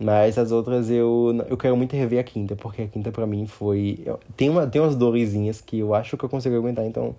Mas 0.00 0.38
as 0.38 0.50
outras 0.50 0.88
eu, 0.88 1.44
eu 1.46 1.58
quero 1.58 1.76
muito 1.76 1.94
rever 1.94 2.18
a 2.18 2.22
quinta, 2.24 2.56
porque 2.56 2.82
a 2.82 2.86
quinta 2.86 3.12
para 3.12 3.26
mim 3.26 3.46
foi. 3.46 4.02
Tem, 4.34 4.48
uma, 4.48 4.66
tem 4.66 4.80
umas 4.80 4.96
dorezinhas 4.96 5.60
que 5.60 5.80
eu 5.80 5.94
acho 5.94 6.16
que 6.16 6.24
eu 6.24 6.28
consigo 6.28 6.56
aguentar, 6.56 6.86
então 6.86 7.14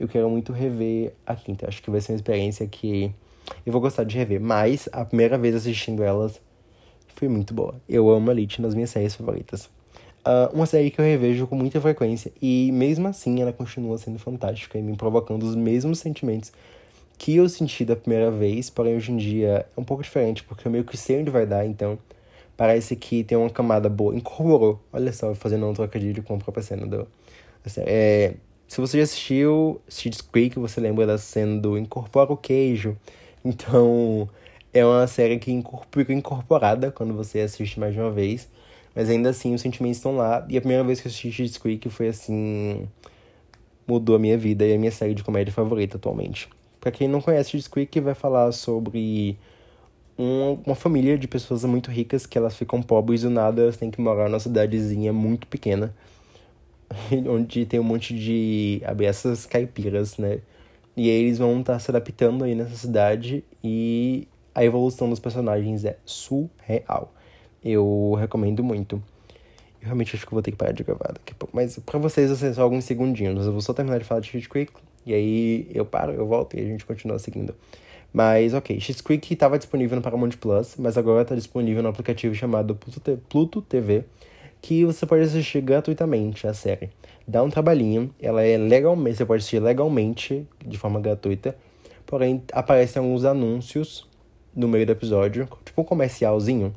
eu 0.00 0.08
quero 0.08 0.30
muito 0.30 0.50
rever 0.50 1.12
a 1.26 1.36
quinta. 1.36 1.68
Acho 1.68 1.82
que 1.82 1.90
vai 1.90 2.00
ser 2.00 2.12
uma 2.12 2.16
experiência 2.16 2.66
que 2.66 3.12
eu 3.66 3.70
vou 3.70 3.82
gostar 3.82 4.04
de 4.04 4.16
rever. 4.16 4.40
Mas 4.40 4.88
a 4.92 5.04
primeira 5.04 5.36
vez 5.36 5.54
assistindo 5.54 6.02
elas 6.02 6.40
foi 7.14 7.28
muito 7.28 7.52
boa. 7.52 7.74
Eu 7.86 8.08
amo 8.08 8.30
Elite 8.30 8.62
nas 8.62 8.74
minhas 8.74 8.88
séries 8.88 9.14
favoritas. 9.14 9.66
Uh, 10.24 10.54
uma 10.54 10.66
série 10.66 10.90
que 10.90 11.00
eu 11.00 11.04
revejo 11.04 11.46
com 11.46 11.56
muita 11.56 11.80
frequência 11.80 12.32
e 12.40 12.70
mesmo 12.72 13.08
assim 13.08 13.42
ela 13.42 13.52
continua 13.52 13.98
sendo 13.98 14.18
fantástica 14.20 14.78
e 14.78 14.82
me 14.82 14.96
provocando 14.96 15.42
os 15.42 15.56
mesmos 15.56 15.98
sentimentos 15.98 16.52
que 17.18 17.36
eu 17.36 17.48
senti 17.48 17.84
da 17.84 17.96
primeira 17.96 18.30
vez, 18.30 18.70
porém 18.70 18.96
hoje 18.96 19.10
em 19.10 19.16
dia 19.16 19.66
é 19.76 19.80
um 19.80 19.82
pouco 19.82 20.02
diferente 20.02 20.44
porque 20.44 20.66
eu 20.66 20.72
meio 20.72 20.84
que 20.84 20.96
sei 20.96 21.20
onde 21.20 21.30
vai 21.30 21.44
dar, 21.44 21.66
então 21.66 21.98
parece 22.62 22.94
que 22.94 23.24
tem 23.24 23.36
uma 23.36 23.50
camada 23.50 23.88
boa. 23.88 24.14
Incorporou, 24.14 24.80
olha 24.92 25.12
só, 25.12 25.34
fazendo 25.34 25.66
um 25.66 25.74
trocadilho 25.74 26.22
com 26.22 26.36
a 26.36 26.38
própria 26.38 26.62
cena 26.62 26.86
do. 26.86 27.08
É, 27.78 28.34
se 28.68 28.80
você 28.80 28.98
já 28.98 29.02
assistiu 29.02 29.80
Schitt's 29.88 30.20
Creek, 30.20 30.56
você 30.60 30.80
lembra 30.80 31.04
da 31.04 31.18
cena 31.18 31.60
do 31.60 31.76
Incorpora 31.76 32.32
o 32.32 32.36
Queijo 32.36 32.96
então, 33.44 34.28
é 34.72 34.86
uma 34.86 35.08
série 35.08 35.40
que 35.40 35.60
fica 35.90 36.12
incorporada 36.12 36.92
quando 36.92 37.12
você 37.14 37.40
assiste 37.40 37.80
mais 37.80 37.94
de 37.94 37.98
uma 37.98 38.12
vez. 38.12 38.48
Mas 38.94 39.10
ainda 39.10 39.30
assim, 39.30 39.52
os 39.54 39.60
sentimentos 39.60 39.96
estão 39.96 40.16
lá. 40.16 40.46
E 40.48 40.56
a 40.56 40.60
primeira 40.60 40.84
vez 40.84 41.00
que 41.00 41.08
eu 41.08 41.10
assisti 41.10 41.32
Schitt's 41.32 41.58
Creek 41.58 41.90
foi 41.90 42.06
assim... 42.06 42.88
Mudou 43.88 44.14
a 44.14 44.20
minha 44.20 44.38
vida 44.38 44.64
e 44.64 44.72
a 44.72 44.78
minha 44.78 44.92
série 44.92 45.14
de 45.14 45.24
comédia 45.24 45.52
favorita 45.52 45.96
atualmente. 45.96 46.48
Pra 46.80 46.92
quem 46.92 47.08
não 47.08 47.20
conhece 47.20 47.50
Schitt's 47.50 47.66
Creek, 47.66 47.98
vai 47.98 48.14
falar 48.14 48.52
sobre 48.52 49.36
uma, 50.16 50.60
uma 50.66 50.74
família 50.74 51.18
de 51.18 51.26
pessoas 51.26 51.64
muito 51.64 51.90
ricas 51.90 52.26
que 52.26 52.36
elas 52.38 52.56
ficam 52.56 52.82
pobres 52.82 53.22
e 53.22 53.24
do 53.24 53.30
nada 53.30 53.62
elas 53.62 53.76
têm 53.76 53.90
que 53.90 54.00
morar 54.00 54.28
numa 54.28 54.40
cidadezinha 54.40 55.12
muito 55.12 55.46
pequena. 55.46 55.94
onde 57.28 57.66
tem 57.66 57.80
um 57.80 57.84
monte 57.84 58.14
de 58.14 58.82
abertas 58.84 59.46
caipiras, 59.46 60.18
né? 60.18 60.40
E 60.96 61.08
aí 61.08 61.22
eles 61.22 61.38
vão 61.38 61.60
estar 61.60 61.74
tá 61.74 61.78
se 61.78 61.90
adaptando 61.90 62.44
aí 62.44 62.54
nessa 62.54 62.76
cidade 62.76 63.44
e 63.64 64.28
a 64.54 64.64
evolução 64.64 65.08
dos 65.08 65.18
personagens 65.18 65.84
é 65.84 65.96
surreal. 66.04 67.12
Eu 67.64 68.14
recomendo 68.18 68.62
muito. 68.62 69.02
Eu 69.80 69.86
realmente 69.86 70.14
acho 70.14 70.26
que 70.26 70.32
vou 70.32 70.42
ter 70.42 70.50
que 70.50 70.56
parar 70.56 70.72
de 70.72 70.84
gravar 70.84 71.12
daqui 71.12 71.32
a 71.32 71.34
pouco. 71.34 71.56
Mas 71.56 71.78
pra 71.78 71.98
vocês, 71.98 72.28
vai 72.28 72.36
ser 72.36 72.54
só 72.54 72.62
alguns 72.62 72.84
segundinhos. 72.84 73.46
Eu 73.46 73.52
vou 73.52 73.60
só 73.60 73.72
terminar 73.72 73.98
de 73.98 74.04
falar 74.04 74.20
de 74.20 74.28
Shit 74.28 74.48
Creek. 74.48 74.72
E 75.06 75.14
aí 75.14 75.66
eu 75.74 75.84
paro, 75.84 76.12
eu 76.12 76.26
volto 76.26 76.56
e 76.56 76.60
a 76.60 76.64
gente 76.64 76.84
continua 76.84 77.18
seguindo. 77.18 77.54
Mas, 78.12 78.52
ok. 78.52 78.78
Shit 78.78 79.02
Creek 79.02 79.32
estava 79.32 79.58
disponível 79.58 79.96
no 79.96 80.02
Paramount 80.02 80.32
Plus, 80.38 80.76
mas 80.78 80.98
agora 80.98 81.22
está 81.22 81.34
disponível 81.34 81.82
no 81.82 81.88
aplicativo 81.88 82.34
chamado 82.34 82.78
Pluto 83.28 83.62
TV, 83.62 84.04
que 84.60 84.84
você 84.84 85.06
pode 85.06 85.22
assistir 85.22 85.60
gratuitamente 85.62 86.46
a 86.46 86.52
série. 86.52 86.90
Dá 87.26 87.42
um 87.42 87.48
trabalhinho, 87.48 88.14
ela 88.20 88.42
é 88.42 88.58
legalmente, 88.58 89.16
você 89.16 89.24
pode 89.24 89.38
assistir 89.38 89.60
legalmente, 89.60 90.46
de 90.64 90.76
forma 90.76 91.00
gratuita, 91.00 91.56
porém 92.04 92.42
aparecem 92.52 93.00
alguns 93.00 93.24
anúncios 93.24 94.06
no 94.54 94.68
meio 94.68 94.84
do 94.84 94.92
episódio, 94.92 95.48
tipo 95.64 95.80
um 95.80 95.84
comercialzinho. 95.84 96.74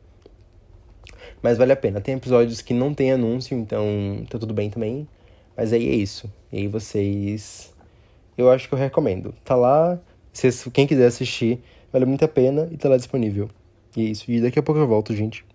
Mas 1.41 1.57
vale 1.57 1.73
a 1.73 1.75
pena. 1.75 2.01
Tem 2.01 2.15
episódios 2.15 2.61
que 2.61 2.73
não 2.73 2.93
tem 2.93 3.11
anúncio, 3.11 3.57
então 3.57 3.85
tá 4.29 4.39
tudo 4.39 4.53
bem 4.53 4.69
também. 4.69 5.07
Mas 5.55 5.73
aí 5.73 5.89
é 5.89 5.95
isso. 5.95 6.31
E 6.51 6.57
aí 6.57 6.67
vocês. 6.67 7.73
Eu 8.37 8.49
acho 8.49 8.67
que 8.67 8.73
eu 8.73 8.79
recomendo. 8.79 9.33
Tá 9.43 9.55
lá. 9.55 9.99
Se, 10.35 10.69
quem 10.69 10.85
quiser 10.85 11.07
assistir, 11.07 11.63
vale 11.93 12.05
muito 12.05 12.25
a 12.25 12.27
pena 12.27 12.67
e 12.69 12.75
tá 12.75 12.89
lá 12.89 12.97
disponível. 12.97 13.49
E 13.95 14.01
é 14.01 14.03
isso. 14.09 14.29
E 14.29 14.41
daqui 14.41 14.59
a 14.59 14.63
pouco 14.63 14.79
eu 14.81 14.85
volto, 14.85 15.15
gente. 15.15 15.45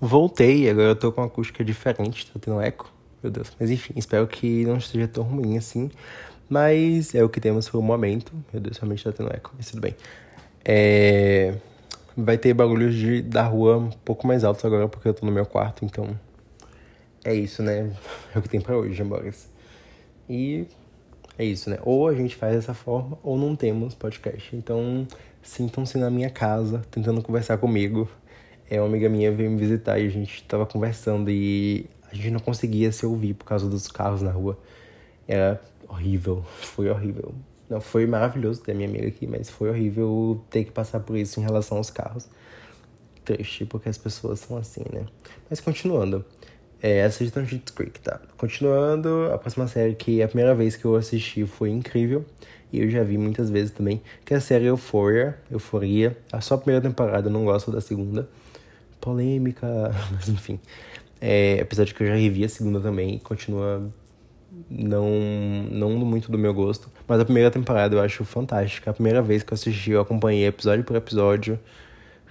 Voltei, 0.00 0.68
agora 0.70 0.88
eu 0.88 0.96
tô 0.96 1.12
com 1.12 1.20
uma 1.20 1.26
acústica 1.26 1.62
diferente, 1.62 2.30
tá 2.30 2.40
tendo 2.40 2.58
eco. 2.62 2.90
Meu 3.22 3.30
Deus. 3.30 3.54
Mas 3.60 3.70
enfim, 3.70 3.92
espero 3.94 4.26
que 4.26 4.64
não 4.64 4.78
esteja 4.78 5.06
tão 5.06 5.22
ruim 5.22 5.58
assim. 5.58 5.90
Mas 6.48 7.14
é 7.14 7.22
o 7.22 7.28
que 7.28 7.38
temos 7.38 7.68
por 7.68 7.78
o 7.78 7.82
momento. 7.82 8.32
Meu 8.50 8.62
Deus, 8.62 8.78
realmente 8.78 9.04
tá 9.04 9.12
tendo 9.12 9.30
eco, 9.30 9.52
mas 9.54 9.70
tudo 9.70 9.82
bem. 9.82 9.94
É... 10.64 11.54
Vai 12.16 12.38
ter 12.38 12.54
barulhos 12.54 12.94
de, 12.94 13.20
da 13.20 13.42
rua 13.42 13.76
um 13.76 13.90
pouco 13.90 14.26
mais 14.26 14.44
altos 14.44 14.64
agora, 14.64 14.88
porque 14.88 15.08
eu 15.08 15.14
tô 15.14 15.26
no 15.26 15.32
meu 15.32 15.44
quarto, 15.44 15.84
então. 15.84 16.18
É 17.22 17.34
isso, 17.34 17.62
né? 17.62 17.92
É 18.34 18.38
o 18.38 18.42
que 18.42 18.48
tem 18.48 18.62
pra 18.62 18.78
hoje, 18.78 19.02
embora. 19.02 19.30
E 20.26 20.66
é 21.38 21.44
isso, 21.44 21.68
né? 21.68 21.78
Ou 21.82 22.08
a 22.08 22.14
gente 22.14 22.34
faz 22.34 22.54
dessa 22.54 22.74
forma, 22.74 23.18
ou 23.22 23.36
não 23.36 23.54
temos 23.54 23.94
podcast. 23.94 24.54
Então, 24.56 25.06
sintam-se 25.42 25.98
na 25.98 26.10
minha 26.10 26.30
casa, 26.30 26.82
tentando 26.90 27.22
conversar 27.22 27.58
comigo. 27.58 28.08
É, 28.70 28.80
uma 28.80 28.88
amiga 28.88 29.08
minha 29.08 29.30
veio 29.30 29.50
me 29.50 29.58
visitar 29.58 29.98
e 29.98 30.06
a 30.06 30.10
gente 30.10 30.42
tava 30.44 30.66
conversando 30.66 31.30
e 31.30 31.86
a 32.10 32.14
gente 32.14 32.30
não 32.30 32.40
conseguia 32.40 32.90
se 32.90 33.06
ouvir 33.06 33.34
por 33.34 33.44
causa 33.44 33.68
dos 33.68 33.86
carros 33.88 34.22
na 34.22 34.30
rua. 34.30 34.58
Era 35.28 35.60
horrível, 35.88 36.44
foi 36.60 36.88
horrível. 36.90 37.34
Não, 37.68 37.80
foi 37.80 38.06
maravilhoso 38.06 38.62
ter 38.62 38.74
minha 38.74 38.88
amiga 38.88 39.08
aqui, 39.08 39.26
mas 39.26 39.50
foi 39.50 39.68
horrível 39.68 40.40
ter 40.50 40.64
que 40.64 40.70
passar 40.70 41.00
por 41.00 41.16
isso 41.16 41.40
em 41.40 41.42
relação 41.42 41.78
aos 41.78 41.90
carros. 41.90 42.28
Triste, 43.24 43.64
porque 43.64 43.88
as 43.88 43.98
pessoas 43.98 44.40
são 44.40 44.56
assim, 44.56 44.84
né? 44.92 45.04
Mas 45.50 45.60
continuando. 45.60 46.24
É, 46.82 47.02
assistam 47.02 47.44
Schitt's 47.44 47.72
Creek, 47.72 48.00
tá? 48.00 48.20
Continuando, 48.36 49.30
a 49.32 49.38
próxima 49.38 49.66
série 49.66 49.94
que 49.94 50.22
a 50.22 50.28
primeira 50.28 50.54
vez 50.54 50.76
que 50.76 50.84
eu 50.84 50.94
assisti 50.94 51.46
foi 51.46 51.70
incrível. 51.70 52.24
E 52.72 52.80
eu 52.80 52.90
já 52.90 53.02
vi 53.02 53.16
muitas 53.16 53.48
vezes 53.48 53.70
também. 53.70 54.02
Que 54.24 54.34
é 54.34 54.36
a 54.36 54.40
série 54.40 54.66
Euphoria. 54.66 55.38
Euforia. 55.50 56.16
A 56.32 56.40
só 56.40 56.54
a 56.54 56.58
primeira 56.58 56.82
temporada, 56.86 57.30
não 57.30 57.44
gosto 57.44 57.70
da 57.70 57.80
segunda. 57.80 58.28
Polêmica, 59.00 59.66
mas 60.12 60.28
enfim. 60.28 60.60
É, 61.20 61.60
apesar 61.62 61.84
de 61.84 61.94
que 61.94 62.02
eu 62.02 62.06
já 62.06 62.14
revi 62.14 62.44
a 62.44 62.48
segunda 62.48 62.80
também. 62.80 63.18
Continua 63.18 63.90
não, 64.70 65.08
não 65.70 65.90
muito 65.90 66.30
do 66.30 66.38
meu 66.38 66.52
gosto. 66.52 66.90
Mas 67.06 67.20
a 67.20 67.24
primeira 67.24 67.50
temporada 67.50 67.94
eu 67.94 68.00
acho 68.00 68.24
fantástica. 68.24 68.90
A 68.90 68.94
primeira 68.94 69.22
vez 69.22 69.42
que 69.42 69.52
eu 69.52 69.54
assisti, 69.54 69.90
eu 69.90 70.00
acompanhei 70.00 70.46
episódio 70.46 70.84
por 70.84 70.96
episódio, 70.96 71.58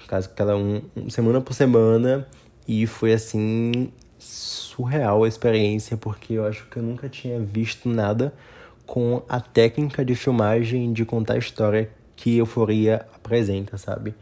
caso 0.08 0.30
cada 0.36 0.56
um, 0.56 0.82
semana 1.10 1.42
por 1.42 1.54
semana, 1.54 2.28
e 2.68 2.86
foi 2.86 3.14
assim 3.14 3.92
surreal 4.26 5.24
a 5.24 5.28
experiência, 5.28 5.96
porque 5.96 6.34
eu 6.34 6.46
acho 6.46 6.68
que 6.68 6.78
eu 6.78 6.84
nunca 6.84 7.08
tinha 7.08 7.40
visto 7.40 7.88
nada 7.88 8.34
com 8.86 9.22
a 9.28 9.40
técnica 9.40 10.04
de 10.04 10.16
filmagem 10.16 10.92
de 10.94 11.06
contar 11.06 11.34
a 11.34 11.38
história 11.38 11.90
que 12.16 12.38
Euforia 12.38 13.06
apresenta, 13.14 13.78
sabe? 13.78 14.14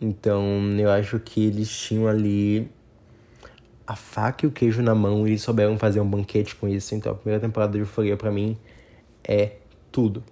Então, 0.00 0.44
eu 0.78 0.90
acho 0.90 1.18
que 1.18 1.46
eles 1.46 1.70
tinham 1.70 2.08
ali 2.08 2.68
a 3.86 3.96
faca 3.96 4.46
e 4.46 4.48
o 4.48 4.52
queijo 4.52 4.82
na 4.82 4.94
mão 4.94 5.26
e 5.26 5.38
souberam 5.38 5.78
fazer 5.78 6.00
um 6.00 6.08
banquete 6.08 6.56
com 6.56 6.68
isso. 6.68 6.94
Então 6.94 7.12
a 7.12 7.14
primeira 7.14 7.40
temporada 7.40 7.72
de 7.72 7.80
Euphoria 7.80 8.16
para 8.16 8.30
mim 8.30 8.56
é 9.22 9.52
tudo. 9.90 10.22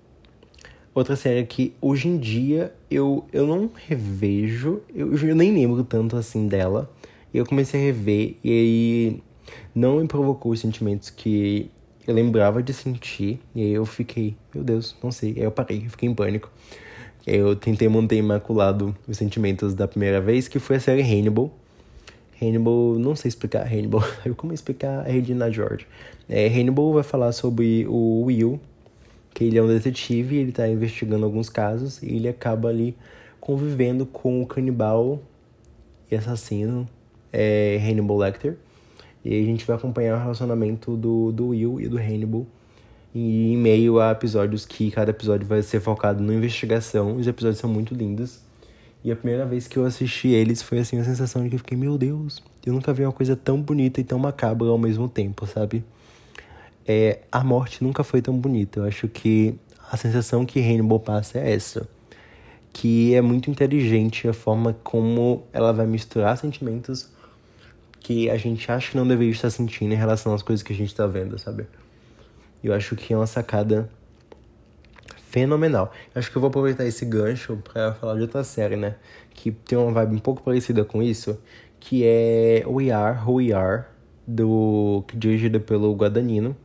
Outra 0.94 1.14
série 1.14 1.44
que 1.44 1.74
hoje 1.80 2.08
em 2.08 2.18
dia 2.18 2.74
eu, 2.90 3.24
eu 3.32 3.46
não 3.46 3.70
revejo, 3.86 4.80
eu, 4.94 5.14
eu 5.16 5.36
nem 5.36 5.52
lembro 5.52 5.84
tanto 5.84 6.16
assim 6.16 6.48
dela. 6.48 6.90
E 7.32 7.38
eu 7.38 7.46
comecei 7.46 7.80
a 7.80 7.84
rever 7.84 8.36
e 8.42 8.50
aí 8.50 9.22
não 9.74 10.00
me 10.00 10.06
provocou 10.06 10.52
os 10.52 10.60
sentimentos 10.60 11.10
que 11.10 11.70
eu 12.06 12.14
lembrava 12.14 12.62
de 12.62 12.72
sentir. 12.72 13.40
E 13.54 13.62
aí 13.62 13.72
eu 13.72 13.84
fiquei, 13.86 14.36
meu 14.54 14.64
Deus, 14.64 14.96
não 15.02 15.10
sei. 15.10 15.34
Aí 15.36 15.42
eu 15.42 15.50
parei, 15.50 15.84
eu 15.86 15.90
fiquei 15.90 16.08
em 16.08 16.14
pânico. 16.14 16.50
Eu 17.26 17.54
tentei 17.54 17.88
manter 17.88 18.16
imaculado 18.16 18.96
os 19.06 19.16
sentimentos 19.16 19.74
da 19.74 19.86
primeira 19.86 20.20
vez, 20.20 20.48
que 20.48 20.58
foi 20.58 20.76
a 20.76 20.80
série 20.80 21.02
Hannibal. 21.02 21.52
Hannibal, 22.40 22.98
não 22.98 23.14
sei 23.14 23.28
explicar 23.28 23.66
Hannibal, 23.66 24.02
como 24.36 24.52
explicar 24.52 25.00
a 25.00 25.02
Regina 25.10 25.50
George. 25.50 25.86
É, 26.28 26.46
Hannibal 26.48 26.92
vai 26.92 27.02
falar 27.02 27.32
sobre 27.32 27.86
o 27.86 28.22
Will, 28.24 28.58
que 29.34 29.44
ele 29.44 29.58
é 29.58 29.62
um 29.62 29.68
detetive, 29.68 30.36
ele 30.36 30.50
está 30.50 30.66
investigando 30.66 31.24
alguns 31.24 31.50
casos 31.50 32.02
e 32.02 32.16
ele 32.16 32.28
acaba 32.28 32.68
ali 32.70 32.96
convivendo 33.38 34.06
com 34.06 34.42
o 34.42 34.46
canibal 34.46 35.22
e 36.10 36.16
assassino 36.16 36.88
é, 37.32 37.78
Hannibal 37.82 38.18
Lecter. 38.18 38.56
E 39.24 39.38
a 39.38 39.44
gente 39.44 39.66
vai 39.66 39.76
acompanhar 39.76 40.16
o 40.16 40.20
relacionamento 40.20 40.96
do, 40.96 41.30
do 41.32 41.48
Will 41.48 41.80
e 41.80 41.88
do 41.88 41.98
Hannibal 41.98 42.46
e 43.14 43.52
em 43.52 43.56
meio 43.56 44.00
a 44.00 44.12
episódios 44.12 44.64
que 44.64 44.90
cada 44.90 45.10
episódio 45.10 45.46
vai 45.46 45.62
ser 45.62 45.80
focado 45.80 46.22
na 46.22 46.32
investigação. 46.32 47.16
Os 47.16 47.26
episódios 47.26 47.58
são 47.58 47.68
muito 47.68 47.94
lindos. 47.94 48.40
E 49.02 49.10
a 49.10 49.16
primeira 49.16 49.46
vez 49.46 49.66
que 49.66 49.78
eu 49.78 49.84
assisti 49.84 50.28
eles 50.28 50.62
foi 50.62 50.78
assim 50.78 50.98
a 50.98 51.04
sensação 51.04 51.42
de 51.42 51.48
que 51.48 51.54
eu 51.54 51.58
fiquei, 51.58 51.76
meu 51.76 51.96
Deus, 51.96 52.42
eu 52.64 52.72
nunca 52.72 52.92
vi 52.92 53.02
uma 53.02 53.12
coisa 53.12 53.34
tão 53.34 53.60
bonita 53.60 54.00
e 54.00 54.04
tão 54.04 54.18
macabra 54.18 54.68
ao 54.68 54.76
mesmo 54.76 55.08
tempo, 55.08 55.46
sabe? 55.46 55.82
É, 56.86 57.20
a 57.32 57.42
morte 57.42 57.82
nunca 57.82 58.04
foi 58.04 58.20
tão 58.20 58.36
bonita. 58.36 58.80
Eu 58.80 58.84
acho 58.84 59.08
que 59.08 59.54
a 59.90 59.96
sensação 59.96 60.44
que 60.44 60.60
Rainbow 60.60 61.00
passa 61.00 61.38
é 61.38 61.52
essa. 61.52 61.88
Que 62.72 63.14
é 63.14 63.20
muito 63.20 63.50
inteligente 63.50 64.28
a 64.28 64.32
forma 64.32 64.76
como 64.84 65.44
ela 65.52 65.72
vai 65.72 65.86
misturar 65.86 66.36
sentimentos 66.36 67.08
que 68.00 68.30
a 68.30 68.36
gente 68.36 68.70
acha 68.72 68.90
que 68.90 68.96
não 68.96 69.06
deveria 69.06 69.32
estar 69.32 69.50
sentindo 69.50 69.92
em 69.92 69.96
relação 69.96 70.34
às 70.34 70.42
coisas 70.42 70.62
que 70.62 70.72
a 70.72 70.76
gente 70.76 70.88
está 70.88 71.06
vendo, 71.06 71.38
sabe? 71.38 71.66
Eu 72.64 72.74
acho 72.74 72.96
que 72.96 73.12
é 73.12 73.16
uma 73.16 73.26
sacada 73.26 73.88
fenomenal. 75.30 75.92
Acho 76.14 76.30
que 76.30 76.36
eu 76.36 76.40
vou 76.40 76.48
aproveitar 76.48 76.84
esse 76.84 77.04
gancho 77.04 77.56
para 77.56 77.94
falar 77.94 78.16
de 78.16 78.22
outra 78.22 78.42
série, 78.42 78.76
né? 78.76 78.96
Que 79.30 79.50
tem 79.50 79.78
uma 79.78 79.92
vibe 79.92 80.16
um 80.16 80.18
pouco 80.18 80.42
parecida 80.42 80.84
com 80.84 81.02
isso, 81.02 81.38
que 81.78 82.02
é 82.04 82.64
We 82.66 82.90
Are 82.90 83.18
Who 83.24 83.34
We 83.34 83.52
Are, 83.52 83.84
do, 84.26 85.04
dirigida 85.14 85.60
pelo 85.60 85.94
Guadagnino. 85.94 86.56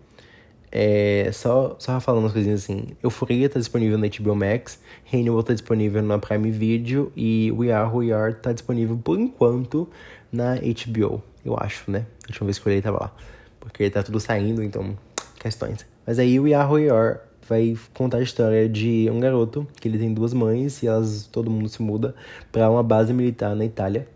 É, 0.72 1.30
só, 1.32 1.78
só 1.80 2.02
falando 2.02 2.24
umas 2.24 2.34
coisinhas 2.34 2.64
assim. 2.64 2.88
Euforia 3.02 3.48
tá 3.48 3.60
disponível 3.60 3.98
na 3.98 4.08
HBO 4.08 4.36
Max, 4.36 4.82
Hannibal 5.12 5.42
tá 5.42 5.54
disponível 5.54 6.02
na 6.02 6.20
Prime 6.20 6.52
Video 6.52 7.14
e 7.16 7.50
We 7.56 7.72
Are 7.72 7.90
Who 7.90 8.00
We 8.00 8.12
Are 8.12 8.34
tá 8.34 8.52
disponível 8.52 9.00
por 9.02 9.18
enquanto 9.18 9.88
na 10.36 10.56
HBO, 10.56 11.24
eu 11.44 11.56
acho, 11.58 11.90
né? 11.90 12.06
A 12.24 12.28
última 12.30 12.46
vez 12.46 12.60
que 12.60 12.68
eu 12.68 12.72
olhei 12.72 12.82
tava 12.82 13.00
lá. 13.00 13.16
Porque 13.60 13.90
tá 13.90 14.04
tudo 14.04 14.20
saindo, 14.20 14.62
então, 14.62 14.98
questões. 15.40 15.86
Mas 16.06 16.20
aí 16.20 16.40
We 16.40 16.54
Are 16.54 17.20
vai 17.48 17.78
contar 17.94 18.18
a 18.18 18.22
história 18.22 18.68
de 18.68 19.08
um 19.12 19.20
garoto 19.20 19.68
que 19.80 19.88
ele 19.88 19.98
tem 19.98 20.14
duas 20.14 20.34
mães 20.34 20.82
e 20.82 20.88
elas 20.88 21.28
todo 21.32 21.50
mundo 21.50 21.70
se 21.70 21.82
muda 21.82 22.16
para 22.52 22.70
uma 22.70 22.84
base 22.84 23.14
militar 23.14 23.56
na 23.56 23.66
Itália. 23.66 24.08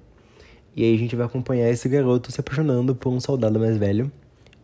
E 0.75 0.83
aí 0.83 0.95
a 0.95 0.97
gente 0.97 1.15
vai 1.15 1.25
acompanhar 1.25 1.69
esse 1.69 1.87
garoto 1.89 2.31
se 2.31 2.39
apaixonando 2.39 2.95
por 2.95 3.11
um 3.11 3.19
soldado 3.19 3.59
mais 3.59 3.77
velho, 3.77 4.11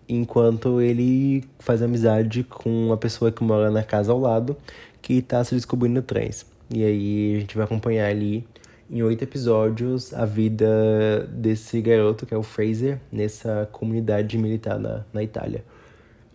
enquanto 0.08 0.82
ele 0.82 1.44
faz 1.60 1.82
amizade 1.82 2.44
com 2.44 2.88
uma 2.88 2.98
pessoa 2.98 3.32
que 3.32 3.44
mora 3.44 3.70
na 3.70 3.84
casa 3.84 4.12
ao 4.12 4.20
lado, 4.20 4.56
que 5.02 5.22
tá 5.22 5.44
se 5.44 5.54
descobrindo 5.56 6.02
trens. 6.02 6.46
E 6.74 6.84
aí 6.84 7.36
a 7.36 7.40
gente 7.42 7.56
vai 7.56 7.66
acompanhar 7.66 8.10
ali 8.10 8.46
em 8.90 9.02
oito 9.02 9.24
episódios 9.24 10.14
a 10.14 10.26
vida 10.26 11.28
desse 11.32 11.82
garoto, 11.82 12.26
que 12.26 12.34
é 12.34 12.38
o 12.38 12.44
Fraser, 12.44 13.00
nessa 13.12 13.68
comunidade 13.72 14.38
militar 14.38 14.80
na, 14.80 15.06
na 15.14 15.24
Itália. 15.24 15.64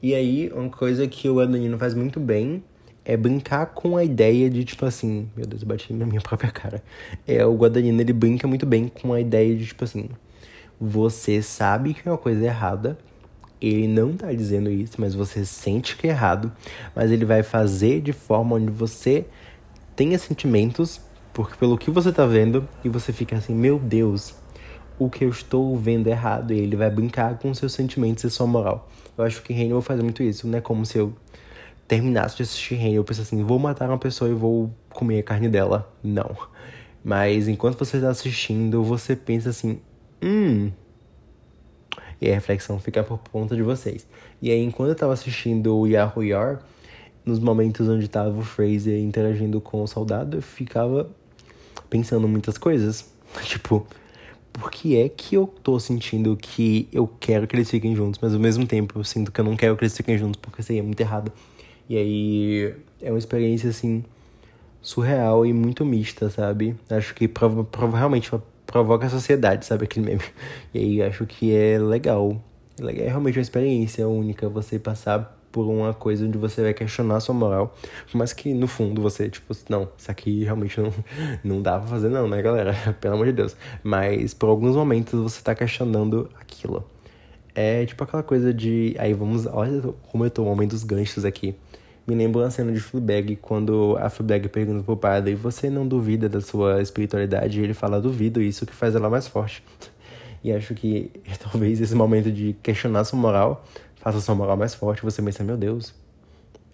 E 0.02 0.14
aí, 0.14 0.50
uma 0.54 0.70
coisa 0.70 1.06
que 1.06 1.28
o 1.28 1.40
Adanino 1.40 1.78
faz 1.78 1.94
muito 1.94 2.18
bem 2.18 2.62
é 3.04 3.16
brincar 3.16 3.66
com 3.66 3.96
a 3.96 4.04
ideia 4.04 4.48
de, 4.48 4.64
tipo 4.64 4.84
assim, 4.84 5.28
meu 5.36 5.46
Deus, 5.46 5.62
eu 5.62 5.68
bati 5.68 5.92
na 5.92 6.06
minha 6.06 6.20
própria 6.22 6.50
cara. 6.50 6.82
É, 7.26 7.44
o 7.44 7.54
Guadagnino, 7.54 8.00
ele 8.00 8.12
brinca 8.12 8.46
muito 8.46 8.66
bem 8.66 8.88
com 8.88 9.12
a 9.12 9.20
ideia 9.20 9.54
de, 9.54 9.66
tipo 9.66 9.84
assim, 9.84 10.08
você 10.80 11.42
sabe 11.42 11.94
que 11.94 12.08
é 12.08 12.10
uma 12.10 12.18
coisa 12.18 12.44
errada, 12.44 12.98
ele 13.60 13.86
não 13.86 14.14
tá 14.14 14.32
dizendo 14.32 14.70
isso, 14.70 14.94
mas 14.98 15.14
você 15.14 15.44
sente 15.44 15.96
que 15.96 16.06
é 16.06 16.10
errado, 16.10 16.50
mas 16.94 17.10
ele 17.10 17.24
vai 17.24 17.42
fazer 17.42 18.00
de 18.00 18.12
forma 18.12 18.56
onde 18.56 18.70
você 18.70 19.26
tenha 19.94 20.18
sentimentos, 20.18 21.00
porque 21.42 21.56
pelo 21.56 21.78
que 21.78 21.90
você 21.90 22.12
tá 22.12 22.26
vendo, 22.26 22.68
e 22.84 22.88
você 22.90 23.14
fica 23.14 23.34
assim, 23.34 23.54
meu 23.54 23.78
Deus, 23.78 24.34
o 24.98 25.08
que 25.08 25.24
eu 25.24 25.30
estou 25.30 25.74
vendo 25.78 26.08
é 26.08 26.10
errado, 26.10 26.52
e 26.52 26.58
ele 26.58 26.76
vai 26.76 26.90
brincar 26.90 27.38
com 27.38 27.54
seus 27.54 27.72
sentimentos 27.72 28.24
e 28.24 28.30
sua 28.30 28.46
moral. 28.46 28.90
Eu 29.16 29.24
acho 29.24 29.42
que 29.42 29.54
Hannibal 29.54 29.80
faz 29.80 30.02
muito 30.02 30.22
isso, 30.22 30.46
não 30.46 30.58
é 30.58 30.60
como 30.60 30.84
se 30.84 30.98
eu 30.98 31.14
terminasse 31.88 32.36
de 32.36 32.42
assistir 32.42 32.74
Hannibal, 32.74 32.96
eu 32.96 33.04
penso 33.04 33.22
assim, 33.22 33.42
vou 33.42 33.58
matar 33.58 33.88
uma 33.88 33.96
pessoa 33.96 34.30
e 34.30 34.34
vou 34.34 34.70
comer 34.90 35.20
a 35.20 35.22
carne 35.22 35.48
dela. 35.48 35.90
Não. 36.02 36.36
Mas 37.02 37.48
enquanto 37.48 37.78
você 37.78 37.96
está 37.96 38.10
assistindo, 38.10 38.84
você 38.84 39.16
pensa 39.16 39.48
assim, 39.48 39.80
hum, 40.22 40.70
e 42.20 42.30
a 42.30 42.34
reflexão 42.34 42.78
fica 42.78 43.02
por 43.02 43.18
conta 43.32 43.56
de 43.56 43.62
vocês. 43.62 44.06
E 44.42 44.50
aí, 44.50 44.62
enquanto 44.62 44.90
eu 44.90 44.94
tava 44.94 45.14
assistindo 45.14 45.74
o 45.74 45.86
Yahoo 45.86 46.22
Yar, 46.22 46.60
nos 47.24 47.38
momentos 47.38 47.88
onde 47.88 48.08
tava 48.08 48.38
o 48.38 48.42
Fraser 48.42 48.98
interagindo 48.98 49.60
com 49.60 49.82
o 49.82 49.86
soldado, 49.86 50.36
eu 50.36 50.42
ficava 50.42 51.10
pensando 51.90 52.26
muitas 52.28 52.56
coisas. 52.56 53.10
Tipo, 53.44 53.86
por 54.52 54.70
que 54.70 54.96
é 54.96 55.08
que 55.08 55.34
eu 55.36 55.46
tô 55.62 55.78
sentindo 55.78 56.36
que 56.36 56.88
eu 56.92 57.08
quero 57.20 57.46
que 57.46 57.54
eles 57.54 57.70
fiquem 57.70 57.94
juntos, 57.94 58.18
mas 58.22 58.32
ao 58.32 58.40
mesmo 58.40 58.66
tempo 58.66 58.98
eu 58.98 59.04
sinto 59.04 59.30
que 59.30 59.40
eu 59.40 59.44
não 59.44 59.56
quero 59.56 59.76
que 59.76 59.84
eles 59.84 59.96
fiquem 59.96 60.16
juntos 60.16 60.40
porque 60.40 60.62
seria 60.62 60.82
muito 60.82 61.00
errado. 61.00 61.32
E 61.88 61.96
aí 61.96 62.74
é 63.02 63.10
uma 63.10 63.18
experiência 63.18 63.70
assim 63.70 64.04
surreal 64.82 65.44
e 65.44 65.52
muito 65.52 65.84
mista, 65.84 66.30
sabe? 66.30 66.76
Acho 66.88 67.14
que 67.14 67.28
prova, 67.28 67.64
prova 67.64 67.98
realmente 67.98 68.30
provoca 68.66 69.06
a 69.06 69.10
sociedade, 69.10 69.66
sabe 69.66 69.84
aquele 69.84 70.06
meme? 70.06 70.22
E 70.72 70.78
aí 70.78 71.02
acho 71.02 71.26
que 71.26 71.54
é 71.54 71.78
legal. 71.78 72.40
É 72.80 73.08
realmente 73.08 73.38
uma 73.38 73.42
experiência 73.42 74.08
única 74.08 74.48
você 74.48 74.78
passar 74.78 75.39
por 75.50 75.66
uma 75.66 75.92
coisa 75.92 76.24
onde 76.26 76.38
você 76.38 76.62
vai 76.62 76.74
questionar 76.74 77.16
a 77.16 77.20
sua 77.20 77.34
moral, 77.34 77.74
mas 78.12 78.32
que 78.32 78.54
no 78.54 78.66
fundo 78.66 79.02
você, 79.02 79.28
tipo, 79.28 79.54
não, 79.68 79.88
isso 79.96 80.10
aqui 80.10 80.44
realmente 80.44 80.80
não, 80.80 80.92
não 81.42 81.62
dá 81.62 81.78
pra 81.78 81.88
fazer 81.88 82.08
não, 82.08 82.28
né, 82.28 82.40
galera? 82.40 82.74
Pelo 83.00 83.14
amor 83.14 83.26
de 83.26 83.32
Deus. 83.32 83.56
Mas 83.82 84.34
por 84.34 84.48
alguns 84.48 84.76
momentos 84.76 85.18
você 85.18 85.42
tá 85.42 85.54
questionando 85.54 86.30
aquilo. 86.40 86.84
É 87.54 87.84
tipo 87.84 88.02
aquela 88.04 88.22
coisa 88.22 88.54
de. 88.54 88.94
Aí 88.98 89.12
vamos. 89.12 89.46
Olha 89.46 89.82
como 90.10 90.24
eu 90.24 90.30
tô, 90.30 90.42
o 90.42 90.46
momento 90.46 90.70
dos 90.70 90.84
ganchos 90.84 91.24
aqui. 91.24 91.54
Me 92.06 92.14
lembra 92.14 92.42
uma 92.42 92.50
cena 92.50 92.72
de 92.72 92.80
Fleabag, 92.80 93.36
quando 93.36 93.96
a 94.00 94.10
Fleabag 94.10 94.48
pergunta 94.48 94.82
pro 94.82 94.96
padre, 94.96 95.34
você 95.34 95.70
não 95.70 95.86
duvida 95.86 96.28
da 96.28 96.40
sua 96.40 96.82
espiritualidade? 96.82 97.60
E 97.60 97.62
ele 97.62 97.74
fala, 97.74 98.00
duvido, 98.00 98.42
isso 98.42 98.66
que 98.66 98.72
faz 98.72 98.94
ela 98.94 99.08
mais 99.08 99.28
forte. 99.28 99.62
E 100.42 100.50
acho 100.52 100.74
que 100.74 101.10
talvez 101.38 101.80
esse 101.80 101.94
momento 101.94 102.32
de 102.32 102.56
questionar 102.62 103.04
sua 103.04 103.18
moral 103.18 103.64
faça 104.00 104.20
sua 104.20 104.34
moral 104.34 104.56
mais 104.56 104.74
forte. 104.74 105.02
Você 105.02 105.22
pensa, 105.22 105.44
meu 105.44 105.56
Deus, 105.56 105.94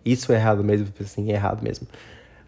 isso 0.05 0.33
é 0.33 0.37
errado 0.37 0.65
mesmo? 0.65 0.89
Assim, 1.01 1.31
é 1.31 1.35
errado 1.35 1.63
mesmo. 1.63 1.87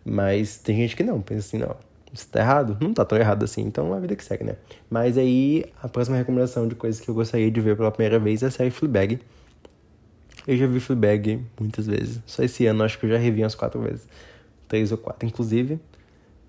Mas 0.05 0.59
tem 0.59 0.76
gente 0.76 0.96
que 0.96 1.02
não, 1.02 1.20
pensa 1.20 1.40
assim, 1.40 1.59
não, 1.59 1.76
isso 2.12 2.28
tá 2.28 2.40
errado? 2.40 2.76
Não 2.80 2.94
tá 2.94 3.05
tão 3.05 3.18
errado 3.18 3.42
assim, 3.44 3.62
então 3.62 3.92
é 3.92 3.96
a 3.96 4.00
vida 4.00 4.16
que 4.16 4.24
segue, 4.24 4.44
né? 4.44 4.56
Mas 4.88 5.18
aí, 5.18 5.64
a 5.82 5.88
próxima 5.88 6.16
recomendação 6.16 6.66
de 6.66 6.74
coisas 6.74 7.00
que 7.00 7.09
eu 7.09 7.14
gostaria 7.14 7.50
de 7.50 7.60
ver 7.60 7.76
pela 7.76 7.90
primeira 7.90 8.18
vez 8.18 8.42
é 8.42 8.46
a 8.46 8.50
série 8.50 8.70
Fleabag. 8.70 9.20
Eu 10.46 10.56
já 10.56 10.66
vi 10.66 10.80
Fleabag 10.80 11.44
muitas 11.60 11.86
vezes. 11.86 12.20
Só 12.24 12.42
esse 12.42 12.64
ano 12.66 12.82
acho 12.82 12.98
que 12.98 13.05
eu 13.05 13.10
já 13.10 13.18
revi 13.18 13.42
umas 13.42 13.55
quatro 13.55 13.80
vezes. 13.82 14.09
Três 14.66 14.90
ou 14.90 14.96
quatro. 14.96 15.26
Inclusive, 15.28 15.78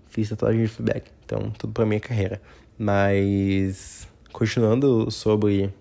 fiz 0.07 0.29
tatuagem 0.29 0.61
de 0.61 0.67
Fleabag. 0.69 1.03
Então, 1.25 1.51
tudo 1.57 1.73
pra 1.73 1.85
minha 1.85 1.99
carreira. 1.99 2.41
Mas, 2.77 4.07
continuando 4.31 5.11
sobre 5.11 5.73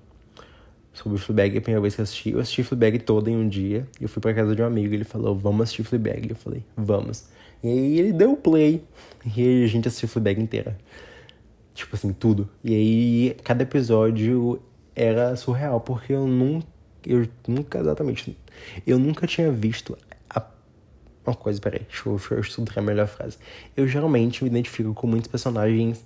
sobre 1.02 1.18
Fleabag, 1.18 1.58
a 1.58 1.60
primeira 1.60 1.80
vez 1.80 1.94
que 1.94 2.00
eu 2.00 2.02
assisti, 2.02 2.30
eu 2.30 2.40
assisti 2.40 2.62
Fleabag 2.62 2.98
toda 3.00 3.30
em 3.30 3.36
um 3.36 3.48
dia. 3.48 3.86
Eu 4.00 4.08
fui 4.08 4.20
pra 4.20 4.34
casa 4.34 4.54
de 4.54 4.62
um 4.62 4.66
amigo, 4.66 4.92
ele 4.94 5.04
falou, 5.04 5.34
vamos 5.34 5.62
assistir 5.62 5.84
Fleabag. 5.84 6.30
Eu 6.30 6.36
falei, 6.36 6.64
vamos. 6.76 7.28
E 7.62 7.68
aí 7.68 7.98
ele 7.98 8.12
deu 8.12 8.36
play. 8.36 8.82
E 9.24 9.42
aí 9.42 9.64
a 9.64 9.66
gente 9.66 9.88
assistiu 9.88 10.08
Fleabag 10.08 10.40
inteira. 10.40 10.76
Tipo 11.74 11.94
assim, 11.94 12.12
tudo. 12.12 12.48
E 12.64 12.74
aí 12.74 13.36
cada 13.44 13.62
episódio 13.62 14.60
era 14.94 15.36
surreal, 15.36 15.80
porque 15.80 16.12
eu 16.12 16.26
nunca 16.26 16.66
eu 17.06 17.26
nunca, 17.46 17.78
exatamente, 17.78 18.36
eu 18.86 18.98
nunca 18.98 19.26
tinha 19.26 19.50
visto 19.50 19.96
a... 20.28 20.44
uma 21.26 21.34
coisa, 21.34 21.60
peraí, 21.60 21.80
deixa 21.88 22.08
eu, 22.08 22.16
deixa 22.16 22.34
eu 22.34 22.40
estudar 22.40 22.78
a 22.78 22.82
melhor 22.82 23.06
frase. 23.06 23.38
Eu 23.76 23.86
geralmente 23.86 24.42
me 24.44 24.50
identifico 24.50 24.92
com 24.92 25.06
muitos 25.06 25.28
personagens 25.28 26.04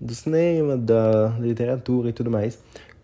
do 0.00 0.14
cinema, 0.14 0.76
da 0.76 1.36
literatura 1.38 2.08
e 2.08 2.12
tudo 2.12 2.30
mais, 2.30 2.58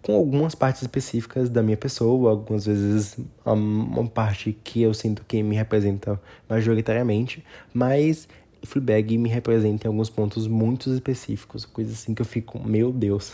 com 0.07 0.15
algumas 0.15 0.55
partes 0.55 0.83
específicas 0.83 1.51
da 1.51 1.65
minha 1.65 1.77
pessoa, 1.77 2.31
algumas 2.31 2.65
vezes 2.65 3.19
uma 3.45 4.07
parte 4.07 4.57
que 4.63 4.81
eu 4.81 4.95
sinto 4.95 5.25
que 5.27 5.43
me 5.43 5.57
representa 5.57 6.21
majoritariamente, 6.49 7.45
mas 7.75 8.29
Fleabag 8.63 9.19
me 9.19 9.29
representa 9.29 9.89
em 9.89 9.89
alguns 9.89 10.09
pontos 10.09 10.47
muito 10.47 10.95
específicos, 10.95 11.65
coisas 11.65 11.95
assim 11.95 12.15
que 12.15 12.23
eu 12.23 12.27
fico, 12.27 12.57
meu 12.65 12.93
Deus, 12.93 13.33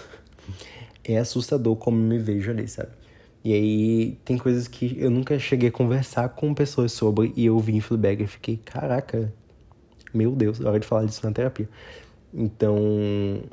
é 1.05 1.19
assustador 1.19 1.77
como 1.77 1.99
me 1.99 2.19
vejo 2.19 2.51
ali, 2.51 2.67
sabe? 2.67 2.93
E 3.45 3.53
aí 3.53 4.19
tem 4.25 4.39
coisas 4.39 4.67
que 4.67 4.97
eu 4.99 5.11
nunca 5.11 5.39
cheguei 5.39 5.69
a 5.69 5.73
conversar 5.73 6.31
com 6.31 6.55
pessoas 6.55 6.93
sobre 6.93 7.35
e 7.37 7.45
eu 7.45 7.59
vi 7.59 7.77
em 7.77 7.81
Fleabag 7.83 8.23
e 8.23 8.27
fiquei, 8.27 8.57
caraca, 8.57 9.31
meu 10.15 10.33
Deus, 10.33 10.59
é 10.59 10.65
hora 10.65 10.81
de 10.81 10.87
falar 10.87 11.05
disso 11.05 11.21
na 11.23 11.33
terapia. 11.33 11.69
Então, 12.35 12.77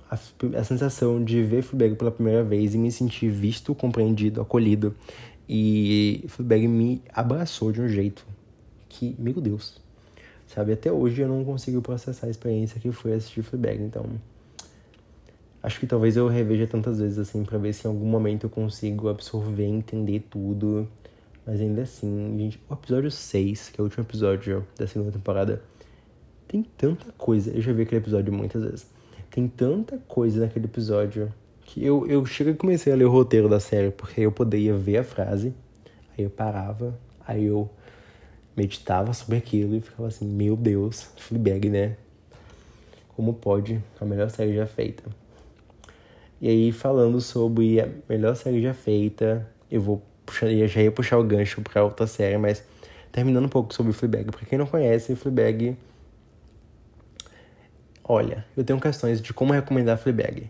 a, 0.09 0.17
a 0.57 0.63
sensação 0.63 1.23
de 1.23 1.43
ver 1.43 1.61
Fleabag 1.61 1.95
pela 1.95 2.11
primeira 2.11 2.43
vez 2.43 2.73
e 2.73 2.77
me 2.77 2.91
sentir 2.91 3.29
visto, 3.29 3.75
compreendido, 3.75 4.41
acolhido. 4.41 4.95
E 5.47 6.23
Fleabag 6.27 6.67
me 6.67 7.01
abraçou 7.13 7.71
de 7.71 7.81
um 7.81 7.87
jeito 7.87 8.25
que, 8.87 9.15
meu 9.19 9.41
Deus, 9.41 9.81
sabe? 10.47 10.71
Até 10.71 10.91
hoje 10.91 11.21
eu 11.21 11.27
não 11.27 11.43
consigo 11.43 11.81
processar 11.81 12.27
a 12.27 12.29
experiência 12.29 12.79
que 12.79 12.91
foi 12.91 13.13
assistir 13.13 13.43
Fleabag. 13.43 13.81
Então, 13.81 14.05
Acho 15.61 15.77
que 15.77 15.85
talvez 15.85 16.15
eu 16.15 16.27
reveja 16.27 16.65
tantas 16.65 16.99
vezes 16.99 17.19
assim 17.19 17.43
para 17.43 17.57
ver 17.57 17.73
se 17.73 17.85
em 17.85 17.89
algum 17.89 18.05
momento 18.05 18.45
eu 18.45 18.49
consigo 18.49 19.09
absorver, 19.09 19.65
entender 19.65 20.23
tudo. 20.29 20.87
Mas 21.45 21.59
ainda 21.59 21.81
assim, 21.81 22.35
gente, 22.37 22.59
o 22.69 22.73
episódio 22.73 23.11
6, 23.11 23.69
que 23.69 23.79
é 23.79 23.81
o 23.81 23.85
último 23.85 24.03
episódio 24.05 24.65
da 24.77 24.87
segunda 24.87 25.11
temporada, 25.11 25.61
tem 26.49 26.63
tanta 26.63 27.05
coisa. 27.15 27.51
Eu 27.51 27.61
já 27.61 27.71
vi 27.71 27.83
aquele 27.83 28.01
episódio 28.01 28.33
muitas 28.33 28.63
vezes. 28.63 28.87
Tem 29.29 29.47
tanta 29.47 29.99
coisa 30.07 30.41
naquele 30.41 30.65
episódio 30.65 31.31
que 31.61 31.85
eu, 31.85 32.07
eu 32.07 32.25
chego 32.25 32.49
e 32.49 32.53
comecei 32.55 32.91
a 32.91 32.95
ler 32.95 33.05
o 33.05 33.11
roteiro 33.11 33.47
da 33.47 33.59
série, 33.59 33.91
porque 33.91 34.21
eu 34.21 34.31
poderia 34.31 34.73
ver 34.73 34.97
a 34.97 35.03
frase, 35.03 35.53
aí 36.17 36.23
eu 36.23 36.29
parava, 36.31 36.97
aí 37.25 37.45
eu 37.45 37.69
meditava 38.57 39.13
sobre 39.13 39.37
aquilo 39.37 39.75
e 39.75 39.79
ficava 39.79 40.07
assim, 40.07 40.25
meu 40.25 40.57
Deus, 40.57 41.11
Fleabag, 41.17 41.69
né? 41.69 41.95
Como 43.15 43.35
pode 43.35 43.79
a 44.01 44.05
melhor 44.05 44.31
série 44.31 44.55
já 44.55 44.65
feita? 44.65 45.03
E 46.41 46.49
aí, 46.49 46.71
falando 46.71 47.21
sobre 47.21 47.79
a 47.79 47.87
melhor 48.09 48.35
série 48.35 48.63
já 48.63 48.73
feita, 48.73 49.47
eu 49.69 49.81
vou 49.81 50.01
puxar, 50.25 50.49
já 50.49 50.81
ia 50.81 50.91
puxar 50.91 51.19
o 51.19 51.23
gancho 51.23 51.61
para 51.61 51.83
outra 51.83 52.07
série, 52.07 52.39
mas 52.39 52.63
terminando 53.11 53.45
um 53.45 53.49
pouco 53.49 53.71
sobre 53.71 53.93
Fleabag. 53.93 54.31
Pra 54.31 54.47
quem 54.47 54.57
não 54.57 54.65
conhece, 54.65 55.15
Fleabag... 55.15 55.77
Olha, 58.11 58.43
eu 58.57 58.63
tenho 58.63 58.81
questões 58.81 59.21
de 59.21 59.31
como 59.35 59.53
recomendar 59.53 59.95
Fleabag. 59.95 60.49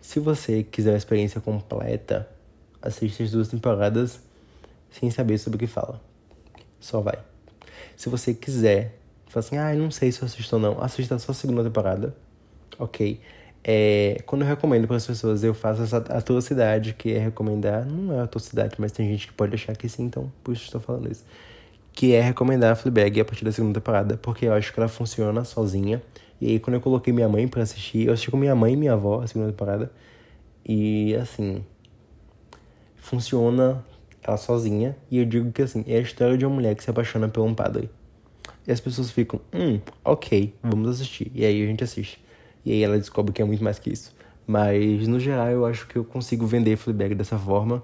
Se 0.00 0.20
você 0.20 0.62
quiser 0.62 0.92
uma 0.92 0.96
experiência 0.96 1.40
completa, 1.40 2.28
assista 2.80 3.24
as 3.24 3.32
duas 3.32 3.48
temporadas 3.48 4.20
sem 4.88 5.10
saber 5.10 5.36
sobre 5.38 5.56
o 5.56 5.58
que 5.58 5.66
fala. 5.66 6.00
Só 6.78 7.00
vai. 7.00 7.18
Se 7.96 8.08
você 8.08 8.32
quiser, 8.32 9.00
fala 9.26 9.44
assim, 9.44 9.56
ah, 9.56 9.74
não 9.74 9.90
sei 9.90 10.12
se 10.12 10.22
eu 10.22 10.26
assisto 10.26 10.54
ou 10.54 10.62
não, 10.62 10.80
assista 10.80 11.18
só 11.18 11.32
a 11.32 11.34
segunda 11.34 11.64
temporada. 11.64 12.14
Ok. 12.78 13.20
É, 13.64 14.22
quando 14.24 14.42
eu 14.42 14.46
recomendo 14.46 14.86
para 14.86 14.94
as 14.96 15.04
pessoas, 15.04 15.42
eu 15.42 15.54
faço 15.54 15.82
essa 15.82 15.96
atrocidade 15.96 16.94
que 16.94 17.14
é 17.14 17.18
recomendar. 17.18 17.84
Não 17.84 18.16
é 18.16 18.22
atrocidade, 18.22 18.76
mas 18.78 18.92
tem 18.92 19.10
gente 19.10 19.26
que 19.26 19.32
pode 19.32 19.52
achar 19.56 19.76
que 19.76 19.88
sim, 19.88 20.04
então 20.04 20.30
por 20.44 20.52
isso 20.52 20.62
estou 20.62 20.80
falando 20.80 21.10
isso. 21.10 21.24
Que 21.92 22.14
é 22.14 22.20
recomendar 22.20 22.70
a 22.70 22.76
Fleabag 22.76 23.20
a 23.20 23.24
partir 23.24 23.44
da 23.44 23.50
segunda 23.50 23.80
temporada, 23.80 24.16
porque 24.16 24.46
eu 24.46 24.52
acho 24.52 24.72
que 24.72 24.78
ela 24.78 24.88
funciona 24.88 25.42
sozinha. 25.42 26.00
E 26.40 26.48
aí, 26.48 26.60
quando 26.60 26.74
eu 26.74 26.80
coloquei 26.80 27.12
minha 27.12 27.28
mãe 27.28 27.48
para 27.48 27.62
assistir, 27.62 28.06
eu 28.06 28.12
assisti 28.12 28.30
com 28.30 28.36
minha 28.36 28.54
mãe 28.54 28.74
e 28.74 28.76
minha 28.76 28.92
avó 28.92 29.22
a 29.22 29.26
segunda 29.26 29.50
temporada. 29.50 29.90
E 30.64 31.14
assim, 31.14 31.64
funciona 32.96 33.84
ela 34.22 34.36
sozinha. 34.36 34.96
E 35.10 35.18
eu 35.18 35.24
digo 35.24 35.52
que 35.52 35.62
assim, 35.62 35.84
é 35.86 35.96
a 35.96 36.00
história 36.00 36.36
de 36.36 36.44
uma 36.44 36.54
mulher 36.54 36.74
que 36.74 36.82
se 36.82 36.90
apaixona 36.90 37.28
por 37.28 37.42
um 37.42 37.54
padre. 37.54 37.88
E 38.66 38.72
as 38.72 38.80
pessoas 38.80 39.10
ficam, 39.10 39.40
hum, 39.54 39.80
ok, 40.04 40.52
vamos 40.62 40.90
assistir. 40.90 41.30
E 41.34 41.44
aí 41.44 41.62
a 41.62 41.66
gente 41.66 41.84
assiste. 41.84 42.22
E 42.64 42.72
aí 42.72 42.82
ela 42.82 42.98
descobre 42.98 43.32
que 43.32 43.40
é 43.40 43.44
muito 43.44 43.62
mais 43.62 43.78
que 43.78 43.92
isso. 43.92 44.14
Mas 44.46 45.06
no 45.06 45.20
geral 45.20 45.48
eu 45.48 45.64
acho 45.64 45.86
que 45.86 45.96
eu 45.96 46.04
consigo 46.04 46.46
vender 46.46 46.76
Fleabag 46.76 47.14
dessa 47.14 47.38
forma 47.38 47.82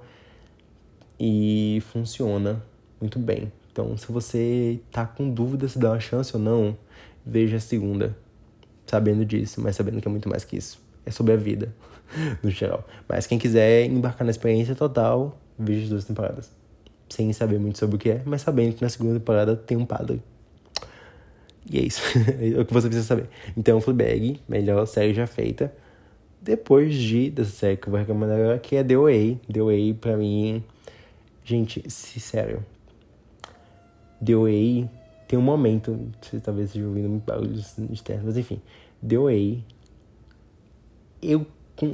e 1.18 1.80
funciona 1.92 2.62
muito 3.00 3.18
bem. 3.18 3.52
Então, 3.70 3.96
se 3.96 4.10
você 4.10 4.80
tá 4.90 5.06
com 5.06 5.30
dúvida 5.30 5.66
se 5.66 5.78
dá 5.78 5.92
uma 5.92 6.00
chance 6.00 6.36
ou 6.36 6.42
não, 6.42 6.76
veja 7.24 7.56
a 7.56 7.60
segunda, 7.60 8.16
sabendo 8.92 9.24
disso, 9.24 9.58
mas 9.58 9.74
sabendo 9.74 10.02
que 10.02 10.06
é 10.06 10.10
muito 10.10 10.28
mais 10.28 10.44
que 10.44 10.54
isso. 10.54 10.78
É 11.06 11.10
sobre 11.10 11.32
a 11.32 11.36
vida, 11.36 11.74
no 12.44 12.50
geral. 12.50 12.86
Mas 13.08 13.26
quem 13.26 13.38
quiser 13.38 13.86
embarcar 13.86 14.22
na 14.22 14.30
experiência 14.30 14.74
total, 14.74 15.40
vejo 15.58 15.84
as 15.84 15.88
duas 15.88 16.04
temporadas. 16.04 16.52
Sem 17.08 17.32
saber 17.32 17.58
muito 17.58 17.78
sobre 17.78 17.96
o 17.96 17.98
que 17.98 18.10
é, 18.10 18.22
mas 18.26 18.42
sabendo 18.42 18.74
que 18.74 18.82
na 18.82 18.90
segunda 18.90 19.18
temporada 19.18 19.56
tem 19.56 19.78
um 19.78 19.86
padre. 19.86 20.22
E 21.70 21.78
é 21.78 21.82
isso. 21.82 22.02
é 22.38 22.60
o 22.60 22.66
que 22.66 22.72
você 22.74 22.86
precisa 22.86 23.06
saber. 23.06 23.28
Então, 23.56 23.80
Fleabag, 23.80 24.40
melhor 24.46 24.84
série 24.86 25.14
já 25.14 25.26
feita. 25.26 25.72
Depois 26.38 26.94
de 26.94 27.30
dessa 27.30 27.50
série 27.50 27.78
que 27.78 27.86
eu 27.86 27.92
vou 27.92 28.00
recomendar 28.00 28.38
agora, 28.38 28.58
que 28.58 28.76
é 28.76 28.84
The 28.84 28.96
Way. 28.96 29.40
The 29.50 29.62
Way, 29.62 29.94
pra 29.94 30.18
mim. 30.18 30.62
Gente, 31.44 31.88
sério. 31.90 32.62
The 34.22 34.34
Way 34.34 34.90
tem 35.26 35.38
um 35.38 35.42
momento. 35.42 36.10
Você 36.20 36.40
talvez 36.40 36.66
esteja 36.66 36.86
ouvindo 36.86 37.08
barulhos 37.24 37.78
externos, 37.90 38.26
mas 38.26 38.36
enfim. 38.36 38.60
The 39.06 39.18
Way. 39.18 39.64
Eu. 41.20 41.46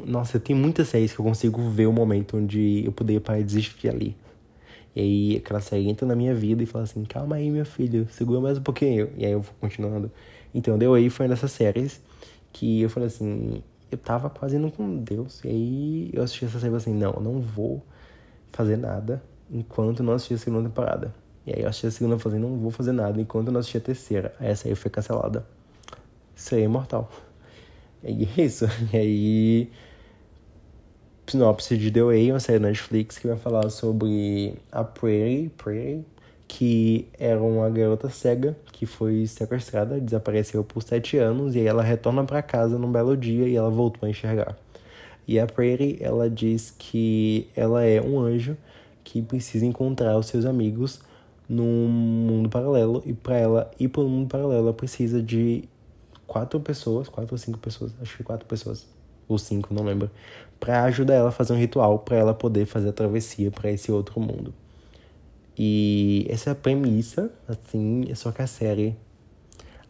Nossa, 0.07 0.39
tenho 0.39 0.59
muitas 0.59 0.89
séries 0.89 1.13
que 1.13 1.21
eu 1.21 1.25
consigo 1.25 1.63
ver 1.71 1.87
o 1.87 1.93
momento 1.93 2.37
onde 2.37 2.85
eu 2.85 2.93
poderia 2.93 3.21
parar 3.21 3.39
de 3.39 3.45
desistir 3.45 3.89
ali. 3.89 4.17
E 4.95 5.01
aí 5.01 5.37
aquela 5.37 5.61
série 5.61 5.89
entra 5.89 6.07
na 6.07 6.17
minha 6.17 6.35
vida 6.35 6.63
e 6.63 6.67
fala 6.67 6.85
assim, 6.85 7.05
calma 7.05 7.37
aí, 7.37 7.51
meu 7.51 7.65
filho, 7.65 8.07
segura 8.11 8.41
mais 8.41 8.59
um 8.59 8.63
pouquinho. 8.63 9.11
E 9.17 9.25
aí 9.25 9.33
eu 9.33 9.41
vou 9.41 9.55
continuando. 9.61 10.11
Então, 10.53 10.79
The 10.79 10.89
Way 10.89 11.09
foi 11.09 11.29
nessas 11.29 11.53
séries 11.53 12.01
que 12.53 12.83
eu 12.83 12.91
falei 12.91 13.07
assim, 13.07 13.63
eu 13.91 13.97
tava 13.97 14.29
quase 14.29 14.57
indo 14.57 14.71
com 14.71 14.97
Deus. 14.97 15.41
E 15.45 15.49
aí 15.49 16.11
eu 16.13 16.23
assisti 16.23 16.45
essa 16.45 16.59
série 16.59 16.75
assim, 16.75 16.93
não, 16.93 17.13
não 17.13 17.41
vou 17.41 17.83
fazer 18.53 18.77
nada 18.77 19.23
enquanto 19.51 20.03
não 20.03 20.15
assistir 20.15 20.35
a 20.35 20.39
segunda 20.39 20.69
temporada. 20.69 21.15
E 21.47 21.53
aí 21.53 21.63
eu 21.63 21.69
assisti 21.69 21.87
a 21.87 21.91
segunda 21.91 22.17
e 22.17 22.19
falei, 22.19 22.39
não 22.39 22.59
vou 22.59 22.71
fazer 22.71 22.93
nada 22.93 23.21
enquanto 23.21 23.53
não 23.53 23.61
assistir 23.61 23.79
a 23.79 23.81
terceira. 23.81 24.35
Aí 24.41 24.49
essa 24.49 24.69
aí 24.69 24.75
foi 24.75 24.91
cancelada. 24.91 25.47
Seria 26.39 26.67
imortal. 26.67 27.11
É 28.03 28.11
isso. 28.11 28.67
E 28.95 28.97
aí. 28.97 29.71
Sinopse 31.27 31.77
de 31.77 31.91
The 31.91 32.03
Way, 32.03 32.33
uma 32.33 32.41
série 32.41 32.59
da 32.59 32.69
Netflix 32.69 33.19
que 33.19 33.27
vai 33.27 33.37
falar 33.37 33.69
sobre 33.69 34.55
a 34.73 34.83
Prairie, 34.83 35.51
Prairie 35.51 36.03
que 36.47 37.07
era 37.19 37.39
uma 37.43 37.69
garota 37.69 38.09
cega 38.09 38.57
que 38.73 38.87
foi 38.87 39.27
sequestrada, 39.27 40.01
desapareceu 40.01 40.65
por 40.65 40.83
sete 40.83 41.19
anos 41.19 41.55
e 41.55 41.59
aí 41.59 41.67
ela 41.67 41.83
retorna 41.83 42.25
para 42.25 42.41
casa 42.41 42.79
num 42.79 42.91
belo 42.91 43.15
dia 43.15 43.47
e 43.47 43.55
ela 43.55 43.69
voltou 43.69 44.07
a 44.07 44.11
enxergar. 44.11 44.57
E 45.27 45.39
a 45.39 45.47
Prairie, 45.47 45.99
ela 46.01 46.31
diz 46.31 46.75
que 46.79 47.49
ela 47.55 47.85
é 47.85 48.01
um 48.01 48.19
anjo 48.19 48.57
que 49.05 49.21
precisa 49.21 49.67
encontrar 49.67 50.17
os 50.17 50.27
seus 50.27 50.47
amigos 50.47 51.01
num 51.47 51.89
mundo 51.89 52.49
paralelo 52.49 53.03
e 53.05 53.13
para 53.13 53.37
ela 53.37 53.71
ir 53.79 53.89
para 53.89 54.01
o 54.01 54.09
mundo 54.09 54.29
paralelo 54.29 54.63
ela 54.63 54.73
precisa 54.73 55.23
de 55.23 55.65
quatro 56.29 56.61
pessoas, 56.61 57.09
quatro 57.09 57.35
ou 57.35 57.39
cinco 57.39 57.59
pessoas, 57.59 57.93
acho 58.01 58.17
que 58.19 58.23
quatro 58.23 58.47
pessoas 58.47 58.87
ou 59.27 59.39
cinco, 59.39 59.75
não 59.75 59.83
lembro, 59.83 60.11
para 60.61 60.85
ajudar 60.85 61.15
ela 61.15 61.31
a 61.31 61.33
fazer 61.33 61.53
um 61.53 61.57
ritual 61.57 61.99
para 61.99 62.17
ela 62.17 62.35
poder 62.35 62.67
fazer 62.67 62.91
a 62.91 62.93
travessia 62.93 63.51
para 63.51 63.71
esse 63.71 63.91
outro 63.91 64.21
mundo. 64.21 64.55
E 65.59 66.25
essa 66.29 66.51
é 66.51 66.53
a 66.53 66.55
premissa, 66.55 67.33
assim, 67.49 68.05
é 68.09 68.15
só 68.15 68.31
que 68.31 68.41
a 68.41 68.47
série. 68.47 68.97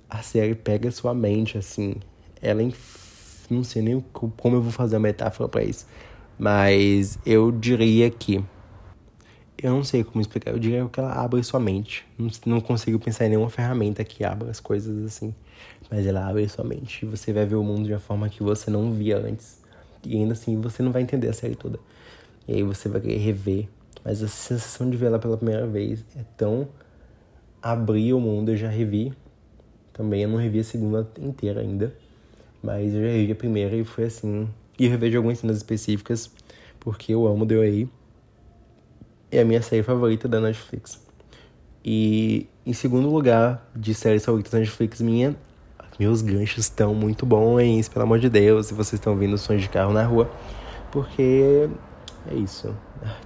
A 0.09 0.23
série 0.23 0.55
pega 0.55 0.91
sua 0.91 1.13
mente, 1.13 1.59
assim. 1.59 1.97
Ela. 2.41 2.63
Não 3.51 3.63
sei 3.63 3.83
nem 3.83 4.01
como 4.13 4.57
eu 4.57 4.63
vou 4.63 4.73
fazer 4.73 4.97
a 4.97 4.99
metáfora 4.99 5.47
para 5.49 5.63
isso. 5.63 5.87
Mas 6.39 7.19
eu 7.27 7.53
diria 7.53 8.11
que. 8.11 8.43
Eu 9.63 9.73
não 9.73 9.85
sei 9.85 10.03
como 10.03 10.23
explicar. 10.23 10.53
Eu 10.53 10.59
diria 10.59 10.89
que 10.91 11.01
ela 11.01 11.13
abre 11.13 11.43
sua 11.43 11.61
mente. 11.61 12.07
Não, 12.17 12.31
não 12.47 12.61
consigo 12.63 12.99
pensar 12.99 13.27
em 13.27 13.31
nenhuma 13.31 13.51
ferramenta 13.51 14.03
que 14.05 14.25
abra 14.25 14.51
as 14.51 14.61
coisas 14.61 15.05
assim. 15.05 15.35
Mas 15.91 16.07
ela 16.07 16.29
abre 16.29 16.49
sua 16.49 16.65
mente. 16.65 17.05
E 17.05 17.09
você 17.09 17.33
vai 17.33 17.47
ver 17.47 17.57
o 17.57 17.65
mundo 17.65 17.87
de 17.87 17.93
uma 17.93 18.01
forma 18.01 18.29
que 18.29 18.43
você 18.43 18.71
não 18.71 18.93
via 18.93 19.19
antes. 19.19 19.61
E 20.05 20.17
ainda 20.17 20.33
assim 20.33 20.61
você 20.61 20.83
não 20.83 20.93
vai 20.93 21.03
entender 21.03 21.29
a 21.29 21.33
série 21.33 21.55
toda. 21.55 21.79
E 22.47 22.55
aí 22.55 22.63
você 22.63 22.89
vai 22.89 23.01
querer 23.01 23.19
rever 23.19 23.69
mas 24.05 24.23
a 24.23 24.29
sensação 24.29 24.89
de 24.89 24.97
ver 24.97 25.07
ela 25.07 25.19
pela 25.19 25.37
primeira 25.37 25.67
vez 25.67 26.05
é 26.17 26.25
tão 26.37 26.69
abrir 27.61 28.13
o 28.15 28.21
mundo. 28.21 28.51
Eu 28.51 28.57
já 28.57 28.69
revi 28.69 29.13
também, 29.93 30.23
eu 30.23 30.29
não 30.29 30.39
revi 30.39 30.61
a 30.61 30.65
segunda 30.65 31.07
inteira 31.21 31.61
ainda, 31.61 31.95
mas 32.63 32.95
eu 32.95 33.03
já 33.03 33.09
revi 33.09 33.33
a 33.33 33.35
primeira 33.35 33.77
e 33.77 33.85
foi 33.85 34.05
assim. 34.05 34.49
E 34.79 34.85
eu 34.85 34.91
revejo 34.91 35.17
algumas 35.19 35.39
cenas 35.39 35.57
específicas, 35.57 36.31
porque 36.81 37.13
eu 37.13 37.27
amo 37.27 37.45
The 37.45 37.57
Way. 37.57 37.89
É 39.31 39.41
a 39.41 39.45
minha 39.45 39.61
série 39.61 39.83
favorita 39.83 40.27
da 40.27 40.41
Netflix. 40.41 41.05
E 41.85 42.47
em 42.65 42.73
segundo 42.73 43.11
lugar 43.11 43.71
de 43.75 43.93
séries 43.93 44.25
favoritas 44.25 44.53
da 44.53 44.59
Netflix, 44.59 45.01
minha, 45.01 45.37
meus 45.99 46.23
ganchos 46.23 46.65
estão 46.65 46.95
muito 46.95 47.27
bons, 47.27 47.89
pelo 47.89 48.05
amor 48.05 48.19
de 48.19 48.29
Deus, 48.29 48.67
se 48.67 48.75
vocês 48.75 48.95
estão 48.95 49.13
ouvindo 49.13 49.37
sons 49.37 49.63
de 49.63 49.69
carro 49.69 49.93
na 49.93 50.05
rua, 50.05 50.31
porque 50.91 51.69
é 52.31 52.35
isso. 52.35 52.75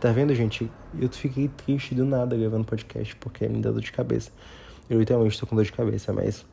Tá 0.01 0.13
vendo, 0.13 0.35
gente? 0.35 0.71
Eu 0.99 1.09
fiquei 1.09 1.49
triste 1.49 1.95
do 1.95 2.05
nada 2.05 2.37
gravando 2.37 2.65
podcast 2.65 3.17
porque 3.17 3.49
me 3.49 3.61
dá 3.61 3.71
dor 3.71 3.81
de 3.81 3.93
cabeça. 3.93 4.31
Eu 4.89 4.99
literalmente 4.99 5.39
tô 5.39 5.47
com 5.47 5.57
dor 5.57 5.65
de 5.65 5.73
cabeça, 5.73 6.13
mas. 6.13 6.45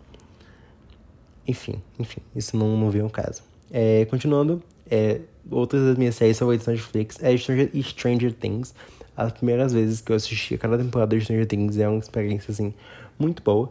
Enfim, 1.47 1.81
enfim, 1.97 2.21
isso 2.35 2.55
não, 2.55 2.77
não 2.77 2.89
veio 2.89 3.03
ao 3.03 3.09
caso. 3.09 3.41
É, 3.71 4.05
continuando, 4.05 4.61
é, 4.89 5.21
outras 5.49 5.83
das 5.83 5.97
minhas 5.97 6.15
séries 6.15 6.37
favoritas 6.37 6.67
na 6.67 6.73
Netflix 6.73 7.21
é 7.21 7.35
Stranger, 7.35 7.69
Stranger 7.83 8.33
Things. 8.33 8.73
As 9.17 9.31
primeiras 9.33 9.73
vezes 9.73 9.99
que 9.99 10.11
eu 10.11 10.15
assisti 10.15 10.55
a 10.55 10.57
cada 10.57 10.77
temporada 10.77 11.15
de 11.15 11.23
Stranger 11.23 11.45
Things 11.45 11.77
é 11.77 11.87
uma 11.87 11.99
experiência, 11.99 12.51
assim, 12.51 12.73
muito 13.17 13.43
boa. 13.43 13.69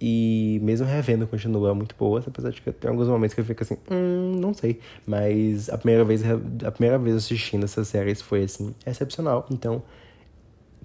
E 0.00 0.58
mesmo 0.62 0.86
revendo, 0.86 1.26
continua 1.26 1.74
muito 1.74 1.94
boa, 1.94 2.24
apesar 2.26 2.50
de 2.50 2.62
que 2.62 2.72
tem 2.72 2.90
alguns 2.90 3.06
momentos 3.06 3.34
que 3.34 3.40
eu 3.40 3.44
fico 3.44 3.62
assim, 3.62 3.76
hum, 3.90 4.38
não 4.40 4.54
sei. 4.54 4.80
Mas 5.06 5.68
a 5.68 5.76
primeira 5.76 6.04
vez, 6.04 6.22
a 6.64 6.70
primeira 6.70 6.98
vez 6.98 7.16
assistindo 7.16 7.64
essas 7.64 7.88
séries 7.88 8.22
foi 8.22 8.44
assim, 8.44 8.74
excepcional. 8.86 9.46
Então, 9.50 9.82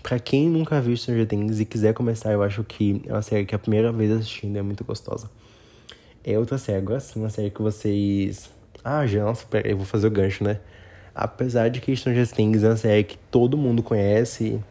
para 0.04 0.20
quem 0.20 0.50
nunca 0.50 0.82
viu 0.82 0.98
Stranger 0.98 1.26
Things 1.26 1.62
e 1.62 1.66
quiser 1.66 1.94
começar, 1.94 2.34
eu 2.34 2.44
acho 2.44 2.62
que 2.66 3.02
é 3.08 3.14
uma 3.14 3.22
série 3.22 3.46
que 3.46 3.56
a 3.56 3.60
primeira 3.60 3.90
vez 3.92 4.12
assistindo 4.12 4.58
é 4.58 4.62
muito 4.62 4.84
gostosa. 4.84 5.30
É 6.22 6.38
outra 6.38 6.58
série, 6.58 6.80
agora 6.80 7.00
sim, 7.00 7.20
uma 7.20 7.30
série 7.30 7.50
que 7.50 7.62
vocês. 7.62 8.50
Ah, 8.84 9.08
já, 9.08 9.24
nossa, 9.24 9.46
peraí, 9.48 9.72
eu 9.72 9.78
vou 9.78 9.86
fazer 9.86 10.08
o 10.08 10.12
gancho, 10.12 10.44
né? 10.44 10.60
Apesar 11.14 11.70
de 11.70 11.80
que 11.80 11.96
Stranger 11.96 12.28
Things 12.30 12.64
é 12.64 12.68
uma 12.68 12.76
série 12.76 13.04
que 13.06 13.18
todo 13.32 13.58
mundo 13.58 13.82
conhece, 13.82 14.62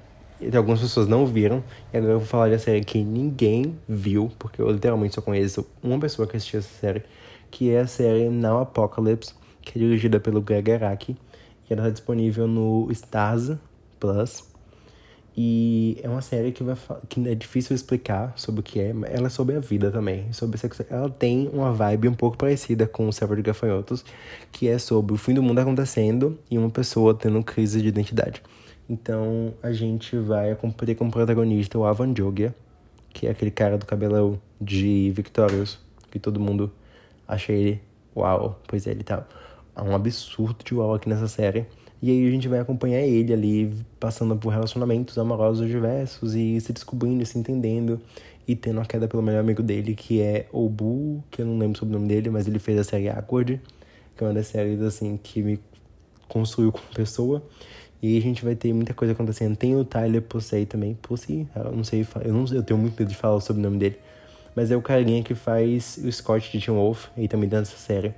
algumas 0.55 0.81
pessoas 0.81 1.07
não 1.07 1.27
viram. 1.27 1.63
E 1.93 1.97
agora 1.97 2.13
eu 2.13 2.19
vou 2.19 2.29
falar 2.29 2.49
de 2.49 2.55
uma 2.55 2.59
série 2.59 2.85
que 2.85 3.03
ninguém 3.03 3.79
viu, 3.89 4.31
porque 4.39 4.61
eu 4.61 4.71
literalmente 4.71 5.15
só 5.15 5.21
conheço 5.21 5.67
uma 5.83 5.99
pessoa 5.99 6.27
que 6.27 6.37
assistiu 6.37 6.61
essa 6.61 6.81
série, 6.81 7.03
que 7.51 7.71
é 7.71 7.81
a 7.81 7.87
série 7.87 8.29
Now 8.29 8.61
Apocalypse, 8.61 9.35
que 9.63 9.79
é 9.79 9.83
dirigida 9.83 10.21
pelo 10.21 10.41
Greg 10.41 10.73
Araki, 10.73 11.17
e 11.69 11.73
ela 11.73 11.83
está 11.83 11.91
disponível 11.91 12.47
no 12.47 12.89
Stars 12.91 13.53
Plus. 13.99 14.55
E 15.37 15.99
é 16.01 16.09
uma 16.09 16.23
série 16.23 16.53
que, 16.53 16.63
vai, 16.63 16.77
que 17.09 17.29
é 17.29 17.35
difícil 17.35 17.75
explicar 17.75 18.33
sobre 18.37 18.61
o 18.61 18.63
que 18.63 18.79
é, 18.79 18.93
mas 18.93 19.13
ela 19.13 19.27
é 19.27 19.31
sobre 19.31 19.57
a 19.57 19.61
vida 19.61 19.91
também, 19.91 20.33
sobre 20.33 20.57
sexo. 20.59 20.85
Ela 20.89 21.11
tem 21.11 21.51
uma 21.53 21.73
vibe 21.73 22.09
um 22.09 22.15
pouco 22.15 22.37
parecida 22.37 22.87
com 22.87 23.09
o 23.09 23.13
Servo 23.13 23.35
de 23.35 23.43
Gafanhotos, 23.43 24.05
que 24.53 24.69
é 24.69 24.79
sobre 24.79 25.13
o 25.13 25.17
fim 25.17 25.35
do 25.35 25.43
mundo 25.43 25.59
acontecendo 25.59 26.39
e 26.49 26.57
uma 26.57 26.71
pessoa 26.71 27.15
tendo 27.15 27.43
crise 27.43 27.83
de 27.83 27.89
identidade. 27.89 28.41
Então 28.89 29.55
a 29.63 29.73
gente 29.73 30.17
vai 30.17 30.57
ter 30.85 30.95
como 30.95 31.11
protagonista 31.11 31.79
o 31.79 31.85
Avan 31.85 32.15
Jogia, 32.17 32.55
que 33.13 33.27
é 33.27 33.31
aquele 33.31 33.51
cara 33.51 33.79
do 33.79 33.87
cabelão 33.87 34.41
de 34.61 35.11
Victorious, 35.15 35.79
que 36.11 36.19
todo 36.19 36.39
mundo 36.39 36.71
acha 37.27 37.53
ele 37.53 37.81
uau, 38.15 38.61
pois 38.69 38.87
é, 38.87 38.91
ele 38.91 39.03
tá 39.03 39.27
um 39.77 39.95
absurdo 39.95 40.63
de 40.65 40.75
uau 40.75 40.95
aqui 40.95 41.09
nessa 41.09 41.29
série. 41.29 41.67
E 42.03 42.11
aí 42.11 42.29
a 42.29 42.31
gente 42.31 42.49
vai 42.49 42.59
acompanhar 42.59 43.01
ele 43.01 43.33
ali, 43.33 43.73
passando 43.99 44.37
por 44.37 44.51
relacionamentos 44.51 45.17
amorosos 45.17 45.67
diversos 45.67 46.35
e 46.35 46.61
se 46.61 46.73
descobrindo, 46.73 47.25
se 47.25 47.39
entendendo 47.39 47.99
e 48.47 48.55
tendo 48.55 48.81
a 48.81 48.85
queda 48.85 49.09
pelo 49.09 49.23
melhor 49.23 49.41
amigo 49.41 49.63
dele, 49.63 49.95
que 49.95 50.21
é 50.21 50.47
o 50.53 50.69
Bu, 50.69 51.25
que 51.31 51.41
eu 51.41 51.47
não 51.47 51.59
lembro 51.59 51.79
sobre 51.79 51.97
o 51.97 51.99
nome 51.99 52.09
dele, 52.09 52.29
mas 52.29 52.47
ele 52.47 52.59
fez 52.59 52.79
a 52.79 52.85
série 52.85 53.09
Awkward, 53.09 53.59
que 54.15 54.23
é 54.23 54.27
uma 54.27 54.35
das 54.35 54.49
séries 54.49 54.83
assim 54.83 55.17
que 55.17 55.43
me 55.43 55.59
construiu 56.29 56.71
como 56.73 56.85
pessoa. 56.95 57.43
E 58.07 58.19
a 58.19 58.21
gente 58.21 58.45
vai 58.45 58.55
ter 58.55 58.71
muita 58.75 58.93
coisa 58.93 59.15
acontecendo. 59.15 59.57
Tem 59.57 59.75
o 59.75 59.83
Tyler 59.83 60.21
Posey 60.21 60.67
também. 60.67 60.93
Posey? 60.93 61.49
Eu 61.57 61.73
não 61.73 61.83
sei, 61.83 62.07
eu, 62.23 62.35
não, 62.35 62.45
eu 62.53 62.63
tenho 62.63 62.79
muito 62.79 63.01
medo 63.01 63.09
de 63.09 63.17
falar 63.17 63.37
o 63.37 63.53
nome 63.55 63.79
dele. 63.79 63.99
Mas 64.55 64.71
é 64.71 64.77
o 64.77 64.83
carinha 64.83 65.23
que 65.23 65.35
faz 65.35 65.97
o 65.97 66.13
Scott 66.13 66.53
de 66.53 66.63
Tim 66.63 66.73
Wolf. 66.73 67.07
E 67.17 67.27
também 67.29 67.49
dessa 67.49 67.79
série. 67.79 68.13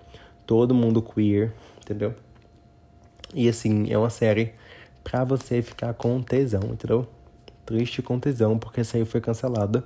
Todo 0.45 0.75
mundo 0.75 1.01
queer, 1.01 1.53
entendeu? 1.81 2.13
E 3.33 3.49
assim, 3.49 3.89
é 3.89 3.97
uma 3.97 4.11
série 4.11 4.55
pra 5.05 5.23
você 5.23 5.63
ficar 5.63 5.95
com 5.95 6.21
tesão, 6.21 6.65
entendeu? 6.65 7.07
Triste 7.65 8.03
com 8.03 8.19
tesão, 8.19 8.59
porque 8.59 8.81
essa 8.81 8.97
aí 8.97 9.05
foi 9.05 9.21
cancelada. 9.21 9.85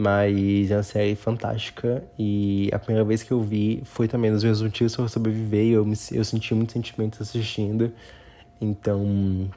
Mas 0.00 0.70
é 0.70 0.76
uma 0.76 0.82
série 0.82 1.14
fantástica 1.14 2.02
e 2.18 2.70
a 2.72 2.78
primeira 2.78 3.04
vez 3.04 3.22
que 3.22 3.30
eu 3.30 3.42
vi 3.42 3.82
foi 3.84 4.08
também 4.08 4.30
nos 4.30 4.42
meus 4.42 4.62
motivos 4.62 4.96
para 4.96 5.06
sobreviver 5.08 5.62
e 5.62 5.72
eu, 5.72 5.84
me, 5.84 5.94
eu 6.12 6.24
senti 6.24 6.54
muitos 6.54 6.72
sentimentos 6.72 7.20
assistindo. 7.20 7.92
Então, 8.58 9.50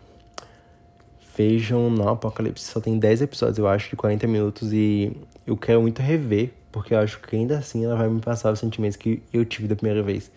vejam 1.38 1.90
no 1.90 2.10
Apocalipse. 2.10 2.66
Só 2.66 2.82
tem 2.82 3.00
10 3.00 3.22
episódios, 3.22 3.58
eu 3.58 3.70
acho, 3.70 3.90
de 3.90 3.96
40 3.96 4.28
minutos 4.28 4.74
e 4.74 5.16
eu 5.48 5.56
quero 5.56 5.82
muito 5.82 6.02
rever, 6.02 6.52
porque 6.74 6.94
eu 6.94 7.00
acho 7.00 7.22
que 7.22 7.38
ainda 7.38 7.58
assim 7.58 7.86
ela 7.86 7.96
vai 7.96 8.10
me 8.10 8.20
passar 8.20 8.52
os 8.52 8.60
sentimentos 8.60 8.98
que 8.98 9.24
eu 9.32 9.46
tive 9.46 9.70
da 9.70 9.78
primeira 9.78 10.04
vez. 10.04 10.30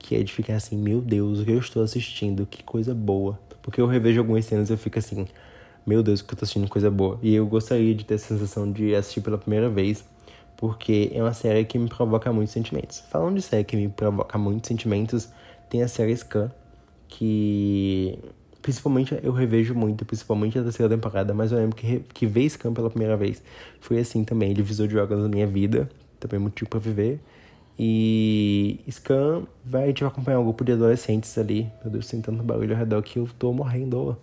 que 0.00 0.16
é 0.16 0.22
de 0.24 0.32
ficar 0.32 0.56
assim, 0.56 0.76
meu 0.76 1.00
Deus, 1.00 1.38
o 1.38 1.44
que 1.44 1.52
eu 1.52 1.60
estou 1.60 1.80
assistindo, 1.84 2.44
que 2.44 2.64
coisa 2.64 2.92
boa. 2.92 3.38
Porque 3.62 3.80
eu 3.80 3.86
revejo 3.86 4.18
algumas 4.18 4.44
cenas 4.46 4.68
e 4.68 4.72
eu 4.72 4.78
fico 4.78 4.98
assim, 4.98 5.28
meu 5.86 6.02
Deus, 6.02 6.22
que 6.22 6.32
eu 6.32 6.38
tô 6.38 6.44
assistindo, 6.44 6.68
coisa 6.68 6.90
boa. 6.90 7.18
E 7.22 7.34
eu 7.34 7.46
gostaria 7.46 7.94
de 7.94 8.04
ter 8.04 8.14
a 8.14 8.18
sensação 8.18 8.70
de 8.70 8.94
assistir 8.94 9.20
pela 9.20 9.36
primeira 9.36 9.68
vez, 9.68 10.04
porque 10.56 11.10
é 11.12 11.22
uma 11.22 11.34
série 11.34 11.64
que 11.64 11.78
me 11.78 11.88
provoca 11.88 12.32
muitos 12.32 12.52
sentimentos. 12.52 13.00
Falando 13.10 13.36
de 13.36 13.42
série 13.42 13.64
que 13.64 13.76
me 13.76 13.88
provoca 13.88 14.38
muitos 14.38 14.68
sentimentos, 14.68 15.28
tem 15.68 15.82
a 15.82 15.88
série 15.88 16.16
Scan, 16.16 16.50
que 17.08 18.18
principalmente 18.62 19.18
eu 19.22 19.32
revejo 19.32 19.74
muito, 19.74 20.06
principalmente 20.06 20.58
a 20.58 20.62
terceira 20.62 20.94
temporada, 20.94 21.34
mas 21.34 21.52
eu 21.52 21.58
lembro 21.58 21.76
que, 21.76 22.00
que 22.14 22.26
ver 22.26 22.48
Scan 22.48 22.72
pela 22.72 22.88
primeira 22.88 23.16
vez 23.16 23.42
foi 23.78 23.98
assim 23.98 24.24
também, 24.24 24.54
divisor 24.54 24.88
de 24.88 24.94
jogos 24.94 25.22
da 25.22 25.28
minha 25.28 25.46
vida, 25.46 25.88
também 26.18 26.40
motivo 26.40 26.70
para 26.70 26.80
viver. 26.80 27.20
E 27.78 28.80
Scan 28.90 29.42
vai, 29.64 29.88
gente 29.88 30.00
vai 30.00 30.08
acompanhar 30.08 30.38
um 30.38 30.44
grupo 30.44 30.64
de 30.64 30.72
adolescentes 30.72 31.36
ali. 31.36 31.70
Meu 31.82 31.92
Deus, 31.92 32.06
tem 32.06 32.20
tanto 32.20 32.42
barulho 32.42 32.72
ao 32.72 32.78
redor 32.78 33.02
que 33.02 33.18
eu 33.18 33.28
tô 33.38 33.52
morrendo. 33.52 34.16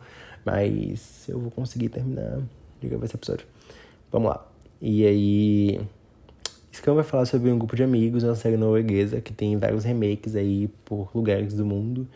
Mas 0.45 1.27
eu 1.27 1.39
vou 1.39 1.51
conseguir 1.51 1.89
terminar 1.89 2.39
de 2.79 2.87
gravar 2.87 3.05
esse 3.05 3.15
episódio. 3.15 3.45
Vamos 4.11 4.29
lá. 4.29 4.47
E 4.81 5.05
aí. 5.05 5.81
Scan 6.73 6.93
vai 6.93 7.03
falar 7.03 7.25
sobre 7.25 7.51
um 7.51 7.57
grupo 7.57 7.75
de 7.75 7.83
amigos, 7.83 8.23
uma 8.23 8.33
série 8.33 8.55
norueguesa 8.55 9.19
que 9.19 9.33
tem 9.33 9.57
vários 9.57 9.83
remakes 9.83 10.35
aí 10.35 10.69
por 10.85 11.09
lugares 11.13 11.53
do 11.53 11.65
mundo. 11.65 12.07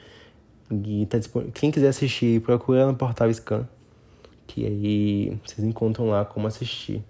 E 0.71 1.05
tá 1.05 1.17
disponível. 1.17 1.53
Quem 1.53 1.71
quiser 1.71 1.89
assistir, 1.89 2.41
procura 2.41 2.87
no 2.87 2.95
portal 2.95 3.31
Scan. 3.33 3.67
Que 4.47 4.65
aí 4.65 5.37
vocês 5.45 5.65
encontram 5.65 6.07
lá 6.09 6.25
como 6.25 6.47
assistir. 6.47 7.03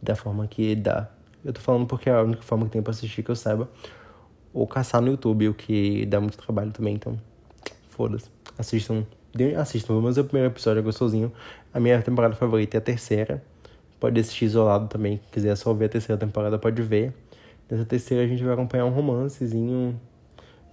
Da 0.00 0.14
forma 0.14 0.46
que 0.46 0.74
dá. 0.74 1.10
Eu 1.44 1.52
tô 1.52 1.60
falando 1.60 1.86
porque 1.86 2.08
é 2.08 2.12
a 2.12 2.22
única 2.22 2.42
forma 2.42 2.66
que 2.66 2.72
tem 2.72 2.82
pra 2.82 2.92
assistir 2.92 3.22
que 3.22 3.30
eu 3.30 3.36
saiba. 3.36 3.68
Ou 4.52 4.66
caçar 4.66 5.02
no 5.02 5.08
YouTube, 5.08 5.48
o 5.48 5.54
que 5.54 6.06
dá 6.06 6.20
muito 6.20 6.38
trabalho 6.38 6.70
também, 6.70 6.94
então. 6.94 7.20
Foda-se. 7.90 8.30
Assistam. 8.56 9.04
Assistam, 9.56 9.94
vamos 9.94 10.16
ver 10.16 10.22
o 10.22 10.24
primeiro 10.24 10.52
episódio, 10.52 10.80
é 10.80 10.82
gostosinho. 10.82 11.32
A 11.72 11.80
minha 11.80 12.00
temporada 12.00 12.34
favorita 12.34 12.76
é 12.76 12.78
a 12.78 12.80
terceira. 12.80 13.42
Pode 14.00 14.20
assistir 14.20 14.46
isolado 14.46 14.88
também. 14.88 15.16
Se 15.16 15.32
quiser 15.32 15.56
só 15.56 15.72
ver 15.72 15.86
a 15.86 15.88
terceira 15.88 16.18
temporada, 16.18 16.58
pode 16.58 16.80
ver. 16.82 17.12
Nessa 17.70 17.84
terceira 17.84 18.24
a 18.24 18.26
gente 18.26 18.42
vai 18.42 18.54
acompanhar 18.54 18.84
um 18.84 18.90
romancezinho 18.90 19.98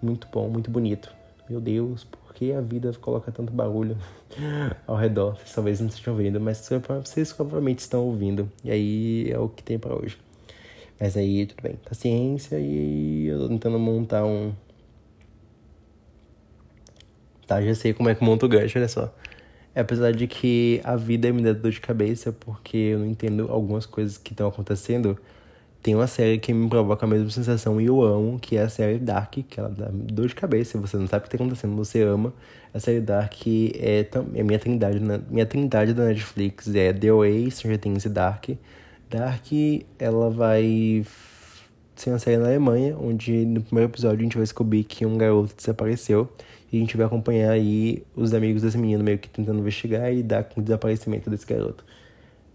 muito 0.01 0.27
bom, 0.31 0.47
muito 0.47 0.69
bonito. 0.69 1.13
Meu 1.49 1.59
Deus, 1.59 2.03
por 2.03 2.33
que 2.33 2.53
a 2.53 2.61
vida 2.61 2.91
coloca 3.01 3.31
tanto 3.31 3.51
barulho 3.51 3.97
ao 4.87 4.95
redor? 4.95 5.35
Vocês 5.35 5.53
talvez 5.53 5.79
não 5.79 5.87
estejam 5.87 6.15
vendo, 6.15 6.39
mas 6.39 6.69
vocês 7.03 7.33
provavelmente 7.33 7.79
estão 7.79 8.05
ouvindo. 8.05 8.49
E 8.63 8.71
aí 8.71 9.31
é 9.31 9.37
o 9.37 9.49
que 9.49 9.63
tem 9.63 9.77
para 9.77 9.93
hoje. 9.93 10.17
Mas 10.99 11.17
aí, 11.17 11.45
tudo 11.45 11.61
bem. 11.61 11.77
Paciência 11.83 12.57
e 12.57 13.27
eu 13.27 13.39
tô 13.39 13.47
tentando 13.49 13.77
montar 13.77 14.23
um. 14.25 14.53
Tá, 17.53 17.61
já 17.61 17.75
sei 17.75 17.93
como 17.93 18.09
é 18.09 18.15
que 18.15 18.23
monta 18.23 18.47
o 18.47 18.49
gancho, 18.49 18.79
olha 18.79 18.87
só. 18.87 19.13
Apesar 19.75 20.11
de 20.11 20.25
que 20.25 20.81
a 20.83 20.95
vida 20.95 21.31
me 21.31 21.43
dá 21.43 21.53
dor 21.53 21.71
de 21.71 21.79
cabeça 21.79 22.31
porque 22.31 22.77
eu 22.77 22.99
não 22.99 23.05
entendo 23.05 23.47
algumas 23.51 23.85
coisas 23.85 24.17
que 24.17 24.33
estão 24.33 24.47
acontecendo, 24.47 25.19
tem 25.81 25.93
uma 25.93 26.07
série 26.07 26.39
que 26.39 26.51
me 26.51 26.67
provoca 26.67 27.05
a 27.05 27.09
mesma 27.09 27.29
sensação 27.29 27.79
e 27.79 27.85
eu 27.85 28.01
amo, 28.01 28.39
que 28.39 28.57
é 28.57 28.63
a 28.63 28.69
série 28.69 28.97
Dark, 28.97 29.33
que 29.33 29.59
ela 29.59 29.69
dá 29.69 29.87
dor 29.91 30.27
de 30.27 30.33
cabeça, 30.33 30.79
você 30.79 30.97
não 30.97 31.05
sabe 31.05 31.25
o 31.25 31.29
que 31.29 31.35
está 31.35 31.43
acontecendo, 31.43 31.75
você 31.75 32.01
ama. 32.01 32.33
A 32.73 32.79
série 32.79 33.01
Dark 33.01 33.35
é, 33.45 34.07
é 34.33 34.43
minha 34.43 34.57
trindade, 34.57 34.99
minha 35.29 35.45
trindade 35.45 35.93
da 35.93 36.05
Netflix, 36.05 36.73
é 36.73 36.91
The 36.91 37.11
Way, 37.11 37.51
Stranger 37.51 37.79
Things 37.79 38.05
e 38.05 38.09
Dark. 38.09 38.49
Dark, 39.11 39.45
ela 39.99 40.31
vai 40.31 41.05
ser 41.95 42.09
uma 42.09 42.19
série 42.19 42.37
na 42.37 42.47
Alemanha, 42.47 42.97
onde 42.97 43.45
no 43.45 43.61
primeiro 43.61 43.91
episódio 43.91 44.19
a 44.19 44.23
gente 44.23 44.37
vai 44.37 44.43
descobrir 44.43 44.83
que 44.83 45.05
um 45.05 45.17
garoto 45.17 45.53
desapareceu. 45.55 46.27
E 46.73 46.77
a 46.77 46.79
gente 46.79 46.97
vai 46.97 47.05
acompanhar 47.05 47.51
aí 47.51 48.03
os 48.15 48.33
amigos 48.33 48.63
desse 48.63 48.79
menino 48.79 49.03
meio 49.03 49.19
que 49.19 49.29
tentando 49.29 49.59
investigar 49.59 50.11
e 50.11 50.23
dar 50.23 50.43
com 50.43 50.59
o 50.59 50.63
desaparecimento 50.63 51.29
desse 51.29 51.45
garoto. 51.45 51.85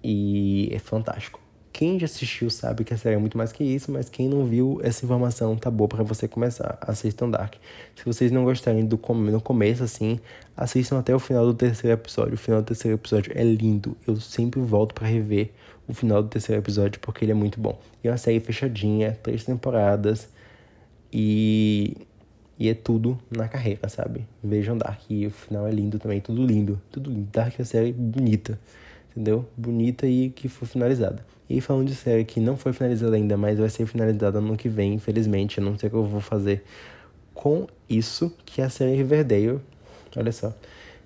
E 0.03 0.69
é 0.73 0.79
fantástico. 0.81 1.41
Quem 1.73 2.01
já 2.01 2.07
assistiu 2.07 2.51
sabe 2.51 2.83
que 2.83 2.93
a 2.93 2.97
série 2.97 3.15
é 3.15 3.19
muito 3.19 3.39
mais 3.39 3.53
que 3.53 3.63
isso, 3.63 3.93
mas 3.93 4.09
quem 4.09 4.29
não 4.29 4.45
viu, 4.45 4.81
essa 4.83 5.05
informação 5.05 5.55
tá 5.55 5.71
boa 5.71 5.87
para 5.87 6.03
você 6.03 6.27
começar. 6.27 6.77
Assistam 6.81 7.31
Dark. 7.31 7.55
Se 7.95 8.05
vocês 8.05 8.33
não 8.33 8.43
gostarem 8.43 8.85
do 8.85 8.99
no 9.31 9.41
começo, 9.41 9.85
assim, 9.85 10.19
assistam 10.57 10.99
até 10.99 11.15
o 11.15 11.21
final 11.21 11.47
do 11.47 11.55
terceiro 11.55 11.95
episódio. 11.95 12.35
O 12.35 12.39
final 12.39 12.61
do 12.61 12.65
terceiro 12.67 12.97
episódio 12.97 13.33
é 13.37 13.45
lindo. 13.45 13.97
Eu 14.05 14.17
sempre 14.17 14.61
volto 14.61 14.97
para 14.97 15.07
rever 15.07 15.53
o 15.87 15.95
final 15.95 16.25
do 16.25 16.29
terceiro 16.29 16.61
episódio 16.61 16.99
porque 16.99 17.25
ele 17.25 17.31
é 17.31 17.37
muito 17.37 17.61
bom. 17.61 17.81
E 18.03 18.09
é 18.09 18.11
uma 18.11 18.19
série 18.19 18.41
fechadinha, 18.41 19.17
três 19.23 19.45
temporadas. 19.45 20.29
E, 21.13 21.97
e 22.59 22.69
é 22.69 22.75
tudo 22.75 23.19
na 23.31 23.47
carreira, 23.47 23.89
sabe? 23.89 24.27
Vejam 24.43 24.77
Dark. 24.77 25.01
E 25.09 25.27
o 25.27 25.31
final 25.31 25.67
é 25.67 25.71
lindo 25.71 25.99
também, 25.99 26.21
tudo 26.21 26.45
lindo. 26.45 26.81
Tudo 26.91 27.11
lindo. 27.11 27.29
Dark 27.33 27.55
é 27.55 27.63
uma 27.63 27.65
série 27.65 27.93
bonita, 27.93 28.59
entendeu? 29.11 29.47
Bonita 29.57 30.07
e 30.07 30.31
que 30.31 30.49
foi 30.49 30.67
finalizada. 30.67 31.25
E 31.49 31.61
falando 31.61 31.87
de 31.87 31.95
série 31.95 32.25
que 32.25 32.41
não 32.41 32.57
foi 32.57 32.73
finalizada 32.73 33.15
ainda, 33.15 33.37
mas 33.37 33.59
vai 33.59 33.69
ser 33.69 33.87
finalizada 33.87 34.41
no 34.41 34.57
que 34.57 34.69
vem, 34.69 34.95
infelizmente. 34.95 35.59
Eu 35.59 35.65
não 35.65 35.79
sei 35.79 35.87
o 35.87 35.91
que 35.91 35.97
eu 35.97 36.05
vou 36.05 36.21
fazer 36.21 36.65
com 37.33 37.69
isso, 37.89 38.35
que 38.45 38.61
é 38.61 38.65
a 38.65 38.71
série 38.71 38.97
Riverdale. 38.97 39.61
Olha 40.17 40.33
só. 40.33 40.53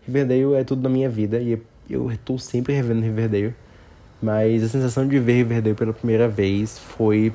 Riverdale 0.07 0.55
é 0.55 0.65
tudo 0.65 0.83
na 0.83 0.89
minha 0.89 1.09
vida 1.09 1.39
e 1.39 1.61
eu 1.89 2.11
estou 2.11 2.39
sempre 2.39 2.73
revendo 2.73 3.03
Riverdale. 3.03 3.55
Mas 4.23 4.63
a 4.63 4.69
sensação 4.69 5.07
de 5.07 5.19
ver 5.19 5.35
Riverdale 5.35 5.77
pela 5.77 5.93
primeira 5.93 6.29
vez 6.29 6.79
foi, 6.79 7.33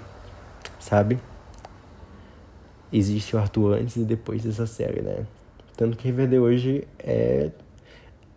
sabe? 0.80 1.19
Existe 2.91 3.35
o 3.35 3.39
Arthur 3.39 3.73
antes 3.73 3.95
e 3.97 4.03
depois 4.03 4.43
dessa 4.43 4.65
série, 4.65 5.01
né? 5.01 5.26
Tanto 5.76 5.97
que 5.97 6.05
Riverdale 6.05 6.39
hoje 6.39 6.88
é 6.99 7.51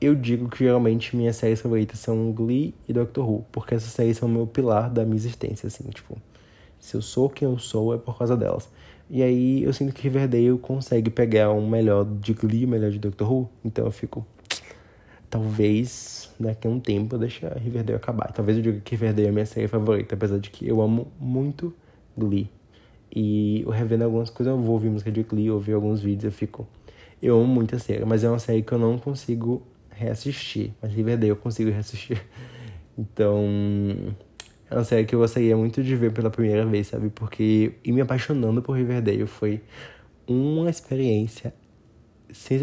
eu 0.00 0.14
digo 0.14 0.48
que 0.48 0.64
geralmente 0.64 1.14
minhas 1.14 1.36
séries 1.36 1.60
favoritas 1.60 1.98
são 1.98 2.32
Glee 2.32 2.74
e 2.88 2.92
Doctor 2.92 3.28
Who, 3.28 3.44
porque 3.52 3.74
essas 3.74 3.92
séries 3.92 4.16
são 4.16 4.28
o 4.28 4.32
meu 4.32 4.46
pilar 4.46 4.88
da 4.88 5.04
minha 5.04 5.16
existência, 5.16 5.66
assim, 5.66 5.84
tipo, 5.90 6.16
se 6.78 6.96
eu 6.96 7.02
sou 7.02 7.28
quem 7.28 7.46
eu 7.46 7.58
sou 7.58 7.94
é 7.94 7.98
por 7.98 8.16
causa 8.16 8.36
delas. 8.36 8.68
E 9.10 9.22
aí 9.22 9.62
eu 9.62 9.72
sinto 9.72 9.92
que 9.92 10.02
Riverdale 10.02 10.56
consegue 10.58 11.10
pegar 11.10 11.50
um 11.50 11.68
melhor 11.68 12.06
de 12.06 12.32
Glee, 12.32 12.66
melhor 12.66 12.90
de 12.90 12.98
Doctor 12.98 13.30
Who, 13.30 13.50
então 13.62 13.84
eu 13.84 13.90
fico 13.90 14.26
talvez 15.28 16.30
daqui 16.40 16.66
a 16.66 16.70
um 16.70 16.80
tempo 16.80 17.16
eu 17.16 17.18
deixe 17.18 17.46
Riverdale 17.46 17.96
acabar. 17.96 18.32
Talvez 18.32 18.56
eu 18.56 18.62
diga 18.62 18.80
que 18.80 18.92
Riverdale 18.92 19.28
é 19.28 19.30
minha 19.30 19.46
série 19.46 19.68
favorita, 19.68 20.14
apesar 20.14 20.38
de 20.38 20.50
que 20.50 20.66
eu 20.66 20.80
amo 20.80 21.08
muito 21.20 21.74
Glee. 22.16 22.48
E 23.14 23.64
revendo 23.70 24.04
algumas 24.04 24.30
coisas, 24.30 24.52
eu 24.52 24.60
vou 24.60 24.74
ouvir 24.74 24.88
música 24.88 25.10
de 25.10 25.22
Glee, 25.22 25.50
ouvir 25.50 25.72
alguns 25.72 26.00
vídeos, 26.00 26.24
eu 26.24 26.32
fico 26.32 26.66
eu 27.22 27.36
amo 27.36 27.46
muito 27.46 27.76
a 27.76 27.78
série, 27.78 28.04
mas 28.04 28.24
é 28.24 28.28
uma 28.28 28.38
série 28.38 28.62
que 28.62 28.72
eu 28.72 28.78
não 28.78 28.98
consigo 28.98 29.62
reassistir. 29.90 30.72
Mas 30.80 30.92
Riverdale 30.92 31.28
eu 31.28 31.36
consigo 31.36 31.70
reassistir. 31.70 32.22
Então, 32.98 33.46
é 34.68 34.74
uma 34.74 34.84
série 34.84 35.06
que 35.06 35.14
eu 35.14 35.20
gostaria 35.20 35.56
muito 35.56 35.82
de 35.82 35.96
ver 35.96 36.12
pela 36.12 36.28
primeira 36.28 36.66
vez, 36.66 36.88
sabe? 36.88 37.08
Porque 37.08 37.72
ir 37.82 37.92
me 37.92 38.02
apaixonando 38.02 38.60
por 38.60 38.76
Riverdale 38.76 39.26
foi 39.26 39.62
uma 40.26 40.68
experiência 40.68 41.54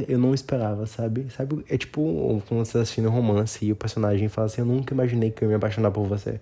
eu 0.07 0.18
não 0.18 0.34
esperava, 0.34 0.86
sabe? 0.86 1.28
Sabe, 1.32 1.64
é 1.68 1.78
tipo 1.78 2.41
quando 2.48 2.65
você 2.65 2.74
tá 2.74 2.82
assistindo 2.82 3.10
um 3.10 3.11
romance 3.11 3.65
e 3.65 3.72
o 3.72 3.76
personagem 3.76 4.30
fala 4.30 4.45
assim, 4.45 4.61
eu 4.61 4.65
nunca 4.65 4.94
imaginei 4.94 5.32
que 5.32 5.44
eu 5.44 5.48
ia 5.48 5.49
me 5.49 5.56
apaixonar 5.56 5.91
por 5.91 6.06
você. 6.06 6.40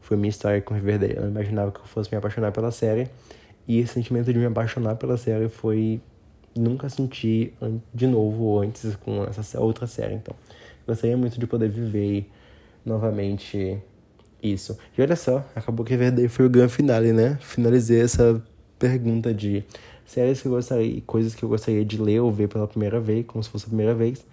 Foi 0.00 0.16
minha 0.16 0.28
história 0.28 0.60
com 0.60 0.74
Riverdale. 0.74 1.14
Eu 1.16 1.22
não 1.22 1.30
imaginava 1.30 1.70
que 1.70 1.80
eu 1.80 1.84
fosse 1.84 2.10
me 2.10 2.18
apaixonar 2.18 2.52
pela 2.52 2.70
série. 2.70 3.08
E 3.66 3.78
esse 3.78 3.94
sentimento 3.94 4.32
de 4.32 4.38
me 4.38 4.46
apaixonar 4.46 4.96
pela 4.96 5.16
série 5.16 5.48
foi 5.48 6.00
nunca 6.56 6.88
senti 6.88 7.52
de 7.92 8.06
novo 8.06 8.60
antes 8.60 8.94
com 8.96 9.24
essa 9.24 9.60
outra 9.60 9.86
série. 9.86 10.14
Então, 10.14 10.34
gostaria 10.86 11.16
muito 11.16 11.38
de 11.38 11.46
poder 11.46 11.68
viver 11.68 12.30
novamente 12.84 13.78
isso. 14.42 14.78
E 14.96 15.02
olha 15.02 15.16
só, 15.16 15.44
acabou 15.54 15.84
que 15.84 15.96
Verdade 15.96 16.28
foi 16.28 16.46
o 16.46 16.50
grande 16.50 16.72
finale, 16.72 17.12
né? 17.12 17.38
Finalizei 17.40 18.00
essa 18.00 18.42
pergunta 18.78 19.32
de 19.32 19.64
séries 20.04 20.42
que 20.42 20.48
eu 20.48 20.52
gostaria, 20.52 21.00
coisas 21.06 21.34
que 21.34 21.42
eu 21.42 21.48
gostaria 21.48 21.84
de 21.84 22.00
ler 22.00 22.20
ou 22.20 22.30
ver 22.30 22.48
pela 22.48 22.68
primeira 22.68 23.00
vez, 23.00 23.24
como 23.26 23.42
se 23.42 23.48
fosse 23.48 23.64
a 23.64 23.68
primeira 23.68 23.94
vez. 23.94 24.24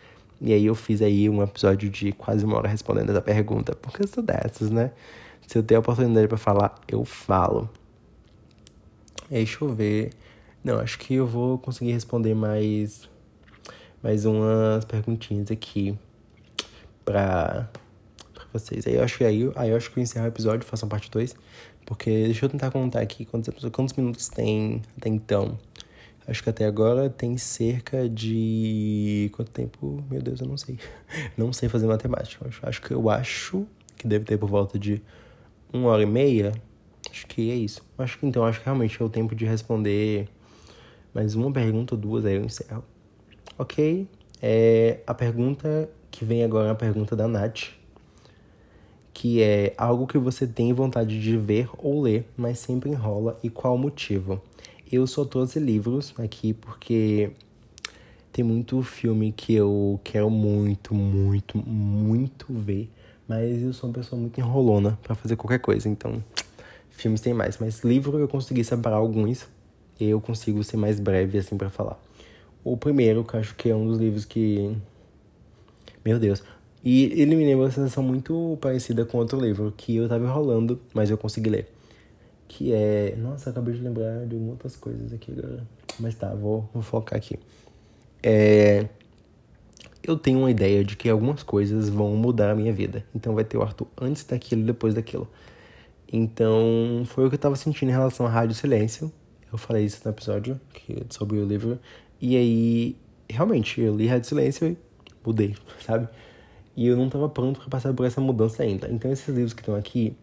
E 0.41 0.53
aí 0.53 0.65
eu 0.65 0.75
fiz 0.75 1.01
aí 1.01 1.29
um 1.29 1.41
episódio 1.41 1.89
de 1.89 2.11
quase 2.11 2.43
uma 2.43 2.57
hora 2.57 2.67
respondendo 2.67 3.09
essa 3.11 3.21
pergunta, 3.21 3.75
porque 3.75 4.03
eu 4.03 4.07
sou 4.07 4.23
dessas, 4.23 4.69
né? 4.69 4.91
Se 5.47 5.57
eu 5.57 5.63
tenho 5.63 5.79
a 5.79 5.81
oportunidade 5.81 6.27
para 6.27 6.37
falar, 6.37 6.75
eu 6.87 7.05
falo. 7.05 7.69
Deixa 9.31 9.63
eu 9.63 9.73
ver. 9.73 10.11
Não, 10.61 10.77
acho 10.79 10.99
que 10.99 11.13
eu 11.15 11.25
vou 11.25 11.57
conseguir 11.57 11.93
responder 11.93 12.35
mais 12.35 13.09
mais 14.03 14.25
umas 14.25 14.83
perguntinhas 14.83 15.49
aqui 15.49 15.97
pra, 17.05 17.69
pra 18.33 18.45
vocês. 18.51 18.85
Aí 18.85 18.95
eu 18.95 19.03
acho 19.03 19.17
que 19.17 19.23
aí, 19.23 19.49
aí 19.55 19.69
eu 19.69 19.77
acho 19.77 19.89
que 19.89 19.99
eu 19.99 20.03
encerro 20.03 20.25
o 20.25 20.27
episódio, 20.27 20.67
façam 20.67 20.89
parte 20.89 21.09
2. 21.09 21.33
Porque 21.85 22.09
deixa 22.25 22.45
eu 22.45 22.49
tentar 22.49 22.71
contar 22.71 22.99
aqui 22.99 23.23
quantos, 23.23 23.53
quantos 23.69 23.95
minutos 23.95 24.27
tem 24.27 24.81
até 24.97 25.07
então. 25.07 25.57
Acho 26.27 26.43
que 26.43 26.49
até 26.49 26.65
agora 26.65 27.09
tem 27.09 27.37
cerca 27.37 28.09
de. 28.09 29.31
Quanto 29.33 29.49
tempo? 29.51 30.03
Meu 30.09 30.21
Deus, 30.21 30.41
eu 30.41 30.47
não 30.47 30.57
sei. 30.57 30.77
Não 31.37 31.53
sei 31.53 31.69
fazer 31.69 31.87
matemática. 31.87 32.47
Acho, 32.47 32.65
acho 32.67 32.81
que 32.81 32.91
eu 32.91 33.09
acho 33.09 33.65
que 33.97 34.07
deve 34.07 34.25
ter 34.25 34.37
por 34.37 34.49
volta 34.49 34.77
de 34.77 35.01
uma 35.71 35.89
hora 35.89 36.03
e 36.03 36.05
meia. 36.05 36.51
Acho 37.09 37.27
que 37.27 37.49
é 37.49 37.55
isso. 37.55 37.83
Acho 37.97 38.19
que 38.19 38.25
então, 38.25 38.43
acho 38.45 38.59
que 38.59 38.65
realmente 38.65 39.01
é 39.01 39.05
o 39.05 39.09
tempo 39.09 39.33
de 39.35 39.45
responder 39.45 40.27
mais 41.13 41.35
uma 41.35 41.51
pergunta 41.51 41.95
ou 41.95 41.99
duas, 41.99 42.25
aí 42.25 42.35
eu 42.35 42.43
encerro. 42.43 42.83
Ok? 43.57 44.07
É, 44.41 44.99
a 45.05 45.13
pergunta 45.13 45.89
que 46.09 46.25
vem 46.25 46.43
agora 46.43 46.69
é 46.69 46.71
a 46.71 46.75
pergunta 46.75 47.15
da 47.15 47.27
Nath. 47.27 47.69
Que 49.13 49.41
é 49.41 49.73
algo 49.77 50.07
que 50.07 50.17
você 50.17 50.47
tem 50.47 50.73
vontade 50.73 51.21
de 51.21 51.37
ver 51.37 51.69
ou 51.77 52.01
ler, 52.01 52.25
mas 52.35 52.59
sempre 52.59 52.89
enrola, 52.89 53.37
e 53.43 53.49
qual 53.49 53.75
o 53.75 53.77
motivo? 53.77 54.41
Eu 54.91 55.05
só 55.05 55.23
trouxe 55.25 55.59
livros 55.59 56.13
aqui 56.17 56.53
porque 56.53 57.31
tem 58.31 58.43
muito 58.43 58.81
filme 58.81 59.31
que 59.31 59.53
eu 59.53 59.99
quero 60.03 60.29
muito, 60.29 60.95
muito, 60.95 61.57
muito 61.57 62.47
ver, 62.49 62.89
mas 63.27 63.61
eu 63.61 63.73
sou 63.73 63.89
uma 63.89 63.93
pessoa 63.93 64.19
muito 64.19 64.39
enrolona 64.39 64.97
para 65.03 65.13
fazer 65.13 65.35
qualquer 65.35 65.59
coisa, 65.59 65.87
então 65.89 66.23
filmes 67.01 67.21
tem 67.21 67.33
mais, 67.33 67.57
mas 67.57 67.83
livro 67.83 68.17
eu 68.19 68.27
consegui 68.27 68.63
separar 68.63 68.97
alguns, 68.97 69.47
eu 69.99 70.21
consigo 70.21 70.63
ser 70.63 70.77
mais 70.77 70.99
breve 70.99 71.37
assim 71.37 71.57
para 71.57 71.69
falar. 71.69 71.99
O 72.63 72.77
primeiro, 72.77 73.23
que 73.23 73.35
eu 73.35 73.39
acho 73.39 73.55
que 73.55 73.69
é 73.69 73.75
um 73.75 73.87
dos 73.87 73.97
livros 73.97 74.25
que 74.25 74.75
meu 76.03 76.17
Deus, 76.17 76.43
e 76.83 77.21
ele 77.21 77.35
me 77.35 77.45
lembra 77.45 77.65
uma 77.65 77.71
sensação 77.71 78.03
muito 78.03 78.57
parecida 78.59 79.05
com 79.05 79.19
outro 79.19 79.39
livro 79.39 79.71
que 79.77 79.97
eu 79.97 80.09
tava 80.09 80.25
enrolando, 80.25 80.79
mas 80.93 81.11
eu 81.11 81.17
consegui 81.17 81.49
ler. 81.49 81.69
Que 82.47 82.73
é. 82.73 83.15
Nossa, 83.17 83.51
acabei 83.51 83.75
de 83.75 83.81
lembrar 83.81 84.25
de 84.25 84.35
outras 84.35 84.75
coisas 84.75 85.13
aqui 85.13 85.31
agora. 85.31 85.63
Mas 85.99 86.15
tá, 86.15 86.33
vou, 86.33 86.67
vou 86.73 86.81
focar 86.81 87.17
aqui. 87.17 87.37
É, 88.23 88.87
eu 90.03 90.17
tenho 90.17 90.39
uma 90.39 90.49
ideia 90.49 90.83
de 90.83 90.95
que 90.95 91.07
algumas 91.07 91.43
coisas 91.43 91.87
vão 91.87 92.15
mudar 92.15 92.49
a 92.49 92.55
minha 92.55 92.73
vida. 92.73 93.05
Então 93.13 93.35
vai 93.35 93.43
ter 93.43 93.57
o 93.57 93.61
Arthur 93.61 93.87
antes 93.99 94.23
daquilo 94.23 94.61
e 94.61 94.65
depois 94.65 94.95
daquilo. 94.95 95.27
Então 96.11 97.03
foi 97.05 97.25
o 97.25 97.29
que 97.29 97.35
eu 97.35 97.39
tava 97.39 97.55
sentindo 97.55 97.89
em 97.89 97.93
relação 97.93 98.25
à 98.25 98.29
Rádio 98.29 98.55
Silêncio. 98.55 99.11
Eu 99.51 99.57
falei 99.57 99.85
isso 99.85 100.01
no 100.03 100.11
episódio 100.11 100.59
que, 100.73 101.05
sobre 101.09 101.37
o 101.37 101.45
livro. 101.45 101.79
E 102.19 102.35
aí, 102.35 102.95
realmente, 103.29 103.79
eu 103.81 103.95
li 103.95 104.07
Rádio 104.07 104.27
Silêncio 104.27 104.67
e 104.67 104.77
mudei, 105.25 105.55
sabe? 105.85 106.07
E 106.75 106.87
eu 106.87 106.97
não 106.97 107.09
tava 107.09 107.29
pronto 107.29 107.59
para 107.59 107.69
passar 107.69 107.93
por 107.93 108.05
essa 108.05 108.19
mudança 108.19 108.63
ainda. 108.63 108.89
Então 108.89 109.11
esses 109.11 109.27
livros 109.27 109.53
que 109.53 109.61
estão 109.61 109.75
aqui, 109.75 110.15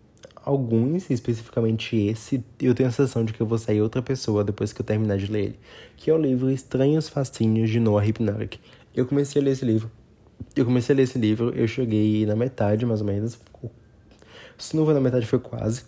alguns, 0.44 1.10
especificamente 1.10 1.96
esse, 1.96 2.44
eu 2.60 2.74
tenho 2.74 2.88
a 2.88 2.92
sensação 2.92 3.24
de 3.24 3.32
que 3.32 3.40
eu 3.40 3.46
vou 3.46 3.58
sair 3.58 3.80
outra 3.80 4.02
pessoa 4.02 4.44
depois 4.44 4.72
que 4.72 4.80
eu 4.80 4.86
terminar 4.86 5.16
de 5.18 5.30
ler 5.30 5.44
ele. 5.44 5.58
Que 5.96 6.10
é 6.10 6.14
o 6.14 6.18
livro 6.18 6.50
Estranhos 6.50 7.08
Fascínios 7.08 7.70
de 7.70 7.80
Noah 7.80 8.04
Hypnotic. 8.04 8.58
Eu 8.94 9.06
comecei 9.06 9.40
a 9.40 9.44
ler 9.44 9.52
esse 9.52 9.64
livro. 9.64 9.90
Eu 10.54 10.64
comecei 10.64 10.94
a 10.94 10.96
ler 10.96 11.02
esse 11.02 11.18
livro, 11.18 11.50
eu 11.54 11.66
cheguei 11.66 12.24
na 12.24 12.34
metade, 12.34 12.86
mais 12.86 13.00
ou 13.00 13.06
menos. 13.06 13.38
Se 14.58 14.76
não 14.76 14.84
foi 14.84 14.94
na 14.94 15.00
metade, 15.00 15.26
foi 15.26 15.38
quase. 15.38 15.84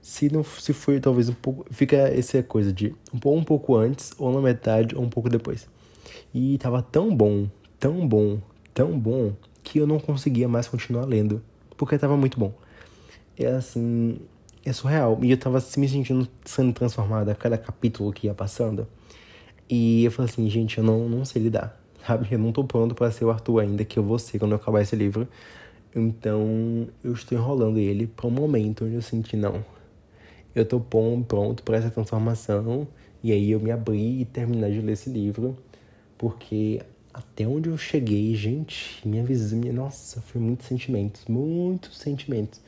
Se 0.00 0.32
não 0.32 0.44
se 0.44 0.72
foi 0.72 1.00
talvez 1.00 1.28
um 1.28 1.34
pouco. 1.34 1.66
Fica 1.70 1.96
essa 1.96 2.42
coisa 2.42 2.72
de 2.72 2.94
um 3.12 3.18
pouco, 3.18 3.38
um 3.38 3.44
pouco 3.44 3.76
antes, 3.76 4.12
ou 4.18 4.32
na 4.32 4.40
metade, 4.40 4.94
ou 4.94 5.02
um 5.02 5.08
pouco 5.08 5.28
depois. 5.28 5.66
E 6.32 6.56
tava 6.58 6.82
tão 6.82 7.14
bom, 7.14 7.48
tão 7.78 8.06
bom, 8.06 8.38
tão 8.72 8.98
bom, 8.98 9.32
que 9.62 9.78
eu 9.78 9.86
não 9.86 9.98
conseguia 9.98 10.48
mais 10.48 10.68
continuar 10.68 11.04
lendo. 11.04 11.42
Porque 11.76 11.98
tava 11.98 12.16
muito 12.16 12.38
bom 12.38 12.54
é 13.36 13.46
assim, 13.46 14.18
é 14.64 14.72
surreal. 14.72 15.18
E 15.22 15.30
eu 15.30 15.36
tava 15.36 15.62
me 15.76 15.88
sentindo 15.88 16.28
sendo 16.44 16.72
transformada 16.72 17.32
a 17.32 17.34
cada 17.34 17.58
capítulo 17.58 18.12
que 18.12 18.26
ia 18.26 18.34
passando. 18.34 18.86
E 19.68 20.04
eu 20.04 20.10
falei 20.10 20.30
assim, 20.30 20.48
gente, 20.48 20.78
eu 20.78 20.84
não, 20.84 21.08
não 21.08 21.24
sei 21.24 21.42
lidar, 21.42 21.80
sabe? 22.06 22.28
Eu 22.30 22.38
não 22.38 22.52
tô 22.52 22.64
pronto 22.64 22.94
para 22.94 23.10
ser 23.10 23.24
o 23.24 23.30
Arthur 23.30 23.60
ainda, 23.60 23.84
que 23.84 23.98
eu 23.98 24.02
vou 24.02 24.18
ser 24.18 24.38
quando 24.38 24.52
eu 24.52 24.56
acabar 24.56 24.82
esse 24.82 24.94
livro. 24.94 25.26
Então, 25.94 26.88
eu 27.02 27.12
estou 27.12 27.38
enrolando 27.38 27.78
ele 27.78 28.06
para 28.06 28.26
um 28.26 28.30
momento 28.30 28.84
onde 28.84 28.94
eu 28.94 29.02
senti, 29.02 29.36
não, 29.36 29.64
eu 30.54 30.64
tô 30.64 30.80
pronto 30.80 31.62
para 31.62 31.76
essa 31.76 31.90
transformação. 31.90 32.86
E 33.22 33.32
aí 33.32 33.50
eu 33.50 33.60
me 33.60 33.70
abri 33.70 34.20
e 34.20 34.24
terminar 34.24 34.70
de 34.70 34.80
ler 34.80 34.92
esse 34.92 35.10
livro. 35.10 35.56
Porque 36.18 36.80
até 37.12 37.46
onde 37.46 37.68
eu 37.68 37.78
cheguei, 37.78 38.34
gente, 38.34 39.00
minha 39.06 39.24
visão, 39.24 39.58
minha, 39.58 39.72
nossa, 39.72 40.20
foi 40.20 40.40
muitos 40.40 40.66
sentimentos, 40.66 41.24
muitos 41.28 41.98
sentimentos. 41.98 42.60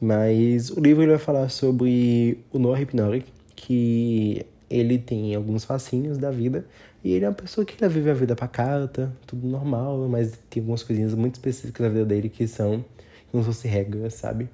Mas 0.00 0.70
o 0.70 0.80
livro 0.80 1.02
ele 1.02 1.10
vai 1.10 1.18
falar 1.18 1.48
sobre 1.48 2.38
o 2.52 2.58
Noah 2.58 2.78
Hypnotic, 2.78 3.26
que 3.54 4.44
ele 4.68 4.98
tem 4.98 5.34
alguns 5.34 5.64
fascínios 5.64 6.18
da 6.18 6.30
vida 6.30 6.66
e 7.04 7.12
ele 7.12 7.26
é 7.26 7.28
uma 7.28 7.34
pessoa 7.34 7.66
que 7.66 7.76
vive 7.86 8.10
a 8.10 8.14
vida 8.14 8.34
pacata, 8.34 9.14
tudo 9.26 9.46
normal, 9.46 10.08
mas 10.08 10.32
tem 10.48 10.62
algumas 10.62 10.82
coisinhas 10.82 11.12
muito 11.12 11.34
específicas 11.34 11.86
da 11.86 11.92
vida 11.92 12.06
dele 12.06 12.30
que 12.30 12.48
são 12.48 12.82
que 13.30 13.36
não 13.36 13.44
são 13.44 13.52
se 13.52 13.68
regras, 13.68 14.14
sabe? 14.14 14.48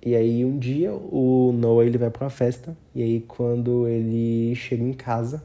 E 0.00 0.14
aí 0.14 0.44
um 0.44 0.56
dia 0.56 0.92
o 0.92 1.52
Noah 1.52 1.84
ele 1.84 1.98
vai 1.98 2.08
para 2.08 2.24
uma 2.24 2.30
festa 2.30 2.76
e 2.94 3.02
aí 3.02 3.20
quando 3.26 3.88
ele 3.88 4.54
chega 4.54 4.84
em 4.84 4.92
casa, 4.92 5.42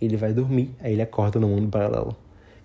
ele 0.00 0.16
vai 0.16 0.32
dormir, 0.32 0.70
aí 0.80 0.94
ele 0.94 1.02
acorda 1.02 1.38
no 1.38 1.48
mundo 1.48 1.68
paralelo. 1.68 2.16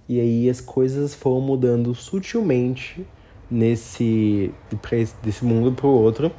E 0.08 0.18
aí 0.18 0.50
as 0.50 0.62
coisas 0.62 1.14
foram 1.14 1.42
mudando 1.42 1.94
sutilmente 1.94 3.06
nesse 3.50 4.54
desse 5.22 5.44
mundo 5.44 5.74
pro 5.74 5.90
outro 5.90 6.32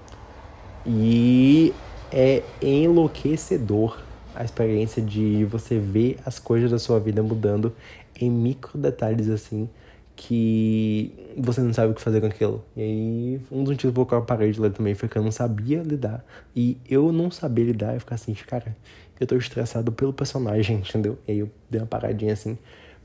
e 0.87 1.75
é 2.11 2.43
enlouquecedor 2.63 3.99
a 4.35 4.45
experiência 4.45 5.03
de 5.03 5.45
você 5.45 5.79
ver 5.79 6.19
as 6.25 6.39
coisas 6.39 6.71
da 6.71 6.79
sua 6.79 6.99
vida 6.99 7.23
mudando 7.23 7.75
em 8.21 8.31
micro 8.31 8.79
detalhes 8.79 9.29
assim 9.29 9.69
que 10.15 11.13
você 11.37 11.61
não 11.61 11.73
sabe 11.73 11.93
o 11.93 11.95
que 11.95 12.03
fazer 12.03 12.21
com 12.21 12.27
aquilo. 12.27 12.65
E 12.77 12.81
aí, 12.81 13.41
um 13.51 13.65
dos 13.65 13.73
motivos 13.73 13.95
pelo 13.95 14.07
qual 14.07 14.21
eu 14.21 14.25
parei 14.27 14.53
de 14.53 14.61
ler 14.61 14.71
também 14.71 14.95
foi 14.95 15.09
que 15.09 15.17
eu 15.17 15.23
não 15.23 15.33
sabia 15.33 15.83
lidar. 15.83 16.25
E 16.55 16.77
eu 16.89 17.11
não 17.11 17.31
saber 17.31 17.65
lidar, 17.65 17.95
eu 17.95 18.01
ficar 18.01 18.17
assim, 18.17 18.35
cara, 18.35 18.77
eu 19.19 19.27
tô 19.27 19.37
estressado 19.37 19.91
pelo 19.91 20.13
personagem, 20.13 20.77
entendeu? 20.87 21.19
E 21.27 21.33
aí 21.33 21.39
eu 21.39 21.51
dei 21.71 21.81
uma 21.81 21.87
paradinha 21.87 22.35
assim. 22.35 22.59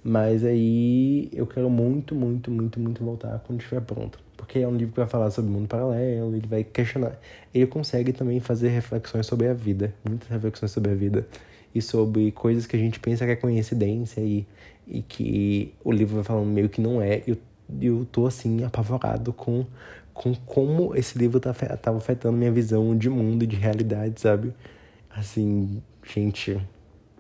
Mas 0.10 0.46
aí 0.46 1.30
eu 1.34 1.46
quero 1.46 1.70
muito, 1.70 2.16
muito, 2.16 2.50
muito, 2.50 2.80
muito 2.80 3.04
voltar 3.04 3.44
quando 3.46 3.60
estiver 3.60 3.82
pronto. 3.82 4.18
Porque 4.38 4.60
é 4.60 4.66
um 4.66 4.74
livro 4.74 4.94
que 4.94 5.00
vai 5.02 5.10
falar 5.10 5.30
sobre 5.32 5.52
o 5.52 5.54
mundo 5.54 5.68
paralelo, 5.68 6.34
ele 6.34 6.48
vai 6.48 6.64
questionar. 6.64 7.20
Ele 7.54 7.68
consegue 7.68 8.14
também 8.14 8.40
fazer 8.40 8.70
reflexões 8.70 9.26
sobre 9.26 9.50
a 9.50 9.54
vida, 9.54 9.94
muitas 10.08 10.30
reflexões 10.30 10.72
sobre 10.72 10.92
a 10.94 10.96
vida. 10.96 11.28
E 11.76 11.82
sobre 11.82 12.32
coisas 12.32 12.66
que 12.66 12.78
a 12.78 12.80
gente 12.80 13.02
pensa 13.02 13.26
que 13.26 13.32
é 13.32 13.36
coincidência 13.36 14.22
e, 14.22 14.48
e 14.88 15.02
que 15.02 15.74
o 15.84 15.92
livro 15.92 16.16
vai 16.16 16.24
falando 16.24 16.48
meio 16.48 16.70
que 16.70 16.80
não 16.80 17.02
é. 17.02 17.22
Eu, 17.28 17.36
eu 17.82 18.08
tô 18.10 18.28
assim, 18.28 18.64
apavorado 18.64 19.34
com, 19.34 19.66
com 20.14 20.34
como 20.34 20.96
esse 20.96 21.18
livro 21.18 21.38
tá, 21.38 21.54
tava 21.54 21.98
afetando 21.98 22.38
minha 22.38 22.52
visão 22.52 22.98
de 22.98 23.10
mundo 23.10 23.44
e 23.44 23.48
de 23.48 23.58
realidade, 23.58 24.22
sabe? 24.22 24.54
Assim, 25.10 25.84
gente, 26.06 26.58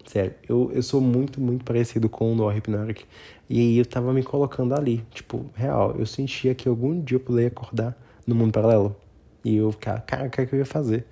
Sério, 0.08 0.34
eu, 0.48 0.72
eu 0.74 0.82
sou 0.82 1.02
muito, 1.02 1.42
muito 1.42 1.66
parecido 1.66 2.08
com 2.08 2.32
o 2.32 2.36
Noah 2.36 2.56
Hypnotic. 2.56 3.04
E 3.50 3.60
aí 3.60 3.78
eu 3.78 3.86
tava 3.86 4.14
me 4.14 4.24
colocando 4.24 4.74
ali. 4.74 5.04
Tipo, 5.12 5.46
real, 5.54 5.96
eu 6.00 6.06
sentia 6.06 6.56
que 6.56 6.68
algum 6.70 7.02
dia 7.02 7.18
eu 7.18 7.20
poderia 7.20 7.50
acordar 7.50 7.96
no 8.26 8.34
mundo 8.34 8.54
paralelo. 8.54 8.96
E 9.44 9.58
eu 9.58 9.70
ficava, 9.74 10.00
cara, 10.00 10.28
o 10.28 10.30
que, 10.30 10.42
é 10.42 10.46
que 10.46 10.56
eu 10.56 10.60
ia 10.60 10.66
fazer? 10.66 11.06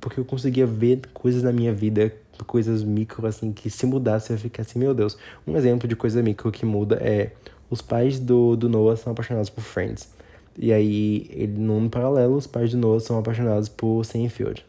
Porque 0.00 0.20
eu 0.20 0.24
conseguia 0.24 0.66
ver 0.66 1.00
coisas 1.12 1.42
na 1.42 1.52
minha 1.52 1.72
vida, 1.72 2.14
coisas 2.46 2.84
micro, 2.84 3.26
assim, 3.26 3.52
que 3.52 3.68
se 3.68 3.86
mudasse 3.86 4.30
eu 4.30 4.36
ia 4.36 4.40
ficar 4.40 4.62
assim, 4.62 4.78
meu 4.78 4.94
Deus. 4.94 5.18
Um 5.44 5.56
exemplo 5.56 5.88
de 5.88 5.96
coisa 5.96 6.22
micro 6.22 6.52
que 6.52 6.64
muda 6.64 6.96
é 7.02 7.32
os 7.68 7.82
pais 7.82 8.20
do, 8.20 8.56
do 8.56 8.68
Noah 8.68 8.96
são 8.96 9.12
apaixonados 9.12 9.50
por 9.50 9.62
Friends. 9.62 10.08
E 10.56 10.72
aí, 10.72 11.26
ele, 11.30 11.58
no 11.58 11.74
mundo 11.74 11.90
paralelo, 11.90 12.36
os 12.36 12.46
pais 12.46 12.70
de 12.70 12.76
Noah 12.76 13.00
são 13.00 13.18
apaixonados 13.18 13.68
por 13.68 14.04
Seinfeld 14.04 14.64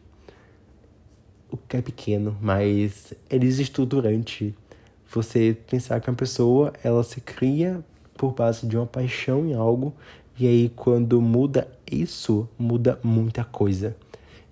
o 1.52 1.58
que 1.58 1.78
é 1.78 1.82
pequeno, 1.82 2.38
mas 2.42 3.14
ele 3.30 3.46
existe 3.46 3.84
durante. 3.86 4.54
Você 5.10 5.56
pensar 5.70 6.02
que 6.02 6.10
uma 6.10 6.16
pessoa 6.16 6.74
ela 6.84 7.04
se 7.04 7.22
cria 7.22 7.84
por 8.18 8.34
base 8.34 8.68
de 8.68 8.76
uma 8.76 8.86
paixão 8.86 9.46
em 9.46 9.54
algo 9.54 9.94
e 10.38 10.48
aí 10.48 10.72
quando 10.76 11.22
muda 11.22 11.68
isso 11.90 12.48
muda 12.58 13.00
muita 13.04 13.44
coisa. 13.44 13.96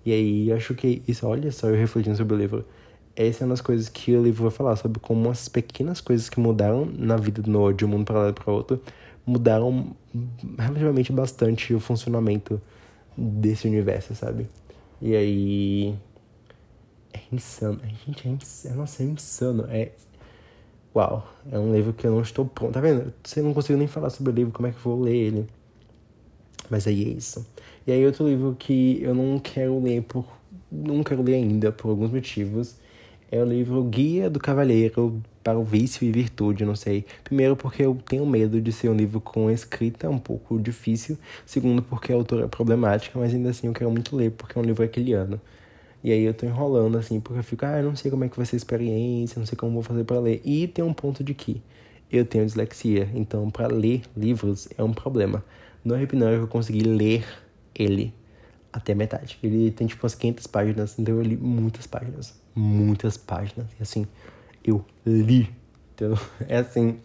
E 0.04 0.12
aí 0.12 0.52
acho 0.52 0.74
que 0.74 1.02
isso 1.06 1.26
olha 1.26 1.50
só 1.52 1.68
eu 1.68 1.74
refletindo 1.76 2.16
sobre 2.16 2.34
o 2.34 2.38
livro. 2.38 2.64
Essa 3.14 3.42
é 3.42 3.44
uma 3.44 3.52
das 3.52 3.60
coisas 3.60 3.88
que 3.88 4.14
o 4.14 4.22
livro 4.22 4.44
vai 4.44 4.52
falar 4.52 4.76
sobre 4.76 5.00
como 5.00 5.30
as 5.30 5.48
pequenas 5.48 6.00
coisas 6.00 6.28
que 6.28 6.38
mudaram 6.38 6.86
na 6.86 7.16
vida 7.16 7.42
do 7.42 7.50
Noah 7.50 7.74
de 7.74 7.84
um 7.84 7.88
mundo 7.88 8.04
para 8.04 8.24
lá 8.24 8.32
para 8.32 8.52
outro 8.52 8.80
mudaram 9.24 9.96
relativamente 10.58 11.12
bastante 11.12 11.74
o 11.74 11.80
funcionamento 11.80 12.60
desse 13.16 13.66
universo 13.66 14.14
sabe? 14.14 14.46
E 15.02 15.16
aí 15.16 15.90
é 15.90 15.94
insano. 17.32 17.80
Gente, 18.06 18.28
é 18.28 18.30
insano. 18.30 18.76
Nossa, 18.76 19.02
é 19.02 19.06
insano. 19.06 19.66
É. 19.68 19.92
Uau, 20.94 21.28
é 21.50 21.58
um 21.58 21.72
livro 21.74 21.92
que 21.92 22.06
eu 22.06 22.12
não 22.12 22.22
estou 22.22 22.44
pronto. 22.46 22.72
Tá 22.72 22.80
vendo? 22.80 23.12
Você 23.22 23.42
não 23.42 23.52
consigo 23.52 23.78
nem 23.78 23.88
falar 23.88 24.10
sobre 24.10 24.32
o 24.32 24.34
livro, 24.34 24.52
como 24.52 24.68
é 24.68 24.70
que 24.70 24.78
eu 24.78 24.82
vou 24.82 25.00
ler 25.00 25.16
ele. 25.16 25.46
Mas 26.70 26.86
aí 26.86 27.04
é 27.04 27.08
isso. 27.08 27.46
E 27.86 27.92
aí 27.92 28.04
outro 28.04 28.26
livro 28.26 28.56
que 28.58 29.00
eu 29.02 29.14
não 29.14 29.38
quero 29.38 29.78
ler 29.82 30.02
por. 30.02 30.24
Não 30.70 31.04
quero 31.04 31.22
ler 31.22 31.34
ainda, 31.34 31.70
por 31.70 31.90
alguns 31.90 32.10
motivos. 32.10 32.76
É 33.30 33.42
o 33.42 33.44
livro 33.44 33.82
Guia 33.84 34.30
do 34.30 34.38
Cavalheiro 34.38 35.20
para 35.42 35.58
o 35.58 35.64
Vício 35.64 36.04
e 36.04 36.10
Virtude, 36.10 36.64
não 36.64 36.74
sei. 36.74 37.04
Primeiro 37.22 37.56
porque 37.56 37.84
eu 37.84 37.96
tenho 38.08 38.26
medo 38.26 38.60
de 38.60 38.72
ser 38.72 38.88
um 38.88 38.94
livro 38.94 39.20
com 39.20 39.50
escrita 39.50 40.08
um 40.08 40.18
pouco 40.18 40.58
difícil. 40.58 41.18
Segundo 41.44 41.82
porque 41.82 42.12
a 42.12 42.16
autora 42.16 42.44
é 42.46 42.48
problemática, 42.48 43.18
mas 43.18 43.32
ainda 43.32 43.50
assim 43.50 43.68
eu 43.68 43.72
quero 43.72 43.90
muito 43.90 44.16
ler, 44.16 44.32
porque 44.32 44.58
é 44.58 44.60
um 44.60 44.64
livro 44.64 44.84
aquele 44.84 45.12
ano. 45.12 45.40
E 46.06 46.12
aí 46.12 46.22
eu 46.22 46.32
tô 46.32 46.46
enrolando, 46.46 46.96
assim, 46.96 47.18
porque 47.18 47.40
eu 47.40 47.42
fico, 47.42 47.66
ah, 47.66 47.78
eu 47.80 47.82
não 47.82 47.96
sei 47.96 48.12
como 48.12 48.22
é 48.22 48.28
que 48.28 48.36
vai 48.36 48.46
ser 48.46 48.54
a 48.54 48.58
experiência, 48.58 49.40
não 49.40 49.44
sei 49.44 49.58
como 49.58 49.72
vou 49.72 49.82
fazer 49.82 50.04
para 50.04 50.20
ler. 50.20 50.40
E 50.44 50.68
tem 50.68 50.84
um 50.84 50.92
ponto 50.92 51.24
de 51.24 51.34
que 51.34 51.60
eu 52.08 52.24
tenho 52.24 52.46
dislexia, 52.46 53.10
então 53.12 53.50
para 53.50 53.66
ler 53.66 54.02
livros 54.16 54.68
é 54.78 54.84
um 54.84 54.92
problema. 54.92 55.44
No 55.84 55.96
Hypnotic 55.96 56.38
eu 56.38 56.46
consegui 56.46 56.78
ler 56.78 57.26
ele 57.74 58.14
até 58.72 58.94
metade. 58.94 59.36
Ele 59.42 59.72
tem 59.72 59.88
tipo 59.88 60.04
umas 60.04 60.14
500 60.14 60.46
páginas, 60.46 60.96
então 60.96 61.16
eu 61.16 61.22
li 61.22 61.36
muitas 61.36 61.88
páginas. 61.88 62.40
Muitas 62.54 63.16
páginas. 63.16 63.66
E 63.76 63.82
assim, 63.82 64.06
eu 64.64 64.84
li. 65.04 65.50
Então, 65.92 66.16
é 66.46 66.58
assim, 66.58 67.00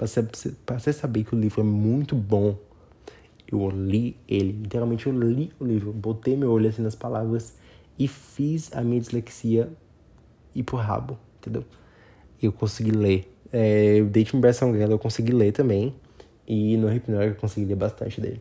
você, 0.00 0.22
pra 0.64 0.78
você 0.78 0.94
saber 0.94 1.24
que 1.24 1.34
o 1.34 1.38
livro 1.38 1.60
é 1.60 1.64
muito 1.64 2.16
bom, 2.16 2.56
eu 3.52 3.68
li 3.68 4.16
ele. 4.26 4.52
Literalmente 4.52 5.06
eu 5.06 5.12
li 5.12 5.52
o 5.60 5.64
livro, 5.66 5.92
botei 5.92 6.38
meu 6.38 6.50
olho 6.52 6.70
assim 6.70 6.80
nas 6.80 6.94
palavras 6.94 7.65
e 7.98 8.06
fiz 8.08 8.70
a 8.74 8.82
minha 8.82 9.00
dislexia 9.00 9.70
ir 10.54 10.62
pro 10.62 10.76
rabo, 10.76 11.18
entendeu? 11.38 11.64
Eu 12.42 12.52
consegui 12.52 12.90
ler. 12.90 13.32
É, 13.52 14.00
o 14.02 14.06
Date 14.06 14.34
Me 14.34 14.42
By 14.42 14.48
eu 14.90 14.98
consegui 14.98 15.32
ler 15.32 15.52
também. 15.52 15.94
E 16.46 16.76
no 16.76 16.88
Hypnotic 16.88 17.30
eu 17.30 17.34
consegui 17.36 17.66
ler 17.66 17.76
bastante 17.76 18.20
dele. 18.20 18.40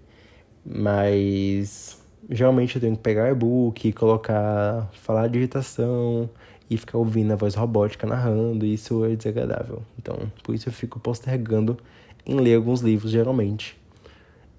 Mas 0.65 1.99
geralmente 2.29 2.75
eu 2.75 2.81
tenho 2.81 2.95
que 2.95 3.01
pegar 3.01 3.29
e-book, 3.29 3.91
colocar, 3.93 4.89
falar 4.93 5.27
digitação 5.27 6.29
e 6.69 6.77
ficar 6.77 6.97
ouvindo 6.97 7.31
a 7.31 7.35
voz 7.35 7.53
robótica 7.55 8.07
narrando, 8.07 8.65
e 8.65 8.73
isso 8.73 9.05
é 9.05 9.15
desagradável. 9.15 9.81
Então, 9.99 10.31
por 10.43 10.55
isso 10.55 10.67
eu 10.69 10.73
fico 10.73 10.99
postergando 10.99 11.77
em 12.25 12.39
ler 12.39 12.55
alguns 12.55 12.81
livros, 12.81 13.11
geralmente. 13.11 13.77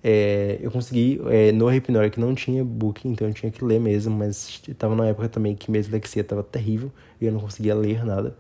É, 0.09 0.59
eu 0.63 0.71
consegui, 0.71 1.21
é, 1.31 1.51
no 1.51 1.67
Hypnotic 1.67 2.17
não 2.19 2.33
tinha 2.35 2.65
book, 2.65 3.09
então 3.09 3.27
eu 3.27 3.35
tinha 3.35 3.51
que 3.51 3.65
ler 3.65 3.81
mesmo, 3.81 4.15
mas 4.17 4.63
estava 4.69 4.95
na 4.95 5.07
época 5.07 5.29
também 5.29 5.57
que 5.57 5.69
minha 5.71 5.83
dislexia 5.83 6.23
estava 6.23 6.45
terrível 6.45 6.93
e 7.21 7.27
eu 7.27 7.33
não 7.33 7.41
conseguia 7.41 7.75
ler 7.75 8.05
nada. 8.05 8.37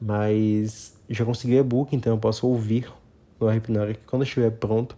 Mas 0.00 0.94
já 1.08 1.24
consegui 1.24 1.56
e-book, 1.56 1.96
então 1.96 2.12
eu 2.12 2.18
posso 2.18 2.46
ouvir 2.46 2.92
no 3.40 3.48
Hypnotic 3.48 4.00
quando 4.06 4.24
estiver 4.24 4.50
pronto 4.50 4.96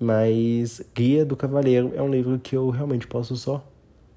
mas 0.00 0.80
Guia 0.94 1.26
do 1.26 1.36
Cavaleiro 1.36 1.92
é 1.94 2.00
um 2.00 2.08
livro 2.10 2.38
que 2.38 2.56
eu 2.56 2.70
realmente 2.70 3.06
posso 3.06 3.36
só 3.36 3.62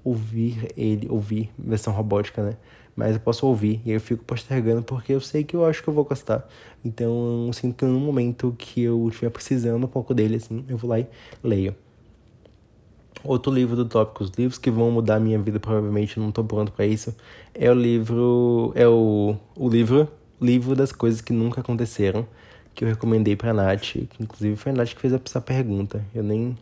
ouvir 0.02 0.72
ele, 0.76 1.06
ouvir, 1.10 1.50
versão 1.58 1.92
robótica, 1.92 2.42
né? 2.42 2.56
Mas 2.96 3.14
eu 3.14 3.20
posso 3.20 3.46
ouvir 3.46 3.80
e 3.84 3.90
eu 3.90 4.00
fico 4.00 4.24
postergando 4.24 4.82
porque 4.82 5.12
eu 5.12 5.20
sei 5.20 5.42
que 5.42 5.56
eu 5.56 5.64
acho 5.64 5.82
que 5.82 5.88
eu 5.88 5.94
vou 5.94 6.04
gostar. 6.04 6.48
Então 6.84 7.46
eu 7.46 7.52
sinto 7.52 7.76
que 7.76 7.84
no 7.84 7.98
momento 7.98 8.54
que 8.56 8.82
eu 8.82 9.08
estiver 9.08 9.30
precisando 9.30 9.84
um 9.84 9.88
pouco 9.88 10.14
dele, 10.14 10.36
assim, 10.36 10.64
eu 10.68 10.76
vou 10.76 10.90
lá 10.90 11.00
e 11.00 11.06
leio. 11.42 11.74
Outro 13.24 13.50
livro 13.50 13.74
do 13.74 13.86
Tópicos, 13.86 14.30
livros 14.36 14.58
que 14.58 14.70
vão 14.70 14.90
mudar 14.90 15.16
a 15.16 15.20
minha 15.20 15.38
vida, 15.38 15.58
provavelmente 15.58 16.20
não 16.20 16.28
estou 16.28 16.44
pronto 16.44 16.70
para 16.72 16.86
isso, 16.86 17.14
é 17.54 17.70
o 17.70 17.74
livro. 17.74 18.72
É 18.74 18.86
o, 18.86 19.34
o 19.56 19.68
livro 19.68 20.08
Livro 20.40 20.74
das 20.74 20.92
Coisas 20.92 21.20
que 21.20 21.32
Nunca 21.32 21.60
Aconteceram, 21.60 22.26
que 22.74 22.84
eu 22.84 22.88
recomendei 22.88 23.36
pra 23.36 23.54
Nath, 23.54 23.92
que 23.92 24.22
inclusive 24.22 24.56
foi 24.56 24.72
a 24.72 24.74
Nath 24.74 24.88
que 24.88 25.00
fez 25.00 25.12
essa 25.12 25.40
pergunta. 25.40 26.04
Eu 26.14 26.22
nem. 26.22 26.56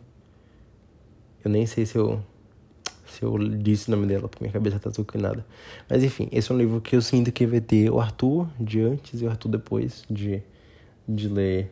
Eu 1.43 1.51
nem 1.51 1.65
sei 1.65 1.85
se 1.85 1.97
eu. 1.97 2.21
Se 3.13 3.21
eu 3.21 3.37
disse 3.37 3.89
o 3.89 3.91
nome 3.91 4.07
dela, 4.07 4.27
porque 4.27 4.43
minha 4.43 4.51
cabeça 4.51 4.79
tá 4.79 4.89
nada 5.19 5.45
Mas 5.87 6.03
enfim, 6.03 6.27
esse 6.31 6.51
é 6.51 6.55
um 6.55 6.57
livro 6.57 6.81
que 6.81 6.95
eu 6.95 7.01
sinto 7.01 7.31
que 7.31 7.45
vai 7.45 7.61
ter 7.61 7.91
o 7.91 7.99
Arthur 7.99 8.47
de 8.59 8.81
antes 8.81 9.21
e 9.21 9.25
o 9.25 9.29
Arthur 9.29 9.49
depois 9.49 10.03
de, 10.09 10.41
de 11.07 11.27
ler. 11.27 11.71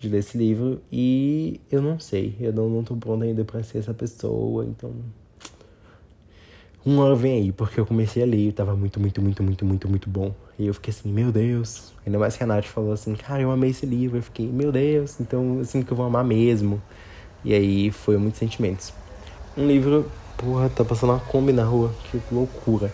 De 0.00 0.08
ler 0.08 0.18
esse 0.18 0.36
livro. 0.36 0.82
E 0.90 1.60
eu 1.70 1.80
não 1.80 2.00
sei. 2.00 2.34
Eu 2.40 2.52
não, 2.52 2.68
não 2.68 2.82
tô 2.82 2.96
pronto 2.96 3.22
ainda 3.22 3.44
pra 3.44 3.62
ser 3.62 3.78
essa 3.78 3.94
pessoa, 3.94 4.64
então. 4.64 4.92
Uma 6.84 7.04
hora 7.04 7.14
vem 7.14 7.34
aí, 7.34 7.52
porque 7.52 7.78
eu 7.78 7.86
comecei 7.86 8.24
a 8.24 8.26
ler 8.26 8.48
e 8.48 8.52
tava 8.52 8.74
muito, 8.74 8.98
muito, 8.98 9.22
muito, 9.22 9.40
muito, 9.40 9.64
muito, 9.64 9.88
muito 9.88 10.10
bom. 10.10 10.34
E 10.58 10.66
eu 10.66 10.74
fiquei 10.74 10.90
assim, 10.90 11.12
meu 11.12 11.30
Deus. 11.30 11.92
Ainda 12.04 12.18
mais 12.18 12.36
que 12.36 12.42
a 12.42 12.46
Nath 12.46 12.64
falou 12.64 12.92
assim, 12.92 13.14
cara, 13.14 13.40
eu 13.40 13.52
amei 13.52 13.70
esse 13.70 13.86
livro. 13.86 14.18
Eu 14.18 14.22
fiquei, 14.22 14.48
meu 14.48 14.72
Deus, 14.72 15.20
então 15.20 15.58
eu 15.58 15.64
sinto 15.64 15.86
que 15.86 15.92
eu 15.92 15.96
vou 15.96 16.06
amar 16.06 16.24
mesmo. 16.24 16.82
E 17.44 17.54
aí 17.54 17.92
foi 17.92 18.16
muitos 18.16 18.40
sentimentos. 18.40 18.92
Um 19.54 19.66
livro, 19.66 20.10
porra, 20.38 20.70
tá 20.70 20.82
passando 20.82 21.10
uma 21.10 21.20
Kombi 21.20 21.52
na 21.52 21.62
rua, 21.62 21.94
que 22.10 22.18
loucura. 22.32 22.90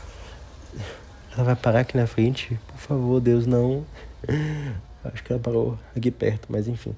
Ela 1.33 1.45
vai 1.45 1.55
parar 1.55 1.81
aqui 1.81 1.97
na 1.97 2.05
frente? 2.05 2.59
Por 2.67 2.79
favor, 2.79 3.21
Deus, 3.21 3.47
não. 3.47 3.87
Acho 5.05 5.23
que 5.23 5.33
ela 5.33 5.41
parou 5.41 5.79
aqui 5.97 6.11
perto, 6.11 6.49
mas 6.51 6.67
enfim. 6.67 6.97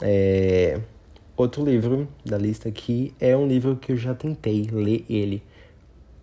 É... 0.00 0.80
Outro 1.36 1.64
livro 1.64 2.06
da 2.24 2.38
lista 2.38 2.68
aqui 2.68 3.12
é 3.18 3.36
um 3.36 3.48
livro 3.48 3.74
que 3.74 3.90
eu 3.90 3.96
já 3.96 4.14
tentei 4.14 4.68
ler 4.70 5.04
ele 5.10 5.42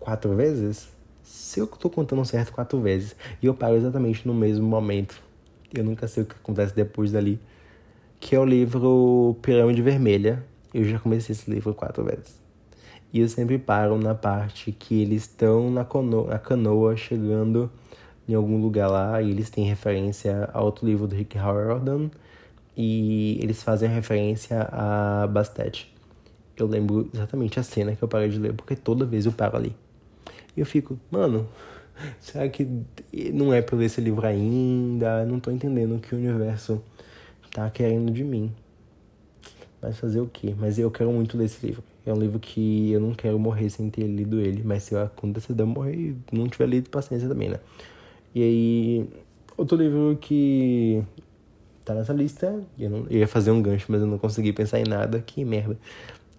quatro 0.00 0.34
vezes, 0.34 0.88
se 1.22 1.60
eu 1.60 1.66
tô 1.66 1.90
contando 1.90 2.24
certo 2.24 2.50
quatro 2.50 2.80
vezes, 2.80 3.14
e 3.42 3.46
eu 3.46 3.52
paro 3.52 3.76
exatamente 3.76 4.26
no 4.26 4.32
mesmo 4.32 4.66
momento, 4.66 5.22
eu 5.72 5.84
nunca 5.84 6.08
sei 6.08 6.22
o 6.22 6.26
que 6.26 6.34
acontece 6.34 6.74
depois 6.74 7.12
dali, 7.12 7.38
que 8.18 8.34
é 8.34 8.40
o 8.40 8.44
livro 8.44 9.36
Pirâmide 9.42 9.82
Vermelha. 9.82 10.42
Eu 10.72 10.84
já 10.84 10.98
comecei 10.98 11.34
esse 11.34 11.50
livro 11.50 11.74
quatro 11.74 12.02
vezes. 12.02 12.43
E 13.14 13.20
eu 13.20 13.28
sempre 13.28 13.56
paro 13.58 13.96
na 13.96 14.12
parte 14.12 14.72
que 14.72 15.00
eles 15.00 15.22
estão 15.22 15.70
na, 15.70 15.84
canoa, 15.84 16.30
na 16.30 16.38
canoa 16.40 16.96
chegando 16.96 17.70
em 18.28 18.34
algum 18.34 18.60
lugar 18.60 18.90
lá 18.90 19.22
e 19.22 19.30
eles 19.30 19.48
têm 19.48 19.64
referência 19.64 20.50
a 20.52 20.60
outro 20.60 20.84
livro 20.84 21.06
do 21.06 21.14
Rick 21.14 21.38
Riordan 21.38 22.10
e 22.76 23.38
eles 23.40 23.62
fazem 23.62 23.88
referência 23.88 24.62
a 24.62 25.28
Bastet. 25.28 25.94
Eu 26.56 26.66
lembro 26.66 27.08
exatamente 27.14 27.60
a 27.60 27.62
cena 27.62 27.94
que 27.94 28.02
eu 28.02 28.08
parei 28.08 28.28
de 28.28 28.36
ler 28.36 28.52
porque 28.52 28.74
toda 28.74 29.06
vez 29.06 29.26
eu 29.26 29.32
paro 29.32 29.58
ali. 29.58 29.76
E 30.56 30.58
eu 30.58 30.66
fico, 30.66 30.98
mano, 31.08 31.46
será 32.18 32.48
que 32.48 32.68
não 33.32 33.54
é 33.54 33.62
pra 33.62 33.76
ler 33.76 33.84
esse 33.84 34.00
livro 34.00 34.26
ainda? 34.26 35.24
Não 35.24 35.38
tô 35.38 35.52
entendendo 35.52 35.94
o 35.94 36.00
que 36.00 36.16
o 36.16 36.18
universo 36.18 36.82
tá 37.52 37.70
querendo 37.70 38.10
de 38.10 38.24
mim. 38.24 38.52
Mas 39.80 40.00
fazer 40.00 40.20
o 40.20 40.26
quê? 40.26 40.52
Mas 40.58 40.80
eu 40.80 40.90
quero 40.90 41.12
muito 41.12 41.38
ler 41.38 41.44
esse 41.44 41.64
livro. 41.64 41.93
É 42.06 42.12
um 42.12 42.18
livro 42.18 42.38
que 42.38 42.92
eu 42.92 43.00
não 43.00 43.14
quero 43.14 43.38
morrer 43.38 43.70
sem 43.70 43.88
ter 43.88 44.06
lido 44.06 44.40
ele. 44.40 44.62
Mas 44.64 44.84
se 44.84 44.96
acontecer 44.96 45.54
de 45.54 45.62
eu 45.62 45.66
morrer, 45.66 46.14
não 46.30 46.48
tiver 46.48 46.66
lido, 46.66 46.90
paciência 46.90 47.28
também, 47.28 47.48
né? 47.48 47.58
E 48.34 48.42
aí, 48.42 49.08
outro 49.56 49.76
livro 49.76 50.18
que 50.20 51.02
tá 51.84 51.94
nessa 51.94 52.12
lista, 52.12 52.62
eu, 52.78 52.90
não, 52.90 53.06
eu 53.10 53.18
ia 53.20 53.28
fazer 53.28 53.50
um 53.50 53.62
gancho, 53.62 53.86
mas 53.88 54.00
eu 54.00 54.06
não 54.06 54.18
consegui 54.18 54.52
pensar 54.52 54.80
em 54.80 54.84
nada, 54.84 55.20
que 55.20 55.44
merda. 55.44 55.78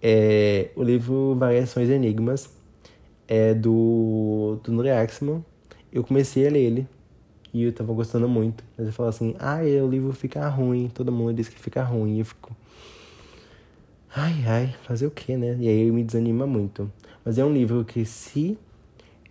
É 0.02 0.70
o 0.76 0.82
livro 0.82 1.34
Variações 1.36 1.88
e 1.88 1.92
Enigmas, 1.92 2.50
é 3.26 3.54
do, 3.54 4.58
do 4.62 4.72
Nuri 4.72 4.90
Axman. 4.90 5.44
Eu 5.92 6.04
comecei 6.04 6.46
a 6.46 6.50
ler 6.50 6.60
ele 6.60 6.88
e 7.52 7.62
eu 7.62 7.72
tava 7.72 7.92
gostando 7.92 8.28
muito. 8.28 8.62
Mas 8.76 8.86
eu 8.86 8.92
falo 8.92 9.08
assim, 9.08 9.34
ah, 9.38 9.60
o 9.82 9.88
livro 9.88 10.12
fica 10.12 10.46
ruim. 10.48 10.90
Todo 10.92 11.10
mundo 11.10 11.32
diz 11.32 11.48
que 11.48 11.58
fica 11.58 11.82
ruim. 11.82 12.16
E 12.16 12.18
eu 12.20 12.24
fico. 12.24 12.54
Ai, 14.18 14.46
ai, 14.46 14.74
fazer 14.84 15.06
o 15.06 15.10
que, 15.10 15.36
né? 15.36 15.58
E 15.60 15.68
aí 15.68 15.90
me 15.90 16.02
desanima 16.02 16.46
muito. 16.46 16.90
Mas 17.22 17.36
é 17.36 17.44
um 17.44 17.52
livro 17.52 17.84
que 17.84 18.02
se 18.06 18.56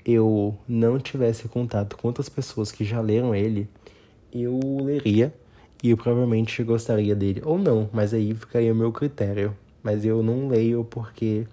eu 0.06 0.56
não 0.68 1.00
tivesse 1.00 1.48
contato 1.48 1.98
com 1.98 2.08
outras 2.08 2.30
pessoas 2.30 2.72
que 2.72 2.86
já 2.86 3.02
leram 3.02 3.34
ele, 3.34 3.68
eu 4.32 4.60
leria 4.84 5.34
e 5.82 5.90
eu 5.90 5.98
provavelmente 5.98 6.62
gostaria 6.64 7.16
dele. 7.16 7.42
Ou 7.44 7.58
não, 7.58 7.90
mas 7.92 8.14
aí 8.14 8.36
ficaria 8.36 8.72
o 8.72 8.76
meu 8.76 8.92
critério. 8.92 9.58
Mas 9.82 10.06
eu 10.06 10.22
não 10.22 10.48
leio 10.50 10.84
porque 10.84 11.48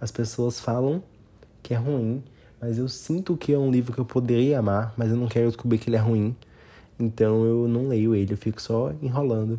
as 0.00 0.12
pessoas 0.12 0.60
falam 0.60 1.02
que 1.64 1.74
é 1.74 1.76
ruim, 1.76 2.22
mas 2.60 2.78
eu 2.78 2.88
sinto 2.88 3.36
que 3.36 3.52
é 3.52 3.58
um 3.58 3.68
livro 3.68 3.92
que 3.92 3.98
eu 3.98 4.04
poderia 4.04 4.60
amar, 4.60 4.94
mas 4.96 5.10
eu 5.10 5.16
não 5.16 5.26
quero 5.26 5.48
descobrir 5.48 5.78
que 5.78 5.90
ele 5.90 5.96
é 5.96 6.00
ruim. 6.00 6.36
Então 7.00 7.44
eu 7.44 7.66
não 7.66 7.88
leio 7.88 8.14
ele, 8.14 8.32
eu 8.34 8.38
fico 8.38 8.62
só 8.62 8.92
enrolando. 9.02 9.58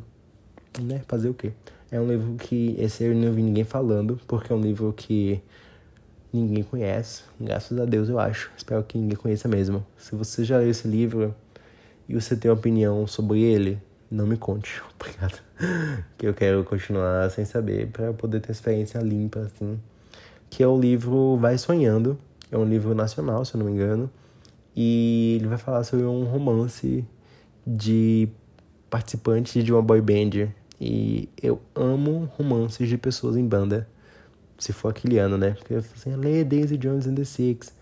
Né? 0.82 1.02
Fazer 1.10 1.28
o 1.28 1.34
quê? 1.34 1.52
É 1.92 2.00
um 2.00 2.08
livro 2.08 2.36
que 2.36 2.76
esse 2.78 3.04
eu 3.04 3.16
não 3.16 3.32
vi 3.32 3.42
ninguém 3.42 3.64
falando, 3.64 4.20
porque 4.28 4.52
é 4.52 4.56
um 4.56 4.62
livro 4.62 4.94
que 4.94 5.42
ninguém 6.32 6.64
conhece. 6.64 7.24
Graças 7.40 7.80
a 7.80 7.86
Deus, 7.86 8.10
eu 8.10 8.20
acho. 8.20 8.52
Espero 8.58 8.84
que 8.84 8.98
ninguém 8.98 9.16
conheça 9.16 9.48
mesmo. 9.48 9.86
Se 9.98 10.16
você 10.16 10.44
já 10.44 10.58
leu 10.58 10.70
esse 10.70 10.88
livro 10.88 11.34
e 12.08 12.14
você 12.14 12.36
tem 12.36 12.52
uma 12.52 12.58
opinião 12.58 13.08
sobre 13.08 13.42
ele, 13.42 13.82
não 14.12 14.28
me 14.28 14.38
conte. 14.38 14.82
Obrigado. 15.00 15.42
que 16.18 16.28
eu 16.28 16.34
quero 16.34 16.64
continuar 16.64 17.30
sem 17.32 17.46
saber 17.46 17.88
para 17.88 18.14
poder 18.14 18.42
ter 18.42 18.52
experiência 18.52 19.00
limpa 19.00 19.40
assim 19.40 19.80
que 20.50 20.64
é 20.64 20.68
o 20.68 20.80
livro 20.80 21.38
Vai 21.38 21.58
Sonhando. 21.58 22.18
É 22.52 22.58
um 22.58 22.66
livro 22.66 22.96
nacional, 22.96 23.44
se 23.44 23.56
eu 23.56 23.60
não 23.60 23.66
me 23.66 23.74
engano. 23.74 24.10
E 24.76 25.38
ele 25.40 25.48
vai 25.48 25.58
falar 25.58 25.84
sobre 25.84 26.06
um 26.06 26.24
romance 26.24 27.06
de 27.66 28.30
participantes 28.90 29.64
de 29.64 29.74
uma 29.74 29.82
boy 29.82 30.02
band. 30.02 30.50
E 30.80 31.30
eu 31.42 31.62
amo 31.76 32.30
romances 32.38 32.88
de 32.88 32.98
pessoas 32.98 33.36
em 33.36 33.48
banda. 33.48 33.88
Se 34.58 34.74
for 34.74 34.90
aquele 34.90 35.18
ano, 35.18 35.38
né? 35.38 35.52
Porque 35.52 35.74
eu 35.74 35.84
falo 35.84 35.96
assim, 35.96 36.16
lê 36.16 36.44
Daisy 36.44 36.78
Jones 36.78 37.08
and 37.08 37.16
the 37.16 37.24
Six. 37.24 37.74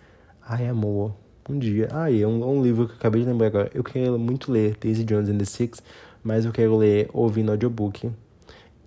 Ai, 0.42 0.68
amor. 0.68 1.14
Um 1.50 1.60
dia. 1.60 1.90
Ai, 1.92 2.22
é 2.22 2.28
um, 2.28 2.42
é 2.42 2.46
um 2.46 2.64
livro 2.64 2.88
que 2.88 2.94
eu 2.94 2.98
acabei 2.98 3.22
de 3.22 3.28
lembrar 3.28 3.48
agora. 3.48 3.72
Eu 3.74 3.84
quero 3.84 4.18
muito 4.18 4.52
ler 4.52 4.78
Daisy 4.80 5.04
Jones 5.04 5.30
and 5.30 5.38
the 5.38 5.46
Six, 5.46 5.82
mas 6.24 6.46
eu 6.46 6.52
quero 6.52 6.76
ler 6.78 7.10
ouvindo 7.14 7.52
audiobook. 7.52 8.12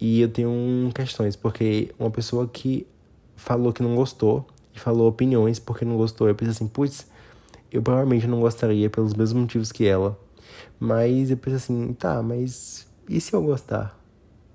E 0.01 0.21
eu 0.21 0.29
tenho 0.29 0.91
questões, 0.95 1.37
porque 1.37 1.93
uma 1.99 2.11
pessoa 2.11 2.47
que 2.49 2.87
falou 3.37 3.73
que 3.73 3.83
não 3.83 3.95
gostou 3.95 4.47
e 4.75 4.79
falou 4.79 5.09
opiniões 5.09 5.59
porque 5.59 5.85
não 5.85 5.97
gostou. 5.97 6.29
Eu 6.29 6.35
pensei 6.35 6.53
assim, 6.53 6.69
putz, 6.69 7.07
eu 7.71 7.83
provavelmente 7.83 8.27
não 8.27 8.41
gostaria 8.41 8.89
pelos 8.89 9.15
mesmos 9.15 9.43
motivos 9.43 9.73
que 9.73 9.87
ela. 9.87 10.19
Mas 10.79 11.31
eu 11.31 11.37
pensei 11.37 11.57
assim, 11.57 11.93
tá, 11.95 12.23
mas 12.23 12.87
e 13.09 13.21
se 13.21 13.33
eu 13.35 13.43
gostar? 13.43 13.98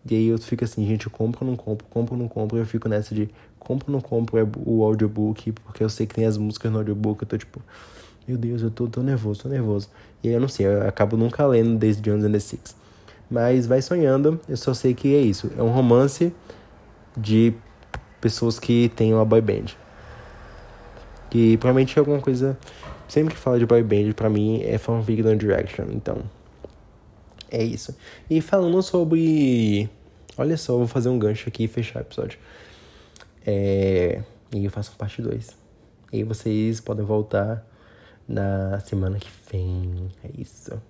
E 0.09 0.15
aí 0.15 0.27
eu 0.27 0.37
fico 0.37 0.63
assim, 0.63 0.85
gente, 0.85 1.05
eu 1.05 1.11
compro 1.11 1.45
ou 1.45 1.51
não 1.51 1.55
compro, 1.55 1.85
compro 1.89 2.15
ou 2.15 2.21
não 2.21 2.27
compro, 2.27 2.57
e 2.57 2.61
eu 2.61 2.65
fico 2.65 2.89
nessa 2.89 3.15
de 3.15 3.29
compro 3.57 3.85
ou 3.89 3.93
não 3.93 4.01
compro 4.01 4.37
o 4.65 4.83
audiobook, 4.83 5.51
porque 5.51 5.83
eu 5.83 5.89
sei 5.89 6.05
que 6.05 6.15
tem 6.15 6.25
as 6.25 6.37
músicas 6.37 6.71
no 6.71 6.79
audiobook, 6.79 7.21
eu 7.21 7.27
tô 7.27 7.37
tipo, 7.37 7.61
meu 8.27 8.37
Deus, 8.37 8.61
eu 8.61 8.69
tô, 8.69 8.87
tô 8.87 9.01
nervoso, 9.01 9.43
tô 9.43 9.49
nervoso. 9.49 9.89
E 10.21 10.27
aí 10.27 10.33
eu 10.33 10.41
não 10.41 10.47
sei, 10.47 10.65
eu 10.65 10.87
acabo 10.87 11.15
nunca 11.15 11.45
lendo 11.45 11.77
desde 11.77 12.01
Jones 12.01 12.25
and 12.25 12.31
the 12.31 12.39
Six. 12.39 12.75
Mas 13.29 13.65
vai 13.65 13.81
sonhando, 13.81 14.39
eu 14.47 14.57
só 14.57 14.73
sei 14.73 14.93
que 14.93 15.15
é 15.15 15.19
isso. 15.19 15.49
É 15.57 15.63
um 15.63 15.69
romance 15.69 16.33
de 17.15 17.53
pessoas 18.21 18.59
que 18.59 18.89
têm 18.95 19.13
uma 19.13 19.25
boy 19.25 19.41
band. 19.41 19.65
Que 21.29 21.57
provavelmente 21.57 21.97
é 21.97 21.99
alguma 21.99 22.19
coisa. 22.19 22.57
Sempre 23.07 23.33
que 23.33 23.39
fala 23.39 23.57
de 23.57 23.65
boy 23.65 23.83
band, 23.83 24.13
pra 24.15 24.29
mim 24.29 24.61
é 24.63 24.77
fanfic 24.77 25.23
do 25.23 25.35
Direction. 25.35 25.85
Então, 25.91 26.21
é 27.53 27.63
isso. 27.63 27.95
E 28.27 28.41
falando 28.41 28.81
sobre. 28.81 29.87
Olha 30.35 30.57
só, 30.57 30.75
vou 30.75 30.87
fazer 30.87 31.09
um 31.09 31.19
gancho 31.19 31.47
aqui 31.47 31.65
e 31.65 31.67
fechar 31.67 31.99
o 31.99 32.01
episódio. 32.01 32.39
É... 33.45 34.23
E 34.51 34.65
eu 34.65 34.71
faço 34.71 34.91
parte 34.97 35.21
2. 35.21 35.55
E 36.11 36.23
vocês 36.23 36.81
podem 36.81 37.05
voltar 37.05 37.63
na 38.27 38.79
semana 38.79 39.19
que 39.19 39.29
vem. 39.51 40.09
É 40.23 40.41
isso. 40.41 40.81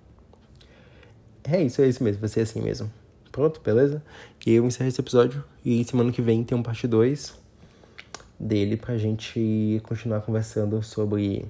É 1.43 1.61
isso, 1.61 1.81
é 1.81 1.87
isso 1.89 2.01
mesmo. 2.01 2.21
Vai 2.21 2.29
ser 2.29 2.39
assim 2.39 2.61
mesmo. 2.61 2.89
Pronto, 3.29 3.59
beleza? 3.59 4.01
E 4.45 4.53
eu 4.53 4.65
encerro 4.65 4.87
esse 4.87 5.01
episódio. 5.01 5.43
E 5.65 5.83
semana 5.83 6.13
que 6.13 6.21
vem 6.21 6.45
tem 6.45 6.57
um 6.57 6.63
parte 6.63 6.87
2 6.87 7.33
dele 8.39 8.77
pra 8.77 8.97
gente 8.97 9.81
continuar 9.83 10.21
conversando 10.21 10.81
sobre. 10.81 11.45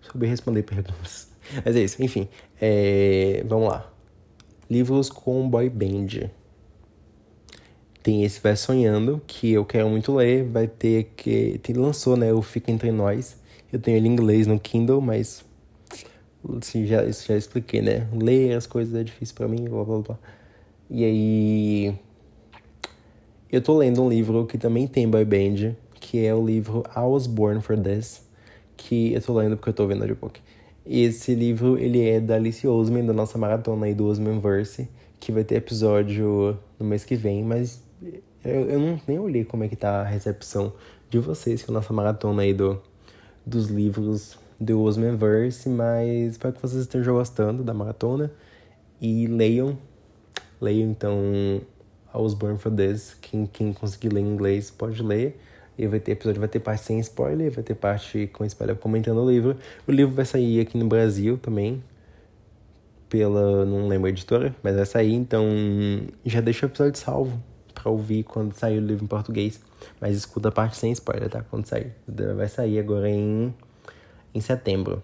Sobre 0.00 0.28
responder 0.28 0.62
perguntas. 0.62 1.31
Mas 1.64 1.76
é 1.76 1.80
isso, 1.80 2.02
enfim. 2.02 2.28
É... 2.60 3.42
Vamos 3.46 3.68
lá. 3.68 3.92
Livros 4.70 5.10
com 5.10 5.48
boy 5.48 5.68
band. 5.68 6.30
Tem 8.02 8.24
esse 8.24 8.40
Vai 8.40 8.56
Sonhando, 8.56 9.22
que 9.26 9.52
eu 9.52 9.64
quero 9.64 9.88
muito 9.88 10.14
ler. 10.14 10.44
Vai 10.44 10.66
ter 10.66 11.12
que. 11.16 11.58
Tem, 11.62 11.74
lançou, 11.76 12.16
né? 12.16 12.32
O 12.32 12.42
Fica 12.42 12.72
Entre 12.72 12.90
Nós. 12.90 13.36
Eu 13.72 13.78
tenho 13.78 13.96
ele 13.96 14.08
em 14.08 14.12
inglês 14.12 14.46
no 14.46 14.58
Kindle, 14.58 15.00
mas. 15.00 15.44
Assim, 16.60 16.84
já, 16.86 17.04
isso 17.04 17.28
já 17.28 17.36
expliquei, 17.36 17.80
né? 17.80 18.08
Ler 18.12 18.54
as 18.56 18.66
coisas 18.66 18.94
é 18.94 19.04
difícil 19.04 19.36
para 19.36 19.46
mim, 19.46 19.68
blá 19.68 19.84
blá 19.84 19.98
blá. 20.00 20.18
E 20.90 21.04
aí. 21.04 21.94
Eu 23.50 23.60
tô 23.60 23.76
lendo 23.76 24.02
um 24.02 24.08
livro 24.08 24.46
que 24.46 24.58
também 24.58 24.88
tem 24.88 25.08
boy 25.08 25.24
band, 25.24 25.76
que 26.00 26.24
é 26.24 26.34
o 26.34 26.44
livro 26.44 26.82
I 26.96 27.00
Was 27.00 27.26
Born 27.26 27.60
for 27.60 27.78
This, 27.78 28.26
que 28.76 29.12
eu 29.12 29.20
tô 29.20 29.34
lendo 29.34 29.56
porque 29.56 29.68
eu 29.68 29.74
tô 29.74 29.86
vendo 29.86 30.00
audiobook. 30.00 30.40
Esse 30.84 31.34
livro, 31.34 31.78
ele 31.78 32.06
é 32.08 32.20
da 32.20 32.34
Alice 32.34 32.66
Osman, 32.66 33.06
da 33.06 33.12
nossa 33.12 33.38
maratona 33.38 33.86
aí 33.86 33.94
do 33.94 34.06
Osmanverse, 34.06 34.88
que 35.20 35.30
vai 35.30 35.44
ter 35.44 35.56
episódio 35.56 36.58
no 36.78 36.84
mês 36.84 37.04
que 37.04 37.14
vem, 37.14 37.44
mas 37.44 37.82
eu, 38.44 38.68
eu 38.68 38.80
não, 38.80 39.00
nem 39.06 39.18
olhei 39.18 39.44
como 39.44 39.62
é 39.62 39.68
que 39.68 39.76
tá 39.76 40.00
a 40.00 40.04
recepção 40.04 40.72
de 41.08 41.20
vocês, 41.20 41.62
é 41.62 41.64
a 41.68 41.72
nossa 41.72 41.92
maratona 41.92 42.42
aí 42.42 42.52
do, 42.52 42.82
dos 43.46 43.68
livros 43.68 44.36
do 44.58 44.80
Osmanverse, 44.82 45.68
mas 45.68 46.32
espero 46.32 46.54
que 46.54 46.62
vocês 46.62 46.82
estejam 46.82 47.14
gostando 47.14 47.62
da 47.62 47.72
maratona. 47.72 48.32
E 49.00 49.26
leiam, 49.26 49.78
leiam 50.60 50.90
então 50.90 51.16
I 52.14 52.18
Was 52.18 52.34
For 52.58 52.72
This, 52.72 53.16
quem, 53.20 53.46
quem 53.46 53.72
conseguir 53.72 54.10
ler 54.10 54.20
em 54.20 54.28
inglês 54.28 54.70
pode 54.70 55.02
ler, 55.02 55.40
e 55.76 55.86
vai 55.86 56.00
ter 56.00 56.12
episódio, 56.12 56.40
vai 56.40 56.48
ter 56.48 56.60
parte 56.60 56.84
sem 56.84 56.98
spoiler, 57.00 57.50
vai 57.50 57.64
ter 57.64 57.74
parte 57.74 58.26
com 58.32 58.44
spoiler 58.44 58.76
comentando 58.76 59.18
o 59.18 59.30
livro. 59.30 59.56
O 59.86 59.92
livro 59.92 60.14
vai 60.14 60.24
sair 60.24 60.60
aqui 60.60 60.76
no 60.76 60.86
Brasil 60.86 61.38
também, 61.38 61.82
pela, 63.08 63.64
não 63.64 63.88
lembro 63.88 64.06
a 64.06 64.10
editora, 64.10 64.54
mas 64.62 64.76
vai 64.76 64.86
sair, 64.86 65.14
então 65.14 65.46
já 66.24 66.40
deixa 66.40 66.66
o 66.66 66.68
episódio 66.68 66.98
salvo 66.98 67.42
para 67.74 67.90
ouvir 67.90 68.22
quando 68.22 68.54
sair 68.54 68.78
o 68.78 68.86
livro 68.86 69.04
em 69.04 69.08
português. 69.08 69.60
Mas 70.00 70.16
escuta 70.16 70.48
a 70.48 70.52
parte 70.52 70.76
sem 70.76 70.92
spoiler, 70.92 71.28
tá? 71.28 71.42
Quando 71.42 71.66
sair. 71.66 71.92
Vai 72.36 72.48
sair 72.48 72.78
agora 72.78 73.10
em, 73.10 73.52
em 74.34 74.40
setembro. 74.40 75.02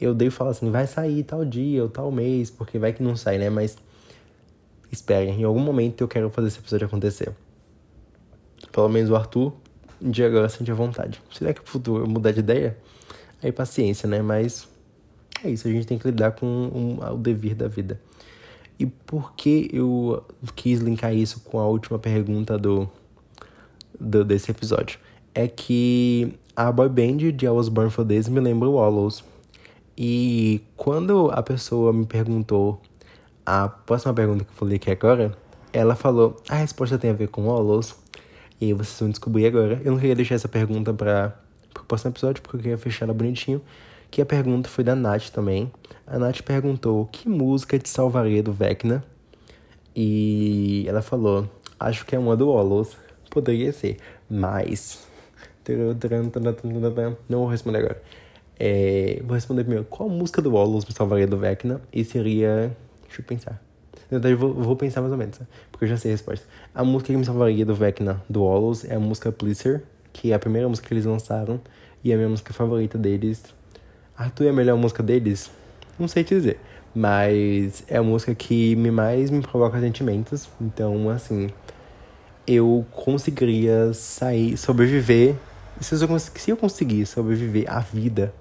Eu 0.00 0.14
devo 0.14 0.34
falar 0.34 0.50
assim, 0.50 0.70
vai 0.70 0.86
sair 0.86 1.22
tal 1.22 1.44
dia 1.44 1.82
ou 1.82 1.88
tal 1.88 2.10
mês, 2.10 2.50
porque 2.50 2.78
vai 2.78 2.92
que 2.92 3.02
não 3.02 3.16
sai, 3.16 3.38
né? 3.38 3.48
Mas 3.48 3.76
esperem, 4.90 5.40
em 5.40 5.44
algum 5.44 5.60
momento 5.60 6.02
eu 6.02 6.08
quero 6.08 6.28
fazer 6.28 6.48
esse 6.48 6.58
episódio 6.58 6.86
acontecer. 6.86 7.32
Pelo 8.70 8.88
menos 8.88 9.10
o 9.10 9.16
Arthur, 9.16 9.52
dia 10.10 10.26
agora 10.26 10.48
sente 10.48 10.70
a 10.70 10.74
vontade. 10.74 11.22
Se 11.32 11.52
que 11.52 11.60
o 11.60 11.64
futuro 11.64 12.08
mudar 12.08 12.32
de 12.32 12.40
ideia, 12.40 12.76
aí 13.42 13.52
paciência, 13.52 14.08
né? 14.08 14.22
Mas 14.22 14.68
é 15.44 15.50
isso, 15.50 15.66
a 15.66 15.70
gente 15.70 15.86
tem 15.86 15.98
que 15.98 16.06
lidar 16.06 16.32
com 16.32 16.46
um, 16.46 16.98
o 17.12 17.16
devir 17.16 17.54
da 17.54 17.68
vida. 17.68 18.00
E 18.78 18.86
por 18.86 19.34
que 19.34 19.68
eu 19.72 20.24
quis 20.56 20.80
linkar 20.80 21.14
isso 21.14 21.40
com 21.40 21.58
a 21.58 21.66
última 21.66 21.98
pergunta 21.98 22.58
do, 22.58 22.88
do 23.98 24.24
desse 24.24 24.50
episódio? 24.50 24.98
É 25.34 25.46
que 25.46 26.34
a 26.54 26.70
boy 26.70 26.88
band 26.88 27.32
de 27.32 27.46
I 27.46 27.48
Was 27.48 27.68
Born 27.68 27.90
For 27.90 28.04
This 28.04 28.28
me 28.28 28.40
lembra 28.40 28.68
o 28.68 28.74
Wallows. 28.74 29.24
E 29.96 30.62
quando 30.76 31.30
a 31.30 31.42
pessoa 31.42 31.92
me 31.92 32.06
perguntou 32.06 32.80
a 33.44 33.68
próxima 33.68 34.14
pergunta 34.14 34.44
que 34.44 34.50
eu 34.50 34.56
falei 34.56 34.76
aqui 34.76 34.90
agora, 34.90 35.36
ela 35.72 35.94
falou, 35.94 36.36
a 36.48 36.56
resposta 36.56 36.98
tem 36.98 37.10
a 37.10 37.14
ver 37.14 37.28
com 37.28 37.46
Wallows. 37.46 37.94
E 38.62 38.66
aí 38.66 38.72
vocês 38.72 39.00
vão 39.00 39.10
descobrir 39.10 39.44
agora. 39.44 39.82
Eu 39.84 39.90
não 39.90 39.98
queria 39.98 40.14
deixar 40.14 40.36
essa 40.36 40.46
pergunta 40.46 40.94
para 40.94 41.36
o 41.80 41.84
próximo 41.84 42.12
episódio, 42.12 42.40
porque 42.40 42.58
eu 42.58 42.60
queria 42.60 42.78
fechar 42.78 43.06
ela 43.06 43.12
bonitinho 43.12 43.60
que 44.08 44.22
a 44.22 44.26
pergunta 44.26 44.68
foi 44.68 44.84
da 44.84 44.94
Nath 44.94 45.30
também. 45.30 45.72
A 46.06 46.16
Nath 46.16 46.42
perguntou 46.42 47.06
que 47.06 47.28
música 47.28 47.76
te 47.76 47.88
salvaria 47.88 48.40
do 48.40 48.52
Vecna? 48.52 49.02
E 49.96 50.84
ela 50.86 51.02
falou, 51.02 51.50
acho 51.80 52.06
que 52.06 52.14
é 52.14 52.18
uma 52.20 52.36
do 52.36 52.50
Olos. 52.50 52.96
Poderia 53.28 53.72
ser, 53.72 53.96
mas... 54.30 55.08
Não 57.28 57.38
vou 57.40 57.48
responder 57.48 57.78
agora. 57.78 58.00
É, 58.60 59.20
vou 59.24 59.34
responder 59.34 59.64
primeiro, 59.64 59.86
qual 59.86 60.08
música 60.08 60.40
do 60.40 60.54
Olos 60.54 60.84
me 60.84 60.92
salvaria 60.92 61.26
do 61.26 61.36
Vecna? 61.36 61.80
E 61.92 62.04
seria... 62.04 62.76
Deixa 63.08 63.22
eu 63.22 63.24
pensar. 63.24 63.71
Na 64.12 64.18
verdade, 64.18 64.34
vou, 64.34 64.52
vou 64.52 64.76
pensar 64.76 65.00
mais 65.00 65.10
ou 65.10 65.18
menos, 65.18 65.38
né? 65.38 65.46
porque 65.70 65.86
eu 65.86 65.88
já 65.88 65.96
sei 65.96 66.10
a 66.10 66.14
resposta. 66.14 66.46
A 66.74 66.84
música 66.84 67.12
que 67.12 67.18
me 67.18 67.24
salvaria 67.24 67.64
do 67.64 67.74
Vecna, 67.74 68.22
do 68.28 68.44
Olos, 68.44 68.84
é 68.84 68.94
a 68.94 69.00
música 69.00 69.32
Pleaser, 69.32 69.82
que 70.12 70.30
é 70.30 70.34
a 70.34 70.38
primeira 70.38 70.68
música 70.68 70.86
que 70.86 70.94
eles 70.94 71.06
lançaram. 71.06 71.58
E 72.04 72.10
é 72.10 72.14
a 72.14 72.16
minha 72.18 72.28
música 72.28 72.52
favorita 72.52 72.98
deles 72.98 73.42
Arthur 74.16 74.46
é 74.46 74.50
a 74.50 74.52
melhor 74.52 74.76
música 74.76 75.02
deles? 75.02 75.50
Não 75.98 76.06
sei 76.06 76.22
te 76.22 76.34
dizer. 76.34 76.58
Mas 76.94 77.82
é 77.88 77.96
a 77.96 78.02
música 78.02 78.34
que 78.34 78.76
me 78.76 78.90
mais 78.90 79.30
me 79.30 79.40
provoca 79.40 79.80
sentimentos. 79.80 80.48
Então, 80.60 81.08
assim, 81.08 81.48
eu 82.46 82.84
conseguiria 82.92 83.92
sair, 83.94 84.56
sobreviver. 84.56 85.34
Se 85.80 85.94
eu, 85.94 86.18
se 86.18 86.50
eu 86.50 86.56
conseguir 86.56 87.06
sobreviver 87.06 87.64
à 87.66 87.80
vida 87.80 88.32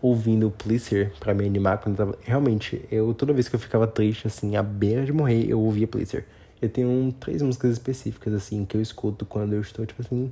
ouvindo 0.00 0.48
o 0.48 0.50
Pleaser 0.50 1.12
pra 1.18 1.34
me 1.34 1.46
animar 1.46 1.78
quando 1.78 1.98
eu 1.98 2.06
tava. 2.06 2.18
Realmente, 2.22 2.84
eu 2.90 3.12
toda 3.14 3.32
vez 3.32 3.48
que 3.48 3.54
eu 3.54 3.60
ficava 3.60 3.86
triste, 3.86 4.26
assim, 4.26 4.56
à 4.56 4.62
beira 4.62 5.04
de 5.04 5.12
morrer, 5.12 5.48
eu 5.48 5.60
ouvia 5.60 5.86
Pleaser. 5.86 6.24
Eu 6.60 6.68
tenho 6.68 6.88
um, 6.88 7.10
três 7.10 7.42
músicas 7.42 7.72
específicas, 7.72 8.32
assim, 8.34 8.64
que 8.64 8.76
eu 8.76 8.80
escuto 8.80 9.26
quando 9.26 9.52
eu 9.52 9.60
estou, 9.60 9.84
tipo 9.84 10.00
assim, 10.00 10.30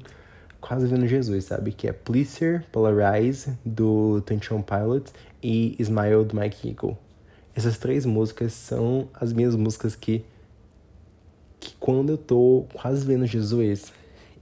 quase 0.60 0.86
vendo 0.86 1.06
Jesus, 1.06 1.44
sabe? 1.44 1.72
Que 1.72 1.88
é 1.88 1.92
Pleaser, 1.92 2.64
Polarize, 2.70 3.58
do 3.64 4.20
Tension 4.20 4.62
Pilots 4.62 5.12
e 5.42 5.74
Smile, 5.80 6.24
do 6.24 6.36
Mike 6.38 6.68
Eagle. 6.68 6.96
Essas 7.54 7.78
três 7.78 8.06
músicas 8.06 8.52
são 8.52 9.08
as 9.12 9.32
minhas 9.32 9.56
músicas 9.56 9.96
que, 9.96 10.24
que 11.58 11.74
quando 11.80 12.10
eu 12.10 12.18
tô 12.18 12.66
quase 12.72 13.04
vendo 13.04 13.26
Jesus, 13.26 13.92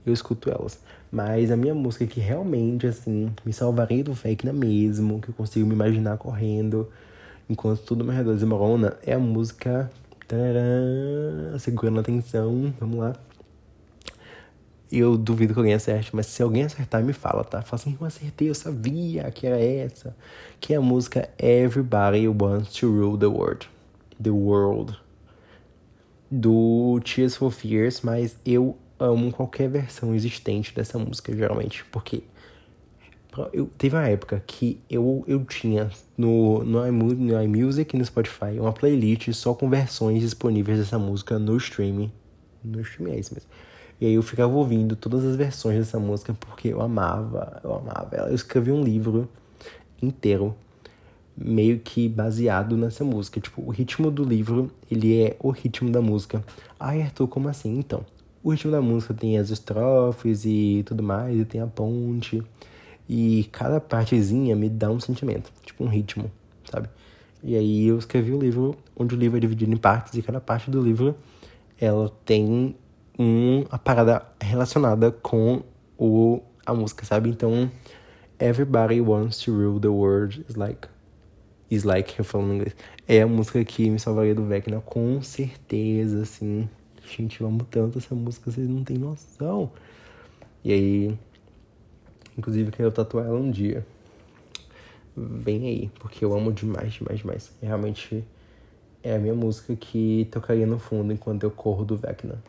eu 0.05 0.13
escuto 0.13 0.49
elas. 0.49 0.79
Mas 1.11 1.51
a 1.51 1.57
minha 1.57 1.73
música 1.73 2.05
que 2.05 2.19
realmente, 2.19 2.85
assim, 2.85 3.31
me 3.43 3.51
salvaria 3.51 4.03
do 4.03 4.15
fake 4.15 4.45
mesmo, 4.51 5.19
que 5.19 5.29
eu 5.29 5.33
consigo 5.33 5.67
me 5.67 5.73
imaginar 5.73 6.17
correndo 6.17 6.89
enquanto 7.49 7.81
tudo 7.81 8.01
ao 8.01 8.07
meu 8.07 8.15
redor 8.15 8.35
desmorona, 8.35 8.97
é 9.05 9.13
a 9.13 9.19
música... 9.19 9.89
Tcharam, 10.27 11.57
segurando 11.57 11.97
a 11.97 12.01
atenção, 12.01 12.71
vamos 12.79 12.99
lá 12.99 13.15
eu 14.91 15.17
duvido 15.17 15.53
que 15.53 15.59
alguém 15.59 15.73
acerte, 15.73 16.15
mas 16.15 16.25
se 16.25 16.41
alguém 16.41 16.63
acertar, 16.63 17.03
me 17.03 17.13
fala, 17.13 17.43
tá? 17.43 17.61
Fala 17.61 17.81
assim, 17.81 17.97
eu 17.99 18.07
acertei, 18.07 18.49
eu 18.49 18.55
sabia 18.55 19.29
que 19.31 19.45
era 19.45 19.59
essa. 19.59 20.15
Que 20.59 20.73
é 20.73 20.77
a 20.77 20.81
música 20.81 21.29
Everybody 21.37 22.27
Wants 22.27 22.73
to 22.73 22.87
Rule 22.87 23.17
the 23.17 23.27
World. 23.27 23.69
The 24.21 24.31
World. 24.31 24.97
Do 26.31 26.99
Tears 27.03 27.35
for 27.35 27.51
Fears, 27.51 28.01
mas 28.01 28.35
eu 28.45 28.77
amo 28.99 29.31
qualquer 29.31 29.69
versão 29.69 30.13
existente 30.13 30.73
dessa 30.75 30.99
música, 30.99 31.35
geralmente. 31.35 31.85
Porque 31.85 32.23
eu, 33.53 33.69
teve 33.77 33.95
uma 33.95 34.07
época 34.07 34.43
que 34.45 34.79
eu, 34.89 35.23
eu 35.27 35.43
tinha 35.45 35.89
no, 36.17 36.63
no, 36.63 36.91
no 36.91 37.43
iMusic 37.43 37.95
e 37.95 37.99
no 37.99 38.05
Spotify 38.05 38.59
uma 38.59 38.73
playlist 38.73 39.31
só 39.33 39.53
com 39.53 39.69
versões 39.69 40.21
disponíveis 40.21 40.79
dessa 40.79 40.97
música 40.97 41.37
no 41.39 41.55
streaming. 41.57 42.11
No 42.63 42.81
streaming 42.81 43.11
é 43.13 43.19
isso 43.19 43.33
mesmo 43.33 43.49
E 44.01 44.05
aí 44.05 44.13
eu 44.13 44.21
ficava 44.21 44.51
ouvindo 44.53 44.95
todas 44.95 45.23
as 45.23 45.35
versões 45.35 45.77
dessa 45.77 45.99
música 45.99 46.33
porque 46.33 46.69
eu 46.69 46.81
amava, 46.81 47.61
eu 47.63 47.73
amava 47.73 48.09
ela. 48.15 48.29
Eu 48.29 48.35
escrevi 48.35 48.71
um 48.71 48.83
livro 48.83 49.29
inteiro 50.01 50.55
meio 51.37 51.79
que 51.79 52.09
baseado 52.09 52.75
nessa 52.75 53.03
música. 53.03 53.39
Tipo, 53.39 53.61
o 53.61 53.69
ritmo 53.69 54.11
do 54.11 54.23
livro, 54.23 54.71
ele 54.91 55.21
é 55.21 55.37
o 55.39 55.51
ritmo 55.51 55.89
da 55.89 56.01
música. 56.01 56.43
Ai, 56.79 57.01
Arthur, 57.01 57.27
como 57.27 57.47
assim? 57.47 57.77
Então, 57.77 58.03
o 58.43 58.51
ritmo 58.51 58.71
da 58.71 58.81
música 58.81 59.13
tem 59.13 59.37
as 59.37 59.49
estrofes 59.49 60.45
e 60.45 60.83
tudo 60.85 61.03
mais, 61.03 61.37
e 61.37 61.45
tem 61.45 61.61
a 61.61 61.67
ponte. 61.67 62.43
E 63.07 63.49
cada 63.51 63.79
partezinha 63.79 64.55
me 64.55 64.69
dá 64.69 64.89
um 64.89 64.99
sentimento, 64.99 65.51
tipo 65.65 65.83
um 65.83 65.87
ritmo, 65.87 66.31
sabe? 66.69 66.89
E 67.43 67.55
aí 67.55 67.87
eu 67.87 67.97
escrevi 67.97 68.31
o 68.31 68.39
livro, 68.39 68.75
onde 68.95 69.15
o 69.15 69.17
livro 69.17 69.37
é 69.37 69.39
dividido 69.39 69.73
em 69.73 69.77
partes, 69.77 70.13
e 70.13 70.21
cada 70.21 70.39
parte 70.39 70.69
do 70.69 70.81
livro 70.81 71.15
ela 71.79 72.09
tem 72.25 72.75
um, 73.17 73.65
a 73.69 73.77
parada 73.77 74.25
relacionada 74.39 75.11
com 75.11 75.63
o, 75.97 76.41
a 76.65 76.73
música, 76.73 77.05
sabe? 77.05 77.29
Então, 77.29 77.71
Everybody 78.39 79.01
Wants 79.01 79.39
to 79.39 79.51
Rule 79.51 79.79
the 79.79 79.89
World 79.89 80.45
is 80.47 80.55
like. 80.55 80.87
Is 81.69 81.83
like, 81.83 82.17
eu 82.17 82.25
falo 82.25 82.45
em 82.45 82.55
inglês. 82.55 82.75
É 83.07 83.21
a 83.21 83.27
música 83.27 83.63
que 83.63 83.89
me 83.89 83.99
salvaria 83.99 84.33
do 84.33 84.45
Vecna, 84.45 84.81
com 84.81 85.21
certeza, 85.21 86.23
assim. 86.23 86.67
Gente, 87.15 87.41
eu 87.41 87.47
amo 87.47 87.65
tanto 87.69 87.97
essa 87.97 88.13
música, 88.13 88.51
vocês 88.51 88.67
não 88.67 88.83
têm 88.83 88.97
noção. 88.97 89.71
E 90.63 90.71
aí, 90.71 91.17
inclusive, 92.37 92.69
eu 92.69 92.73
quero 92.73 92.91
tatuar 92.91 93.25
ela 93.25 93.39
um 93.39 93.49
dia. 93.49 93.85
Vem 95.15 95.67
aí, 95.67 95.91
porque 95.99 96.23
eu 96.23 96.33
amo 96.33 96.51
demais, 96.51 96.93
demais, 96.93 97.19
demais. 97.19 97.51
Realmente 97.61 98.23
é 99.01 99.15
a 99.15 99.19
minha 99.19 99.33
música 99.33 99.75
que 99.75 100.27
tocaria 100.31 100.67
no 100.67 100.77
fundo 100.77 101.11
enquanto 101.11 101.43
eu 101.43 101.51
corro 101.51 101.83
do 101.83 101.97
Vecna. 101.97 102.41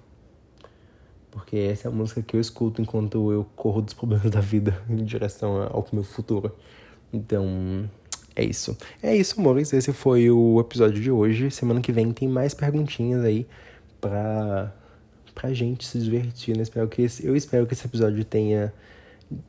Porque 1.31 1.57
essa 1.57 1.89
é 1.89 1.91
a 1.91 1.95
música 1.95 2.21
que 2.23 2.37
eu 2.37 2.41
escuto 2.41 2.83
enquanto 2.83 3.33
eu 3.33 3.47
corro 3.57 3.81
dos 3.81 3.95
problemas 3.95 4.31
da 4.31 4.41
vida 4.41 4.83
em 4.91 5.05
direção 5.05 5.63
ao 5.63 5.87
meu 5.93 6.05
futuro. 6.05 6.55
Então, 7.13 7.89
é 8.37 8.45
isso. 8.45 8.77
É 9.03 9.17
isso, 9.17 9.41
amores. 9.41 9.73
Esse 9.73 9.93
foi 9.93 10.31
o 10.31 10.61
episódio 10.61 11.01
de 11.01 11.11
hoje. 11.11 11.51
Semana 11.51 11.81
que 11.81 11.93
vem 11.93 12.13
tem 12.13 12.29
mais 12.29 12.53
perguntinhas 12.53 13.25
aí 13.25 13.47
pra, 14.01 14.73
pra 15.35 15.53
gente 15.53 15.87
se 15.87 15.99
divertir. 15.99 16.57
Né? 16.57 16.63
Espero 16.63 16.89
que 16.89 17.03
esse, 17.03 17.27
eu 17.27 17.37
espero 17.37 17.67
que 17.67 17.75
esse 17.75 17.87
episódio 17.87 18.25
tenha 18.25 18.73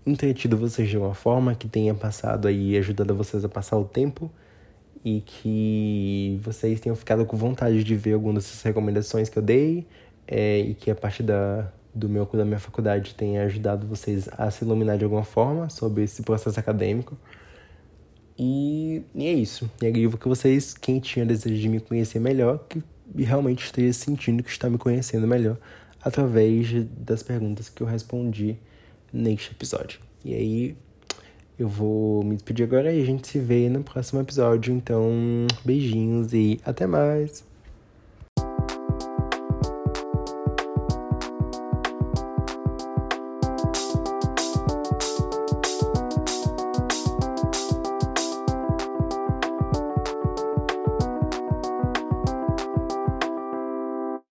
entretido 0.06 0.57
vocês 0.57 0.90
de 0.90 0.98
uma 0.98 1.14
forma, 1.14 1.56
que 1.56 1.68
tenha 1.68 1.94
passado 1.94 2.48
aí, 2.48 2.78
ajudado 2.78 3.15
vocês 3.15 3.44
a 3.44 3.49
passar 3.49 3.78
o 3.78 3.86
tempo 3.86 4.32
e 5.03 5.22
que 5.22 6.40
vocês 6.44 6.80
tenham 6.80 6.95
ficado 6.95 7.26
com 7.26 7.36
vontade 7.36 7.84
de 7.84 7.95
ver 7.95 8.14
algumas 8.14 8.44
dessas 8.44 8.61
recomendações 8.61 9.30
que 9.30 9.38
eu 9.38 9.41
dei 9.41 9.88
é, 10.28 10.60
e 10.60 10.73
que 10.76 10.91
a 10.91 10.95
parte 10.95 11.23
da, 11.23 11.72
do 11.94 12.07
meu 12.07 12.26
da 12.26 12.45
minha 12.45 12.60
faculdade 12.60 13.15
tenha 13.15 13.44
ajudado 13.44 13.88
vocês 13.88 14.30
a 14.38 14.49
se 14.52 14.64
iluminar 14.64 14.98
de 14.98 15.03
alguma 15.03 15.23
forma 15.23 15.69
sobre 15.69 16.03
esse 16.03 16.22
processo 16.22 16.60
acadêmico. 16.60 17.18
E, 18.38 19.03
e 19.14 19.28
é 19.28 19.34
isso. 19.34 19.69
E 19.82 19.86
aí 19.86 19.91
que 19.91 20.28
vocês, 20.28 20.73
quem 20.73 20.99
tinha 20.99 21.26
desejo 21.26 21.60
de 21.60 21.69
me 21.69 21.80
conhecer 21.80 22.19
melhor, 22.19 22.60
que 22.69 22.82
realmente 23.18 23.66
esteja 23.66 23.94
sentindo 23.94 24.44
que 24.44 24.50
está 24.50 24.70
me 24.70 24.78
conhecendo 24.78 25.28
melhor 25.28 25.58
através 26.02 26.68
das 26.98 27.22
perguntas 27.22 27.70
que 27.70 27.84
eu 27.84 27.88
respondi 27.88 28.58
neste 29.14 29.52
episódio. 29.52 30.00
E 30.24 30.34
aí, 30.34 30.76
eu 31.60 31.68
vou 31.68 32.24
me 32.24 32.36
despedir 32.36 32.64
agora 32.64 32.92
e 32.92 33.02
a 33.02 33.06
gente 33.06 33.28
se 33.28 33.40
vê 33.40 33.70
no 33.70 33.84
próximo 33.84 34.20
episódio. 34.20 34.74
Então, 34.74 35.12
beijinhos 35.64 36.34
e 36.34 36.60
até 36.66 36.88
mais! 36.88 37.51